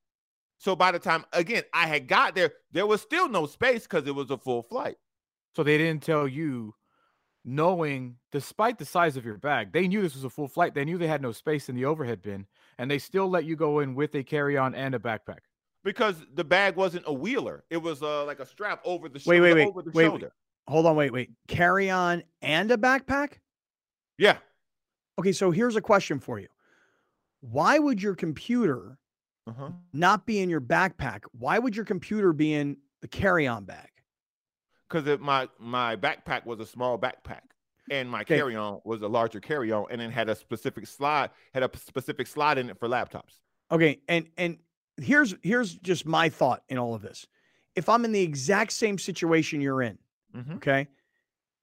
So 0.58 0.74
by 0.74 0.90
the 0.90 0.98
time 0.98 1.24
again 1.32 1.62
I 1.72 1.86
had 1.86 2.08
got 2.08 2.34
there, 2.34 2.52
there 2.72 2.86
was 2.86 3.00
still 3.00 3.28
no 3.28 3.46
space 3.46 3.82
because 3.82 4.06
it 4.06 4.14
was 4.14 4.30
a 4.30 4.38
full 4.38 4.62
flight. 4.62 4.96
So 5.54 5.62
they 5.62 5.78
didn't 5.78 6.02
tell 6.02 6.26
you, 6.28 6.74
knowing 7.44 8.16
despite 8.32 8.78
the 8.78 8.84
size 8.84 9.16
of 9.16 9.24
your 9.24 9.38
bag, 9.38 9.72
they 9.72 9.88
knew 9.88 10.02
this 10.02 10.14
was 10.14 10.24
a 10.24 10.30
full 10.30 10.48
flight. 10.48 10.74
They 10.74 10.84
knew 10.84 10.98
they 10.98 11.06
had 11.06 11.22
no 11.22 11.32
space 11.32 11.68
in 11.68 11.74
the 11.74 11.84
overhead 11.84 12.22
bin, 12.22 12.46
and 12.78 12.90
they 12.90 12.98
still 12.98 13.28
let 13.28 13.44
you 13.44 13.56
go 13.56 13.80
in 13.80 13.94
with 13.94 14.14
a 14.14 14.22
carry-on 14.22 14.74
and 14.74 14.94
a 14.94 14.98
backpack. 14.98 15.38
Because 15.84 16.16
the 16.34 16.44
bag 16.44 16.76
wasn't 16.76 17.04
a 17.06 17.12
wheeler, 17.12 17.64
it 17.70 17.78
was 17.78 18.02
uh, 18.02 18.24
like 18.24 18.40
a 18.40 18.46
strap 18.46 18.80
over 18.84 19.08
the 19.08 19.14
Wait, 19.14 19.36
shoulder. 19.36 19.42
wait, 19.42 19.54
wait, 19.54 19.68
over 19.68 19.82
the 19.82 19.90
wait, 19.90 20.04
wait. 20.04 20.10
shoulder. 20.10 20.32
Hold 20.66 20.86
on, 20.86 20.96
wait, 20.96 21.12
wait. 21.12 21.30
Carry 21.46 21.88
on 21.88 22.22
and 22.42 22.70
a 22.70 22.76
backpack? 22.76 23.34
Yeah, 24.18 24.38
Okay, 25.18 25.32
so 25.32 25.50
here's 25.50 25.74
a 25.76 25.80
question 25.80 26.20
for 26.20 26.38
you. 26.38 26.46
Why 27.40 27.78
would 27.78 28.00
your 28.02 28.14
computer 28.14 28.98
uh-huh. 29.46 29.70
not 29.92 30.26
be 30.26 30.40
in 30.40 30.48
your 30.50 30.60
backpack? 30.60 31.22
Why 31.32 31.58
would 31.58 31.74
your 31.74 31.84
computer 31.84 32.32
be 32.32 32.52
in 32.52 32.76
the 33.00 33.08
carry-on 33.08 33.64
bag? 33.64 33.90
because 34.88 35.18
my 35.20 35.48
my 35.58 35.96
backpack 35.96 36.46
was 36.46 36.60
a 36.60 36.66
small 36.66 36.98
backpack 36.98 37.42
and 37.90 38.08
my 38.10 38.22
Okay. 38.22 38.36
carry-on 38.38 38.80
was 38.84 39.02
a 39.02 39.08
larger 39.08 39.40
carry-on 39.40 39.86
and 39.90 40.00
it 40.00 40.10
had 40.10 40.28
a 40.30 40.34
specific 40.34 40.86
slide 40.86 41.30
had 41.52 41.62
a 41.62 41.70
specific 41.76 42.26
slot 42.26 42.56
in 42.58 42.70
it 42.70 42.78
for 42.78 42.88
laptops 42.88 43.40
Okay, 43.70 44.00
and 44.08 44.28
and 44.38 44.58
here's 44.96 45.34
here's 45.42 45.74
just 45.74 46.06
my 46.06 46.28
thought 46.30 46.62
in 46.70 46.78
all 46.78 46.94
of 46.94 47.02
this. 47.02 47.26
If 47.74 47.88
I'm 47.90 48.04
in 48.06 48.12
the 48.12 48.22
exact 48.22 48.72
same 48.72 48.98
situation 48.98 49.60
you're 49.60 49.82
in, 49.82 49.98
Mhm. 50.34 50.56
okay, 50.56 50.88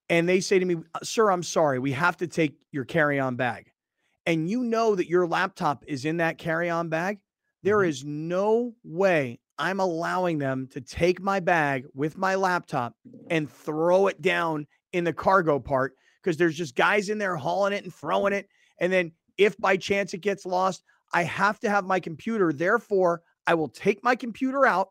and 0.10 0.28
they 0.30 0.39
say 0.39 0.60
to 0.60 0.66
me, 0.66 0.78
"Uh, 0.93 0.99
"Sir, 1.03 1.32
I'm 1.32 1.43
sorry, 1.43 1.80
we 1.80 1.91
have 1.93 2.18
to 2.18 2.28
take 2.28 2.58
your 2.72 2.86
carry-on 2.86 3.36
bag," 3.36 3.72
and 4.26 4.49
you 4.49 4.64
know 4.64 4.95
that 4.95 5.10
your 5.10 5.28
laptop 5.28 5.84
is 5.88 6.06
in 6.06 6.18
that 6.18 6.38
carry-on 6.38 6.89
bag, 6.89 7.20
there 7.64 7.78
Mhm. 7.78 7.88
is 7.88 8.03
no 8.06 8.76
way 8.84 9.39
I'm 9.58 9.80
allowing 9.80 10.38
them 10.38 10.68
to 10.68 10.82
take 10.82 11.22
my 11.22 11.39
bag 11.39 11.86
with 11.93 12.18
my 12.18 12.36
laptop 12.36 12.95
and 13.30 13.49
throw 13.49 14.08
it 14.08 14.22
down 14.22 14.68
in 14.91 15.06
the 15.06 15.14
cargo 15.14 15.60
part 15.60 15.95
because 16.22 16.38
there's 16.38 16.58
just 16.58 16.76
guys 16.76 17.10
in 17.10 17.18
there 17.18 17.36
hauling 17.38 17.74
it 17.74 17.84
and 17.84 17.93
throwing 17.93 18.34
it. 18.34 18.49
And 18.80 18.91
then 18.91 19.14
if 19.38 19.58
by 19.58 19.78
chance 19.78 20.14
it 20.14 20.20
gets 20.20 20.45
lost, 20.45 20.84
I 21.14 21.24
have 21.24 21.60
to 21.62 21.70
have 21.70 21.86
my 21.86 21.99
computer. 21.99 22.51
Therefore, 22.51 23.22
I 23.47 23.53
will 23.53 23.70
take 23.70 24.03
my 24.03 24.16
computer 24.16 24.66
out. 24.66 24.89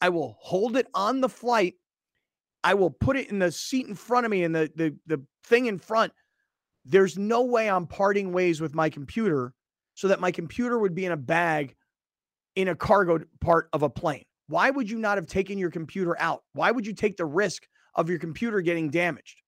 I 0.00 0.08
will 0.08 0.36
hold 0.40 0.76
it 0.76 0.86
on 0.94 1.20
the 1.20 1.28
flight. 1.28 1.74
I 2.64 2.74
will 2.74 2.90
put 2.90 3.16
it 3.16 3.30
in 3.30 3.38
the 3.38 3.52
seat 3.52 3.86
in 3.86 3.94
front 3.94 4.26
of 4.26 4.30
me 4.30 4.44
and 4.44 4.54
the, 4.54 4.70
the, 4.74 4.96
the 5.06 5.22
thing 5.44 5.66
in 5.66 5.78
front. 5.78 6.12
There's 6.84 7.16
no 7.18 7.44
way 7.44 7.68
I'm 7.70 7.86
parting 7.86 8.32
ways 8.32 8.60
with 8.60 8.74
my 8.74 8.88
computer 8.90 9.52
so 9.94 10.08
that 10.08 10.20
my 10.20 10.30
computer 10.30 10.78
would 10.78 10.94
be 10.94 11.04
in 11.04 11.12
a 11.12 11.16
bag 11.16 11.74
in 12.56 12.68
a 12.68 12.74
cargo 12.74 13.20
part 13.40 13.68
of 13.72 13.82
a 13.82 13.90
plane. 13.90 14.24
Why 14.48 14.70
would 14.70 14.90
you 14.90 14.98
not 14.98 15.18
have 15.18 15.26
taken 15.26 15.58
your 15.58 15.70
computer 15.70 16.16
out? 16.20 16.42
Why 16.54 16.70
would 16.70 16.86
you 16.86 16.94
take 16.94 17.16
the 17.16 17.26
risk 17.26 17.68
of 17.94 18.08
your 18.08 18.18
computer 18.18 18.60
getting 18.60 18.90
damaged? 18.90 19.42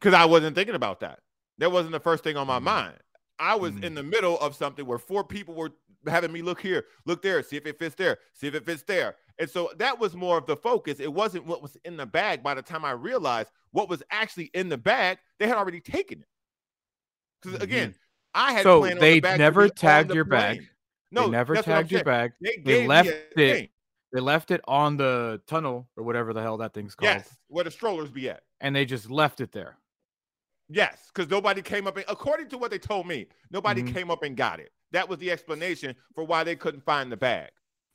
because 0.00 0.14
i 0.14 0.24
wasn't 0.24 0.56
thinking 0.56 0.74
about 0.74 1.00
that 1.00 1.18
that 1.58 1.70
wasn't 1.70 1.92
the 1.92 2.00
first 2.00 2.24
thing 2.24 2.34
on 2.36 2.46
my 2.46 2.58
Mhm. 2.58 2.62
mind 2.62 2.98
i 3.38 3.54
was 3.54 3.72
Mhm. 3.72 3.84
in 3.84 3.94
the 3.94 4.02
middle 4.02 4.38
of 4.40 4.56
something 4.56 4.86
where 4.86 4.98
four 4.98 5.22
people 5.22 5.54
were 5.54 5.72
having 6.08 6.32
me 6.32 6.40
look 6.40 6.58
here 6.60 6.86
look 7.04 7.20
there 7.20 7.42
see 7.42 7.56
if 7.58 7.66
it 7.66 7.78
fits 7.78 7.94
there 7.96 8.16
see 8.32 8.46
if 8.46 8.54
it 8.54 8.64
fits 8.64 8.82
there 8.84 9.16
and 9.40 9.50
so 9.50 9.70
that 9.78 9.98
was 9.98 10.14
more 10.14 10.38
of 10.38 10.46
the 10.46 10.54
focus 10.56 11.00
it 11.00 11.12
wasn't 11.12 11.44
what 11.46 11.60
was 11.62 11.76
in 11.84 11.96
the 11.96 12.06
bag 12.06 12.42
by 12.42 12.54
the 12.54 12.62
time 12.62 12.84
i 12.84 12.92
realized 12.92 13.50
what 13.72 13.88
was 13.88 14.02
actually 14.10 14.50
in 14.54 14.68
the 14.68 14.78
bag 14.78 15.18
they 15.40 15.48
had 15.48 15.56
already 15.56 15.80
taken 15.80 16.20
it 16.20 16.28
because 17.42 17.60
again 17.62 17.94
i 18.34 18.52
had 18.52 18.62
So 18.62 18.82
they 18.82 19.18
the 19.20 19.36
never 19.36 19.68
tagged 19.68 20.14
your 20.14 20.24
bag. 20.24 20.68
no 21.10 21.24
they 21.24 21.30
never 21.30 21.54
that's 21.54 21.66
what 21.66 21.72
I'm 21.74 21.82
tagged 21.82 21.92
your 21.92 22.04
bag. 22.04 22.32
They, 22.40 22.58
They 22.64 22.86
left 22.86 23.08
it. 23.08 23.32
thing. 23.34 23.68
They 24.12 24.20
left 24.20 24.50
it 24.50 24.60
on 24.68 24.96
the 24.96 25.40
tunnel 25.46 25.88
or 25.96 26.02
whatever 26.04 26.32
the 26.32 26.42
hell 26.42 26.56
that 26.58 26.74
thing's 26.74 26.94
called, 26.96 27.06
Yes, 27.14 27.36
where 27.48 27.62
the 27.64 27.70
strollers 27.70 28.10
be 28.10 28.28
at. 28.28 28.42
and 28.60 28.74
they 28.74 28.84
just 28.84 29.08
left 29.10 29.40
it 29.40 29.52
there. 29.52 29.76
Yes, 30.68 31.10
because 31.14 31.30
nobody 31.30 31.62
came 31.62 31.86
up 31.86 31.96
and 31.96 32.04
according 32.08 32.48
to 32.48 32.58
what 32.58 32.70
they 32.72 32.78
told 32.78 33.06
me, 33.06 33.26
nobody 33.50 33.82
Mhm. 33.82 33.92
came 33.94 34.10
up 34.10 34.22
and 34.24 34.36
got 34.36 34.58
it. 34.60 34.72
That 34.92 35.08
was 35.08 35.18
the 35.18 35.30
explanation 35.30 35.94
for 36.14 36.24
why 36.24 36.42
they 36.44 36.56
couldn't 36.56 36.82
find 36.84 37.10
the 37.10 37.16
bag. 37.16 37.50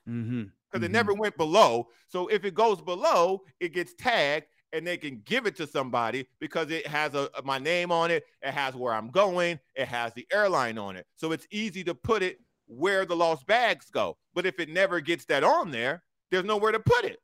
Mm-hmm. 0.09 0.43
Because 0.71 0.83
Mhm. 0.83 0.89
it 0.89 0.91
never 0.91 1.13
went 1.13 1.37
below. 1.37 1.89
So 2.07 2.27
if 2.27 2.43
it 2.45 2.53
goes 2.53 2.81
below, 2.81 3.43
it 3.59 3.73
gets 3.73 3.93
tagged 3.93 4.47
and 4.73 4.85
they 4.85 4.97
can 4.97 5.21
give 5.25 5.45
it 5.45 5.55
to 5.57 5.67
somebody 5.67 6.27
because 6.39 6.69
it 6.71 6.85
has 6.87 7.13
a, 7.15 7.29
my 7.43 7.57
name 7.59 7.91
on 7.91 8.11
it, 8.11 8.25
it 8.41 8.51
has 8.51 8.75
where 8.75 8.93
I'm 8.93 9.09
going, 9.09 9.59
it 9.75 9.87
has 9.87 10.13
the 10.13 10.27
airline 10.31 10.77
on 10.77 10.95
it. 10.95 11.07
So 11.15 11.31
it's 11.31 11.47
easy 11.51 11.83
to 11.85 11.95
put 11.95 12.21
it 12.23 12.39
where 12.67 13.05
the 13.05 13.15
lost 13.15 13.45
bags 13.47 13.89
go. 13.89 14.17
But 14.33 14.45
if 14.45 14.59
it 14.59 14.69
never 14.69 14.99
gets 14.99 15.25
that 15.25 15.43
on 15.43 15.71
there, 15.71 16.03
there's 16.31 16.43
nowhere 16.45 16.71
to 16.71 16.79
put 16.79 17.05
it. 17.05 17.21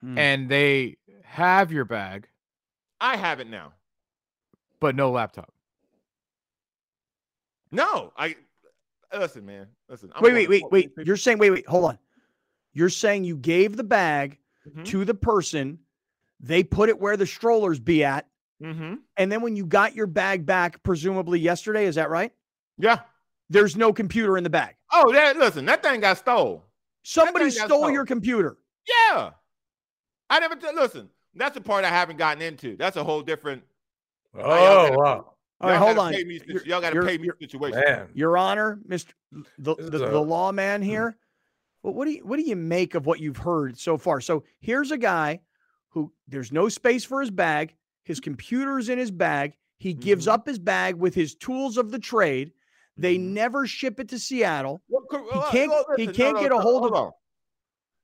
Hmm. 0.00 0.18
and 0.18 0.48
they 0.50 0.98
have 1.22 1.72
your 1.72 1.84
bag, 1.86 2.28
I 3.00 3.16
have 3.16 3.40
it 3.40 3.46
now. 3.48 3.72
but 4.80 4.94
no 4.94 5.10
laptop. 5.10 5.52
No, 7.70 8.12
I 8.16 8.36
listen, 9.18 9.44
man. 9.46 9.66
Listen. 9.88 10.10
I'm 10.14 10.22
wait, 10.22 10.32
wait, 10.34 10.48
wait, 10.48 10.64
wait. 10.96 11.06
You're 11.06 11.16
saying, 11.16 11.38
wait, 11.38 11.50
wait, 11.50 11.66
hold 11.66 11.84
on. 11.84 11.98
You're 12.72 12.88
saying 12.88 13.24
you 13.24 13.36
gave 13.36 13.76
the 13.76 13.84
bag 13.84 14.38
Mhm. 14.68 14.84
to 14.86 15.04
the 15.04 15.14
person, 15.14 15.78
they 16.40 16.62
put 16.64 16.88
it 16.88 16.98
where 16.98 17.16
the 17.16 17.26
strollers 17.26 17.78
be 17.78 18.02
at, 18.04 18.26
Mhm. 18.62 18.98
and 19.16 19.30
then 19.30 19.42
when 19.42 19.56
you 19.56 19.66
got 19.66 19.94
your 19.94 20.06
bag 20.06 20.44
back, 20.46 20.82
presumably 20.82 21.38
yesterday, 21.38 21.84
is 21.86 21.94
that 21.96 22.10
right? 22.10 22.32
Yeah. 22.78 23.02
There's 23.50 23.76
no 23.76 23.92
computer 23.92 24.36
in 24.38 24.44
the 24.44 24.50
bag. 24.50 24.74
Oh, 24.92 25.12
that 25.12 25.36
listen, 25.36 25.64
that 25.66 25.82
thing 25.82 26.00
got 26.00 26.18
stole. 26.18 26.64
Somebody 27.02 27.50
thing 27.50 27.58
got 27.58 27.66
stole 27.68 27.80
stole. 27.82 27.90
your 27.90 28.06
computer. 28.06 28.56
Yeah. 28.88 29.32
I 30.30 30.40
never 30.40 30.56
t- 30.56 30.66
listen. 30.74 31.10
That's 31.34 31.54
the 31.54 31.60
part 31.60 31.84
I 31.84 31.88
haven't 31.90 32.16
gotten 32.16 32.42
into. 32.42 32.76
That's 32.76 32.96
a 32.96 33.04
whole 33.04 33.22
different. 33.22 33.62
Oh 34.34 34.40
gotta- 34.40 34.96
wow, 34.98 35.33
All 35.64 35.70
right, 35.70 35.78
hold 35.78 35.98
on. 35.98 36.12
Me, 36.12 36.40
You're- 36.46 36.62
y'all 36.66 36.80
got 36.80 36.92
to 36.92 37.02
pay 37.02 37.18
me 37.18 37.24
you're- 37.26 37.38
situation. 37.40 37.80
man. 37.84 38.08
Your 38.14 38.36
Honor, 38.36 38.78
Mr. 38.88 39.12
The, 39.58 39.74
This 39.76 39.90
the, 39.90 40.04
is 40.04 40.10
the 40.10 40.20
lawman 40.22 40.82
here. 40.82 41.16
Well, 41.82 41.94
what 41.94 42.04
do 42.06 42.12
you 42.12 42.24
what 42.24 42.36
do 42.38 42.42
you 42.42 42.56
make 42.56 42.94
of 42.94 43.06
what 43.06 43.20
you've 43.20 43.36
heard 43.36 43.78
so 43.78 43.98
far? 43.98 44.20
So 44.20 44.44
here's 44.60 44.90
a 44.90 44.98
guy 44.98 45.40
who 45.88 46.12
there's 46.28 46.50
no 46.52 46.68
space 46.68 47.04
for 47.04 47.20
his 47.20 47.30
bag. 47.30 47.74
His 48.04 48.20
computer's 48.20 48.88
in 48.88 48.98
his 48.98 49.10
bag. 49.10 49.54
He 49.78 49.92
gives 49.92 50.26
Mhm. 50.26 50.32
up 50.32 50.46
his 50.46 50.58
bag 50.58 50.94
with 50.96 51.14
his 51.14 51.34
tools 51.34 51.76
of 51.76 51.90
the 51.90 51.98
trade. 51.98 52.52
They 52.96 53.16
Mhm. 53.18 53.32
never 53.32 53.66
ship 53.66 53.98
it 54.00 54.08
to 54.10 54.18
Seattle. 54.18 54.82
Well, 54.88 55.02
cor- 55.10 55.24
He 55.24 55.40
can't- 55.50 55.70
well, 55.70 55.84
he 55.96 56.06
can't 56.06 56.38
get 56.38 56.52
a 56.52 56.58
hold 56.58 56.84
of- 56.86 56.90
hold 56.92 57.06
on. 57.08 57.12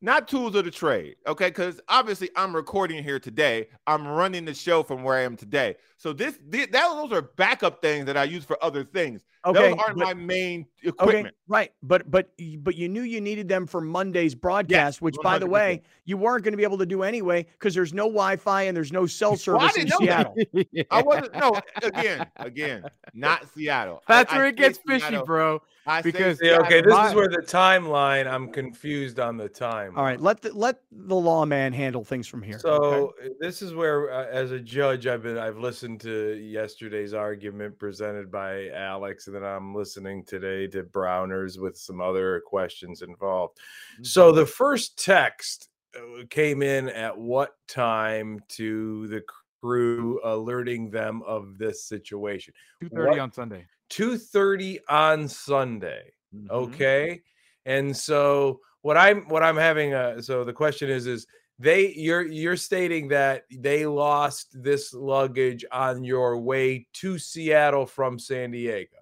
Not 0.03 0.29
tools 0.29 0.55
of 0.55 0.65
the 0.65 0.71
trade, 0.71 1.17
okay? 1.27 1.49
Because 1.49 1.79
obviously 1.89 2.31
I'm 2.35 2.57
recording 2.57 3.05
here 3.05 3.19
today. 3.19 3.69
I'm 3.87 4.09
running 4.09 4.47
the 4.47 4.55
show 4.55 4.83
from 4.83 5.03
where 5.03 5.17
I 5.17 5.23
am 5.23 5.37
today. 5.37 5.77
So 5.99 6.15
this, 6.15 6.39
thi- 6.51 6.67
that 6.67 6.73
those 6.73 7.13
are 7.13 7.21
backup 7.21 7.83
things 7.83 8.07
that 8.07 8.17
I 8.17 8.25
use 8.25 8.45
for 8.45 8.57
other 8.65 8.83
things. 8.83 9.23
Okay, 9.45 9.71
those 9.71 9.79
aren't 9.79 9.99
but- 9.99 10.05
my 10.05 10.15
main 10.15 10.67
okay, 10.87 10.89
equipment. 10.89 11.35
right, 11.49 11.73
but 11.83 12.11
but 12.11 12.31
but 12.59 12.77
you 12.77 12.89
knew 12.89 13.01
you 13.03 13.21
needed 13.21 13.49
them 13.49 13.67
for 13.67 13.81
Monday's 13.81 14.35
broadcast, 14.35 15.01
which, 15.01 15.17
by 15.23 15.39
the 15.39 15.47
way, 15.47 15.81
you 16.05 16.17
weren't 16.19 16.45
going 16.45 16.53
to 16.53 16.59
be 16.59 16.63
able 16.65 16.77
to 16.79 16.85
do 16.87 17.03
anyway 17.03 17.47
because 17.53 17.75
there's 17.75 17.95
no 17.95 18.05
Wi-Fi 18.05 18.63
and 18.65 18.77
there's 18.77 18.93
no 18.93 19.07
cell 19.07 19.31
Well, 19.47 19.61
I 19.61 19.71
service 19.71 19.77
in 19.77 19.87
didn't 19.87 20.01
know 20.01 20.07
that. 20.07 20.35
Seattle. 20.35 20.85
I 20.91 21.03
wasn't. 21.03 21.35
No, 21.37 21.61
again, 21.83 22.27
again, 22.37 22.85
not 23.15 23.49
Seattle. 23.55 24.03
That's 24.07 24.31
I 24.33 24.37
where 24.37 24.47
it 24.47 24.57
gets 24.57 24.79
fishy, 24.87 25.01
Seattle. 25.01 25.25
bro. 25.25 25.63
I 25.87 26.03
say 26.03 26.11
because- 26.13 26.39
Yeah, 26.43 26.59
okay, 26.59 26.83
this 26.83 26.95
is 27.09 27.15
where 27.15 27.29
the 27.29 27.43
timeline. 27.43 28.31
I'm 28.31 28.53
confused 28.53 29.19
on 29.19 29.39
the 29.39 29.49
time. 29.49 29.97
All 29.97 30.05
right, 30.05 30.21
let 30.21 30.43
the 30.43 30.53
let 30.53 30.81
the 30.93 31.17
lawman 31.17 31.73
handle 31.73 32.05
things 32.05 32.27
from 32.29 32.43
here. 32.43 32.59
So 32.59 33.15
uh, 33.25 33.29
this 33.41 33.63
is 33.63 33.75
where, 33.75 34.13
uh, 34.13 34.27
as 34.27 34.51
a 34.51 34.61
judge, 34.61 35.07
I've 35.07 35.23
been 35.23 35.39
I've 35.39 35.57
listened 35.59 36.01
to 36.03 36.35
yesterday's 36.37 37.15
argument 37.15 37.79
presented 37.79 38.31
by 38.31 38.69
Alex, 38.69 39.27
and 39.35 39.45
then 39.45 39.51
I'm 39.51 39.75
listening 39.75 40.25
today 40.25 40.67
to 40.69 40.83
Browners 40.83 41.59
with 41.59 41.77
some 41.77 42.01
other 42.01 42.43
questions 42.47 43.03
involved. 43.03 43.59
Mm-hmm. 43.95 44.05
So 44.05 44.33
the 44.33 44.47
first 44.47 45.03
text 45.03 45.69
uh, 45.97 46.25
came 46.31 46.63
in 46.63 46.89
at 46.89 47.17
what 47.17 47.55
time 47.69 48.41
to 48.51 49.07
the 49.09 49.23
crew, 49.61 50.21
alerting 50.25 50.91
them 50.91 51.23
of 51.27 51.59
this 51.59 51.85
situation? 51.85 52.55
Two 52.81 52.89
thirty 52.89 53.11
What- 53.11 53.19
on 53.21 53.33
Sunday. 53.33 53.67
Two 53.89 54.19
thirty 54.19 54.79
on 54.89 55.29
Sunday. 55.29 56.13
Mhm. 56.35 56.49
okay 56.49 57.21
and 57.67 57.97
so 57.97 58.61
what 58.83 58.97
i'm 58.97 59.29
what 59.29 59.43
i'm 59.43 59.57
having 59.57 59.95
uh 59.95 60.23
so 60.23 60.45
the 60.45 60.53
question 60.53 60.89
is 60.89 61.09
is 61.09 61.27
they 61.59 61.93
you're 61.95 62.23
you're 62.23 62.57
stating 62.57 63.09
that 63.09 63.43
they 63.51 63.87
lost 63.87 64.63
this 64.63 64.95
luggage 64.95 65.65
on 65.73 66.05
your 66.05 66.39
way 66.39 66.87
to 66.93 67.19
seattle 67.19 67.85
from 67.85 68.17
san 68.17 68.53
diego 68.53 69.00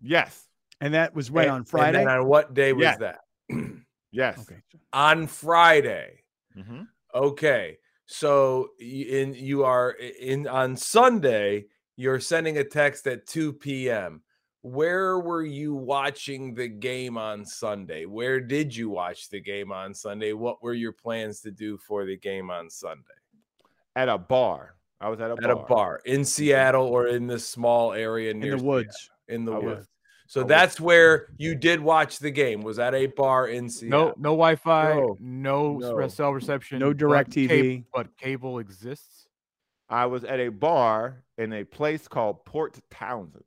Yes. 0.00 0.48
and 0.80 0.94
that 0.94 1.14
was 1.14 1.30
when 1.30 1.44
And- 1.44 1.50
on 1.52 1.56
and 1.58 1.68
Friday. 1.68 1.98
then 1.98 2.08
on 2.08 2.26
what 2.26 2.52
day 2.54 2.72
was 2.72 2.82
Yes. 2.82 2.98
that 2.98 3.20
Yes. 4.12 4.38
okay. 4.40 4.60
on 4.92 5.26
friday 5.26 6.22
Mhm. 6.56 6.86
okay 7.14 7.78
so 8.06 8.70
in 8.80 9.34
you 9.34 9.64
are 9.64 9.90
in 9.92 10.46
on 10.46 10.76
sunday 10.76 11.66
you're 11.96 12.20
sending 12.20 12.58
a 12.58 12.64
text 12.64 13.06
at 13.06 13.26
2 13.26 13.52
p.m 13.54 14.22
where 14.62 15.18
were 15.20 15.42
you 15.44 15.74
watching 15.74 16.54
the 16.54 16.68
game 16.68 17.18
on 17.18 17.44
Sunday? 17.44 18.06
Where 18.06 18.40
did 18.40 18.74
you 18.74 18.88
watch 18.88 19.28
the 19.28 19.38
game 19.38 19.70
on 19.70 19.92
Sunday? 19.92 20.32
What 20.32 20.62
were 20.62 20.72
your 20.72 20.92
plans 20.92 21.40
to 21.42 21.50
do 21.50 21.76
for 21.76 22.06
the 22.06 22.16
game 22.16 22.50
on 22.50 22.70
Sunday? 22.70 23.02
At 23.94 24.08
a 24.08 24.16
bar. 24.16 24.76
I 25.02 25.10
was 25.10 25.20
at 25.20 25.28
a 25.30 25.34
At 25.34 25.40
bar. 25.42 25.50
a 25.52 25.56
bar 25.66 26.00
in 26.06 26.24
Seattle 26.24 26.86
or 26.86 27.08
in 27.08 27.26
this 27.26 27.46
small 27.46 27.92
area 27.92 28.30
in 28.30 28.38
near 28.40 28.52
the 28.52 28.58
Seattle? 28.60 28.66
woods. 28.72 29.10
In 29.28 29.44
the 29.44 29.52
I 29.52 29.58
was- 29.58 29.64
woods. 29.64 29.88
So 30.26 30.40
I 30.40 30.44
was- 30.44 30.48
that's 30.48 30.80
where 30.80 31.28
you 31.36 31.54
did 31.54 31.80
watch 31.80 32.18
the 32.18 32.30
game. 32.30 32.62
Was 32.62 32.78
at 32.78 32.94
a 32.94 33.06
bar 33.06 33.46
in 33.48 33.64
No, 33.64 33.68
Seattle. 33.68 34.06
no 34.06 34.14
no 34.16 34.30
Wi-Fi, 34.30 34.94
No, 34.94 35.16
no, 35.20 35.78
no. 35.78 35.96
no. 35.98 36.08
cell 36.08 36.32
reception, 36.32 36.78
No 36.78 36.90
but 36.90 36.96
DirecTV. 36.98 37.48
cable- 37.48 37.86
but 37.92 38.16
cable 38.16 38.58
exists. 38.58 39.28
I 39.88 40.06
was 40.06 40.24
at 40.24 40.40
a 40.40 40.48
bar 40.48 41.24
in 41.36 41.52
a 41.52 41.64
place 41.64 42.08
called 42.08 42.44
Port 42.46 42.78
Townsend. 42.90 43.44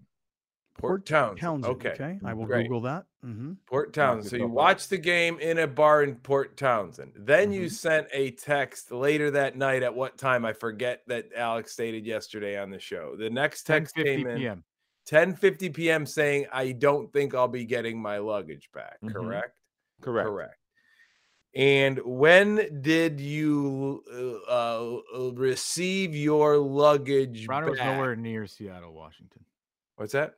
Port 0.77 1.07
Townsend. 1.07 1.39
Townsend. 1.39 1.75
Okay. 1.77 1.89
Okay. 1.89 2.19
I 2.23 2.33
will 2.35 2.45
Great. 2.45 2.65
Google 2.65 2.81
that. 2.81 3.05
hmm 3.23 3.53
Port 3.65 3.91
Townsend. 3.93 4.29
So 4.29 4.35
you 4.37 4.47
watched 4.47 4.91
the 4.91 4.99
game 4.99 5.39
in 5.39 5.57
a 5.57 5.65
bar 5.65 6.03
in 6.03 6.17
Port 6.17 6.55
Townsend. 6.55 7.13
Then 7.15 7.51
you 7.51 7.65
Mhm. 7.65 7.71
sent 7.71 8.07
a 8.13 8.29
text 8.31 8.91
later 8.91 9.31
that 9.31 9.57
night 9.57 9.81
at 9.81 9.95
what 9.95 10.19
time? 10.19 10.45
I 10.45 10.53
forget 10.53 11.01
that 11.07 11.33
Alex 11.35 11.71
stated 11.73 12.05
yesterday 12.05 12.59
on 12.59 12.69
the 12.69 12.79
show. 12.79 13.15
The 13.15 13.31
next 13.31 13.63
text 13.63 13.95
came 13.95 14.27
in 14.27 14.37
p.m. 14.37 14.63
10:50 15.09 15.73
p.m. 15.73 16.05
saying, 16.05 16.45
"I 16.51 16.71
don't 16.73 17.11
think 17.13 17.33
I'll 17.33 17.47
be 17.47 17.65
getting 17.65 18.01
my 18.01 18.17
luggage 18.17 18.69
back." 18.73 18.97
Mhm. 19.03 19.13
Correct. 19.13 19.55
Correct. 20.01 20.27
Correct. 20.27 20.53
And 21.55 21.99
when 22.03 22.81
did 22.81 23.19
you 23.19 24.03
uh, 24.47 24.97
uh, 25.27 25.31
receive 25.33 26.13
your 26.15 26.57
luggage 26.57 27.47
Browner 27.47 27.71
was 27.71 27.79
back? 27.79 27.95
nowhere 27.95 28.15
near 28.15 28.45
Seattle, 28.45 28.93
Washington. 28.93 29.43
What's 29.95 30.11
that? 30.13 30.35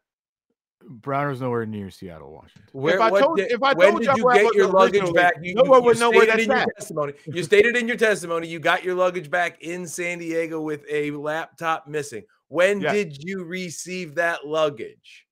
Browner 0.82 1.30
was 1.32 1.42
nowhere 1.42 1.66
near 1.66 1.90
Seattle, 1.90 2.32
Washington. 2.32 2.64
Where, 2.72 3.02
I 3.02 3.10
told- 3.20 3.38
day- 3.38 3.48
if 3.50 3.62
I 3.62 3.74
when 3.74 3.90
told 3.90 4.00
did 4.02 4.08
y'all 4.08 4.18
you 4.18 4.24
where 4.26 4.36
I 4.36 4.42
get 4.44 4.56
your 4.56 4.68
luggage 4.68 5.14
back? 5.14 5.34
You, 5.42 5.56
no 5.56 5.64
one 5.64 5.84
would 5.84 6.00
know 6.00 6.10
where 6.10 6.22
stated 6.22 6.44
in 6.44 6.48
that's 6.48 6.62
your 6.62 6.70
at. 6.70 6.76
testimony. 6.78 7.14
You 7.26 7.44
stated 7.44 7.76
in 7.76 7.88
your 7.88 7.98
testimony 7.98 8.48
you 8.48 8.60
got 8.60 8.86
your 8.86 8.96
luggage 8.96 9.30
back 9.30 9.62
in 9.62 9.86
San 9.88 10.20
Diego 10.20 10.62
with 10.62 10.86
a 10.90 11.12
laptop 11.12 11.88
missing. 11.88 12.24
When 12.50 12.82
Yes. 12.82 12.94
did 12.94 13.24
you 13.24 13.44
receive 13.46 14.16
that 14.16 14.46
luggage? 14.46 15.26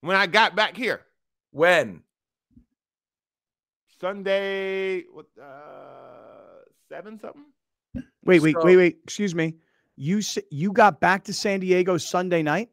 When 0.00 0.16
I 0.16 0.26
got 0.26 0.54
back 0.54 0.76
here, 0.76 1.00
When? 1.50 2.02
Sunday, 4.00 5.02
what, 5.12 5.26
uh, 5.40 6.62
seven 6.88 7.18
something? 7.20 7.44
Wait, 8.24 8.40
wait, 8.42 8.54
So- 8.54 8.64
wait, 8.64 8.76
wait. 8.76 8.98
Excuse 9.04 9.34
me. 9.34 9.54
You 9.96 10.20
you 10.50 10.72
got 10.72 11.00
back 11.00 11.22
to 11.24 11.32
San 11.34 11.60
Diego 11.60 11.98
Sunday 11.98 12.42
night. 12.42 12.70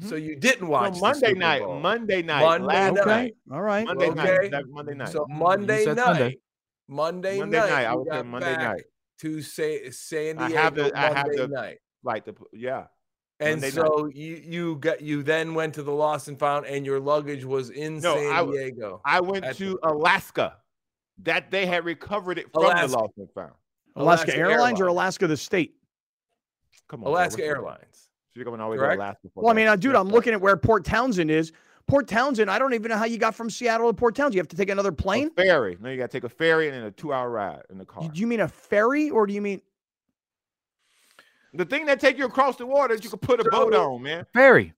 So 0.00 0.16
you 0.16 0.36
didn't 0.36 0.68
watch 0.68 0.90
No, 0.92 0.94
the 0.96 1.00
Monday 1.00 1.28
Super 1.28 1.38
night. 1.38 1.62
Bowl. 1.62 1.80
Monday 1.80 2.22
night. 2.22 2.42
Monday 2.42 2.66
last 2.66 2.94
night. 2.94 3.06
night. 3.06 3.34
All 3.50 3.62
right. 3.62 3.86
Monday 3.86 4.06
Okay. 4.10 4.14
night. 4.16 4.50
that 4.50 4.68
Monday 4.68 4.94
night. 4.94 5.08
So 5.08 5.26
Monday 5.28 5.84
night. 5.86 5.96
Sunday. 5.96 6.38
Monday, 6.86 7.38
Monday 7.38 7.58
night. 7.58 7.70
night, 7.70 7.84
I 7.86 7.94
was 7.94 8.06
there 8.06 8.18
got 8.22 8.26
Monday 8.26 8.56
night. 8.56 8.82
to 9.20 9.40
say 9.42 9.90
San 9.90 10.38
I 10.38 10.48
Diego 10.48 10.62
have 10.62 10.74
the- 10.74 10.96
I 10.98 11.00
have 11.12 11.26
Monday 11.26 11.36
the- 11.38 11.48
night. 11.48 11.78
like 12.02 12.24
the 12.26 12.34
yeah. 12.52 12.86
And 13.40 13.60
Monday 13.60 13.76
night. 13.76 13.86
so 13.86 14.06
you 14.06 14.42
you 14.44 14.76
got 14.76 15.00
you 15.00 15.22
then 15.22 15.54
went 15.54 15.74
to 15.74 15.82
the 15.82 15.92
lost 15.92 16.26
and 16.28 16.38
found, 16.38 16.66
and 16.66 16.84
your 16.84 16.98
luggage 16.98 17.44
was 17.44 17.70
in 17.70 18.00
No, 18.00 18.16
San 18.16 18.32
I 18.32 18.36
w- 18.38 18.58
Diego. 18.58 19.00
I 19.04 19.20
went 19.20 19.44
At 19.44 19.56
to 19.58 19.78
Alaska. 19.84 20.56
That 21.22 21.50
they 21.50 21.66
had 21.66 21.84
recovered 21.84 22.38
it 22.38 22.52
from 22.52 22.64
Alaska. 22.64 22.86
the 22.88 22.96
lost 22.98 23.12
and 23.18 23.28
found. 23.34 23.52
Alaska, 23.96 24.30
Alaska 24.30 24.36
Airlines 24.38 24.80
or 24.80 24.86
Alaska 24.86 25.26
the 25.26 25.36
state? 25.36 25.74
Come 26.88 27.00
on, 27.00 27.04
bro, 27.04 27.12
Alaska 27.12 27.42
what's 27.62 28.08
you're 28.34 28.44
going 28.44 28.60
all 28.60 28.70
the 28.70 28.76
way 28.76 28.88
to 28.88 28.94
Alaska. 28.94 29.28
for 29.34 29.42
Well, 29.42 29.50
I 29.52 29.54
mean, 29.54 29.66
uh, 29.66 29.74
dude, 29.74 29.96
I'm 29.96 30.08
looking 30.08 30.32
at 30.32 30.40
where 30.40 30.56
Port 30.56 30.84
Townsend 30.84 31.30
is. 31.30 31.52
Port 31.88 32.06
Townsend, 32.06 32.48
I 32.50 32.58
don't 32.58 32.72
even 32.74 32.90
know 32.90 32.96
how 32.96 33.06
you 33.06 33.18
got 33.18 33.34
from 33.34 33.50
Seattle 33.50 33.88
to 33.88 33.94
Port 33.94 34.14
Townsend. 34.14 34.34
You 34.34 34.40
have 34.40 34.48
to 34.48 34.56
take 34.56 34.70
another 34.70 34.90
A 34.90 34.92
plane? 34.92 35.30
ferry. 35.30 35.76
No, 35.80 35.90
you 35.90 35.96
got 35.96 36.10
to 36.10 36.16
take 36.16 36.22
a 36.24 36.28
ferry 36.28 36.68
and 36.68 36.76
then 36.76 36.84
a 36.84 36.90
two-hour 36.92 37.28
ride 37.30 37.62
in 37.70 37.78
the 37.78 37.84
car. 37.84 38.08
Do 38.08 38.20
you 38.20 38.26
mean 38.28 38.40
a 38.40 38.48
ferry 38.48 39.10
or 39.10 39.26
do 39.26 39.32
you 39.32 39.40
mean 39.42 39.60
the 41.58 41.64
thing 41.64 41.84
that 41.86 42.00
take 42.00 42.16
you 42.16 42.24
across 42.24 42.56
the 42.56 42.64
water 42.66 42.94
is 42.94 43.02
you 43.04 43.10
can 43.10 43.18
put 43.18 43.40
a 43.40 43.50
boat 43.50 43.74
on, 43.74 44.00
man. 44.02 44.24
Ferry. 44.32 44.72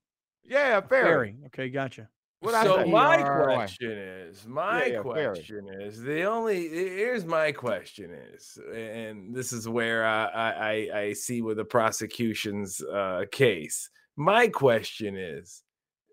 Yeah, 0.44 0.80
ferry. 0.80 1.04
ferry? 1.04 1.36
Okay, 1.46 1.68
gotcha. 1.68 2.08
What 2.40 2.54
so 2.64 2.86
my 2.86 3.20
ROI. 3.22 3.54
question 3.54 3.90
is, 3.92 4.46
my 4.46 4.86
Yeah, 4.86 4.92
yeah, 4.92 5.02
fair. 5.14 5.32
question 5.34 5.68
is 5.82 6.00
the 6.00 6.22
only. 6.24 6.68
Here's 6.68 7.26
my 7.26 7.52
question 7.52 8.10
is, 8.32 8.58
and 8.74 9.34
this 9.34 9.52
is 9.52 9.68
where 9.68 10.06
I 10.06 10.24
I, 10.24 10.50
I- 10.72 10.98
I 11.00 11.12
see 11.12 11.42
with 11.42 11.58
the 11.58 11.66
prosecution's 11.66 12.80
uh, 12.82 13.26
case. 13.30 13.90
My 14.16 14.48
question 14.48 15.16
is, 15.16 15.62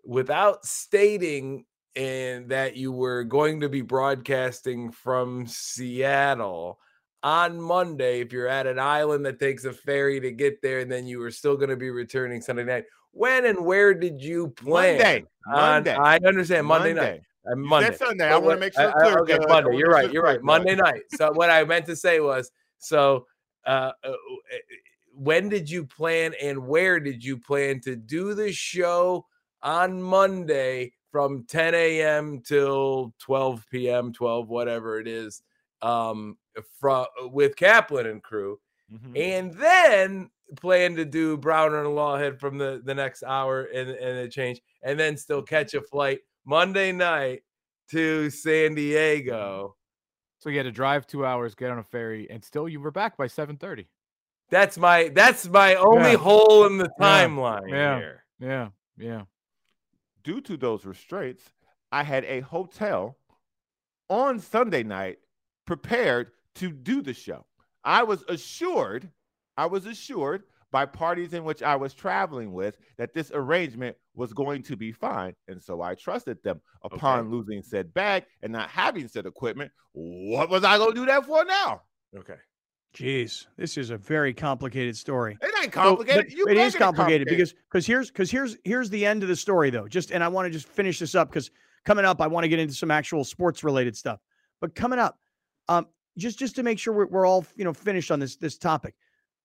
without 0.04 0.66
stating 0.66 1.64
and 1.96 2.50
that 2.50 2.76
you 2.76 2.92
were 2.92 3.24
going 3.24 3.60
to 3.60 3.70
be 3.70 3.80
broadcasting 3.80 4.90
from 4.92 5.46
Seattle 5.46 6.78
on 7.22 7.60
Monday, 7.60 8.20
if 8.20 8.32
you're 8.32 8.48
at 8.48 8.66
an 8.66 8.78
island 8.78 9.26
that 9.26 9.40
takes 9.40 9.64
a 9.64 9.72
ferry 9.72 10.20
to 10.20 10.30
get 10.30 10.62
there, 10.62 10.80
and 10.80 10.90
then 10.90 11.06
you 11.06 11.18
were 11.18 11.30
still 11.30 11.56
going 11.56 11.70
to 11.70 11.76
be 11.76 11.90
returning 11.90 12.40
Sunday 12.40 12.64
night. 12.64 12.84
When 13.12 13.46
and 13.46 13.64
where 13.64 13.94
did 13.94 14.22
you 14.22 14.48
plan? 14.48 14.98
Monday. 14.98 15.24
on- 15.46 15.54
Monday. 15.54 15.96
I 15.96 16.16
understand 16.18 16.66
Monday, 16.66 16.92
night. 16.92 17.20
Uh, 17.50 17.56
Monday. 17.56 17.96
Sunday. 17.96 18.28
I 18.28 18.36
want 18.36 18.56
to 18.56 18.60
make 18.60 18.74
sure 18.74 18.84
I- 18.84 18.88
it's 18.88 19.16
I- 19.16 19.20
okay, 19.20 19.38
Monday. 19.48 19.76
You're 19.76 19.90
right. 19.90 20.12
You're 20.12 20.22
right. 20.22 20.42
Monday 20.42 20.76
night. 20.76 21.02
So 21.16 21.32
what 21.32 21.50
I 21.50 21.64
meant 21.64 21.86
to 21.86 21.96
say 21.96 22.20
was, 22.20 22.50
so 22.78 23.26
uh, 23.66 23.92
uh, 24.04 24.12
when 25.14 25.48
did 25.48 25.68
you 25.68 25.84
plan 25.84 26.34
and 26.40 26.66
where 26.66 27.00
did 27.00 27.24
you 27.24 27.38
plan 27.38 27.80
to 27.80 27.96
do 27.96 28.34
the 28.34 28.52
show 28.52 29.26
on 29.62 30.00
Monday 30.00 30.92
from 31.10 31.44
10 31.48 31.74
a.m. 31.74 32.40
till 32.40 33.12
12 33.18 33.64
p.m., 33.70 34.12
12 34.12 34.48
whatever 34.48 35.00
it 35.00 35.08
is, 35.08 35.42
um, 35.82 36.36
from 36.80 37.06
with 37.32 37.56
Kaplan 37.56 38.06
and 38.06 38.22
crew, 38.22 38.60
Mhm. 38.92 39.16
and 39.18 39.52
then 39.54 40.30
plan 40.56 40.96
to 40.96 41.04
do 41.04 41.36
Browner 41.36 41.84
and 41.84 41.94
Lawhead 41.94 42.40
from 42.40 42.56
the 42.58 42.80
the 42.84 42.94
next 42.94 43.22
hour 43.22 43.64
and 43.64 43.90
and 43.90 44.18
a 44.18 44.28
change, 44.28 44.60
and 44.82 44.98
then 44.98 45.16
still 45.16 45.42
catch 45.42 45.74
a 45.74 45.82
flight 45.82 46.20
Monday 46.44 46.90
night 46.92 47.42
to 47.90 48.30
San 48.30 48.74
Diego. 48.74 49.76
So 50.38 50.50
you 50.50 50.56
had 50.56 50.64
to 50.64 50.72
drive 50.72 51.06
two 51.06 51.26
hours, 51.26 51.54
get 51.54 51.70
on 51.70 51.78
a 51.78 51.82
ferry, 51.82 52.30
and 52.30 52.44
still 52.44 52.68
you 52.68 52.80
were 52.80 52.90
back 52.90 53.16
by 53.16 53.26
seven 53.26 53.56
thirty. 53.56 53.88
That's 54.50 54.78
my 54.78 55.08
that's 55.08 55.46
my 55.48 55.74
only 55.74 56.12
Yeah. 56.12 56.16
hole 56.18 56.64
in 56.66 56.78
the 56.78 56.88
timeline 57.00 57.68
Yeah. 57.70 57.98
here. 57.98 58.24
Yeah, 58.38 58.68
yeah. 58.96 59.24
Due 60.22 60.40
to 60.42 60.56
those 60.56 60.86
restraints, 60.86 61.52
I 61.92 62.02
had 62.04 62.24
a 62.24 62.40
hotel 62.40 63.18
on 64.08 64.38
Sunday 64.40 64.82
night 64.82 65.18
prepared 65.68 66.30
to 66.54 66.70
do 66.70 67.02
the 67.02 67.12
show. 67.12 67.44
I 67.84 68.02
was 68.02 68.24
assured, 68.30 69.10
I 69.58 69.66
was 69.66 69.84
assured 69.84 70.44
by 70.72 70.86
parties 70.86 71.34
in 71.34 71.44
which 71.44 71.62
I 71.62 71.76
was 71.76 71.92
traveling 71.92 72.54
with 72.54 72.78
that 72.96 73.12
this 73.12 73.30
arrangement 73.34 73.94
was 74.14 74.32
going 74.32 74.62
to 74.62 74.76
be 74.76 74.92
fine. 74.92 75.34
And 75.46 75.62
so 75.62 75.82
I 75.82 75.94
trusted 75.94 76.42
them. 76.42 76.62
Upon 76.84 77.20
Okay. 77.20 77.28
losing 77.28 77.62
said 77.62 77.92
bag 77.92 78.24
and 78.42 78.50
not 78.50 78.70
having 78.70 79.08
said 79.08 79.26
equipment, 79.26 79.70
what 79.92 80.48
was 80.48 80.64
I 80.64 80.78
going 80.78 80.94
to 80.94 81.00
do 81.00 81.06
that 81.06 81.26
for 81.26 81.44
now? 81.44 81.82
Okay. 82.16 82.36
Jeez, 82.96 83.46
this 83.58 83.76
is 83.76 83.90
a 83.90 83.98
very 83.98 84.32
complicated 84.32 84.96
story. 84.96 85.36
It 85.42 85.54
ain't 85.62 85.70
complicated. 85.70 86.28
but 86.28 86.32
you 86.34 86.46
it 86.46 86.56
is 86.56 86.72
making 86.72 86.78
complicated 86.80 87.28
because 87.28 87.52
because 87.52 87.84
here's 87.84 88.10
because 88.10 88.30
here's 88.30 88.56
here's 88.64 88.88
the 88.88 89.04
end 89.04 89.22
of 89.22 89.28
the 89.28 89.36
story 89.36 89.68
though. 89.68 89.86
Just 89.86 90.12
and 90.12 90.24
I 90.24 90.28
want 90.28 90.46
to 90.46 90.50
just 90.50 90.66
finish 90.66 90.98
this 90.98 91.14
up 91.14 91.28
because 91.28 91.50
coming 91.84 92.06
up 92.06 92.22
I 92.22 92.26
want 92.26 92.44
to 92.44 92.48
get 92.48 92.58
into 92.58 92.72
some 92.72 92.90
actual 92.90 93.22
sports 93.22 93.62
related 93.62 93.94
stuff. 93.94 94.20
But 94.62 94.74
coming 94.74 94.98
up, 94.98 95.18
um, 95.68 95.86
just 96.16 96.38
just 96.38 96.56
to 96.56 96.62
make 96.62 96.78
sure 96.78 96.92
we're, 96.94 97.06
we're 97.06 97.26
all 97.26 97.44
you 97.56 97.64
know 97.64 97.72
finished 97.72 98.10
on 98.10 98.18
this 98.20 98.36
this 98.36 98.58
topic, 98.58 98.94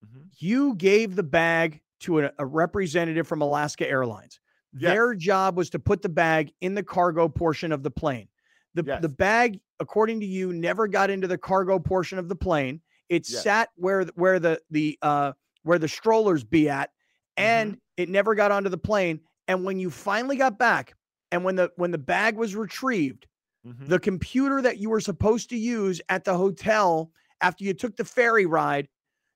Mhm. 0.05 0.28
you 0.39 0.76
gave 0.76 1.15
the 1.15 1.24
bag 1.24 1.82
to 2.01 2.19
a, 2.21 2.32
a 2.39 2.45
representative 2.45 3.28
from 3.28 3.41
Alaska 3.41 3.88
Airlines. 3.88 4.39
Yes. 4.74 4.91
Their 4.93 5.13
job 5.15 5.55
was 5.55 5.69
to 5.71 5.80
put 5.80 6.01
the 6.01 6.09
bag 6.09 6.51
in 6.61 6.74
the 6.76 6.84
cargo 6.84 7.30
portion 7.30 7.71
of 7.71 7.84
the 7.84 7.91
plane. 7.91 8.28
The 8.74 8.84
Yes. 8.86 9.01
the 9.01 9.09
bag, 9.09 9.59
according 9.80 10.19
to 10.21 10.26
you, 10.26 10.51
never 10.51 10.88
got 10.88 11.09
into 11.09 11.28
the 11.28 11.38
cargo 11.38 11.78
portion 11.80 12.17
of 12.17 12.28
the 12.28 12.36
plane. 12.36 12.82
It 13.09 13.30
Yes. 13.30 13.43
sat 13.43 13.69
where 13.76 14.05
where 14.15 14.39
the 14.39 14.59
the 14.71 14.97
uh 15.01 15.34
where 15.63 15.80
the 15.80 15.88
strollers 15.88 16.43
be 16.43 16.69
at, 16.69 16.89
Mm-hmm. 17.38 17.43
and 17.43 17.78
it 17.97 18.09
never 18.09 18.36
got 18.36 18.51
onto 18.51 18.69
the 18.69 18.78
plane. 18.78 19.19
And 19.47 19.63
when 19.63 19.80
you 19.80 19.89
finally 19.89 20.36
got 20.38 20.57
back, 20.57 20.95
and 21.32 21.43
when 21.43 21.55
the 21.55 21.71
when 21.76 21.91
the 21.91 21.97
bag 21.97 22.36
was 22.36 22.55
retrieved, 22.55 23.28
Mhm. 23.66 23.88
the 23.88 23.99
computer 23.99 24.61
that 24.61 24.78
you 24.78 24.89
were 24.89 24.99
supposed 24.99 25.49
to 25.49 25.57
use 25.57 26.01
at 26.09 26.24
the 26.26 26.36
hotel 26.38 27.11
after 27.41 27.64
you 27.64 27.74
took 27.74 27.95
the 27.95 28.05
ferry 28.05 28.45
ride, 28.45 28.89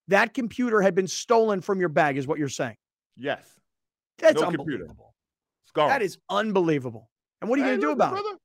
that 0.07 0.34
computer 0.34 0.82
had 0.82 0.95
been 0.95 1.07
stolen 1.07 1.61
from 1.61 1.80
your 1.80 1.89
bag, 1.89 2.17
is 2.17 2.28
what 2.28 2.39
you're 2.39 2.49
saying. 2.49 2.78
Yes. 3.15 3.59
That's 4.17 4.41
No 4.41 4.47
unbelievable. 4.47 5.13
That 5.75 6.01
is 6.01 6.17
unbelievable. 6.30 7.09
And 7.39 7.49
what 7.49 7.59
are 7.59 7.61
you 7.61 7.67
going 7.67 7.80
to 7.82 7.86
do 7.88 7.91
about 7.91 8.17
it? 8.17 8.39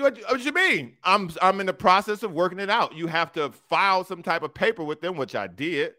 What, 0.00 0.18
what 0.30 0.44
you 0.44 0.52
mean? 0.52 0.96
I'm 1.04 1.30
I'm 1.42 1.60
in 1.60 1.66
the 1.66 1.74
process 1.74 2.22
of 2.22 2.32
working 2.32 2.58
it 2.58 2.70
out. 2.70 2.94
You 2.96 3.06
have 3.08 3.30
to 3.32 3.52
file 3.52 4.04
some 4.04 4.22
type 4.22 4.42
of 4.42 4.54
paper 4.54 4.82
with 4.82 5.00
them, 5.00 5.16
which 5.16 5.34
I 5.34 5.46
did. 5.46 5.92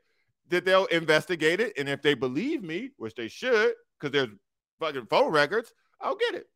That 0.50 0.66
they'll 0.66 0.86
investigate 0.86 1.60
it, 1.60 1.74
and 1.78 1.90
if 1.90 2.02
they 2.02 2.14
believe 2.14 2.64
me, 2.64 2.92
which 2.98 3.16
they 3.16 3.28
should, 3.28 3.74
because 4.00 4.14
there's 4.14 4.30
fucking 4.80 5.08
phone 5.08 5.32
records, 5.32 5.74
I'll 6.00 6.16
get 6.16 6.36
it. 6.36 6.48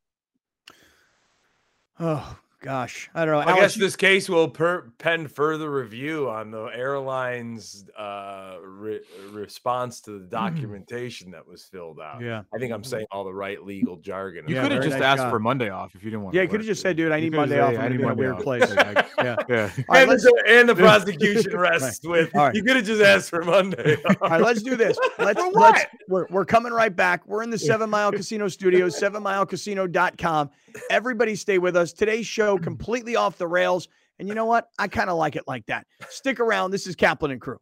Oh 2.04 2.38
gosh, 2.64 3.10
I 3.16 3.26
don't 3.26 3.34
know. 3.34 3.40
I 3.40 3.44
Alex, 3.52 3.62
guess 3.62 3.78
you- 3.78 3.84
this 3.84 3.96
case 3.96 4.28
will 4.30 4.48
per- 4.48 4.92
pen 4.98 5.28
further 5.28 5.70
review 5.72 6.30
on 6.30 6.52
the 6.52 6.66
airline's 6.66 7.86
uh, 7.98 8.58
re- 8.64 9.02
response 9.32 10.00
to 10.02 10.12
the 10.20 10.26
documentation 10.26 11.32
that 11.32 11.48
was 11.48 11.64
filled 11.64 12.00
out. 12.00 12.22
yeah, 12.22 12.44
I 12.54 12.58
think 12.60 12.72
I'm 12.72 12.84
saying 12.84 13.06
all 13.12 13.24
the 13.24 13.34
right 13.34 13.64
legal 13.64 13.98
jargon. 13.98 14.46
You 14.48 14.56
Yeah, 14.56 14.64
could 14.64 14.72
have 14.74 14.84
just 14.84 14.96
nice 14.96 15.04
asked 15.04 15.22
job. 15.24 15.32
for 15.32 15.40
Monday 15.40 15.70
off 15.70 15.96
if 15.96 16.04
you 16.04 16.10
didn't 16.12 16.24
want. 16.24 16.36
yeah. 16.36 16.42
You 16.44 16.48
could 16.48 16.60
have 16.60 16.68
just 16.68 16.82
said, 16.82 16.98
"Dude, 16.98 17.12
I 17.12 17.20
need 17.20 17.34
Monday 17.34 17.60
off. 17.60 17.70
I'm 17.70 17.76
going 17.76 17.92
to 17.94 17.98
be 17.98 18.04
in 18.04 18.10
a 18.10 18.16
weird 18.16 18.38
place." 18.40 18.70
Like, 18.76 19.08
yeah. 19.20 19.36
Yeah. 19.50 19.70
All 19.78 19.84
right, 19.90 20.02
and, 20.02 20.10
let's, 20.10 20.24
the, 20.24 20.44
and 20.48 20.70
the 20.70 20.76
prosecution 20.88 21.56
rests 21.58 22.06
with 22.06 22.36
All 22.36 22.46
right. 22.48 22.56
you 22.56 22.64
could 22.64 22.76
have 22.78 22.86
just 22.86 23.02
asked 23.02 23.30
for 23.30 23.44
Monday. 23.44 23.98
all 24.22 24.30
right, 24.30 24.42
let's 24.42 24.62
do 24.64 24.76
this. 24.76 24.98
Let's, 25.20 25.40
let's 25.54 25.86
we're, 26.08 26.26
we're 26.30 26.46
coming 26.46 26.74
right 26.74 26.96
back. 26.96 27.28
We're 27.28 27.44
in 27.44 27.50
the 27.52 27.60
Seven 27.60 27.90
Mile 27.90 28.12
Casino 28.12 28.48
Studios, 28.48 29.00
sevenmilecasino.com. 29.00 30.50
Everybody 30.90 31.36
stay 31.36 31.58
with 31.58 31.76
us. 31.76 31.94
Today's 31.94 32.28
show 32.28 32.58
completely 32.58 33.16
off 33.16 33.38
the 33.38 33.48
rails. 33.48 33.88
And 34.20 34.28
you 34.28 34.36
know 34.36 34.46
what? 34.46 34.70
I 34.78 34.88
kind 34.88 35.10
of 35.10 35.18
like 35.18 35.36
it 35.36 35.44
like 35.48 35.66
that. 35.68 35.88
Stick 36.10 36.40
around. 36.40 36.72
This 36.72 36.88
is 36.88 36.96
Kaplan 36.96 37.32
and 37.32 37.42
Crew. 37.42 37.60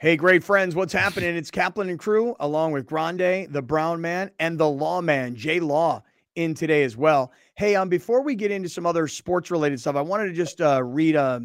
Hey, 0.00 0.16
great 0.16 0.42
friends, 0.42 0.74
what's 0.74 0.92
happening? 0.92 1.36
It's 1.36 1.52
Kaplan 1.52 1.88
and 1.88 1.96
Crew, 1.96 2.34
along 2.40 2.72
with 2.72 2.86
Grande, 2.86 3.46
the 3.52 3.62
Brown 3.62 4.00
Man, 4.00 4.32
and 4.40 4.58
the 4.58 4.68
Lawman, 4.68 5.36
Jay 5.36 5.60
Law, 5.60 6.02
in 6.34 6.54
today 6.54 6.82
as 6.82 6.96
well. 6.96 7.30
Hey, 7.54 7.76
um, 7.76 7.88
before 7.88 8.20
we 8.20 8.34
get 8.34 8.50
into 8.50 8.68
some 8.68 8.84
other 8.84 9.06
sports 9.06 9.48
related 9.52 9.78
stuff, 9.78 9.94
I 9.94 10.00
wanted 10.00 10.26
to 10.26 10.32
just 10.32 10.60
uh, 10.60 10.82
read 10.82 11.14
a, 11.14 11.42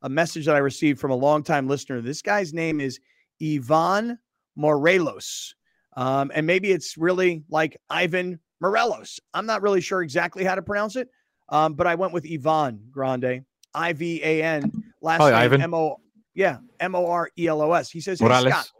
a 0.00 0.08
message 0.08 0.46
that 0.46 0.54
I 0.54 0.60
received 0.60 0.98
from 0.98 1.10
a 1.10 1.16
longtime 1.16 1.68
listener. 1.68 2.00
This 2.00 2.22
guy's 2.22 2.54
name 2.54 2.80
is 2.80 2.98
Ivan 3.42 4.18
Morelos. 4.56 5.54
Um, 5.94 6.30
and 6.34 6.46
maybe 6.46 6.70
it's 6.70 6.96
really 6.96 7.42
like 7.50 7.76
Ivan 7.90 8.40
Morelos. 8.60 9.20
I'm 9.34 9.46
not 9.46 9.62
really 9.62 9.80
sure 9.80 10.02
exactly 10.02 10.44
how 10.44 10.54
to 10.54 10.62
pronounce 10.62 10.96
it, 10.96 11.08
um, 11.48 11.74
but 11.74 11.86
I 11.86 11.94
went 11.94 12.12
with 12.12 12.26
Ivan 12.30 12.80
Grande, 12.90 13.44
I 13.74 13.92
V 13.92 14.20
A 14.22 14.42
N, 14.42 14.92
last 15.00 15.20
Hi, 15.20 15.30
name 15.30 15.38
Ivan. 15.38 15.62
M 15.62 15.74
O, 15.74 16.00
yeah, 16.34 16.58
M 16.80 16.94
O 16.94 17.06
R 17.06 17.30
E 17.38 17.46
L 17.46 17.62
O 17.62 17.72
S. 17.72 17.90
He 17.90 18.00
says, 18.00 18.20
Hey, 18.20 18.28
Scott. 18.28 18.70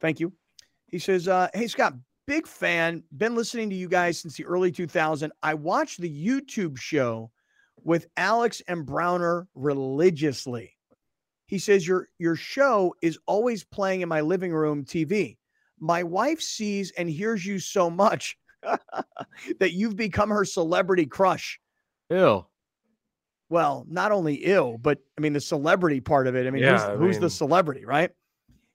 Thank 0.00 0.20
you. 0.20 0.32
He 0.86 0.98
says, 0.98 1.28
uh, 1.28 1.48
Hey, 1.54 1.66
Scott, 1.66 1.94
big 2.26 2.46
fan. 2.46 3.02
Been 3.16 3.34
listening 3.34 3.70
to 3.70 3.76
you 3.76 3.88
guys 3.88 4.18
since 4.18 4.36
the 4.36 4.44
early 4.44 4.72
2000s. 4.72 5.30
I 5.42 5.54
watched 5.54 6.00
the 6.00 6.26
YouTube 6.26 6.78
show 6.78 7.30
with 7.82 8.06
Alex 8.16 8.60
and 8.68 8.84
Browner 8.84 9.48
religiously. 9.54 10.76
He 11.46 11.58
says, 11.58 11.86
Your 11.86 12.08
your 12.18 12.36
show 12.36 12.94
is 13.02 13.18
always 13.26 13.64
playing 13.64 14.02
in 14.02 14.08
my 14.08 14.20
living 14.20 14.52
room 14.52 14.84
TV. 14.84 15.36
My 15.78 16.02
wife 16.02 16.40
sees 16.40 16.90
and 16.92 17.08
hears 17.08 17.44
you 17.44 17.58
so 17.58 17.88
much 17.88 18.36
that 19.60 19.72
you've 19.72 19.96
become 19.96 20.30
her 20.30 20.44
celebrity 20.44 21.06
crush. 21.06 21.60
Ew. 22.10 22.44
Well, 23.48 23.84
not 23.88 24.12
only 24.12 24.34
ill, 24.34 24.78
but 24.78 24.98
I 25.18 25.20
mean 25.20 25.32
the 25.32 25.40
celebrity 25.40 26.00
part 26.00 26.26
of 26.26 26.36
it. 26.36 26.46
I 26.46 26.50
mean, 26.50 26.62
Yeah, 26.62 26.72
who's, 26.72 26.82
I 26.82 26.96
who's 26.96 27.18
the 27.18 27.30
celebrity, 27.30 27.84
right? 27.84 28.10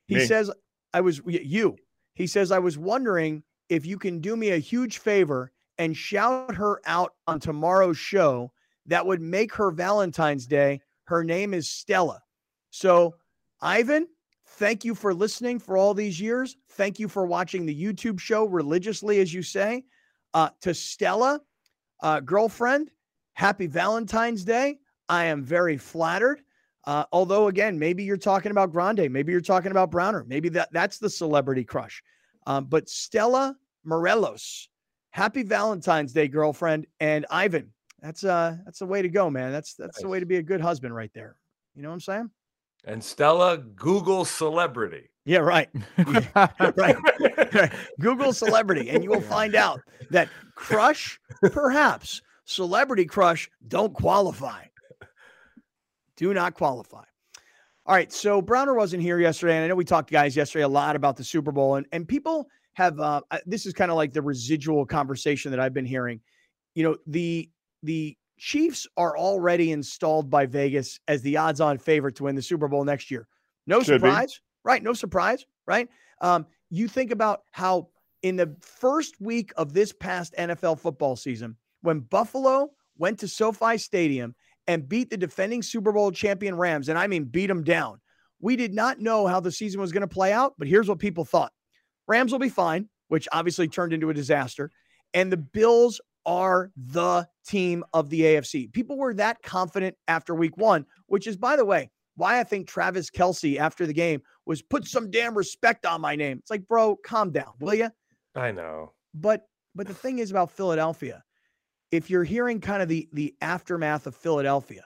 He 0.07 0.15
Me. 0.15 0.25
says, 0.25 0.51
I 0.93 1.01
was 1.01 1.21
you. 1.25 1.77
He 2.13 2.27
says, 2.27 2.51
I 2.51 2.59
was 2.59 2.77
wondering 2.77 3.43
if 3.69 3.85
you 3.85 3.97
can 3.97 4.19
do 4.19 4.35
me 4.35 4.51
a 4.51 4.57
huge 4.57 4.99
favor 4.99 5.51
and 5.77 5.95
shout 5.95 6.55
her 6.55 6.81
out 6.85 7.13
on 7.27 7.39
tomorrow's 7.39 7.97
show. 7.97 8.51
That 8.87 9.05
would 9.05 9.21
make 9.21 9.53
her 9.55 9.71
Valentine's 9.71 10.45
Day. 10.45 10.81
Her 11.05 11.23
name 11.23 11.53
is 11.53 11.69
Stella. 11.69 12.21
So, 12.69 13.15
Ivan, 13.61 14.07
thank 14.55 14.85
you 14.85 14.95
for 14.95 15.13
listening 15.13 15.59
for 15.59 15.77
all 15.77 15.93
these 15.93 16.19
years. 16.19 16.57
Thank 16.71 16.99
you 16.99 17.07
for 17.07 17.25
watching 17.25 17.65
the 17.65 17.83
YouTube 17.83 18.19
show 18.19 18.45
religiously, 18.45 19.19
as 19.19 19.33
you 19.33 19.41
say. 19.41 19.83
Uh, 20.33 20.49
to 20.61 20.73
Stella, 20.73 21.39
uh, 22.01 22.19
girlfriend, 22.19 22.91
happy 23.33 23.67
Valentine's 23.67 24.43
Day. 24.43 24.79
I 25.07 25.25
am 25.25 25.43
very 25.43 25.77
flattered. 25.77 26.41
Uh, 26.85 27.05
although, 27.11 27.47
again, 27.47 27.79
maybe 27.79 28.03
you're 28.03 28.17
talking 28.17 28.51
about 28.51 28.71
Grande, 28.71 29.09
maybe 29.09 29.31
you're 29.31 29.41
talking 29.41 29.71
about 29.71 29.91
Browner, 29.91 30.25
maybe 30.27 30.49
that 30.49 30.71
that's 30.71 30.99
the 30.99 31.09
celebrity 31.09 31.63
crush. 31.63 32.03
Um, 32.45 32.65
but 32.65 32.89
Stella 32.89 33.55
Morelos, 33.83 34.69
Happy 35.09 35.43
Valentine's 35.43 36.13
Day, 36.13 36.27
girlfriend. 36.27 36.85
And 36.99 37.25
Ivan, 37.31 37.71
that's 38.01 38.23
uh 38.23 38.57
that's 38.65 38.79
the 38.79 38.85
way 38.85 39.01
to 39.01 39.09
go, 39.09 39.29
man. 39.29 39.51
That's 39.51 39.73
that's 39.73 40.01
the 40.01 40.07
way 40.07 40.19
to 40.19 40.25
be 40.25 40.35
a 40.35 40.43
good 40.43 40.61
husband 40.61 40.93
right 40.93 41.11
there. 41.13 41.37
You 41.73 41.81
know 41.81 41.89
what 41.89 41.95
I'm 41.95 42.01
saying? 42.01 42.29
And 42.85 43.03
Stella, 43.03 43.57
Google 43.57 44.25
celebrity. 44.25 45.09
Yeah, 45.25 45.39
right. 45.39 45.69
Yeah, 45.97 46.25
right. 46.77 46.95
right. 47.53 47.73
Google 47.99 48.31
celebrity, 48.43 48.91
and 48.91 49.03
you 49.03 49.09
will 49.09 49.21
find 49.21 49.55
out 49.55 49.81
that 50.11 50.29
crush, 50.55 51.19
perhaps 51.51 52.21
celebrity 52.45 53.05
crush, 53.05 53.49
don't 53.67 53.93
qualify. 53.93 54.65
Do 56.15 56.33
not 56.33 56.53
qualify. 56.53 57.03
All 57.87 57.95
right. 57.95 58.11
So 58.11 58.41
Browner 58.41 58.73
wasn't 58.73 59.01
here 59.01 59.19
yesterday. 59.19 59.55
And 59.55 59.65
I 59.65 59.67
know 59.67 59.75
we 59.75 59.83
talked, 59.83 60.09
to 60.09 60.13
guys, 60.13 60.35
yesterday 60.35 60.63
a 60.63 60.67
lot 60.67 60.95
about 60.95 61.17
the 61.17 61.23
Super 61.23 61.51
Bowl, 61.51 61.75
and, 61.75 61.85
and 61.91 62.07
people 62.07 62.47
have 62.73 62.99
uh, 62.99 63.21
this 63.45 63.65
is 63.65 63.73
kind 63.73 63.89
of 63.89 63.97
like 63.97 64.13
the 64.13 64.21
residual 64.21 64.85
conversation 64.85 65.51
that 65.51 65.59
I've 65.59 65.73
been 65.73 65.85
hearing. 65.85 66.19
You 66.75 66.83
know, 66.83 66.97
the 67.07 67.49
the 67.83 68.17
Chiefs 68.37 68.87
are 68.97 69.17
already 69.17 69.71
installed 69.71 70.29
by 70.29 70.45
Vegas 70.45 70.99
as 71.07 71.21
the 71.21 71.37
odds-on 71.37 71.77
favorite 71.77 72.15
to 72.17 72.23
win 72.23 72.35
the 72.35 72.41
Super 72.41 72.67
Bowl 72.67 72.83
next 72.83 73.09
year. 73.09 73.27
No 73.67 73.79
Should 73.79 74.01
surprise, 74.01 74.33
be. 74.33 74.41
right? 74.63 74.83
No 74.83 74.93
surprise, 74.93 75.45
right? 75.65 75.89
Um, 76.21 76.45
you 76.69 76.87
think 76.87 77.11
about 77.11 77.43
how 77.51 77.89
in 78.21 78.35
the 78.35 78.55
first 78.61 79.19
week 79.21 79.53
of 79.57 79.73
this 79.73 79.93
past 79.93 80.33
NFL 80.37 80.79
football 80.79 81.15
season, 81.15 81.55
when 81.81 81.99
Buffalo 82.01 82.71
went 82.97 83.19
to 83.19 83.27
SoFi 83.27 83.77
Stadium 83.77 84.35
and 84.67 84.87
beat 84.87 85.09
the 85.09 85.17
defending 85.17 85.61
Super 85.61 85.91
Bowl 85.91 86.11
champion 86.11 86.55
Rams, 86.55 86.89
and 86.89 86.97
I 86.97 87.07
mean 87.07 87.25
beat 87.25 87.47
them 87.47 87.63
down. 87.63 87.99
We 88.41 88.55
did 88.55 88.73
not 88.73 88.99
know 88.99 89.27
how 89.27 89.39
the 89.39 89.51
season 89.51 89.79
was 89.79 89.91
going 89.91 90.01
to 90.01 90.07
play 90.07 90.33
out, 90.33 90.53
but 90.57 90.67
here's 90.67 90.89
what 90.89 90.99
people 90.99 91.25
thought 91.25 91.53
Rams 92.07 92.31
will 92.31 92.39
be 92.39 92.49
fine, 92.49 92.89
which 93.07 93.27
obviously 93.31 93.67
turned 93.67 93.93
into 93.93 94.09
a 94.09 94.13
disaster. 94.13 94.71
And 95.13 95.31
the 95.31 95.37
Bills 95.37 96.01
are 96.25 96.71
the 96.75 97.27
team 97.45 97.83
of 97.93 98.09
the 98.09 98.21
AFC. 98.21 98.71
People 98.71 98.97
were 98.97 99.13
that 99.13 99.41
confident 99.41 99.95
after 100.07 100.33
week 100.33 100.57
one, 100.57 100.85
which 101.07 101.27
is, 101.27 101.37
by 101.37 101.55
the 101.55 101.65
way, 101.65 101.89
why 102.15 102.39
I 102.39 102.43
think 102.43 102.67
Travis 102.67 103.09
Kelce 103.09 103.57
after 103.57 103.85
the 103.85 103.93
game 103.93 104.21
was 104.45 104.61
put 104.61 104.85
some 104.87 105.11
damn 105.11 105.37
respect 105.37 105.85
on 105.85 106.01
my 106.01 106.15
name. 106.15 106.37
It's 106.39 106.49
like, 106.49 106.67
bro, 106.67 106.95
calm 106.95 107.31
down, 107.31 107.53
will 107.59 107.73
you? 107.73 107.89
I 108.35 108.51
know. 108.51 108.93
But 109.13 109.47
but 109.73 109.87
the 109.87 109.93
thing 109.93 110.19
is 110.19 110.31
about 110.31 110.51
Philadelphia, 110.51 111.23
if 111.91 112.09
you're 112.09 112.23
hearing 112.23 112.61
kind 112.61 112.81
of 112.81 112.87
the 112.87 113.09
the 113.13 113.35
aftermath 113.41 114.07
of 114.07 114.15
Philadelphia, 114.15 114.85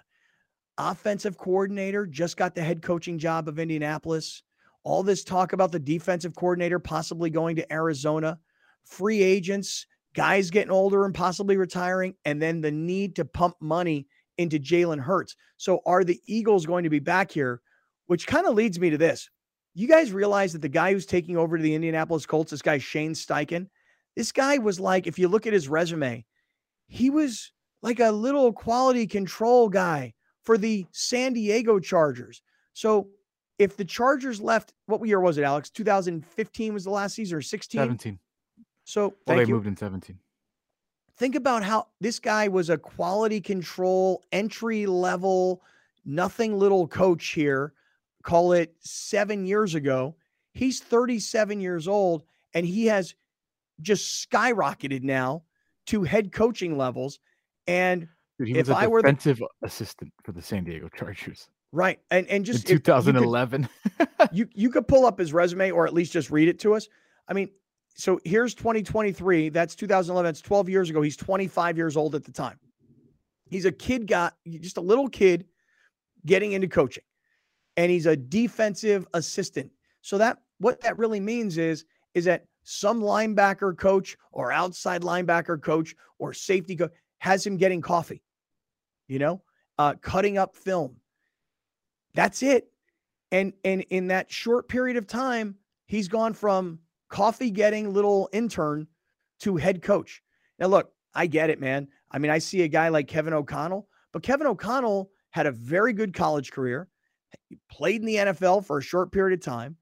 offensive 0.78 1.38
coordinator 1.38 2.06
just 2.06 2.38
got 2.38 2.56
the 2.56 2.64
head 2.64 2.82
coaching 2.82 3.18
job 3.18 3.48
of 3.48 3.60
Indianapolis. 3.60 4.44
All 4.84 5.04
this 5.04 5.24
talk 5.24 5.54
about 5.54 5.72
the 5.72 5.80
defensive 5.80 6.36
coordinator 6.36 6.80
possibly 6.80 7.30
going 7.30 7.56
to 7.58 7.74
Arizona, 7.74 8.40
free 8.86 9.22
agents, 9.22 9.86
guys 10.20 10.50
getting 10.50 10.70
older 10.70 11.06
and 11.06 11.16
possibly 11.16 11.56
retiring, 11.56 12.14
and 12.26 12.42
then 12.42 12.60
the 12.60 12.70
need 12.70 13.16
to 13.16 13.24
pump 13.24 13.56
money 13.62 14.06
into 14.38 14.60
Jalen 14.60 15.00
Hurts. 15.00 15.38
So, 15.56 15.80
are 15.86 16.04
the 16.04 16.20
Eagles 16.26 16.66
going 16.66 16.84
to 16.84 16.90
be 16.90 17.00
back 17.00 17.32
here? 17.32 17.62
Which 18.08 18.28
kind 18.28 18.46
of 18.46 18.54
leads 18.54 18.82
me 18.82 18.90
to 18.90 18.98
this. 18.98 19.30
You 19.76 19.88
guys 19.88 20.12
realize 20.12 20.52
that 20.52 20.62
the 20.62 20.68
guy 20.68 20.92
who's 20.92 21.06
taking 21.06 21.38
over 21.38 21.56
to 21.56 21.64
the 21.64 21.74
Indianapolis 21.74 22.26
Colts, 22.26 22.52
this 22.52 22.62
guy, 22.62 22.80
Shane 22.80 23.14
Steichen, 23.14 23.68
this 24.18 24.34
guy 24.34 24.58
was 24.58 24.78
like, 24.78 25.08
if 25.08 25.18
you 25.18 25.30
look 25.30 25.48
at 25.48 25.54
his 25.54 25.70
resume, 25.70 26.26
he 26.88 27.10
was 27.10 27.54
like 27.82 28.02
a 28.02 28.12
little 28.12 28.52
quality 28.52 29.08
control 29.08 29.70
guy 29.70 30.14
for 30.44 30.58
the 30.58 30.86
San 30.92 31.32
Diego 31.32 31.80
Chargers. 31.80 32.42
So 32.74 33.08
if 33.58 33.78
the 33.78 33.86
Chargers 33.86 34.42
left, 34.42 34.74
what 34.88 35.02
year 35.08 35.22
was 35.22 35.38
it, 35.38 35.46
Alex? 35.46 35.70
2015 35.70 36.74
was 36.74 36.84
the 36.84 36.90
last 36.90 37.16
season 37.16 37.38
or 37.38 37.42
16? 37.42 37.80
17. 37.80 38.20
So 38.90 39.14
well, 39.28 39.38
they 39.38 39.44
you. 39.44 39.54
moved 39.54 39.68
in 39.68 39.78
17. 39.78 40.18
Think 41.18 41.36
about 41.36 41.62
how 41.62 41.90
this 42.02 42.18
guy 42.18 42.48
was 42.48 42.72
a 42.72 42.78
quality 42.78 43.40
control, 43.40 44.24
entry 44.32 44.88
level, 44.88 45.62
nothing 46.06 46.58
little 46.58 46.88
coach 46.88 47.28
here. 47.28 47.74
Call 48.24 48.54
it 48.54 48.74
seven 48.80 49.46
years 49.46 49.76
ago. 49.76 50.16
He's 50.54 50.80
37 50.80 51.62
years 51.62 51.88
old 51.88 52.24
and 52.56 52.66
he 52.66 52.88
has 52.88 53.14
just 53.80 54.28
skyrocketed 54.28 55.04
now 55.04 55.44
to 55.86 56.02
head 56.02 56.32
coaching 56.32 56.76
levels. 56.76 57.20
And 57.68 58.08
Dude, 58.40 58.58
if 58.58 58.72
I 58.72 58.88
were 58.88 59.04
defensive 59.04 59.38
the, 59.38 59.68
assistant 59.68 60.12
for 60.24 60.32
the 60.32 60.42
San 60.42 60.64
Diego 60.64 60.90
Chargers. 60.98 61.48
Right. 61.72 62.00
And 62.10 62.26
and 62.26 62.44
just 62.44 62.68
In 62.68 62.78
2011. 62.78 63.70
You 63.70 63.88
could, 64.00 64.10
you, 64.32 64.48
you 64.56 64.70
could 64.72 64.88
pull 64.88 65.06
up 65.06 65.20
his 65.20 65.32
resume 65.32 65.70
or 65.70 65.86
at 65.86 65.94
least 65.94 66.12
just 66.12 66.32
read 66.32 66.48
it 66.48 66.58
to 66.62 66.74
us. 66.74 66.88
I 67.28 67.34
mean, 67.34 67.50
so 67.96 68.20
here's 68.24 68.54
2023. 68.54 69.50
That's 69.50 69.76
2011. 69.76 70.30
It's 70.30 70.42
12 70.42 70.70
years 70.70 70.90
ago. 70.90 71.02
He's 71.02 71.18
25 71.18 71.78
years 71.78 71.98
old 71.98 72.16
at 72.16 72.24
the 72.24 72.32
time. 72.32 72.58
He's 73.50 73.66
a 73.66 73.72
kid 73.72 74.08
got 74.08 74.36
just 74.48 74.78
a 74.78 74.82
little 74.82 75.10
kid 75.10 75.46
getting 76.26 76.54
into 76.54 76.68
coaching. 76.68 77.04
And 77.78 77.92
he's 77.92 78.06
a 78.06 78.16
defensive 78.16 79.08
assistant. 79.14 79.72
So 80.02 80.18
that 80.18 80.38
what 80.60 80.82
that 80.82 80.98
really 80.98 81.20
means 81.20 81.58
is 81.58 81.86
is 82.14 82.26
that 82.26 82.46
some 82.64 83.02
linebacker 83.02 83.78
coach 83.78 84.18
or 84.32 84.52
outside 84.52 85.02
linebacker 85.02 85.62
coach 85.62 85.96
or 86.20 86.34
safety 86.34 86.76
coach 86.76 86.92
has 87.20 87.46
him 87.46 87.58
getting 87.58 87.82
coffee, 87.82 88.22
you 89.08 89.20
know, 89.20 89.42
uh, 89.78 89.96
cutting 90.02 90.38
up 90.38 90.56
film, 90.56 90.96
that's 92.14 92.44
it. 92.44 92.72
And 93.32 93.54
and 93.64 93.82
in 93.90 94.08
that 94.08 94.32
short 94.32 94.68
period 94.68 94.98
of 94.98 95.08
time, 95.08 95.56
he's 95.86 96.08
gone 96.08 96.34
from 96.34 96.80
coffee 97.10 97.52
getting 97.52 97.94
little 97.94 98.30
intern 98.32 98.88
to 99.42 99.58
head 99.58 99.82
coach. 99.82 100.22
Now 100.60 100.68
look, 100.68 100.92
I 101.14 101.28
get 101.28 101.50
it, 101.50 101.60
man. 101.60 101.88
I 102.12 102.20
mean, 102.20 102.32
I 102.32 102.40
see 102.40 102.62
a 102.62 102.68
guy 102.68 102.90
like 102.90 103.08
Kevin 103.08 103.34
O'Connell, 103.34 103.88
but 104.14 104.24
Kevin 104.24 104.48
O'Connell 104.48 105.12
had 105.32 105.46
a 105.46 105.52
very 105.52 105.94
good 105.94 106.14
college 106.14 106.52
career. 106.52 106.88
He 107.48 107.58
played 107.70 108.02
in 108.02 108.08
the 108.08 108.16
NFL 108.16 108.66
for 108.66 108.78
a 108.78 108.84
short 108.84 109.12
period 109.12 109.38
of 109.38 109.46
time, 109.46 109.76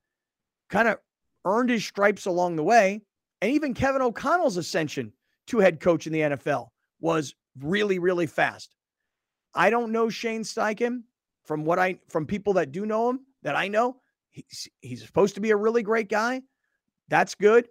kind 0.69 0.87
of 0.87 0.99
earned 1.45 1.69
his 1.69 1.85
stripes 1.85 2.25
along 2.25 2.55
the 2.55 2.63
way. 2.63 3.01
And 3.41 3.51
even 3.51 3.73
Kevin 3.73 4.01
O'Connell's 4.01 4.57
ascension 4.57 5.13
to 5.47 5.59
head 5.59 5.79
coach 5.79 6.07
in 6.07 6.13
the 6.13 6.21
NFL 6.21 6.67
was 6.99 7.35
really, 7.59 7.99
really 7.99 8.27
fast. 8.27 8.75
I 9.53 9.69
don't 9.69 9.91
know 9.91 10.09
Shane 10.09 10.43
Steichen 10.43 11.03
from 11.45 11.63
what 11.63 11.79
I 11.79 11.99
from 12.09 12.25
people 12.25 12.53
that 12.53 12.71
do 12.71 12.85
know 12.85 13.09
him 13.09 13.21
that 13.43 13.55
I 13.55 13.67
know, 13.69 14.01
he's 14.29 14.67
he's 14.81 15.05
supposed 15.05 15.35
to 15.35 15.41
be 15.41 15.51
a 15.51 15.55
really 15.55 15.83
great 15.83 16.09
guy. 16.09 16.41
That's 17.09 17.35
good. 17.35 17.67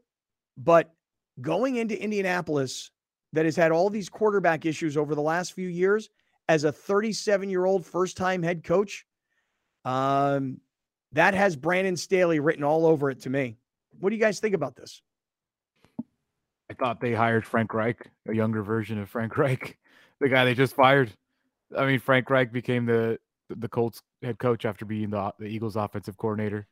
But 0.57 0.93
going 1.41 1.77
into 1.77 2.01
Indianapolis 2.01 2.91
that 3.33 3.45
has 3.45 3.57
had 3.57 3.73
all 3.73 3.91
these 3.91 4.09
quarterback 4.09 4.65
issues 4.65 4.97
over 4.97 5.15
the 5.15 5.23
last 5.23 5.53
few 5.53 5.69
years 5.69 6.09
as 6.49 6.65
a 6.65 6.73
37-year-old 6.73 7.85
first-time 7.85 8.43
head 8.43 8.65
coach, 8.65 9.05
um, 9.85 10.61
that 11.13 11.35
has 11.35 11.57
Brandon 11.57 11.97
Staley 11.97 12.41
written 12.41 12.65
all 12.65 12.87
over 12.87 13.11
it 13.11 13.21
to 13.23 13.31
me. 13.31 13.57
What 13.99 14.11
do 14.11 14.17
you 14.17 14.23
guys 14.23 14.41
think 14.41 14.55
about 14.55 14.77
this? 14.77 15.03
I 16.71 16.75
thought 16.75 17.01
they 17.01 17.15
hired 17.15 17.47
Frank 17.47 17.73
Reich, 17.75 18.11
a 18.29 18.35
younger 18.35 18.63
version 18.63 18.99
of 18.99 19.09
Frank 19.09 19.37
Reich, 19.39 19.79
the 20.21 20.29
guy 20.29 20.45
they 20.45 20.55
just 20.55 20.75
fired. 20.75 21.13
I 21.77 21.87
mean, 21.87 22.01
Frank 22.01 22.31
Reich 22.31 22.53
became 22.53 22.87
the 22.87 23.19
the 23.49 23.69
Colts 23.69 24.03
head 24.23 24.39
coach 24.39 24.65
after 24.65 24.85
being 24.85 25.11
the, 25.11 25.33
the 25.39 25.47
Eagles 25.47 25.77
offensive 25.77 26.17
coordinator. 26.17 26.67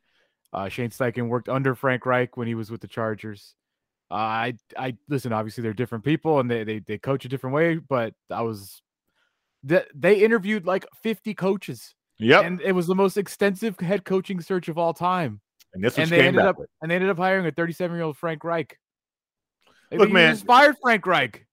Uh, 0.55 0.69
Shane 0.69 0.89
Steichen 0.89 1.27
worked 1.27 1.49
under 1.49 1.75
Frank 1.75 2.05
Reich 2.05 2.37
when 2.37 2.47
he 2.47 2.55
was 2.55 2.71
with 2.71 2.79
the 2.79 2.87
Chargers. 2.87 3.55
Uh, 4.09 4.13
I 4.13 4.53
I 4.77 4.95
listen. 5.09 5.33
Obviously, 5.33 5.61
they're 5.63 5.73
different 5.73 6.05
people 6.05 6.39
and 6.39 6.49
they 6.49 6.63
they 6.63 6.79
they 6.79 6.97
coach 6.97 7.25
a 7.25 7.27
different 7.27 7.53
way. 7.53 7.75
But 7.75 8.13
I 8.31 8.41
was 8.43 8.81
that 9.63 9.87
they 9.93 10.23
interviewed 10.23 10.65
like 10.65 10.85
50 11.03 11.33
coaches. 11.33 11.93
Yep, 12.19 12.45
and 12.45 12.61
it 12.61 12.71
was 12.71 12.87
the 12.87 12.95
most 12.95 13.17
extensive 13.17 13.77
head 13.81 14.05
coaching 14.05 14.39
search 14.39 14.69
of 14.69 14.77
all 14.77 14.93
time. 14.93 15.41
And 15.73 15.83
this 15.83 15.97
and 15.97 16.09
they 16.09 16.25
ended 16.25 16.45
up 16.45 16.57
with. 16.57 16.69
and 16.81 16.89
they 16.89 16.95
ended 16.95 17.09
up 17.09 17.17
hiring 17.17 17.45
a 17.45 17.51
37 17.51 17.93
year 17.93 18.05
old 18.05 18.15
Frank 18.15 18.45
Reich. 18.45 18.79
Look, 19.91 20.09
man, 20.09 20.31
inspired 20.31 20.77
Frank 20.81 21.05
Reich. 21.05 21.45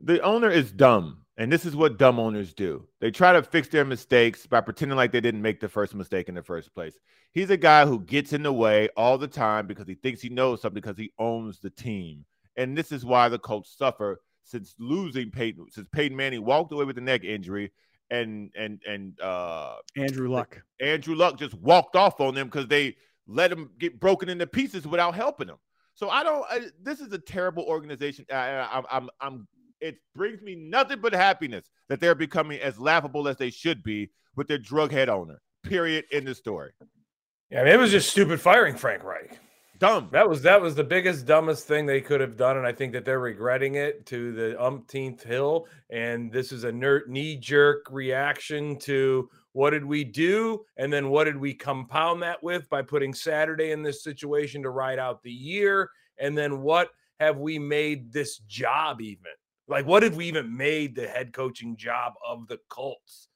The 0.00 0.22
owner 0.22 0.48
is 0.48 0.72
dumb. 0.72 1.26
And 1.38 1.52
this 1.52 1.64
is 1.64 1.76
what 1.76 1.98
dumb 1.98 2.18
owners 2.18 2.52
do. 2.52 2.88
They 3.00 3.12
try 3.12 3.32
to 3.32 3.44
fix 3.44 3.68
their 3.68 3.84
mistakes 3.84 4.44
by 4.44 4.60
pretending 4.60 4.96
like 4.96 5.12
they 5.12 5.20
didn't 5.20 5.40
make 5.40 5.60
the 5.60 5.68
first 5.68 5.94
mistake 5.94 6.28
in 6.28 6.34
the 6.34 6.42
first 6.42 6.74
place. 6.74 6.98
He's 7.30 7.50
a 7.50 7.56
guy 7.56 7.86
who 7.86 8.00
gets 8.00 8.32
in 8.32 8.42
the 8.42 8.52
way 8.52 8.88
all 8.96 9.18
the 9.18 9.28
time 9.28 9.68
because 9.68 9.86
he 9.86 9.94
thinks 9.94 10.20
he 10.20 10.30
knows 10.30 10.60
something 10.60 10.82
because 10.82 10.98
he 10.98 11.12
owns 11.16 11.60
the 11.60 11.70
team. 11.70 12.24
And 12.56 12.76
this 12.76 12.90
is 12.90 13.04
why 13.04 13.28
the 13.28 13.38
Colts 13.38 13.72
suffer 13.78 14.20
since 14.42 14.74
losing 14.80 15.30
Peyton, 15.30 15.66
since 15.70 15.86
Peyton 15.92 16.16
Manning 16.16 16.44
walked 16.44 16.72
away 16.72 16.84
with 16.84 16.96
the 16.96 17.02
neck 17.02 17.22
injury 17.22 17.70
and 18.10 18.50
and 18.56 18.80
and 18.88 19.20
uh 19.20 19.76
Andrew 19.96 20.28
Luck. 20.28 20.60
Andrew 20.80 21.14
Luck 21.14 21.38
just 21.38 21.54
walked 21.54 21.94
off 21.94 22.20
on 22.20 22.34
them 22.34 22.48
because 22.48 22.66
they 22.66 22.96
let 23.28 23.52
him 23.52 23.70
get 23.78 24.00
broken 24.00 24.28
into 24.28 24.46
pieces 24.46 24.88
without 24.88 25.14
helping 25.14 25.48
him. 25.48 25.58
So 25.94 26.08
I 26.08 26.24
don't. 26.24 26.44
I, 26.50 26.60
this 26.82 27.00
is 27.00 27.12
a 27.12 27.18
terrible 27.18 27.64
organization. 27.64 28.24
I, 28.32 28.34
I, 28.34 28.82
I'm 28.90 29.10
I'm 29.20 29.48
it 29.80 29.96
brings 30.14 30.40
me 30.42 30.54
nothing 30.54 31.00
but 31.00 31.12
happiness 31.12 31.66
that 31.88 32.00
they're 32.00 32.14
becoming 32.14 32.60
as 32.60 32.78
laughable 32.78 33.28
as 33.28 33.36
they 33.36 33.50
should 33.50 33.82
be 33.82 34.10
with 34.36 34.48
their 34.48 34.58
drug 34.58 34.92
head 34.92 35.08
owner. 35.08 35.40
Period. 35.64 36.04
In 36.12 36.24
the 36.24 36.34
story. 36.34 36.72
Yeah, 37.50 37.60
I 37.60 37.64
mean, 37.64 37.74
it 37.74 37.78
was 37.78 37.90
just 37.90 38.10
stupid 38.10 38.40
firing 38.40 38.76
Frank 38.76 39.02
Reich. 39.02 39.38
Dumb. 39.78 40.08
That 40.10 40.28
was 40.28 40.42
that 40.42 40.60
was 40.60 40.74
the 40.74 40.82
biggest 40.82 41.24
dumbest 41.24 41.66
thing 41.66 41.86
they 41.86 42.00
could 42.00 42.20
have 42.20 42.36
done, 42.36 42.56
and 42.56 42.66
I 42.66 42.72
think 42.72 42.92
that 42.94 43.04
they're 43.04 43.20
regretting 43.20 43.76
it 43.76 44.06
to 44.06 44.32
the 44.32 44.60
umpteenth 44.60 45.22
hill. 45.22 45.68
And 45.88 46.32
this 46.32 46.50
is 46.50 46.64
a 46.64 46.72
knee 46.72 47.36
jerk 47.36 47.86
reaction 47.90 48.76
to 48.80 49.30
what 49.52 49.70
did 49.70 49.84
we 49.84 50.02
do, 50.02 50.64
and 50.76 50.92
then 50.92 51.10
what 51.10 51.24
did 51.24 51.36
we 51.36 51.54
compound 51.54 52.22
that 52.22 52.42
with 52.42 52.68
by 52.68 52.82
putting 52.82 53.14
Saturday 53.14 53.70
in 53.70 53.82
this 53.82 54.02
situation 54.02 54.62
to 54.64 54.70
ride 54.70 54.98
out 54.98 55.22
the 55.22 55.30
year, 55.30 55.90
and 56.18 56.36
then 56.36 56.60
what 56.60 56.90
have 57.20 57.38
we 57.38 57.58
made 57.58 58.12
this 58.12 58.38
job 58.48 59.00
even? 59.00 59.32
Like, 59.68 59.86
what 59.86 60.02
have 60.02 60.16
we 60.16 60.26
even 60.26 60.56
made 60.56 60.94
the 60.94 61.06
head 61.06 61.32
coaching 61.32 61.76
job 61.76 62.14
of 62.26 62.48
the 62.48 62.58
Colts? 62.68 63.28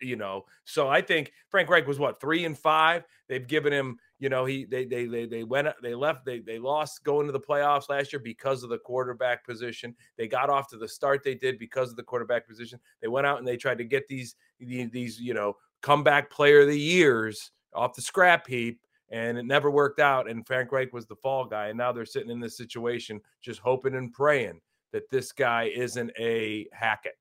You 0.00 0.16
know, 0.16 0.44
so 0.64 0.88
I 0.88 1.00
think 1.00 1.32
Frank 1.48 1.68
Reich 1.70 1.86
was 1.86 1.98
what 1.98 2.20
three 2.20 2.44
and 2.44 2.58
five. 2.58 3.04
They've 3.28 3.46
given 3.46 3.72
him 3.72 3.98
you 4.24 4.30
know, 4.30 4.46
he 4.46 4.64
they 4.64 4.86
they 4.86 5.04
they 5.04 5.26
they 5.26 5.44
went 5.44 5.68
they 5.82 5.94
left 5.94 6.24
they 6.24 6.38
they 6.38 6.58
lost 6.58 7.04
going 7.04 7.26
to 7.26 7.32
the 7.32 7.38
playoffs 7.38 7.90
last 7.90 8.10
year 8.10 8.20
because 8.20 8.62
of 8.62 8.70
the 8.70 8.78
quarterback 8.78 9.44
position. 9.44 9.94
They 10.16 10.28
got 10.28 10.48
off 10.48 10.66
to 10.68 10.78
the 10.78 10.88
start 10.88 11.22
they 11.22 11.34
did 11.34 11.58
because 11.58 11.90
of 11.90 11.96
the 11.96 12.04
quarterback 12.04 12.48
position. 12.48 12.80
They 13.02 13.08
went 13.08 13.26
out 13.26 13.38
and 13.38 13.46
they 13.46 13.58
tried 13.58 13.76
to 13.76 13.84
get 13.84 14.08
these 14.08 14.36
these 14.58 15.20
you 15.20 15.34
know 15.34 15.56
comeback 15.82 16.30
player 16.30 16.62
of 16.62 16.68
the 16.68 16.80
years 16.80 17.50
off 17.74 17.94
the 17.94 18.00
scrap 18.00 18.46
heap 18.46 18.80
and 19.10 19.36
it 19.36 19.44
never 19.44 19.70
worked 19.70 20.00
out. 20.00 20.30
And 20.30 20.46
Frank 20.46 20.72
Reich 20.72 20.94
was 20.94 21.04
the 21.04 21.16
fall 21.16 21.44
guy, 21.44 21.66
and 21.68 21.76
now 21.76 21.92
they're 21.92 22.06
sitting 22.06 22.30
in 22.30 22.40
this 22.40 22.56
situation, 22.56 23.20
just 23.42 23.60
hoping 23.60 23.94
and 23.94 24.10
praying 24.10 24.58
that 24.94 25.10
this 25.10 25.32
guy 25.32 25.64
isn't 25.64 26.12
a 26.18 26.68
Hackett. 26.72 27.18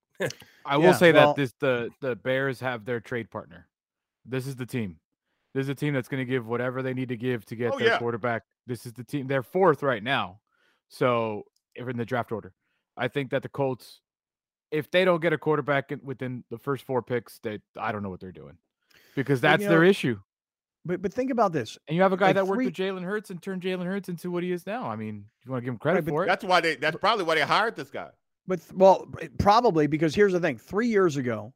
I 0.66 0.78
will 0.78 0.86
yeah, 0.86 0.92
say 0.94 1.12
well, 1.12 1.34
that 1.34 1.36
this 1.36 1.54
the 1.60 1.90
the 2.00 2.16
Bears 2.16 2.60
have 2.60 2.86
their 2.86 3.02
trade 3.02 3.30
partner. 3.30 3.68
This 4.26 4.48
is 4.48 4.56
the 4.56 4.66
team. 4.66 4.98
This 5.56 5.64
is 5.64 5.70
a 5.70 5.76
team 5.76 5.94
that's 5.94 6.08
going 6.08 6.22
to 6.22 6.26
give 6.26 6.48
whatever 6.48 6.82
they 6.82 6.94
need 6.94 7.10
to 7.10 7.18
give 7.18 7.46
to 7.46 7.56
get 7.56 7.74
oh, 7.74 7.80
their 7.80 7.90
yeah. 7.90 7.98
quarterback. 7.98 8.44
This 8.66 8.86
is 8.86 8.94
the 8.94 9.04
team. 9.04 9.28
They're 9.28 9.44
fourth 9.44 9.84
right 9.84 10.02
now. 10.02 10.40
So, 10.88 11.44
in 11.76 11.98
the 11.98 12.06
draft 12.06 12.32
order, 12.32 12.54
I 12.96 13.08
think 13.08 13.32
that 13.32 13.42
the 13.42 13.50
Colts, 13.50 14.02
if 14.72 14.90
they 14.92 15.04
don't 15.04 15.22
get 15.22 15.34
a 15.34 15.38
quarterback 15.38 15.92
within 16.04 16.44
the 16.52 16.60
first 16.60 16.86
four 16.86 17.02
picks, 17.02 17.40
they 17.40 17.60
I 17.76 17.92
don't 17.92 18.04
know 18.04 18.10
what 18.10 18.20
they're 18.20 18.32
doing 18.32 18.58
because 19.16 19.42
that's 19.42 19.64
you 19.64 19.68
know, 19.68 19.76
their 19.76 19.84
issue. 19.84 20.20
But 20.86 21.02
but 21.02 21.14
think 21.14 21.32
about 21.32 21.54
this. 21.54 21.78
And 21.88 21.96
you 21.96 22.04
have 22.04 22.14
a 22.14 22.18
guy 22.18 22.28
like 22.28 22.36
that 22.36 22.48
worked 22.48 22.66
with 22.66 22.74
Jalen 22.74 23.04
Hurts 23.04 23.30
and 23.30 23.42
turned 23.42 23.62
Jalen 23.62 23.86
Hurts 23.86 24.10
into 24.10 24.30
what 24.32 24.44
he 24.44 24.52
is 24.52 24.66
now. 24.66 24.90
I 24.90 24.96
mean, 24.96 25.26
you 25.46 25.52
want 25.52 25.62
to 25.62 25.66
give 25.66 25.74
him 25.74 25.80
credit 25.80 26.06
right, 26.06 26.10
for 26.10 26.24
it. 26.24 26.28
That's 26.28 26.44
why 26.44 26.62
they. 26.62 26.76
That's 26.76 26.98
probably 26.98 27.26
why 27.26 27.36
they 27.36 27.42
hired 27.42 27.76
this 27.76 27.90
guy. 27.90 28.10
But 28.48 28.60
well, 28.74 29.08
probably 29.40 29.88
because 29.88 30.14
here's 30.14 30.34
the 30.34 30.40
thing: 30.40 30.58
three 30.58 30.88
years 30.88 31.16
ago, 31.16 31.54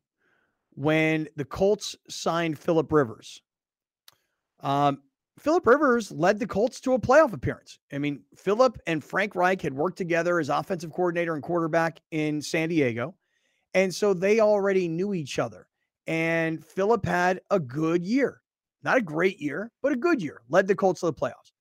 when 0.76 1.28
the 1.36 1.46
Colts 1.46 1.96
signed 2.08 2.58
Philip 2.58 2.92
Rivers, 2.92 3.42
um, 4.62 5.02
Philip 5.38 5.68
Rivers 5.68 6.12
led 6.12 6.40
the 6.40 6.48
Colts 6.48 6.80
to 6.82 6.94
a 6.94 7.00
playoff 7.00 7.34
appearance. 7.34 7.80
I 7.94 8.00
mean, 8.00 8.24
Philip 8.36 8.80
and 8.88 9.04
Frank 9.04 9.36
Reich 9.36 9.62
had 9.62 9.74
worked 9.74 9.98
together 9.98 10.40
as 10.40 10.50
offensive 10.50 10.92
coordinator 10.92 11.36
and 11.36 11.44
quarterback 11.44 12.00
in 12.12 12.42
San 12.42 12.70
Diego. 12.70 13.14
And 13.74 13.94
so 13.94 14.14
they 14.14 14.40
already 14.40 14.88
knew 14.88 15.14
each 15.14 15.38
other. 15.38 15.68
And 16.08 16.66
Philip 16.66 17.06
had 17.06 17.42
a 17.52 17.60
good 17.60 18.04
year. 18.06 18.42
Not 18.88 19.00
a 19.00 19.02
great 19.02 19.42
year, 19.42 19.70
but 19.84 19.92
a 19.92 19.98
good 19.98 20.22
year. 20.22 20.44
Led 20.48 20.66
the 20.66 20.74
Colts 20.74 21.02
to 21.02 21.08
the 21.08 21.14
playoffs. 21.14 21.52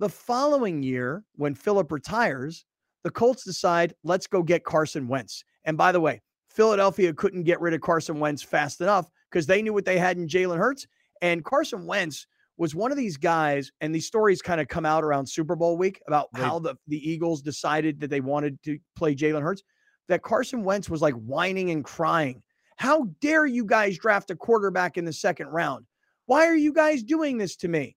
The 0.00 0.08
following 0.08 0.82
year, 0.82 1.22
when 1.36 1.54
Philip 1.54 1.92
retires, 1.92 2.64
the 3.04 3.12
Colts 3.12 3.44
decide, 3.44 3.94
let's 4.02 4.26
go 4.26 4.42
get 4.42 4.64
Carson 4.64 5.06
Wentz. 5.06 5.44
And 5.64 5.78
by 5.78 5.92
the 5.92 6.00
way, 6.00 6.20
Philadelphia 6.48 7.14
couldn't 7.14 7.44
get 7.44 7.60
rid 7.60 7.74
of 7.74 7.80
Carson 7.80 8.18
Wentz 8.18 8.42
fast 8.42 8.80
enough 8.80 9.08
because 9.30 9.46
they 9.46 9.62
knew 9.62 9.72
what 9.72 9.84
they 9.84 9.98
had 9.98 10.16
in 10.16 10.26
Jalen 10.26 10.58
Hurts. 10.58 10.88
And 11.22 11.44
Carson 11.44 11.86
Wentz 11.86 12.26
was 12.56 12.74
one 12.74 12.90
of 12.90 12.96
these 12.96 13.16
guys, 13.16 13.70
and 13.80 13.94
these 13.94 14.08
stories 14.08 14.42
kind 14.42 14.60
of 14.60 14.66
come 14.66 14.84
out 14.84 15.04
around 15.04 15.26
Super 15.26 15.54
Bowl 15.54 15.76
week 15.78 16.02
about 16.08 16.26
right. 16.34 16.42
how 16.42 16.58
the, 16.58 16.74
the 16.88 17.08
Eagles 17.08 17.40
decided 17.40 18.00
that 18.00 18.10
they 18.10 18.20
wanted 18.20 18.60
to 18.64 18.80
play 18.96 19.14
Jalen 19.14 19.42
Hurts. 19.42 19.62
That 20.08 20.22
Carson 20.24 20.64
Wentz 20.64 20.90
was 20.90 21.02
like 21.02 21.14
whining 21.14 21.70
and 21.70 21.84
crying. 21.84 22.42
How 22.78 23.04
dare 23.20 23.46
you 23.46 23.64
guys 23.64 23.96
draft 23.96 24.32
a 24.32 24.34
quarterback 24.34 24.96
in 24.96 25.04
the 25.04 25.12
second 25.12 25.46
round? 25.50 25.86
Why 26.26 26.46
are 26.46 26.56
you 26.56 26.72
guys 26.72 27.02
doing 27.02 27.38
this 27.38 27.56
to 27.56 27.68
me? 27.68 27.96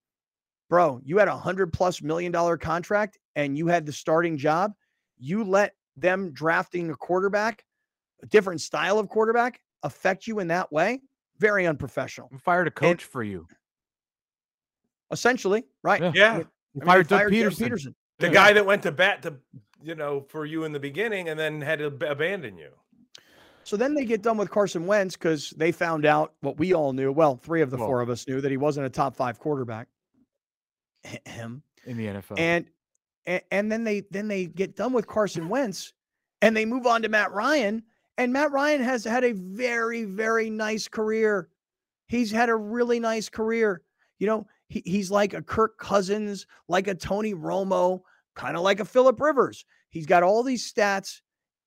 Bro, 0.70 1.02
you 1.04 1.18
had 1.18 1.28
a 1.28 1.38
hundred 1.38 1.72
plus 1.72 2.02
million 2.02 2.32
dollar 2.32 2.58
contract 2.58 3.18
and 3.36 3.58
you 3.58 3.68
had 3.68 3.86
the 3.86 3.94
starting 3.94 4.38
job. 4.38 4.74
You 5.18 5.44
let 5.44 5.74
them 5.96 6.32
drafting 6.32 6.90
a 6.90 6.96
quarterback, 6.96 7.64
a 8.22 8.26
different 8.26 8.62
style 8.62 9.00
of 9.00 9.08
quarterback, 9.08 9.62
affect 9.84 10.28
you 10.28 10.40
in 10.40 10.48
that 10.50 10.72
way. 10.72 11.02
Very 11.40 11.68
unprofessional. 11.68 12.30
fired 12.44 12.68
a 12.68 12.72
coach 12.72 13.04
and, 13.04 13.12
for 13.12 13.24
you 13.24 13.48
essentially, 15.12 15.66
right? 15.84 16.02
Yeah. 16.02 16.12
yeah. 16.16 16.44
I 16.82 16.86
fired, 16.86 17.08
Doug, 17.08 17.20
fired 17.20 17.34
Pederson. 17.34 17.60
Doug 17.60 17.70
Pederson. 17.70 17.94
The 18.20 18.28
yeah. 18.28 18.34
guy 18.34 18.54
that 18.54 18.66
went 18.66 18.84
to 18.84 18.92
bat 18.92 19.22
to, 19.24 19.36
you 19.82 19.96
know, 19.96 20.26
for 20.30 20.46
you 20.46 20.64
in 20.64 20.72
the 20.72 20.80
beginning 20.80 21.30
and 21.30 21.40
then 21.40 21.62
had 21.62 21.80
to 21.80 21.86
abandon 21.86 22.58
you. 22.58 22.72
So 23.68 23.76
then 23.76 23.96
they 23.96 24.06
get 24.06 24.22
done 24.22 24.38
with 24.38 24.50
Carson 24.50 24.88
Wentz 24.88 25.18
because 25.18 25.50
they 25.50 25.74
found 25.74 26.06
out 26.06 26.32
what 26.40 26.58
we 26.58 26.74
all 26.74 26.94
knew. 26.94 27.12
Well, 27.12 27.36
three 27.36 27.62
of 27.62 27.70
the 27.70 27.78
four 27.78 28.00
of 28.00 28.10
us 28.10 28.26
knew 28.26 28.40
that 28.40 28.50
he 28.50 28.56
wasn't 28.56 28.86
a 28.86 28.90
top 28.90 29.14
five 29.14 29.40
quarterback. 29.40 29.90
Him 31.26 31.62
in 31.86 31.98
the 31.98 32.06
NFL. 32.06 32.40
And, 32.40 32.66
and 33.26 33.42
and 33.52 33.70
then 33.70 33.84
they 33.84 34.04
then 34.10 34.30
they 34.30 34.46
get 34.46 34.78
done 34.78 34.94
with 34.94 35.06
Carson 35.06 35.50
Wentz 35.50 35.92
and 36.42 36.56
they 36.56 36.64
move 36.64 36.88
on 36.88 37.02
to 37.02 37.10
Matt 37.10 37.34
Ryan. 37.34 37.84
And 38.18 38.32
Matt 38.32 38.54
Ryan 38.54 38.82
has 38.82 39.04
had 39.04 39.26
a 39.26 39.34
very, 39.34 40.06
very 40.06 40.50
nice 40.50 40.88
career. 40.88 41.50
He's 42.08 42.32
had 42.32 42.48
a 42.48 42.56
really 42.56 43.02
nice 43.02 43.28
career. 43.28 43.82
You 44.18 44.28
know, 44.28 44.48
he, 44.70 44.82
he's 44.86 45.12
like 45.12 45.34
a 45.34 45.42
Kirk 45.42 45.78
Cousins, 45.78 46.48
like 46.70 46.88
a 46.88 46.96
Tony 46.96 47.34
Romo, 47.34 48.00
kind 48.34 48.56
of 48.56 48.64
like 48.64 48.80
a 48.80 48.86
Philip 48.86 49.20
Rivers. 49.20 49.66
He's 49.90 50.06
got 50.06 50.24
all 50.24 50.42
these 50.42 50.72
stats. 50.72 51.20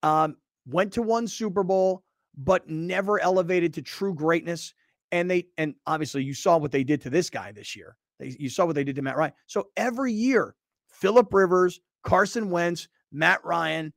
Um, 0.02 0.38
went 0.66 0.92
to 0.94 1.02
one 1.02 1.26
Super 1.26 1.62
Bowl, 1.62 2.02
but 2.36 2.68
never 2.68 3.20
elevated 3.20 3.74
to 3.74 3.82
true 3.82 4.14
greatness. 4.14 4.74
And 5.12 5.30
they 5.30 5.46
and 5.58 5.74
obviously 5.86 6.22
you 6.22 6.34
saw 6.34 6.56
what 6.56 6.70
they 6.70 6.84
did 6.84 7.00
to 7.02 7.10
this 7.10 7.30
guy 7.30 7.52
this 7.52 7.74
year. 7.74 7.96
They, 8.18 8.36
you 8.38 8.48
saw 8.48 8.66
what 8.66 8.74
they 8.74 8.84
did 8.84 8.96
to 8.96 9.02
Matt 9.02 9.16
Ryan. 9.16 9.32
So 9.46 9.68
every 9.76 10.12
year, 10.12 10.54
Philip 10.88 11.32
Rivers, 11.32 11.80
Carson 12.04 12.50
Wentz, 12.50 12.88
Matt 13.10 13.44
Ryan, 13.44 13.92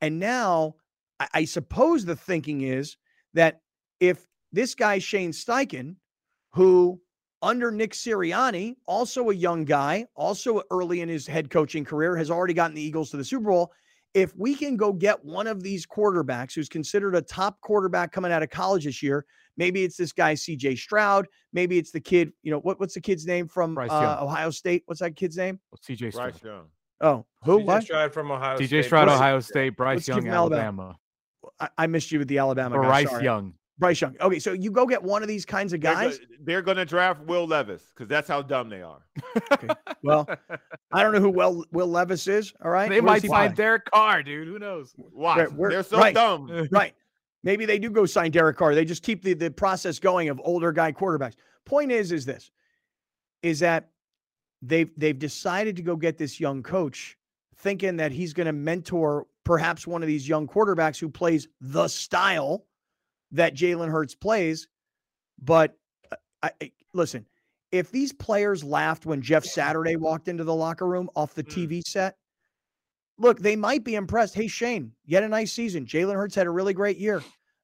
and 0.00 0.18
now 0.18 0.74
I, 1.20 1.28
I 1.34 1.44
suppose 1.44 2.04
the 2.04 2.16
thinking 2.16 2.62
is 2.62 2.96
that 3.34 3.60
if 4.00 4.26
this 4.52 4.74
guy 4.74 4.98
Shane 4.98 5.32
Steichen, 5.32 5.96
who 6.52 7.00
under 7.40 7.70
Nick 7.70 7.92
Sirianni, 7.92 8.76
also 8.86 9.30
a 9.30 9.34
young 9.34 9.64
guy, 9.64 10.06
also 10.14 10.62
early 10.70 11.00
in 11.00 11.08
his 11.08 11.26
head 11.26 11.50
coaching 11.50 11.84
career, 11.84 12.16
has 12.16 12.30
already 12.30 12.54
gotten 12.54 12.74
the 12.74 12.82
Eagles 12.82 13.10
to 13.10 13.16
the 13.16 13.24
Super 13.24 13.50
Bowl. 13.50 13.72
If 14.18 14.34
we 14.36 14.56
can 14.56 14.76
go 14.76 14.92
get 14.92 15.24
one 15.24 15.46
of 15.46 15.62
these 15.62 15.86
quarterbacks 15.86 16.52
who's 16.52 16.68
considered 16.68 17.14
a 17.14 17.22
top 17.22 17.60
quarterback 17.60 18.10
coming 18.10 18.32
out 18.32 18.42
of 18.42 18.50
college 18.50 18.84
this 18.84 19.00
year, 19.00 19.24
maybe 19.56 19.84
it's 19.84 19.96
this 19.96 20.12
guy 20.12 20.34
CJ 20.34 20.76
Stroud, 20.76 21.28
maybe 21.52 21.78
it's 21.78 21.92
the 21.92 22.00
kid, 22.00 22.32
you 22.42 22.50
know, 22.50 22.58
what, 22.58 22.80
what's 22.80 22.94
the 22.94 23.00
kid's 23.00 23.26
name 23.26 23.46
from 23.46 23.78
uh, 23.78 24.18
Ohio 24.20 24.50
State? 24.50 24.82
What's 24.86 25.00
that 25.00 25.14
kid's 25.14 25.36
name? 25.36 25.60
Well, 25.70 25.78
CJ 25.86 26.12
Stroud. 26.12 26.32
Bryce 26.32 26.42
Young. 26.42 26.64
Oh, 27.00 27.26
who? 27.44 27.60
CJ? 27.60 27.82
Stroud 27.84 28.12
from 28.12 28.32
Ohio 28.32 28.58
CJ 28.58 28.66
State. 28.66 28.84
Stroud, 28.86 29.08
Ohio 29.08 29.38
State. 29.38 29.76
Bryce 29.76 30.08
Young, 30.08 30.26
Alabama. 30.26 30.98
I, 31.60 31.68
I, 31.78 31.86
missed 31.86 32.10
you 32.10 32.18
with 32.18 32.26
the 32.26 32.38
Alabama. 32.38 32.74
Bryce 32.76 33.22
Young. 33.22 33.54
Bryce 33.78 34.00
Young. 34.00 34.16
Okay, 34.20 34.38
so 34.38 34.52
you 34.52 34.70
go 34.70 34.86
get 34.86 35.02
one 35.02 35.22
of 35.22 35.28
these 35.28 35.44
kinds 35.44 35.72
of 35.72 35.80
guys. 35.80 36.20
They're, 36.40 36.62
going 36.62 36.76
to 36.78 36.84
draft 36.84 37.22
Will 37.22 37.46
Levis 37.46 37.82
because 37.94 38.08
that's 38.08 38.26
how 38.26 38.42
dumb 38.42 38.68
they 38.68 38.82
are. 38.82 39.00
okay. 39.52 39.68
Well, 40.02 40.28
I 40.92 41.02
don't 41.02 41.12
know 41.12 41.20
who 41.20 41.30
Will 41.30 41.64
Will 41.72 41.86
Levis 41.86 42.26
is. 42.26 42.52
All 42.64 42.70
right, 42.70 42.88
they 42.88 43.00
Where's 43.00 43.22
might 43.24 43.30
sign 43.30 43.54
Derek 43.54 43.84
Carr, 43.90 44.22
dude. 44.22 44.48
Who 44.48 44.58
knows? 44.58 44.94
Why? 44.96 45.46
They're 45.46 45.82
so 45.82 45.98
right. 45.98 46.14
dumb. 46.14 46.68
right. 46.70 46.94
Maybe 47.44 47.66
they 47.66 47.78
do 47.78 47.90
go 47.90 48.04
sign 48.04 48.30
Derek 48.30 48.56
Carr. 48.56 48.74
They 48.74 48.84
just 48.84 49.02
keep 49.02 49.22
the, 49.22 49.34
the 49.34 49.50
process 49.50 49.98
going 49.98 50.28
of 50.28 50.40
older 50.42 50.72
guy 50.72 50.92
quarterbacks. 50.92 51.34
Point 51.64 51.92
is, 51.92 52.10
is 52.10 52.24
this, 52.24 52.50
is 53.42 53.60
that 53.60 53.90
they've 54.62 54.90
they've 54.96 55.18
decided 55.18 55.76
to 55.76 55.82
go 55.82 55.94
get 55.94 56.18
this 56.18 56.40
young 56.40 56.62
coach, 56.62 57.16
thinking 57.56 57.96
that 57.96 58.10
he's 58.10 58.32
going 58.32 58.46
to 58.46 58.52
mentor 58.52 59.26
perhaps 59.44 59.86
one 59.86 60.02
of 60.02 60.08
these 60.08 60.28
young 60.28 60.46
quarterbacks 60.48 60.98
who 60.98 61.08
plays 61.08 61.48
the 61.60 61.88
style 61.88 62.64
that 63.32 63.54
Jalen 63.54 63.90
Hurts 63.90 64.14
plays. 64.14 64.68
But 65.40 65.76
uh, 66.10 66.16
I, 66.42 66.50
I, 66.60 66.72
listen, 66.94 67.26
if 67.70 67.90
these 67.90 68.12
players 68.12 68.64
laughed 68.64 69.06
when 69.06 69.22
Jeff 69.22 69.44
Saturday 69.44 69.96
walked 69.96 70.28
into 70.28 70.44
the 70.44 70.54
locker 70.54 70.86
room 70.86 71.10
off 71.14 71.34
the 71.34 71.44
mm. 71.44 71.68
TV 71.68 71.82
set, 71.86 72.16
look, 73.18 73.40
they 73.40 73.56
might 73.56 73.84
be 73.84 73.94
impressed. 73.94 74.34
Hey, 74.34 74.48
Shane, 74.48 74.92
you 75.04 75.16
had 75.16 75.24
a 75.24 75.28
nice 75.28 75.52
season. 75.52 75.86
Jalen 75.86 76.14
Hurts 76.14 76.34
had 76.34 76.46
a 76.46 76.50
really 76.50 76.74
great 76.74 76.98
year. 76.98 77.22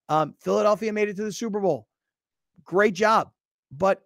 Um, 0.09 0.35
Philadelphia 0.41 0.93
made 0.93 1.09
it 1.09 1.16
to 1.16 1.24
the 1.24 1.32
Super 1.32 1.61
Bowl. 1.61 1.89
Great 2.65 2.95
job. 2.95 3.31
But 3.70 4.03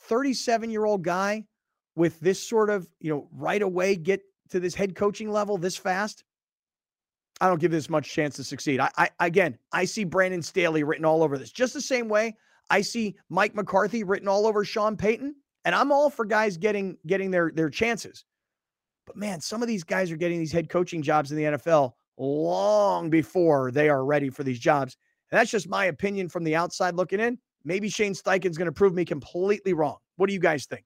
37 0.00 0.70
year 0.70 0.84
old 0.84 1.02
guy 1.02 1.44
with 1.94 2.18
this 2.20 2.46
sort 2.46 2.70
of, 2.70 2.88
you 3.00 3.10
know, 3.12 3.28
right 3.32 3.62
away 3.62 3.96
get 3.96 4.22
to 4.50 4.60
this 4.60 4.74
head 4.74 4.94
coaching 4.94 5.30
level 5.30 5.58
this 5.58 5.76
fast, 5.76 6.24
I 7.40 7.48
don't 7.48 7.60
give 7.60 7.70
this 7.70 7.90
much 7.90 8.10
chance 8.10 8.36
to 8.36 8.44
succeed. 8.44 8.80
I, 8.80 8.90
I 8.96 9.10
again, 9.20 9.58
I 9.72 9.84
see 9.84 10.04
Brandon 10.04 10.42
Staley 10.42 10.84
written 10.84 11.04
all 11.04 11.22
over 11.22 11.36
this, 11.38 11.52
just 11.52 11.74
the 11.74 11.80
same 11.80 12.08
way 12.08 12.34
I 12.70 12.80
see 12.80 13.16
Mike 13.28 13.54
McCarthy 13.54 14.04
written 14.04 14.28
all 14.28 14.46
over 14.46 14.64
Sean 14.64 14.96
Payton, 14.96 15.34
and 15.64 15.74
I'm 15.74 15.92
all 15.92 16.10
for 16.10 16.24
guys 16.24 16.56
getting 16.56 16.96
getting 17.06 17.30
their 17.30 17.50
their 17.54 17.70
chances. 17.70 18.24
But 19.06 19.16
man, 19.16 19.40
some 19.40 19.62
of 19.62 19.68
these 19.68 19.84
guys 19.84 20.10
are 20.10 20.16
getting 20.16 20.38
these 20.38 20.52
head 20.52 20.68
coaching 20.68 21.02
jobs 21.02 21.30
in 21.30 21.36
the 21.36 21.44
NFL 21.44 21.92
long 22.18 23.08
before 23.10 23.70
they 23.70 23.88
are 23.88 24.04
ready 24.04 24.30
for 24.30 24.42
these 24.42 24.58
jobs. 24.58 24.96
And 25.30 25.38
that's 25.38 25.50
just 25.50 25.68
my 25.68 25.86
opinion 25.86 26.28
from 26.28 26.44
the 26.44 26.56
outside 26.56 26.94
looking 26.94 27.20
in. 27.20 27.38
Maybe 27.64 27.88
Shane 27.88 28.14
Steichen's 28.14 28.56
going 28.56 28.66
to 28.66 28.72
prove 28.72 28.94
me 28.94 29.04
completely 29.04 29.74
wrong. 29.74 29.98
What 30.16 30.28
do 30.28 30.32
you 30.32 30.40
guys 30.40 30.66
think? 30.66 30.84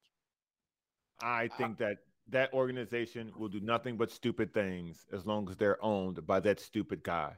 I 1.22 1.48
think 1.48 1.78
that 1.78 1.98
that 2.30 2.52
organization 2.52 3.32
will 3.36 3.48
do 3.48 3.60
nothing 3.60 3.96
but 3.96 4.10
stupid 4.10 4.52
things 4.52 5.06
as 5.12 5.26
long 5.26 5.48
as 5.48 5.56
they're 5.56 5.82
owned 5.84 6.26
by 6.26 6.40
that 6.40 6.60
stupid 6.60 7.02
guy. 7.02 7.32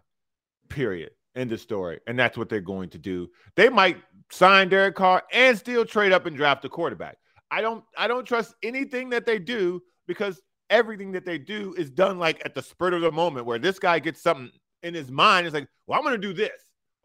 Period. 0.69 1.11
End 1.35 1.53
of 1.53 1.61
story. 1.61 2.01
And 2.07 2.19
that's 2.19 2.37
what 2.37 2.49
they're 2.49 2.61
going 2.61 2.91
to 2.91 2.99
do. 2.99 3.29
They 3.57 3.69
might 3.69 3.97
sign 4.31 4.69
Derek 4.69 4.95
Carr 4.95 5.23
and 5.33 5.57
still 5.57 5.85
trade 5.85 6.13
up 6.13 6.27
and 6.27 6.37
draft 6.37 6.65
a 6.65 6.69
quarterback. 6.69 7.17
I 7.51 7.61
don't 7.61 7.85
I 7.97 8.09
don't 8.09 8.27
trust 8.27 8.55
anything 8.63 9.11
that 9.11 9.27
they 9.27 9.39
do 9.39 9.83
because 10.07 10.41
everything 10.71 11.13
that 11.13 11.25
they 11.25 11.39
do 11.39 11.75
is 11.77 11.91
done 11.91 12.19
like 12.19 12.41
at 12.45 12.55
the 12.55 12.63
spurt 12.63 12.95
of 12.95 13.03
the 13.03 13.13
moment 13.13 13.47
where 13.47 13.59
this 13.59 13.79
guy 13.79 13.99
gets 13.99 14.23
something 14.23 14.51
in 14.83 14.95
his 14.95 15.11
mind. 15.11 15.47
It's 15.47 15.55
like, 15.55 15.69
well, 15.87 15.99
I'm 15.99 16.05
gonna 16.05 16.19
do 16.19 16.33
this. 16.33 16.51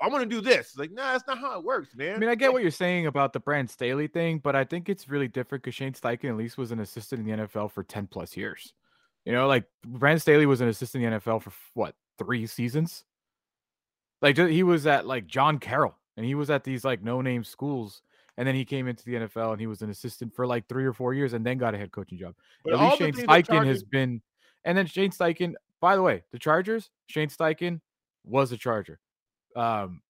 I'm 0.02 0.12
gonna 0.12 0.26
do 0.26 0.42
this. 0.42 0.78
Like, 0.78 0.92
nah, 0.92 1.14
that's 1.14 1.28
not 1.28 1.40
how 1.40 1.58
it 1.58 1.66
works, 1.66 1.96
man. 1.96 2.16
I 2.16 2.18
mean, 2.20 2.30
I 2.30 2.36
get 2.36 2.54
what 2.54 2.62
you're 2.62 2.72
saying 2.72 3.08
about 3.08 3.34
the 3.34 3.40
Brand 3.40 3.70
Staley 3.70 4.08
thing, 4.08 4.40
but 4.40 4.56
I 4.56 4.64
think 4.64 4.90
it's 4.90 5.10
really 5.10 5.28
different 5.28 5.64
because 5.64 5.76
Shane 5.76 5.94
Steichen 5.94 6.30
at 6.30 6.38
least 6.38 6.58
was 6.58 6.72
an 6.72 6.80
assistant 6.80 7.28
in 7.28 7.38
the 7.38 7.44
NFL 7.48 7.72
for 7.72 7.84
10 7.84 8.08
plus 8.08 8.38
years. 8.38 8.74
You 9.26 9.34
know, 9.34 9.48
like 9.48 9.66
Brand 9.86 10.22
Staley 10.22 10.46
was 10.46 10.62
an 10.62 10.68
assistant 10.68 11.04
in 11.04 11.12
the 11.12 11.20
NFL 11.20 11.42
for 11.42 11.52
what 11.74 11.96
three 12.18 12.46
seasons? 12.48 13.04
Like 14.22 14.38
he 14.38 14.64
was 14.64 14.88
at 14.88 15.06
like 15.06 15.28
John 15.28 15.60
Carroll, 15.60 15.96
and 16.16 16.26
he 16.26 16.36
was 16.36 16.50
at 16.50 16.64
these 16.64 16.86
like 16.86 17.04
no 17.04 17.22
name 17.22 17.44
schools 17.44 18.02
and 18.38 18.48
then 18.48 18.56
he 18.56 18.66
came 18.66 18.88
into 18.88 19.04
the 19.04 19.14
NFL 19.14 19.52
and 19.52 19.60
he 19.60 19.68
was 19.68 19.82
an 19.82 19.90
assistant 19.90 20.34
for 20.36 20.46
like 20.46 20.68
three 20.68 20.86
or 20.86 20.94
four 20.94 21.14
years 21.14 21.34
and 21.34 21.46
then 21.46 21.58
got 21.58 21.74
a 21.74 21.78
head 21.78 21.92
coaching 21.92 22.18
job. 22.18 22.36
But 22.64 22.74
At 22.74 22.80
least 22.82 22.98
Shane 23.00 23.14
Steichen 23.14 23.66
has 23.66 23.84
been, 23.84 24.22
and 24.64 24.78
then 24.78 24.86
Shane 24.86 25.12
Steichen. 25.12 25.54
By 25.80 25.96
the 25.96 26.02
way, 26.02 26.24
the 26.32 26.40
Chargers, 26.40 26.90
Shane 27.08 27.30
Steichen 27.30 27.82
was 28.24 28.52
a 28.52 28.58
Charger. 28.58 29.00
Um, 29.58 30.02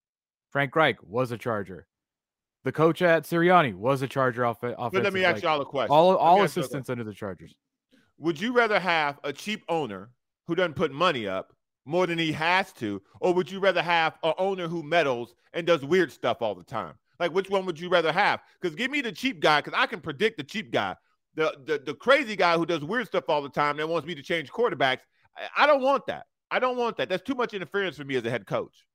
Frank 0.52 0.76
Reich 0.76 0.98
was 1.04 1.32
a 1.32 1.38
Charger. 1.38 1.88
The 2.64 2.72
coach 2.72 3.02
at 3.02 3.24
Sirianni 3.24 3.74
was 3.74 4.02
a 4.02 4.08
Charger 4.08 4.46
off. 4.46 4.60
But 4.62 4.78
let 4.92 5.14
me 5.14 5.24
ask 5.24 5.36
like, 5.36 5.44
y'all 5.44 5.62
a 5.62 5.66
question. 5.66 5.92
All 5.92 6.16
all 6.18 6.44
assistants 6.44 6.90
under 6.90 7.04
the 7.04 7.14
Chargers. 7.14 7.56
Would 8.18 8.42
you 8.42 8.52
rather 8.52 8.80
have 8.80 9.20
a 9.24 9.32
cheap 9.32 9.64
owner 9.70 10.10
who 10.48 10.56
doesn't 10.56 10.76
put 10.76 10.92
money 10.92 11.28
up 11.28 11.54
more 11.86 12.08
than 12.08 12.18
he 12.18 12.32
has 12.34 12.74
to, 12.74 13.02
or 13.22 13.34
would 13.34 13.50
you 13.50 13.60
rather 13.60 13.82
have 13.82 14.18
an 14.24 14.34
owner 14.38 14.68
who 14.68 14.84
meddles 14.84 15.34
and 15.54 15.66
does 15.66 15.86
weird 15.86 16.12
stuff 16.12 16.42
all 16.42 16.56
the 16.56 16.64
time? 16.64 16.96
Like, 17.20 17.32
which 17.32 17.50
one 17.50 17.66
would 17.66 17.80
you 17.80 17.90
rather 17.90 18.12
have? 18.12 18.42
Because 18.60 18.76
give 18.76 18.92
me 18.92 19.02
the 19.02 19.12
cheap 19.12 19.40
guy, 19.40 19.62
because 19.62 19.78
I 19.78 19.86
can 19.86 20.02
predict 20.02 20.38
the 20.38 20.44
cheap 20.44 20.72
guy. 20.72 20.96
The, 21.36 21.56
the 21.66 21.80
the 21.86 21.94
crazy 21.94 22.36
guy 22.36 22.58
who 22.58 22.66
does 22.66 22.84
weird 22.84 23.08
stuff 23.08 23.30
all 23.30 23.42
the 23.42 23.50
time 23.50 23.78
that 23.78 23.88
wants 23.88 24.08
me 24.08 24.16
to 24.16 24.24
change 24.24 24.52
quarterbacks. 24.52 25.02
I, 25.38 25.64
I 25.64 25.68
don't 25.68 25.82
want 25.82 26.08
that. 26.08 26.26
I 26.50 26.60
don't 26.60 26.78
want 26.78 26.98
that. 26.98 27.10
That's 27.10 27.24
too 27.24 27.36
much 27.36 27.54
interference 27.54 27.98
for 27.98 28.06
me 28.06 28.16
as 28.16 28.26
a 28.26 28.30
head 28.30 28.48
coach. 28.48 28.87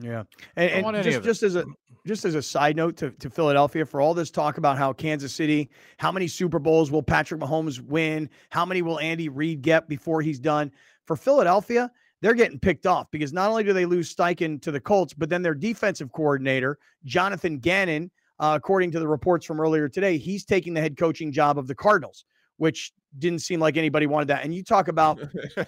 Yeah, 0.00 0.24
and, 0.56 0.86
and 0.86 1.04
just, 1.04 1.22
just 1.22 1.42
as 1.42 1.56
a 1.56 1.64
just 2.06 2.24
as 2.24 2.34
a 2.34 2.42
side 2.42 2.76
note 2.76 2.96
to, 2.96 3.10
to 3.10 3.30
Philadelphia, 3.30 3.84
for 3.84 4.00
all 4.00 4.14
this 4.14 4.30
talk 4.30 4.58
about 4.58 4.78
how 4.78 4.92
Kansas 4.92 5.34
City, 5.34 5.70
how 5.98 6.10
many 6.10 6.26
Super 6.26 6.58
Bowls 6.58 6.90
will 6.90 7.02
Patrick 7.02 7.40
Mahomes 7.40 7.80
win? 7.80 8.28
How 8.50 8.64
many 8.64 8.82
will 8.82 8.98
Andy 9.00 9.28
Reid 9.28 9.62
get 9.62 9.88
before 9.88 10.22
he's 10.22 10.38
done? 10.38 10.72
For 11.04 11.16
Philadelphia, 11.16 11.90
they're 12.22 12.34
getting 12.34 12.58
picked 12.58 12.86
off 12.86 13.10
because 13.10 13.32
not 13.32 13.50
only 13.50 13.64
do 13.64 13.72
they 13.72 13.86
lose 13.86 14.14
Steichen 14.14 14.60
to 14.62 14.70
the 14.70 14.80
Colts, 14.80 15.14
but 15.14 15.28
then 15.28 15.42
their 15.42 15.54
defensive 15.54 16.12
coordinator, 16.12 16.78
Jonathan 17.04 17.58
Gannon, 17.58 18.10
uh, 18.38 18.54
according 18.56 18.90
to 18.92 19.00
the 19.00 19.08
reports 19.08 19.44
from 19.44 19.60
earlier 19.60 19.88
today, 19.88 20.16
he's 20.16 20.44
taking 20.44 20.72
the 20.72 20.80
head 20.80 20.96
coaching 20.96 21.32
job 21.32 21.58
of 21.58 21.66
the 21.66 21.74
Cardinals, 21.74 22.24
which 22.56 22.92
didn't 23.18 23.40
seem 23.40 23.60
like 23.60 23.76
anybody 23.76 24.06
wanted 24.06 24.28
that. 24.28 24.44
And 24.44 24.54
you 24.54 24.62
talk 24.62 24.88
about 24.88 25.18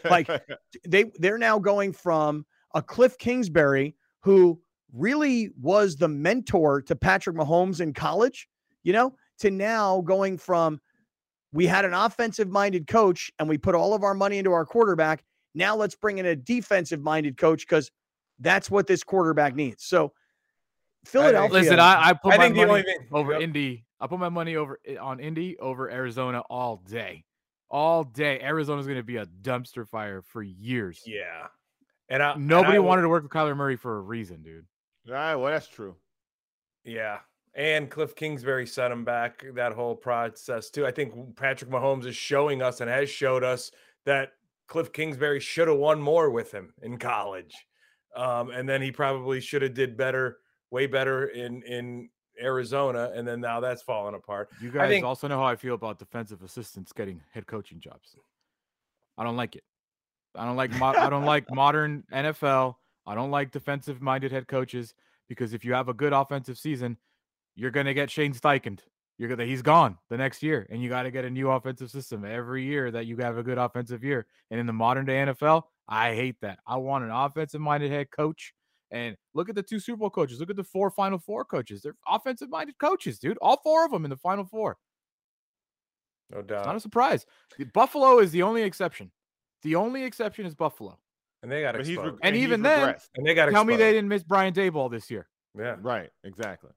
like 0.04 0.28
they 0.86 1.10
they're 1.18 1.38
now 1.38 1.58
going 1.58 1.92
from 1.92 2.46
a 2.74 2.82
Cliff 2.82 3.18
Kingsbury 3.18 3.94
who 4.22 4.60
really 4.92 5.50
was 5.60 5.96
the 5.96 6.08
mentor 6.08 6.82
to 6.82 6.96
Patrick 6.96 7.36
Mahomes 7.36 7.80
in 7.80 7.92
college, 7.92 8.48
you 8.82 8.92
know, 8.92 9.14
to 9.38 9.50
now 9.50 10.00
going 10.02 10.38
from 10.38 10.80
we 11.52 11.66
had 11.66 11.84
an 11.84 11.92
offensive 11.94 12.48
minded 12.48 12.86
coach 12.86 13.30
and 13.38 13.48
we 13.48 13.58
put 13.58 13.74
all 13.74 13.94
of 13.94 14.02
our 14.02 14.14
money 14.14 14.38
into 14.38 14.52
our 14.52 14.64
quarterback 14.64 15.22
now 15.54 15.76
let's 15.76 15.94
bring 15.94 16.18
in 16.18 16.26
a 16.26 16.36
defensive 16.36 17.00
minded 17.00 17.36
coach 17.36 17.66
because 17.66 17.90
that's 18.40 18.70
what 18.70 18.86
this 18.86 19.02
quarterback 19.02 19.54
needs. 19.54 19.84
So 19.84 20.12
Philadelphia. 21.04 21.60
Listen, 21.60 21.80
I, 21.80 22.08
I 22.08 22.12
put 22.12 22.34
I 22.34 22.36
my 22.36 22.48
money 22.48 22.82
thing, 22.82 23.08
over 23.12 23.32
yep. 23.32 23.42
Indy. 23.42 23.84
I 24.00 24.06
put 24.06 24.18
my 24.18 24.28
money 24.28 24.56
over 24.56 24.78
eh, 24.86 24.96
on 24.96 25.20
Indy 25.20 25.58
over 25.58 25.90
Arizona 25.90 26.40
all 26.48 26.76
day. 26.88 27.24
All 27.70 28.04
day. 28.04 28.40
Arizona's 28.40 28.86
going 28.86 28.98
to 28.98 29.04
be 29.04 29.16
a 29.16 29.26
dumpster 29.26 29.86
fire 29.86 30.22
for 30.22 30.42
years. 30.42 31.02
Yeah. 31.06 31.46
And 32.12 32.22
I, 32.22 32.34
nobody 32.36 32.76
and 32.76 32.84
I, 32.84 32.86
wanted 32.86 33.02
to 33.02 33.08
work 33.08 33.22
with 33.22 33.32
Kyler 33.32 33.56
Murray 33.56 33.74
for 33.74 33.96
a 33.96 34.00
reason, 34.02 34.42
dude. 34.42 34.66
Yeah, 35.06 35.34
Well, 35.34 35.50
that's 35.50 35.66
true. 35.66 35.96
Yeah. 36.84 37.20
And 37.54 37.90
Cliff 37.90 38.14
Kingsbury 38.14 38.66
set 38.66 38.92
him 38.92 39.02
back 39.02 39.42
that 39.54 39.72
whole 39.72 39.96
process 39.96 40.68
too. 40.68 40.86
I 40.86 40.90
think 40.90 41.36
Patrick 41.36 41.70
Mahomes 41.70 42.04
is 42.04 42.14
showing 42.14 42.60
us 42.60 42.82
and 42.82 42.90
has 42.90 43.08
showed 43.08 43.42
us 43.42 43.70
that 44.04 44.32
Cliff 44.68 44.92
Kingsbury 44.92 45.40
should 45.40 45.68
have 45.68 45.78
won 45.78 46.02
more 46.02 46.28
with 46.30 46.52
him 46.52 46.74
in 46.82 46.98
college. 46.98 47.54
Um, 48.14 48.50
and 48.50 48.68
then 48.68 48.82
he 48.82 48.92
probably 48.92 49.40
should 49.40 49.62
have 49.62 49.72
did 49.72 49.96
better, 49.96 50.38
way 50.70 50.86
better 50.86 51.28
in 51.28 51.62
in 51.62 52.10
Arizona, 52.40 53.10
and 53.14 53.26
then 53.26 53.40
now 53.40 53.60
that's 53.60 53.82
falling 53.82 54.14
apart. 54.14 54.50
You 54.60 54.70
guys 54.70 54.88
think, 54.88 55.04
also 55.04 55.28
know 55.28 55.38
how 55.38 55.46
I 55.46 55.56
feel 55.56 55.74
about 55.74 55.98
defensive 55.98 56.42
assistants 56.42 56.92
getting 56.92 57.22
head 57.32 57.46
coaching 57.46 57.80
jobs. 57.80 58.16
I 59.16 59.24
don't 59.24 59.36
like 59.36 59.56
it. 59.56 59.64
I 60.34 60.44
don't 60.44 60.56
like 60.56 60.70
mo- 60.78 60.94
I 60.96 61.10
don't 61.10 61.24
like 61.24 61.52
modern 61.52 62.04
NFL. 62.12 62.74
I 63.06 63.14
don't 63.14 63.30
like 63.30 63.50
defensive 63.50 64.00
minded 64.00 64.32
head 64.32 64.48
coaches 64.48 64.94
because 65.28 65.52
if 65.52 65.64
you 65.64 65.74
have 65.74 65.88
a 65.88 65.94
good 65.94 66.12
offensive 66.12 66.58
season, 66.58 66.96
you're 67.54 67.70
gonna 67.70 67.94
get 67.94 68.10
Shane 68.10 68.32
Steichen. 68.32 68.78
You're 69.18 69.28
gonna 69.28 69.44
he's 69.44 69.62
gone 69.62 69.98
the 70.08 70.16
next 70.16 70.42
year, 70.42 70.66
and 70.70 70.82
you 70.82 70.88
got 70.88 71.02
to 71.02 71.10
get 71.10 71.24
a 71.24 71.30
new 71.30 71.50
offensive 71.50 71.90
system 71.90 72.24
every 72.24 72.64
year 72.64 72.90
that 72.90 73.06
you 73.06 73.16
have 73.18 73.38
a 73.38 73.42
good 73.42 73.58
offensive 73.58 74.02
year. 74.02 74.26
And 74.50 74.58
in 74.58 74.66
the 74.66 74.72
modern 74.72 75.04
day 75.04 75.14
NFL, 75.16 75.62
I 75.88 76.14
hate 76.14 76.36
that. 76.40 76.58
I 76.66 76.76
want 76.76 77.04
an 77.04 77.10
offensive 77.10 77.60
minded 77.60 77.90
head 77.90 78.10
coach. 78.10 78.54
And 78.90 79.16
look 79.32 79.48
at 79.48 79.54
the 79.54 79.62
two 79.62 79.78
Super 79.78 79.98
Bowl 79.98 80.10
coaches. 80.10 80.38
Look 80.38 80.50
at 80.50 80.56
the 80.56 80.64
four 80.64 80.90
Final 80.90 81.18
Four 81.18 81.44
coaches. 81.44 81.82
They're 81.82 81.96
offensive 82.06 82.50
minded 82.50 82.78
coaches, 82.78 83.18
dude. 83.18 83.38
All 83.40 83.60
four 83.62 83.84
of 83.84 83.90
them 83.90 84.04
in 84.04 84.10
the 84.10 84.16
Final 84.16 84.44
Four. 84.44 84.76
No 86.30 86.42
doubt. 86.42 86.58
It's 86.58 86.66
not 86.66 86.76
a 86.76 86.80
surprise. 86.80 87.26
Buffalo 87.72 88.18
is 88.18 88.32
the 88.32 88.42
only 88.42 88.62
exception. 88.62 89.10
The 89.62 89.76
only 89.76 90.04
exception 90.04 90.46
is 90.46 90.54
Buffalo. 90.54 90.98
And 91.42 91.50
they 91.50 91.62
got 91.62 91.74
exposed. 91.74 91.98
Re- 91.98 92.08
and, 92.08 92.18
and 92.22 92.36
even 92.36 92.62
then, 92.62 92.94
and 93.16 93.26
they 93.26 93.34
got 93.34 93.46
tell 93.46 93.62
exposed. 93.62 93.66
me 93.66 93.76
they 93.76 93.92
didn't 93.92 94.08
miss 94.08 94.22
Brian 94.22 94.54
Daboll 94.54 94.90
this 94.90 95.10
year. 95.10 95.28
Yeah, 95.58 95.76
right. 95.80 96.10
Exactly. 96.24 96.70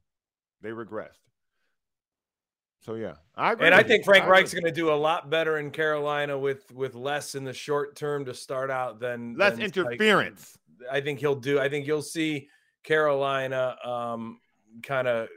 They 0.62 0.70
regressed. 0.70 1.20
So 2.82 2.96
yeah, 2.96 3.16
I 3.36 3.54
and 3.54 3.74
I 3.74 3.82
think 3.82 4.06
Frank 4.06 4.26
I 4.26 4.28
Reich's 4.28 4.54
going 4.54 4.66
to 4.66 4.72
do 4.72 4.92
a 4.92 4.94
lot 4.94 5.30
better 5.32 5.58
in 5.58 5.72
Carolina 5.72 6.38
with 6.38 6.72
with 6.72 6.94
less 6.94 7.34
in 7.34 7.44
the 7.44 7.54
short 7.54 7.96
term 7.96 8.26
to 8.26 8.34
start 8.34 8.70
out 8.70 9.00
than 9.00 9.36
less 9.38 9.54
than 9.54 9.64
interference. 9.64 10.58
Like, 10.80 10.90
I 10.92 11.02
think 11.02 11.20
he'll 11.20 11.36
do. 11.36 11.60
I 11.60 11.68
think 11.68 11.88
you'll 11.88 12.04
see 12.04 12.48
Carolina 12.84 13.76
um, 13.84 14.40
kind 14.84 15.08
of 15.08 15.30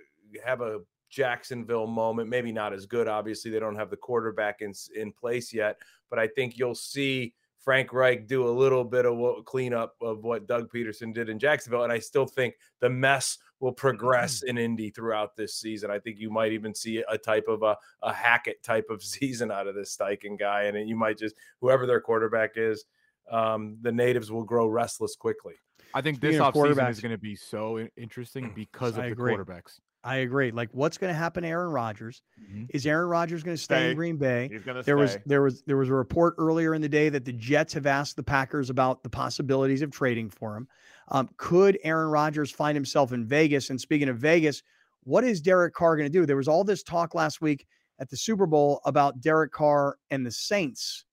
have 0.45 0.61
a 0.61 0.81
Jacksonville 1.11 1.87
moment. 1.87 2.29
Maybe 2.29 2.53
not 2.53 2.73
as 2.73 2.87
good. 2.87 3.09
Obviously, 3.09 3.51
they 3.51 3.61
don't 3.61 3.77
have 3.77 3.91
the 3.91 3.97
quarterback 3.97 4.61
in 4.61 4.73
in 4.95 5.13
place 5.13 5.53
yet, 5.53 5.79
but 6.11 6.19
I 6.19 6.27
think 6.29 6.59
you'll 6.59 6.75
see 6.75 7.35
Frank 7.59 7.93
Reich 7.93 8.27
do 8.27 8.49
a 8.49 8.51
little 8.51 8.85
bit 8.85 9.05
of 9.05 9.17
what 9.17 9.45
cleanup 9.45 9.95
of 10.01 10.25
what 10.25 10.47
Doug 10.47 10.71
Pederson 10.73 11.13
did 11.13 11.29
in 11.29 11.39
Jacksonville, 11.39 11.83
and 11.83 11.93
I 11.93 11.99
still 11.99 12.27
think 12.27 12.55
the 12.81 12.89
mess 12.89 13.39
will 13.61 13.73
progress 13.73 14.43
mm. 14.43 14.49
in 14.49 14.59
Indy 14.59 14.91
throughout 14.91 15.37
this 15.37 15.55
season. 15.55 15.91
I 15.91 15.99
think 15.99 16.19
you 16.19 16.31
might 16.31 16.53
even 16.53 16.75
see 16.75 17.05
a 17.09 17.19
type 17.19 17.47
of 17.49 17.63
a, 17.63 17.77
a 18.03 18.13
Hackett 18.13 18.63
type 18.63 18.87
of 18.91 19.03
season 19.15 19.51
out 19.51 19.67
of 19.67 19.75
this 19.75 19.97
Steichen 19.97 20.39
guy, 20.39 20.65
and 20.65 20.89
you 20.89 20.97
might 20.97 21.19
just 21.19 21.35
whoever 21.61 21.87
their 21.87 22.01
quarterback 22.01 22.53
is, 22.57 22.85
um, 23.31 23.77
the 23.83 23.93
natives 23.93 24.31
will 24.31 24.45
grow 24.45 24.67
restless 24.67 25.17
quickly. 25.17 25.55
I 25.95 26.01
think 26.01 26.21
this 26.21 26.37
offseason 26.37 26.91
is 26.91 27.01
going 27.01 27.13
to 27.13 27.19
be 27.19 27.35
so 27.35 27.87
interesting 27.97 28.53
because 28.55 28.95
of 28.95 29.05
I 29.05 29.07
the 29.07 29.13
agree. 29.13 29.35
quarterbacks. 29.35 29.81
I 30.05 30.17
agree. 30.17 30.53
Like, 30.53 30.71
what's 30.73 30.97
going 30.97 31.13
to 31.13 31.19
happen 31.19 31.43
to 31.43 31.49
Aaron 31.49 31.71
Rodgers? 31.71 32.23
Mm-hmm. 32.41 32.65
Is 32.71 32.87
Aaron 32.87 33.09
Rodgers 33.09 33.43
going 33.43 33.57
to 33.57 33.63
stay, 33.63 33.75
stay, 33.75 33.91
in 33.91 33.97
Green 33.97 34.17
Bay? 34.17 34.49
He's 34.51 34.63
going 34.63 34.77
to 34.77 34.83
there 34.83 34.97
stay. 34.97 35.17
was 35.17 35.19
there 35.27 35.43
was 35.43 35.63
there 35.63 35.77
was 35.77 35.89
a 35.89 35.95
report 35.95 36.35
earlier 36.39 36.75
in 36.75 36.83
the 36.83 36.89
day 36.89 37.09
that 37.09 37.25
the 37.25 37.33
Jets 37.33 37.75
have 37.75 37.87
asked 37.87 38.17
the 38.17 38.23
Packers 38.23 38.71
about 38.71 39.03
the 39.03 39.11
possibilities 39.11 39.83
of 39.83 39.91
trading 39.91 40.31
for 40.31 40.57
him. 40.57 40.69
Um, 41.09 41.29
could 41.37 41.79
Aaron 41.83 42.11
Rodgers 42.11 42.51
find 42.51 42.77
himself 42.77 43.13
in 43.13 43.27
Vegas? 43.27 43.71
And 43.71 43.81
speaking 43.81 44.09
of 44.09 44.19
Vegas, 44.19 44.63
what 45.03 45.25
is 45.25 45.41
Derek 45.41 45.75
Carr 45.75 45.97
going 45.97 46.11
to 46.11 46.19
do? 46.19 46.27
There 46.27 46.37
was 46.37 46.49
all 46.49 46.65
this 46.65 46.83
talk 46.83 47.15
last 47.15 47.41
week 47.41 47.67
at 47.99 48.09
the 48.09 48.17
Super 48.17 48.47
Bowl 48.47 48.81
about 48.85 49.21
Derek 49.21 49.53
Carr 49.53 49.99
and 50.11 50.25
the 50.25 50.31
Saints. 50.31 51.05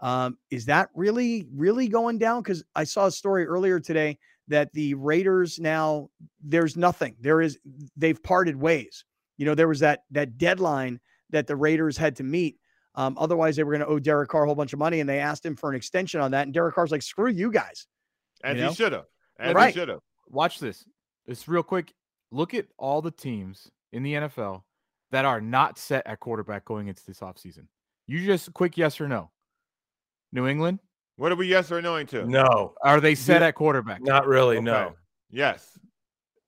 Um, 0.00 0.38
is 0.50 0.64
that 0.66 0.88
really 0.94 1.46
really 1.54 1.88
going 1.88 2.18
down? 2.18 2.42
Because 2.42 2.64
I 2.74 2.84
saw 2.84 3.06
a 3.06 3.12
story 3.12 3.44
earlier 3.46 3.78
today 3.80 4.18
that 4.48 4.72
the 4.72 4.94
Raiders 4.94 5.58
now 5.58 6.08
there's 6.42 6.76
nothing. 6.76 7.16
There 7.20 7.40
is 7.40 7.58
they've 7.96 8.22
parted 8.22 8.56
ways. 8.56 9.04
You 9.38 9.46
know, 9.46 9.54
there 9.54 9.68
was 9.68 9.80
that 9.80 10.04
that 10.10 10.38
deadline 10.38 11.00
that 11.30 11.46
the 11.46 11.56
Raiders 11.56 11.96
had 11.96 12.16
to 12.16 12.22
meet 12.24 12.58
Um, 12.96 13.16
otherwise, 13.18 13.56
they 13.56 13.64
were 13.64 13.72
going 13.72 13.80
to 13.80 13.88
owe 13.88 13.98
Derek 13.98 14.28
Carr 14.28 14.44
a 14.44 14.46
whole 14.46 14.54
bunch 14.54 14.72
of 14.72 14.78
money, 14.78 15.00
and 15.00 15.08
they 15.08 15.18
asked 15.18 15.44
him 15.44 15.56
for 15.56 15.68
an 15.68 15.74
extension 15.74 16.20
on 16.20 16.30
that. 16.30 16.42
And 16.46 16.54
Derek 16.54 16.74
Carr's 16.76 16.92
like, 16.92 17.02
"Screw 17.02 17.28
you 17.28 17.50
guys." 17.50 17.88
and 18.44 18.56
You 18.58 18.64
know? 18.64 18.70
he 18.70 18.76
should 18.76 18.92
have. 18.92 19.06
As 19.40 19.54
Right. 19.54 19.74
he 19.74 19.80
should 19.80 19.88
have. 19.88 20.00
Watch 20.28 20.60
this. 20.60 20.86
This 21.26 21.48
real 21.48 21.62
quick. 21.64 21.92
Look 22.30 22.54
at 22.54 22.66
all 22.78 23.02
the 23.02 23.10
teams 23.10 23.68
in 23.92 24.02
the 24.04 24.14
NFL 24.14 24.62
that 25.10 25.24
are 25.24 25.40
not 25.40 25.78
set 25.78 26.06
at 26.06 26.20
quarterback 26.20 26.64
going 26.64 26.86
into 26.88 27.02
this 27.06 27.20
offseason. 27.20 27.66
You 28.06 28.24
just 28.24 28.52
quick 28.52 28.76
yes 28.76 29.00
or 29.00 29.08
no. 29.08 29.30
New 30.32 30.46
England, 30.46 30.78
What 31.16 31.30
are 31.32 31.36
we 31.36 31.46
yes 31.46 31.70
or 31.70 31.80
no 31.80 32.02
to? 32.02 32.26
No, 32.26 32.74
are 32.82 33.00
they 33.00 33.14
set 33.14 33.40
Yeah. 33.42 33.48
at 33.48 33.54
quarterback? 33.54 34.02
not 34.02 34.26
really. 34.26 34.56
Okay. 34.56 34.64
No, 34.64 34.94
Yes. 35.30 35.78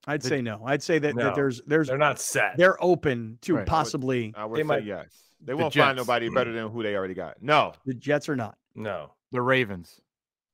I'd 0.08 0.22
The- 0.22 0.28
say 0.28 0.42
no. 0.42 0.62
I'd 0.64 0.82
say 0.82 0.98
that, 1.00 1.16
that 1.16 1.34
there's 1.34 1.60
there's 1.66 1.88
they're 1.88 1.98
not 1.98 2.20
set. 2.20 2.56
they're 2.56 2.82
open 2.82 3.38
to 3.42 3.56
Right. 3.56 3.66
possibly 3.66 4.32
I 4.36 4.44
would 4.44 4.56
They 4.56 4.62
say 4.62 4.66
might- 4.66 4.84
yes. 4.84 5.22
They 5.40 5.52
The 5.52 5.56
won't 5.56 5.74
find 5.74 5.96
Jets. 5.96 6.06
nobody 6.06 6.28
better 6.30 6.52
than 6.52 6.68
who 6.70 6.82
they 6.82 6.96
already 6.96 7.14
got. 7.14 7.42
No. 7.42 7.72
the 7.84 7.94
Jets 7.94 8.28
are 8.28 8.36
not. 8.36 8.56
no. 8.74 9.12
The 9.32 9.42
Ravens. 9.42 10.00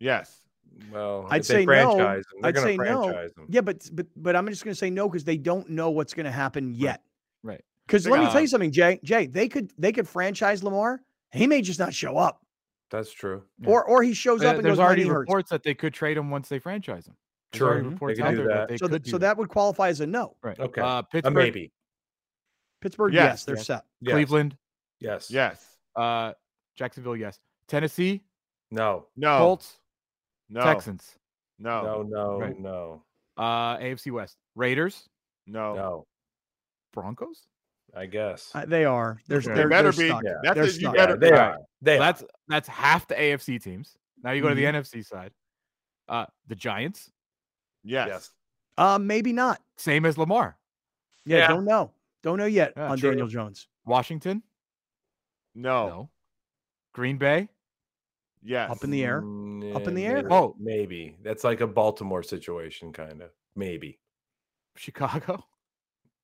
Yes. 0.00 0.40
Well, 0.90 1.26
I'd 1.30 1.42
if 1.42 1.48
they 1.48 1.54
say 1.54 1.64
no. 1.66 1.96
them, 1.96 1.96
they're 1.98 2.22
I'd 2.42 2.54
gonna 2.54 2.66
say 2.66 2.76
no. 2.76 3.12
them. 3.12 3.46
Yeah, 3.50 3.60
but 3.60 3.88
but 3.92 4.06
but 4.16 4.34
I'm 4.34 4.48
just 4.48 4.64
going 4.64 4.72
to 4.72 4.78
say 4.78 4.88
no 4.88 5.06
because 5.08 5.24
they 5.24 5.36
don't 5.36 5.68
know 5.68 5.90
what's 5.90 6.14
going 6.14 6.24
to 6.24 6.32
happen 6.32 6.72
yet. 6.74 7.02
Right. 7.42 7.62
Because 7.86 8.04
They 8.04 8.10
let 8.10 8.20
me 8.20 8.24
got- 8.26 8.32
tell 8.32 8.40
you 8.40 8.46
something, 8.46 8.72
Jay. 8.72 8.98
Jay, 9.04 9.26
they 9.26 9.48
could 9.48 9.70
they 9.76 9.92
could 9.92 10.08
franchise 10.08 10.62
Lamar. 10.62 11.02
He 11.30 11.46
may 11.46 11.60
just 11.60 11.78
not 11.78 11.92
show 11.92 12.16
up, 12.16 12.41
That's 12.92 13.10
true. 13.10 13.42
Yeah. 13.58 13.70
or 13.70 13.84
or 13.84 14.02
he 14.04 14.12
shows 14.14 14.42
up 14.44 14.54
and 14.56 14.64
There's 14.64 14.76
goes, 14.76 14.84
already 14.84 15.02
"My 15.02 15.08
knee 15.08 15.14
hurts." 15.14 15.28
reports 15.28 15.50
that 15.50 15.62
they 15.64 15.74
could 15.74 15.92
trade 15.94 16.16
him 16.16 16.30
once 16.30 16.48
they 16.48 16.58
franchise 16.60 17.06
him. 17.08 17.16
True. 17.52 17.66
already 17.66 17.82
They 17.82 17.88
reports 17.90 18.20
out 18.20 18.34
there 18.36 18.46
that. 18.48 18.54
that 18.54 18.68
they 18.68 18.76
So, 18.76 18.86
could 18.88 19.02
th- 19.04 19.10
so 19.10 19.18
that 19.18 19.36
would 19.38 19.48
qualify 19.48 19.88
as 19.88 20.00
a 20.00 20.06
no. 20.06 20.36
Right. 20.42 20.56
Oh, 20.60 20.64
Uh, 20.64 20.66
Okay. 20.68 20.80
A 20.82 21.02
Pittsburgh, 21.10 21.34
maybe. 21.34 21.72
Pittsburgh, 22.80 23.12
Yes, 23.14 23.24
yes, 23.24 23.44
they're 23.44 23.56
yes. 23.56 23.66
set. 23.66 23.84
Yes. 24.00 24.12
Cleveland, 24.12 24.56
Yes. 25.00 25.30
Yes. 25.30 25.76
uh, 25.96 26.32
Jacksonville, 26.76 27.16
yes. 27.16 27.40
Tennessee, 27.68 28.24
No. 28.70 29.06
No. 29.16 29.38
Colts, 29.38 29.78
no. 30.48 30.62
Texans, 30.62 31.18
No. 31.58 31.82
No. 31.82 32.02
No. 32.02 32.40
Right. 32.40 32.58
No. 32.58 33.04
uh, 33.36 33.76
AFC 33.78 34.10
West, 34.10 34.36
Raiders, 34.54 35.08
No. 35.46 35.74
No. 35.74 36.06
Broncos. 36.92 37.46
I 37.94 38.06
guess. 38.06 38.50
Uh, 38.54 38.64
they 38.66 38.84
are. 38.84 39.20
They're, 39.28 39.38
Okay. 39.38 39.48
They 39.48 39.54
they're, 39.54 39.68
better 39.68 39.92
they're 39.92 40.06
be. 40.06 40.08
stuck. 40.08 40.22
Yeah. 40.24 40.32
That's 40.42 40.54
They're 40.54 40.64
it. 40.64 40.80
You 40.80 40.92
better 40.92 41.12
Yeah, 41.12 41.16
they, 41.18 41.32
are. 41.32 41.58
They 41.82 41.96
are. 41.96 41.98
That's 42.00 42.24
that's 42.48 42.68
half 42.68 43.06
the 43.06 43.14
AFC 43.14 43.62
teams. 43.62 43.96
Now 44.22 44.30
you 44.32 44.40
go 44.42 44.48
to 44.48 44.54
the 44.54 44.64
Mhm. 44.64 44.76
NFC 44.80 45.04
side. 45.04 45.32
Uh, 46.08 46.26
the 46.46 46.54
Giants, 46.56 47.10
Yes. 47.84 48.08
Yes. 48.08 48.30
Uh, 48.78 48.98
maybe 48.98 49.32
not. 49.32 49.60
same 49.76 50.06
as 50.06 50.16
Lamar. 50.16 50.56
Yeah, 51.24 51.38
Yeah. 51.38 51.48
don't 51.48 51.64
know. 51.64 51.92
Don't 52.22 52.38
know 52.38 52.46
yet 52.46 52.72
Yeah, 52.76 52.90
on 52.90 52.98
true. 52.98 53.10
Daniel 53.10 53.26
Jones. 53.28 53.68
Washington, 53.84 54.42
No. 55.54 55.88
no. 55.88 56.10
Green 56.92 57.18
Bay, 57.18 57.48
Yes. 58.44 58.70
Up 58.70 58.82
in 58.84 58.90
the 58.90 59.04
air. 59.04 59.22
Mm, 59.22 59.74
Up 59.76 59.86
in 59.86 59.94
the 59.94 60.04
air? 60.06 60.16
Maybe. 60.16 60.28
Oh. 60.30 60.56
maybe. 60.58 61.16
That's 61.22 61.44
like 61.44 61.60
a 61.60 61.66
Baltimore 61.66 62.22
situation, 62.24 62.92
kind 62.92 63.22
of. 63.22 63.30
Maybe. 63.54 64.00
Chicago. 64.76 65.44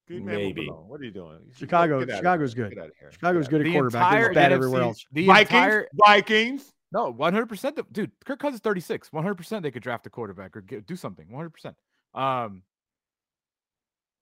Leave 0.09 0.23
man 0.25 0.37
Maybe. 0.37 0.67
What 0.67 1.01
are 1.01 1.05
you 1.05 1.11
doing? 1.11 1.39
Chicago- 1.55 2.01
Get 2.01 2.09
outta 2.11 2.17
Chicago's 2.19 2.55
good. 2.55 2.71
Get 2.75 2.79
out 2.83 2.89
of 2.89 2.93
here. 2.99 3.13
Chicago's 3.13 3.47
Get 3.47 3.51
good 3.51 3.61
at 3.61 3.65
The 3.65 3.73
quarterback. 3.73 4.11
They're 4.13 4.19
entire 4.19 4.29
just 4.29 4.35
bad 4.35 4.51
NFC, 4.53 4.55
everywhere 4.55 4.83
else. 4.83 5.07
The 5.13 5.27
Vikings. 5.27 5.51
entire 5.51 5.89
Vikings. 5.95 6.73
no, 6.93 7.11
one 7.13 7.33
hundred 7.35 7.47
percent. 7.49 7.93
Dude, 7.93 8.11
Kirk 8.25 8.39
Cousins 8.41 8.61
thirty 8.61 8.81
six. 8.81 9.13
One 9.13 9.23
hundred 9.23 9.37
percent. 9.37 9.63
They 9.63 9.71
could 9.71 9.83
draft 9.83 10.07
a 10.07 10.11
quarterback 10.11 10.57
or 10.57 10.61
get, 10.63 10.87
do 10.87 10.97
something. 10.97 11.27
One 11.29 11.37
hundred 11.39 11.51
percent. 11.55 11.77
Um, 12.15 12.63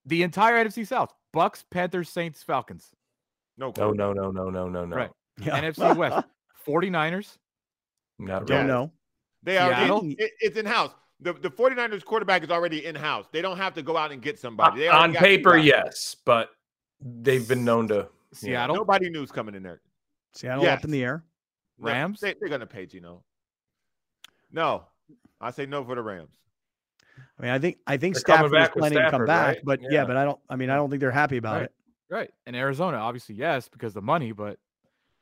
the 0.05 0.23
entire 0.23 0.63
NFC 0.63 0.85
South: 0.85 1.13
Bucs, 1.35 1.63
Panthers, 1.69 2.09
Saints, 2.09 2.43
Falcons. 2.43 2.89
No. 3.57 3.73
No. 3.77 3.91
No. 3.91 4.13
No. 4.13 4.31
No. 4.31 4.49
No. 4.49 4.67
No. 4.69 4.85
No. 4.85 4.95
Right. 4.95 5.11
Yeah. 5.39 5.59
NFC 5.61 5.95
West: 5.97 6.27
49ers, 6.67 7.37
Not 8.19 8.45
Don't 8.45 8.57
really. 8.57 8.67
know. 8.67 8.91
They 9.43 9.57
are. 9.57 9.69
Seattle? 9.73 10.01
In, 10.01 10.15
it, 10.19 10.31
it's 10.41 10.57
in 10.57 10.65
house. 10.65 10.91
The 11.19 11.33
the 11.33 11.49
49ers 11.49 12.05
quarterback 12.05 12.43
is 12.43 12.51
already 12.51 12.85
in 12.85 12.93
house. 12.95 13.25
They 13.31 13.41
don't 13.41 13.57
have 13.57 13.73
to 13.75 13.81
go 13.81 13.97
out 13.97 14.11
and 14.11 14.21
get 14.21 14.37
somebody. 14.39 14.81
They 14.81 14.87
uh, 14.87 14.93
On 14.93 14.97
already 14.97 15.13
got 15.13 15.19
two 15.19 15.25
paper, 15.25 15.57
yes, 15.57 16.15
but 16.25 16.51
they've 17.01 17.47
been 17.47 17.65
known 17.65 17.87
to. 17.89 18.07
Seattle, 18.33 18.75
Nobody 18.75 19.09
knew's 19.09 19.31
coming 19.31 19.55
in 19.55 19.63
there. 19.63 19.81
Seattle 20.33 20.63
Yes. 20.63 20.77
up 20.79 20.83
in 20.85 20.91
the 20.91 21.03
air. 21.03 21.23
Rams? 21.79 22.19
They, 22.19 22.35
they're 22.39 22.49
gonna 22.49 22.65
pay 22.67 22.85
Geno. 22.85 23.23
No, 24.51 24.83
I 25.41 25.51
say 25.51 25.65
no 25.65 25.83
for 25.83 25.95
the 25.95 26.01
Rams. 26.01 26.29
I 27.39 27.41
mean, 27.41 27.51
I 27.51 27.59
think 27.59 27.77
I 27.87 27.97
think 27.97 28.15
They're 28.15 28.21
Stafford 28.21 28.51
was 28.51 28.51
back 28.51 28.75
with 28.75 28.81
planning 28.81 28.99
to 28.99 29.09
come 29.11 29.25
back, 29.25 29.47
right? 29.47 29.61
but 29.63 29.81
yeah. 29.81 29.87
Yeah. 29.91 30.05
but 30.05 30.17
I 30.17 30.23
don't. 30.23 30.39
I 30.49 30.55
mean, 30.55 30.69
I 30.69 30.75
don't 30.75 30.89
think 30.89 30.99
they're 30.99 31.11
happy 31.11 31.37
about 31.37 31.55
Right. 31.55 31.63
it. 31.63 31.71
right? 32.09 32.29
And 32.45 32.55
Arizona, 32.55 32.97
obviously, 32.97 33.35
yes, 33.35 33.67
because 33.69 33.93
the 33.93 34.01
money. 34.01 34.31
But 34.31 34.59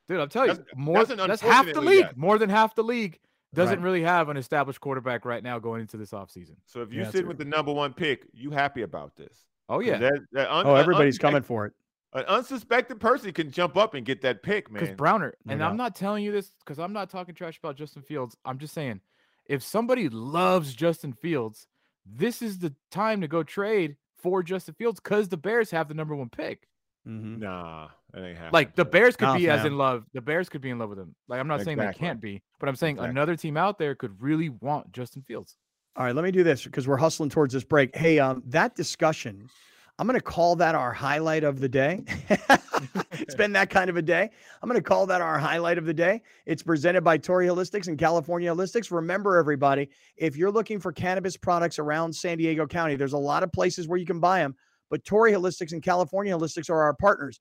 dude, 0.08 0.20
I'm 0.20 0.28
telling 0.28 0.50
you, 0.50 0.54
That's- 0.56 0.76
more 0.76 1.04
that's 1.04 1.26
that's 1.26 1.40
half 1.42 1.66
the 1.72 1.80
league. 1.80 2.00
yes. 2.06 2.12
More 2.16 2.38
than 2.38 2.50
half 2.50 2.74
the 2.74 2.84
league 2.84 3.18
doesn't 3.56 3.78
Right. 3.78 3.84
really 3.84 4.02
have 4.02 4.28
an 4.28 4.36
established 4.36 4.80
quarterback 4.80 5.24
right 5.24 5.42
now 5.42 5.58
going 5.58 5.80
into 5.80 5.96
this 5.96 6.10
offseason. 6.12 6.56
So 6.66 6.82
if 6.82 6.92
you 6.92 7.00
Yeah, 7.00 7.10
sit 7.10 7.20
true. 7.20 7.28
with 7.28 7.38
the 7.38 7.44
number 7.44 7.72
one 7.72 7.92
pick, 7.94 8.26
you 8.32 8.50
happy 8.50 8.82
about 8.82 9.16
this? 9.16 9.46
Oh 9.68 9.80
yeah, 9.80 9.98
that- 9.98 10.20
that 10.32 10.50
un- 10.50 10.66
Oh, 10.66 10.74
everybody's 10.74 11.18
unsuspect- 11.18 11.20
coming 11.22 11.42
for 11.42 11.66
it. 11.66 11.72
An 12.12 12.24
unsuspected 12.26 13.00
person 13.00 13.32
can 13.32 13.50
jump 13.50 13.76
up 13.76 13.94
and 13.94 14.06
get 14.06 14.22
that 14.22 14.42
pick, 14.42 14.70
man. 14.70 14.82
because. 14.82 14.96
Browner. 14.96 15.34
And 15.48 15.58
doubt. 15.58 15.70
I'm 15.70 15.76
not 15.76 15.96
telling 15.96 16.22
you 16.24 16.32
this 16.32 16.52
because 16.60 16.78
I'm 16.78 16.92
not 16.92 17.10
talking 17.10 17.34
trash 17.34 17.58
about 17.58 17.76
Justin 17.76 18.02
Fields. 18.02 18.36
I'm 18.44 18.58
just 18.58 18.72
saying, 18.72 19.00
if 19.46 19.62
somebody 19.62 20.08
loves 20.08 20.74
Justin 20.74 21.12
Fields, 21.12 21.66
this 22.06 22.40
is 22.42 22.58
the 22.60 22.74
time 22.90 23.20
to 23.20 23.28
go 23.28 23.42
trade 23.42 23.96
for 24.16 24.42
Justin 24.42 24.74
Fields 24.74 25.00
because 25.00 25.28
the 25.28 25.36
Bears 25.36 25.70
have 25.72 25.88
the 25.88 25.94
number 25.94 26.14
one 26.14 26.30
pick. 26.30 26.68
Mhm. 27.06 27.38
Nah, 27.38 27.88
that 28.12 28.24
ain't 28.24 28.36
happening. 28.36 28.52
Like 28.52 28.74
the 28.74 28.84
Bears 28.84 29.16
could 29.16 29.26
Nah, 29.26 29.36
be 29.36 29.48
as 29.48 29.64
in 29.64 29.78
love. 29.78 30.04
The 30.12 30.20
Bears 30.20 30.48
could 30.48 30.60
be 30.60 30.70
in 30.70 30.78
love 30.78 30.90
with 30.90 30.98
him. 30.98 31.14
Like 31.28 31.40
I'm 31.40 31.46
not 31.48 31.62
saying 31.62 31.78
they 31.78 31.92
can't 31.92 32.20
be, 32.20 32.42
but 32.58 32.68
I'm 32.68 32.76
saying 32.76 32.96
Exactly. 32.96 33.10
another 33.10 33.36
team 33.36 33.56
out 33.56 33.78
there 33.78 33.94
could 33.94 34.20
really 34.20 34.48
want 34.48 34.92
Justin 34.92 35.22
Fields. 35.22 35.56
All 35.96 36.04
right, 36.04 36.14
let 36.14 36.24
me 36.24 36.30
do 36.30 36.42
this 36.42 36.64
because 36.64 36.86
we're 36.86 36.96
hustling 36.98 37.30
towards 37.30 37.54
this 37.54 37.64
break. 37.64 37.94
Hey, 37.96 38.18
um, 38.18 38.42
that 38.46 38.74
discussion, 38.76 39.48
I'm 39.98 40.06
going 40.06 40.18
to 40.18 40.22
call 40.24 40.56
that 40.56 40.74
our 40.74 40.92
highlight 40.92 41.42
of 41.42 41.58
the 41.60 41.70
day. 41.70 42.02
it's 43.12 43.34
been 43.34 43.52
that 43.52 43.70
kind 43.70 43.88
of 43.88 43.96
a 43.96 44.02
day. 44.02 44.28
I'm 44.62 44.68
going 44.68 44.78
to 44.78 44.86
call 44.86 45.06
that 45.06 45.22
our 45.22 45.38
highlight 45.38 45.78
of 45.78 45.86
the 45.86 45.94
day. 45.94 46.20
It's 46.44 46.62
presented 46.62 47.02
by 47.02 47.16
Torrey 47.16 47.46
Holistics 47.46 47.88
and 47.88 47.98
California 47.98 48.50
Holistics. 48.54 48.90
Remember, 48.90 49.38
everybody, 49.38 49.88
if 50.16 50.36
you're 50.36 50.50
looking 50.50 50.78
for 50.80 50.92
cannabis 50.92 51.36
products 51.36 51.78
around 51.78 52.14
San 52.14 52.36
Diego 52.36 52.66
County, 52.66 52.96
there's 52.96 53.14
a 53.14 53.18
lot 53.18 53.42
of 53.42 53.50
places 53.52 53.88
where 53.88 53.98
you 53.98 54.04
can 54.06 54.20
buy 54.20 54.40
them, 54.40 54.54
but 54.90 55.04
Torrey 55.04 55.32
Holistics 55.32 55.72
and 55.72 55.82
California 55.82 56.36
Holistics 56.36 56.70
are 56.70 56.82
our 56.82 56.94
partners. 56.94 57.40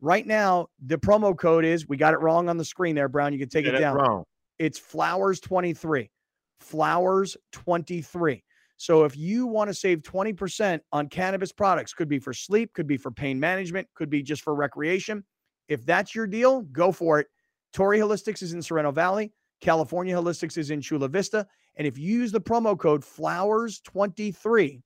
Right 0.00 0.26
now, 0.26 0.68
the 0.84 0.98
promo 0.98 1.36
code 1.36 1.64
is 1.64 1.88
we 1.88 1.96
got 1.96 2.14
it 2.14 2.20
wrong 2.20 2.48
on 2.48 2.56
the 2.58 2.64
screen 2.64 2.94
there, 2.94 3.08
Brown. 3.08 3.32
You 3.32 3.38
can 3.38 3.48
take 3.48 3.64
Yeah, 3.64 3.72
it 3.76 3.80
down 3.80 3.96
wrong. 3.96 4.24
it's 4.58 4.78
flowers 4.78 5.40
23 5.40 6.10
flowers 6.60 7.36
23 7.52 8.42
so 8.76 9.04
if 9.04 9.16
you 9.16 9.46
want 9.46 9.68
to 9.68 9.74
save 9.74 9.98
20% 10.02 10.80
on 10.92 11.08
cannabis 11.08 11.52
products 11.52 11.92
could 11.92 12.08
be 12.08 12.18
for 12.18 12.32
sleep 12.32 12.72
could 12.72 12.86
be 12.86 12.96
for 12.96 13.10
pain 13.10 13.38
management 13.38 13.86
could 13.94 14.08
be 14.08 14.22
just 14.22 14.42
for 14.42 14.54
recreation 14.54 15.24
if 15.68 15.84
that's 15.84 16.14
your 16.14 16.26
deal 16.26 16.62
go 16.62 16.90
for 16.92 17.18
it 17.18 17.26
torrey 17.72 17.98
holistics 17.98 18.42
is 18.42 18.52
in 18.54 18.62
sorrento 18.62 18.92
valley 18.92 19.32
california 19.60 20.14
holistics 20.14 20.56
is 20.56 20.70
in 20.70 20.80
chula 20.80 21.08
vista 21.08 21.46
and 21.76 21.86
if 21.86 21.98
you 21.98 22.14
use 22.18 22.30
the 22.32 22.40
promo 22.40 22.78
code 22.78 23.04
flowers 23.04 23.80
23 23.80 24.80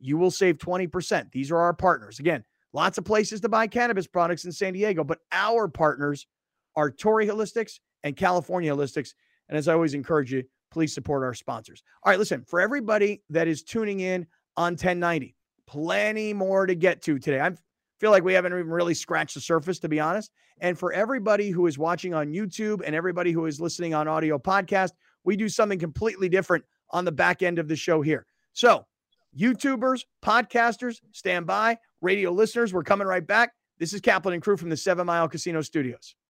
you 0.00 0.16
will 0.16 0.30
save 0.30 0.58
20% 0.58 1.30
these 1.32 1.50
are 1.50 1.58
our 1.58 1.74
partners 1.74 2.18
again 2.18 2.44
lots 2.72 2.98
of 2.98 3.04
places 3.04 3.40
to 3.40 3.48
buy 3.48 3.66
cannabis 3.66 4.06
products 4.06 4.44
in 4.44 4.52
san 4.52 4.72
diego 4.72 5.02
but 5.02 5.18
our 5.32 5.68
partners 5.68 6.26
are 6.74 6.90
torrey 6.90 7.26
holistics 7.26 7.80
and 8.04 8.16
california 8.16 8.74
holistics 8.74 9.12
and 9.48 9.56
as 9.56 9.68
I 9.68 9.74
always 9.74 9.94
encourage 9.94 10.32
you, 10.32 10.44
please 10.70 10.92
support 10.92 11.22
our 11.22 11.34
sponsors. 11.34 11.82
All 12.02 12.10
right, 12.10 12.18
listen, 12.18 12.44
for 12.46 12.60
everybody 12.60 13.22
that 13.30 13.48
is 13.48 13.62
tuning 13.62 14.00
in 14.00 14.26
on 14.56 14.72
1090, 14.72 15.34
plenty 15.66 16.32
more 16.32 16.66
to 16.66 16.74
get 16.74 17.02
to 17.02 17.18
today. 17.18 17.40
I 17.40 17.52
feel 18.00 18.10
like 18.10 18.24
we 18.24 18.34
haven't 18.34 18.52
even 18.52 18.68
really 18.68 18.94
scratched 18.94 19.34
the 19.34 19.40
surface, 19.40 19.78
to 19.80 19.88
be 19.88 20.00
honest. 20.00 20.30
And 20.60 20.78
for 20.78 20.92
everybody 20.92 21.50
who 21.50 21.66
is 21.66 21.78
watching 21.78 22.14
on 22.14 22.32
YouTube 22.32 22.82
and 22.84 22.94
everybody 22.94 23.32
who 23.32 23.46
is 23.46 23.60
listening 23.60 23.94
on 23.94 24.08
audio 24.08 24.38
podcast, 24.38 24.92
we 25.24 25.36
do 25.36 25.48
something 25.48 25.78
completely 25.78 26.28
different 26.28 26.64
on 26.90 27.04
the 27.04 27.12
back 27.12 27.42
end 27.42 27.58
of 27.58 27.68
the 27.68 27.76
show 27.76 28.00
here. 28.00 28.26
So, 28.52 28.86
YouTubers, 29.36 30.02
podcasters, 30.24 31.00
stand 31.12 31.46
by. 31.46 31.78
Radio 32.00 32.32
listeners, 32.32 32.72
we're 32.72 32.82
coming 32.82 33.06
right 33.06 33.26
back. 33.26 33.52
This 33.78 33.92
is 33.92 34.00
Kaplan 34.00 34.34
and 34.34 34.42
crew 34.42 34.56
from 34.56 34.70
the 34.70 34.76
Seven 34.76 35.06
Mile 35.06 35.28
Casino 35.28 35.60
Studios. 35.60 36.16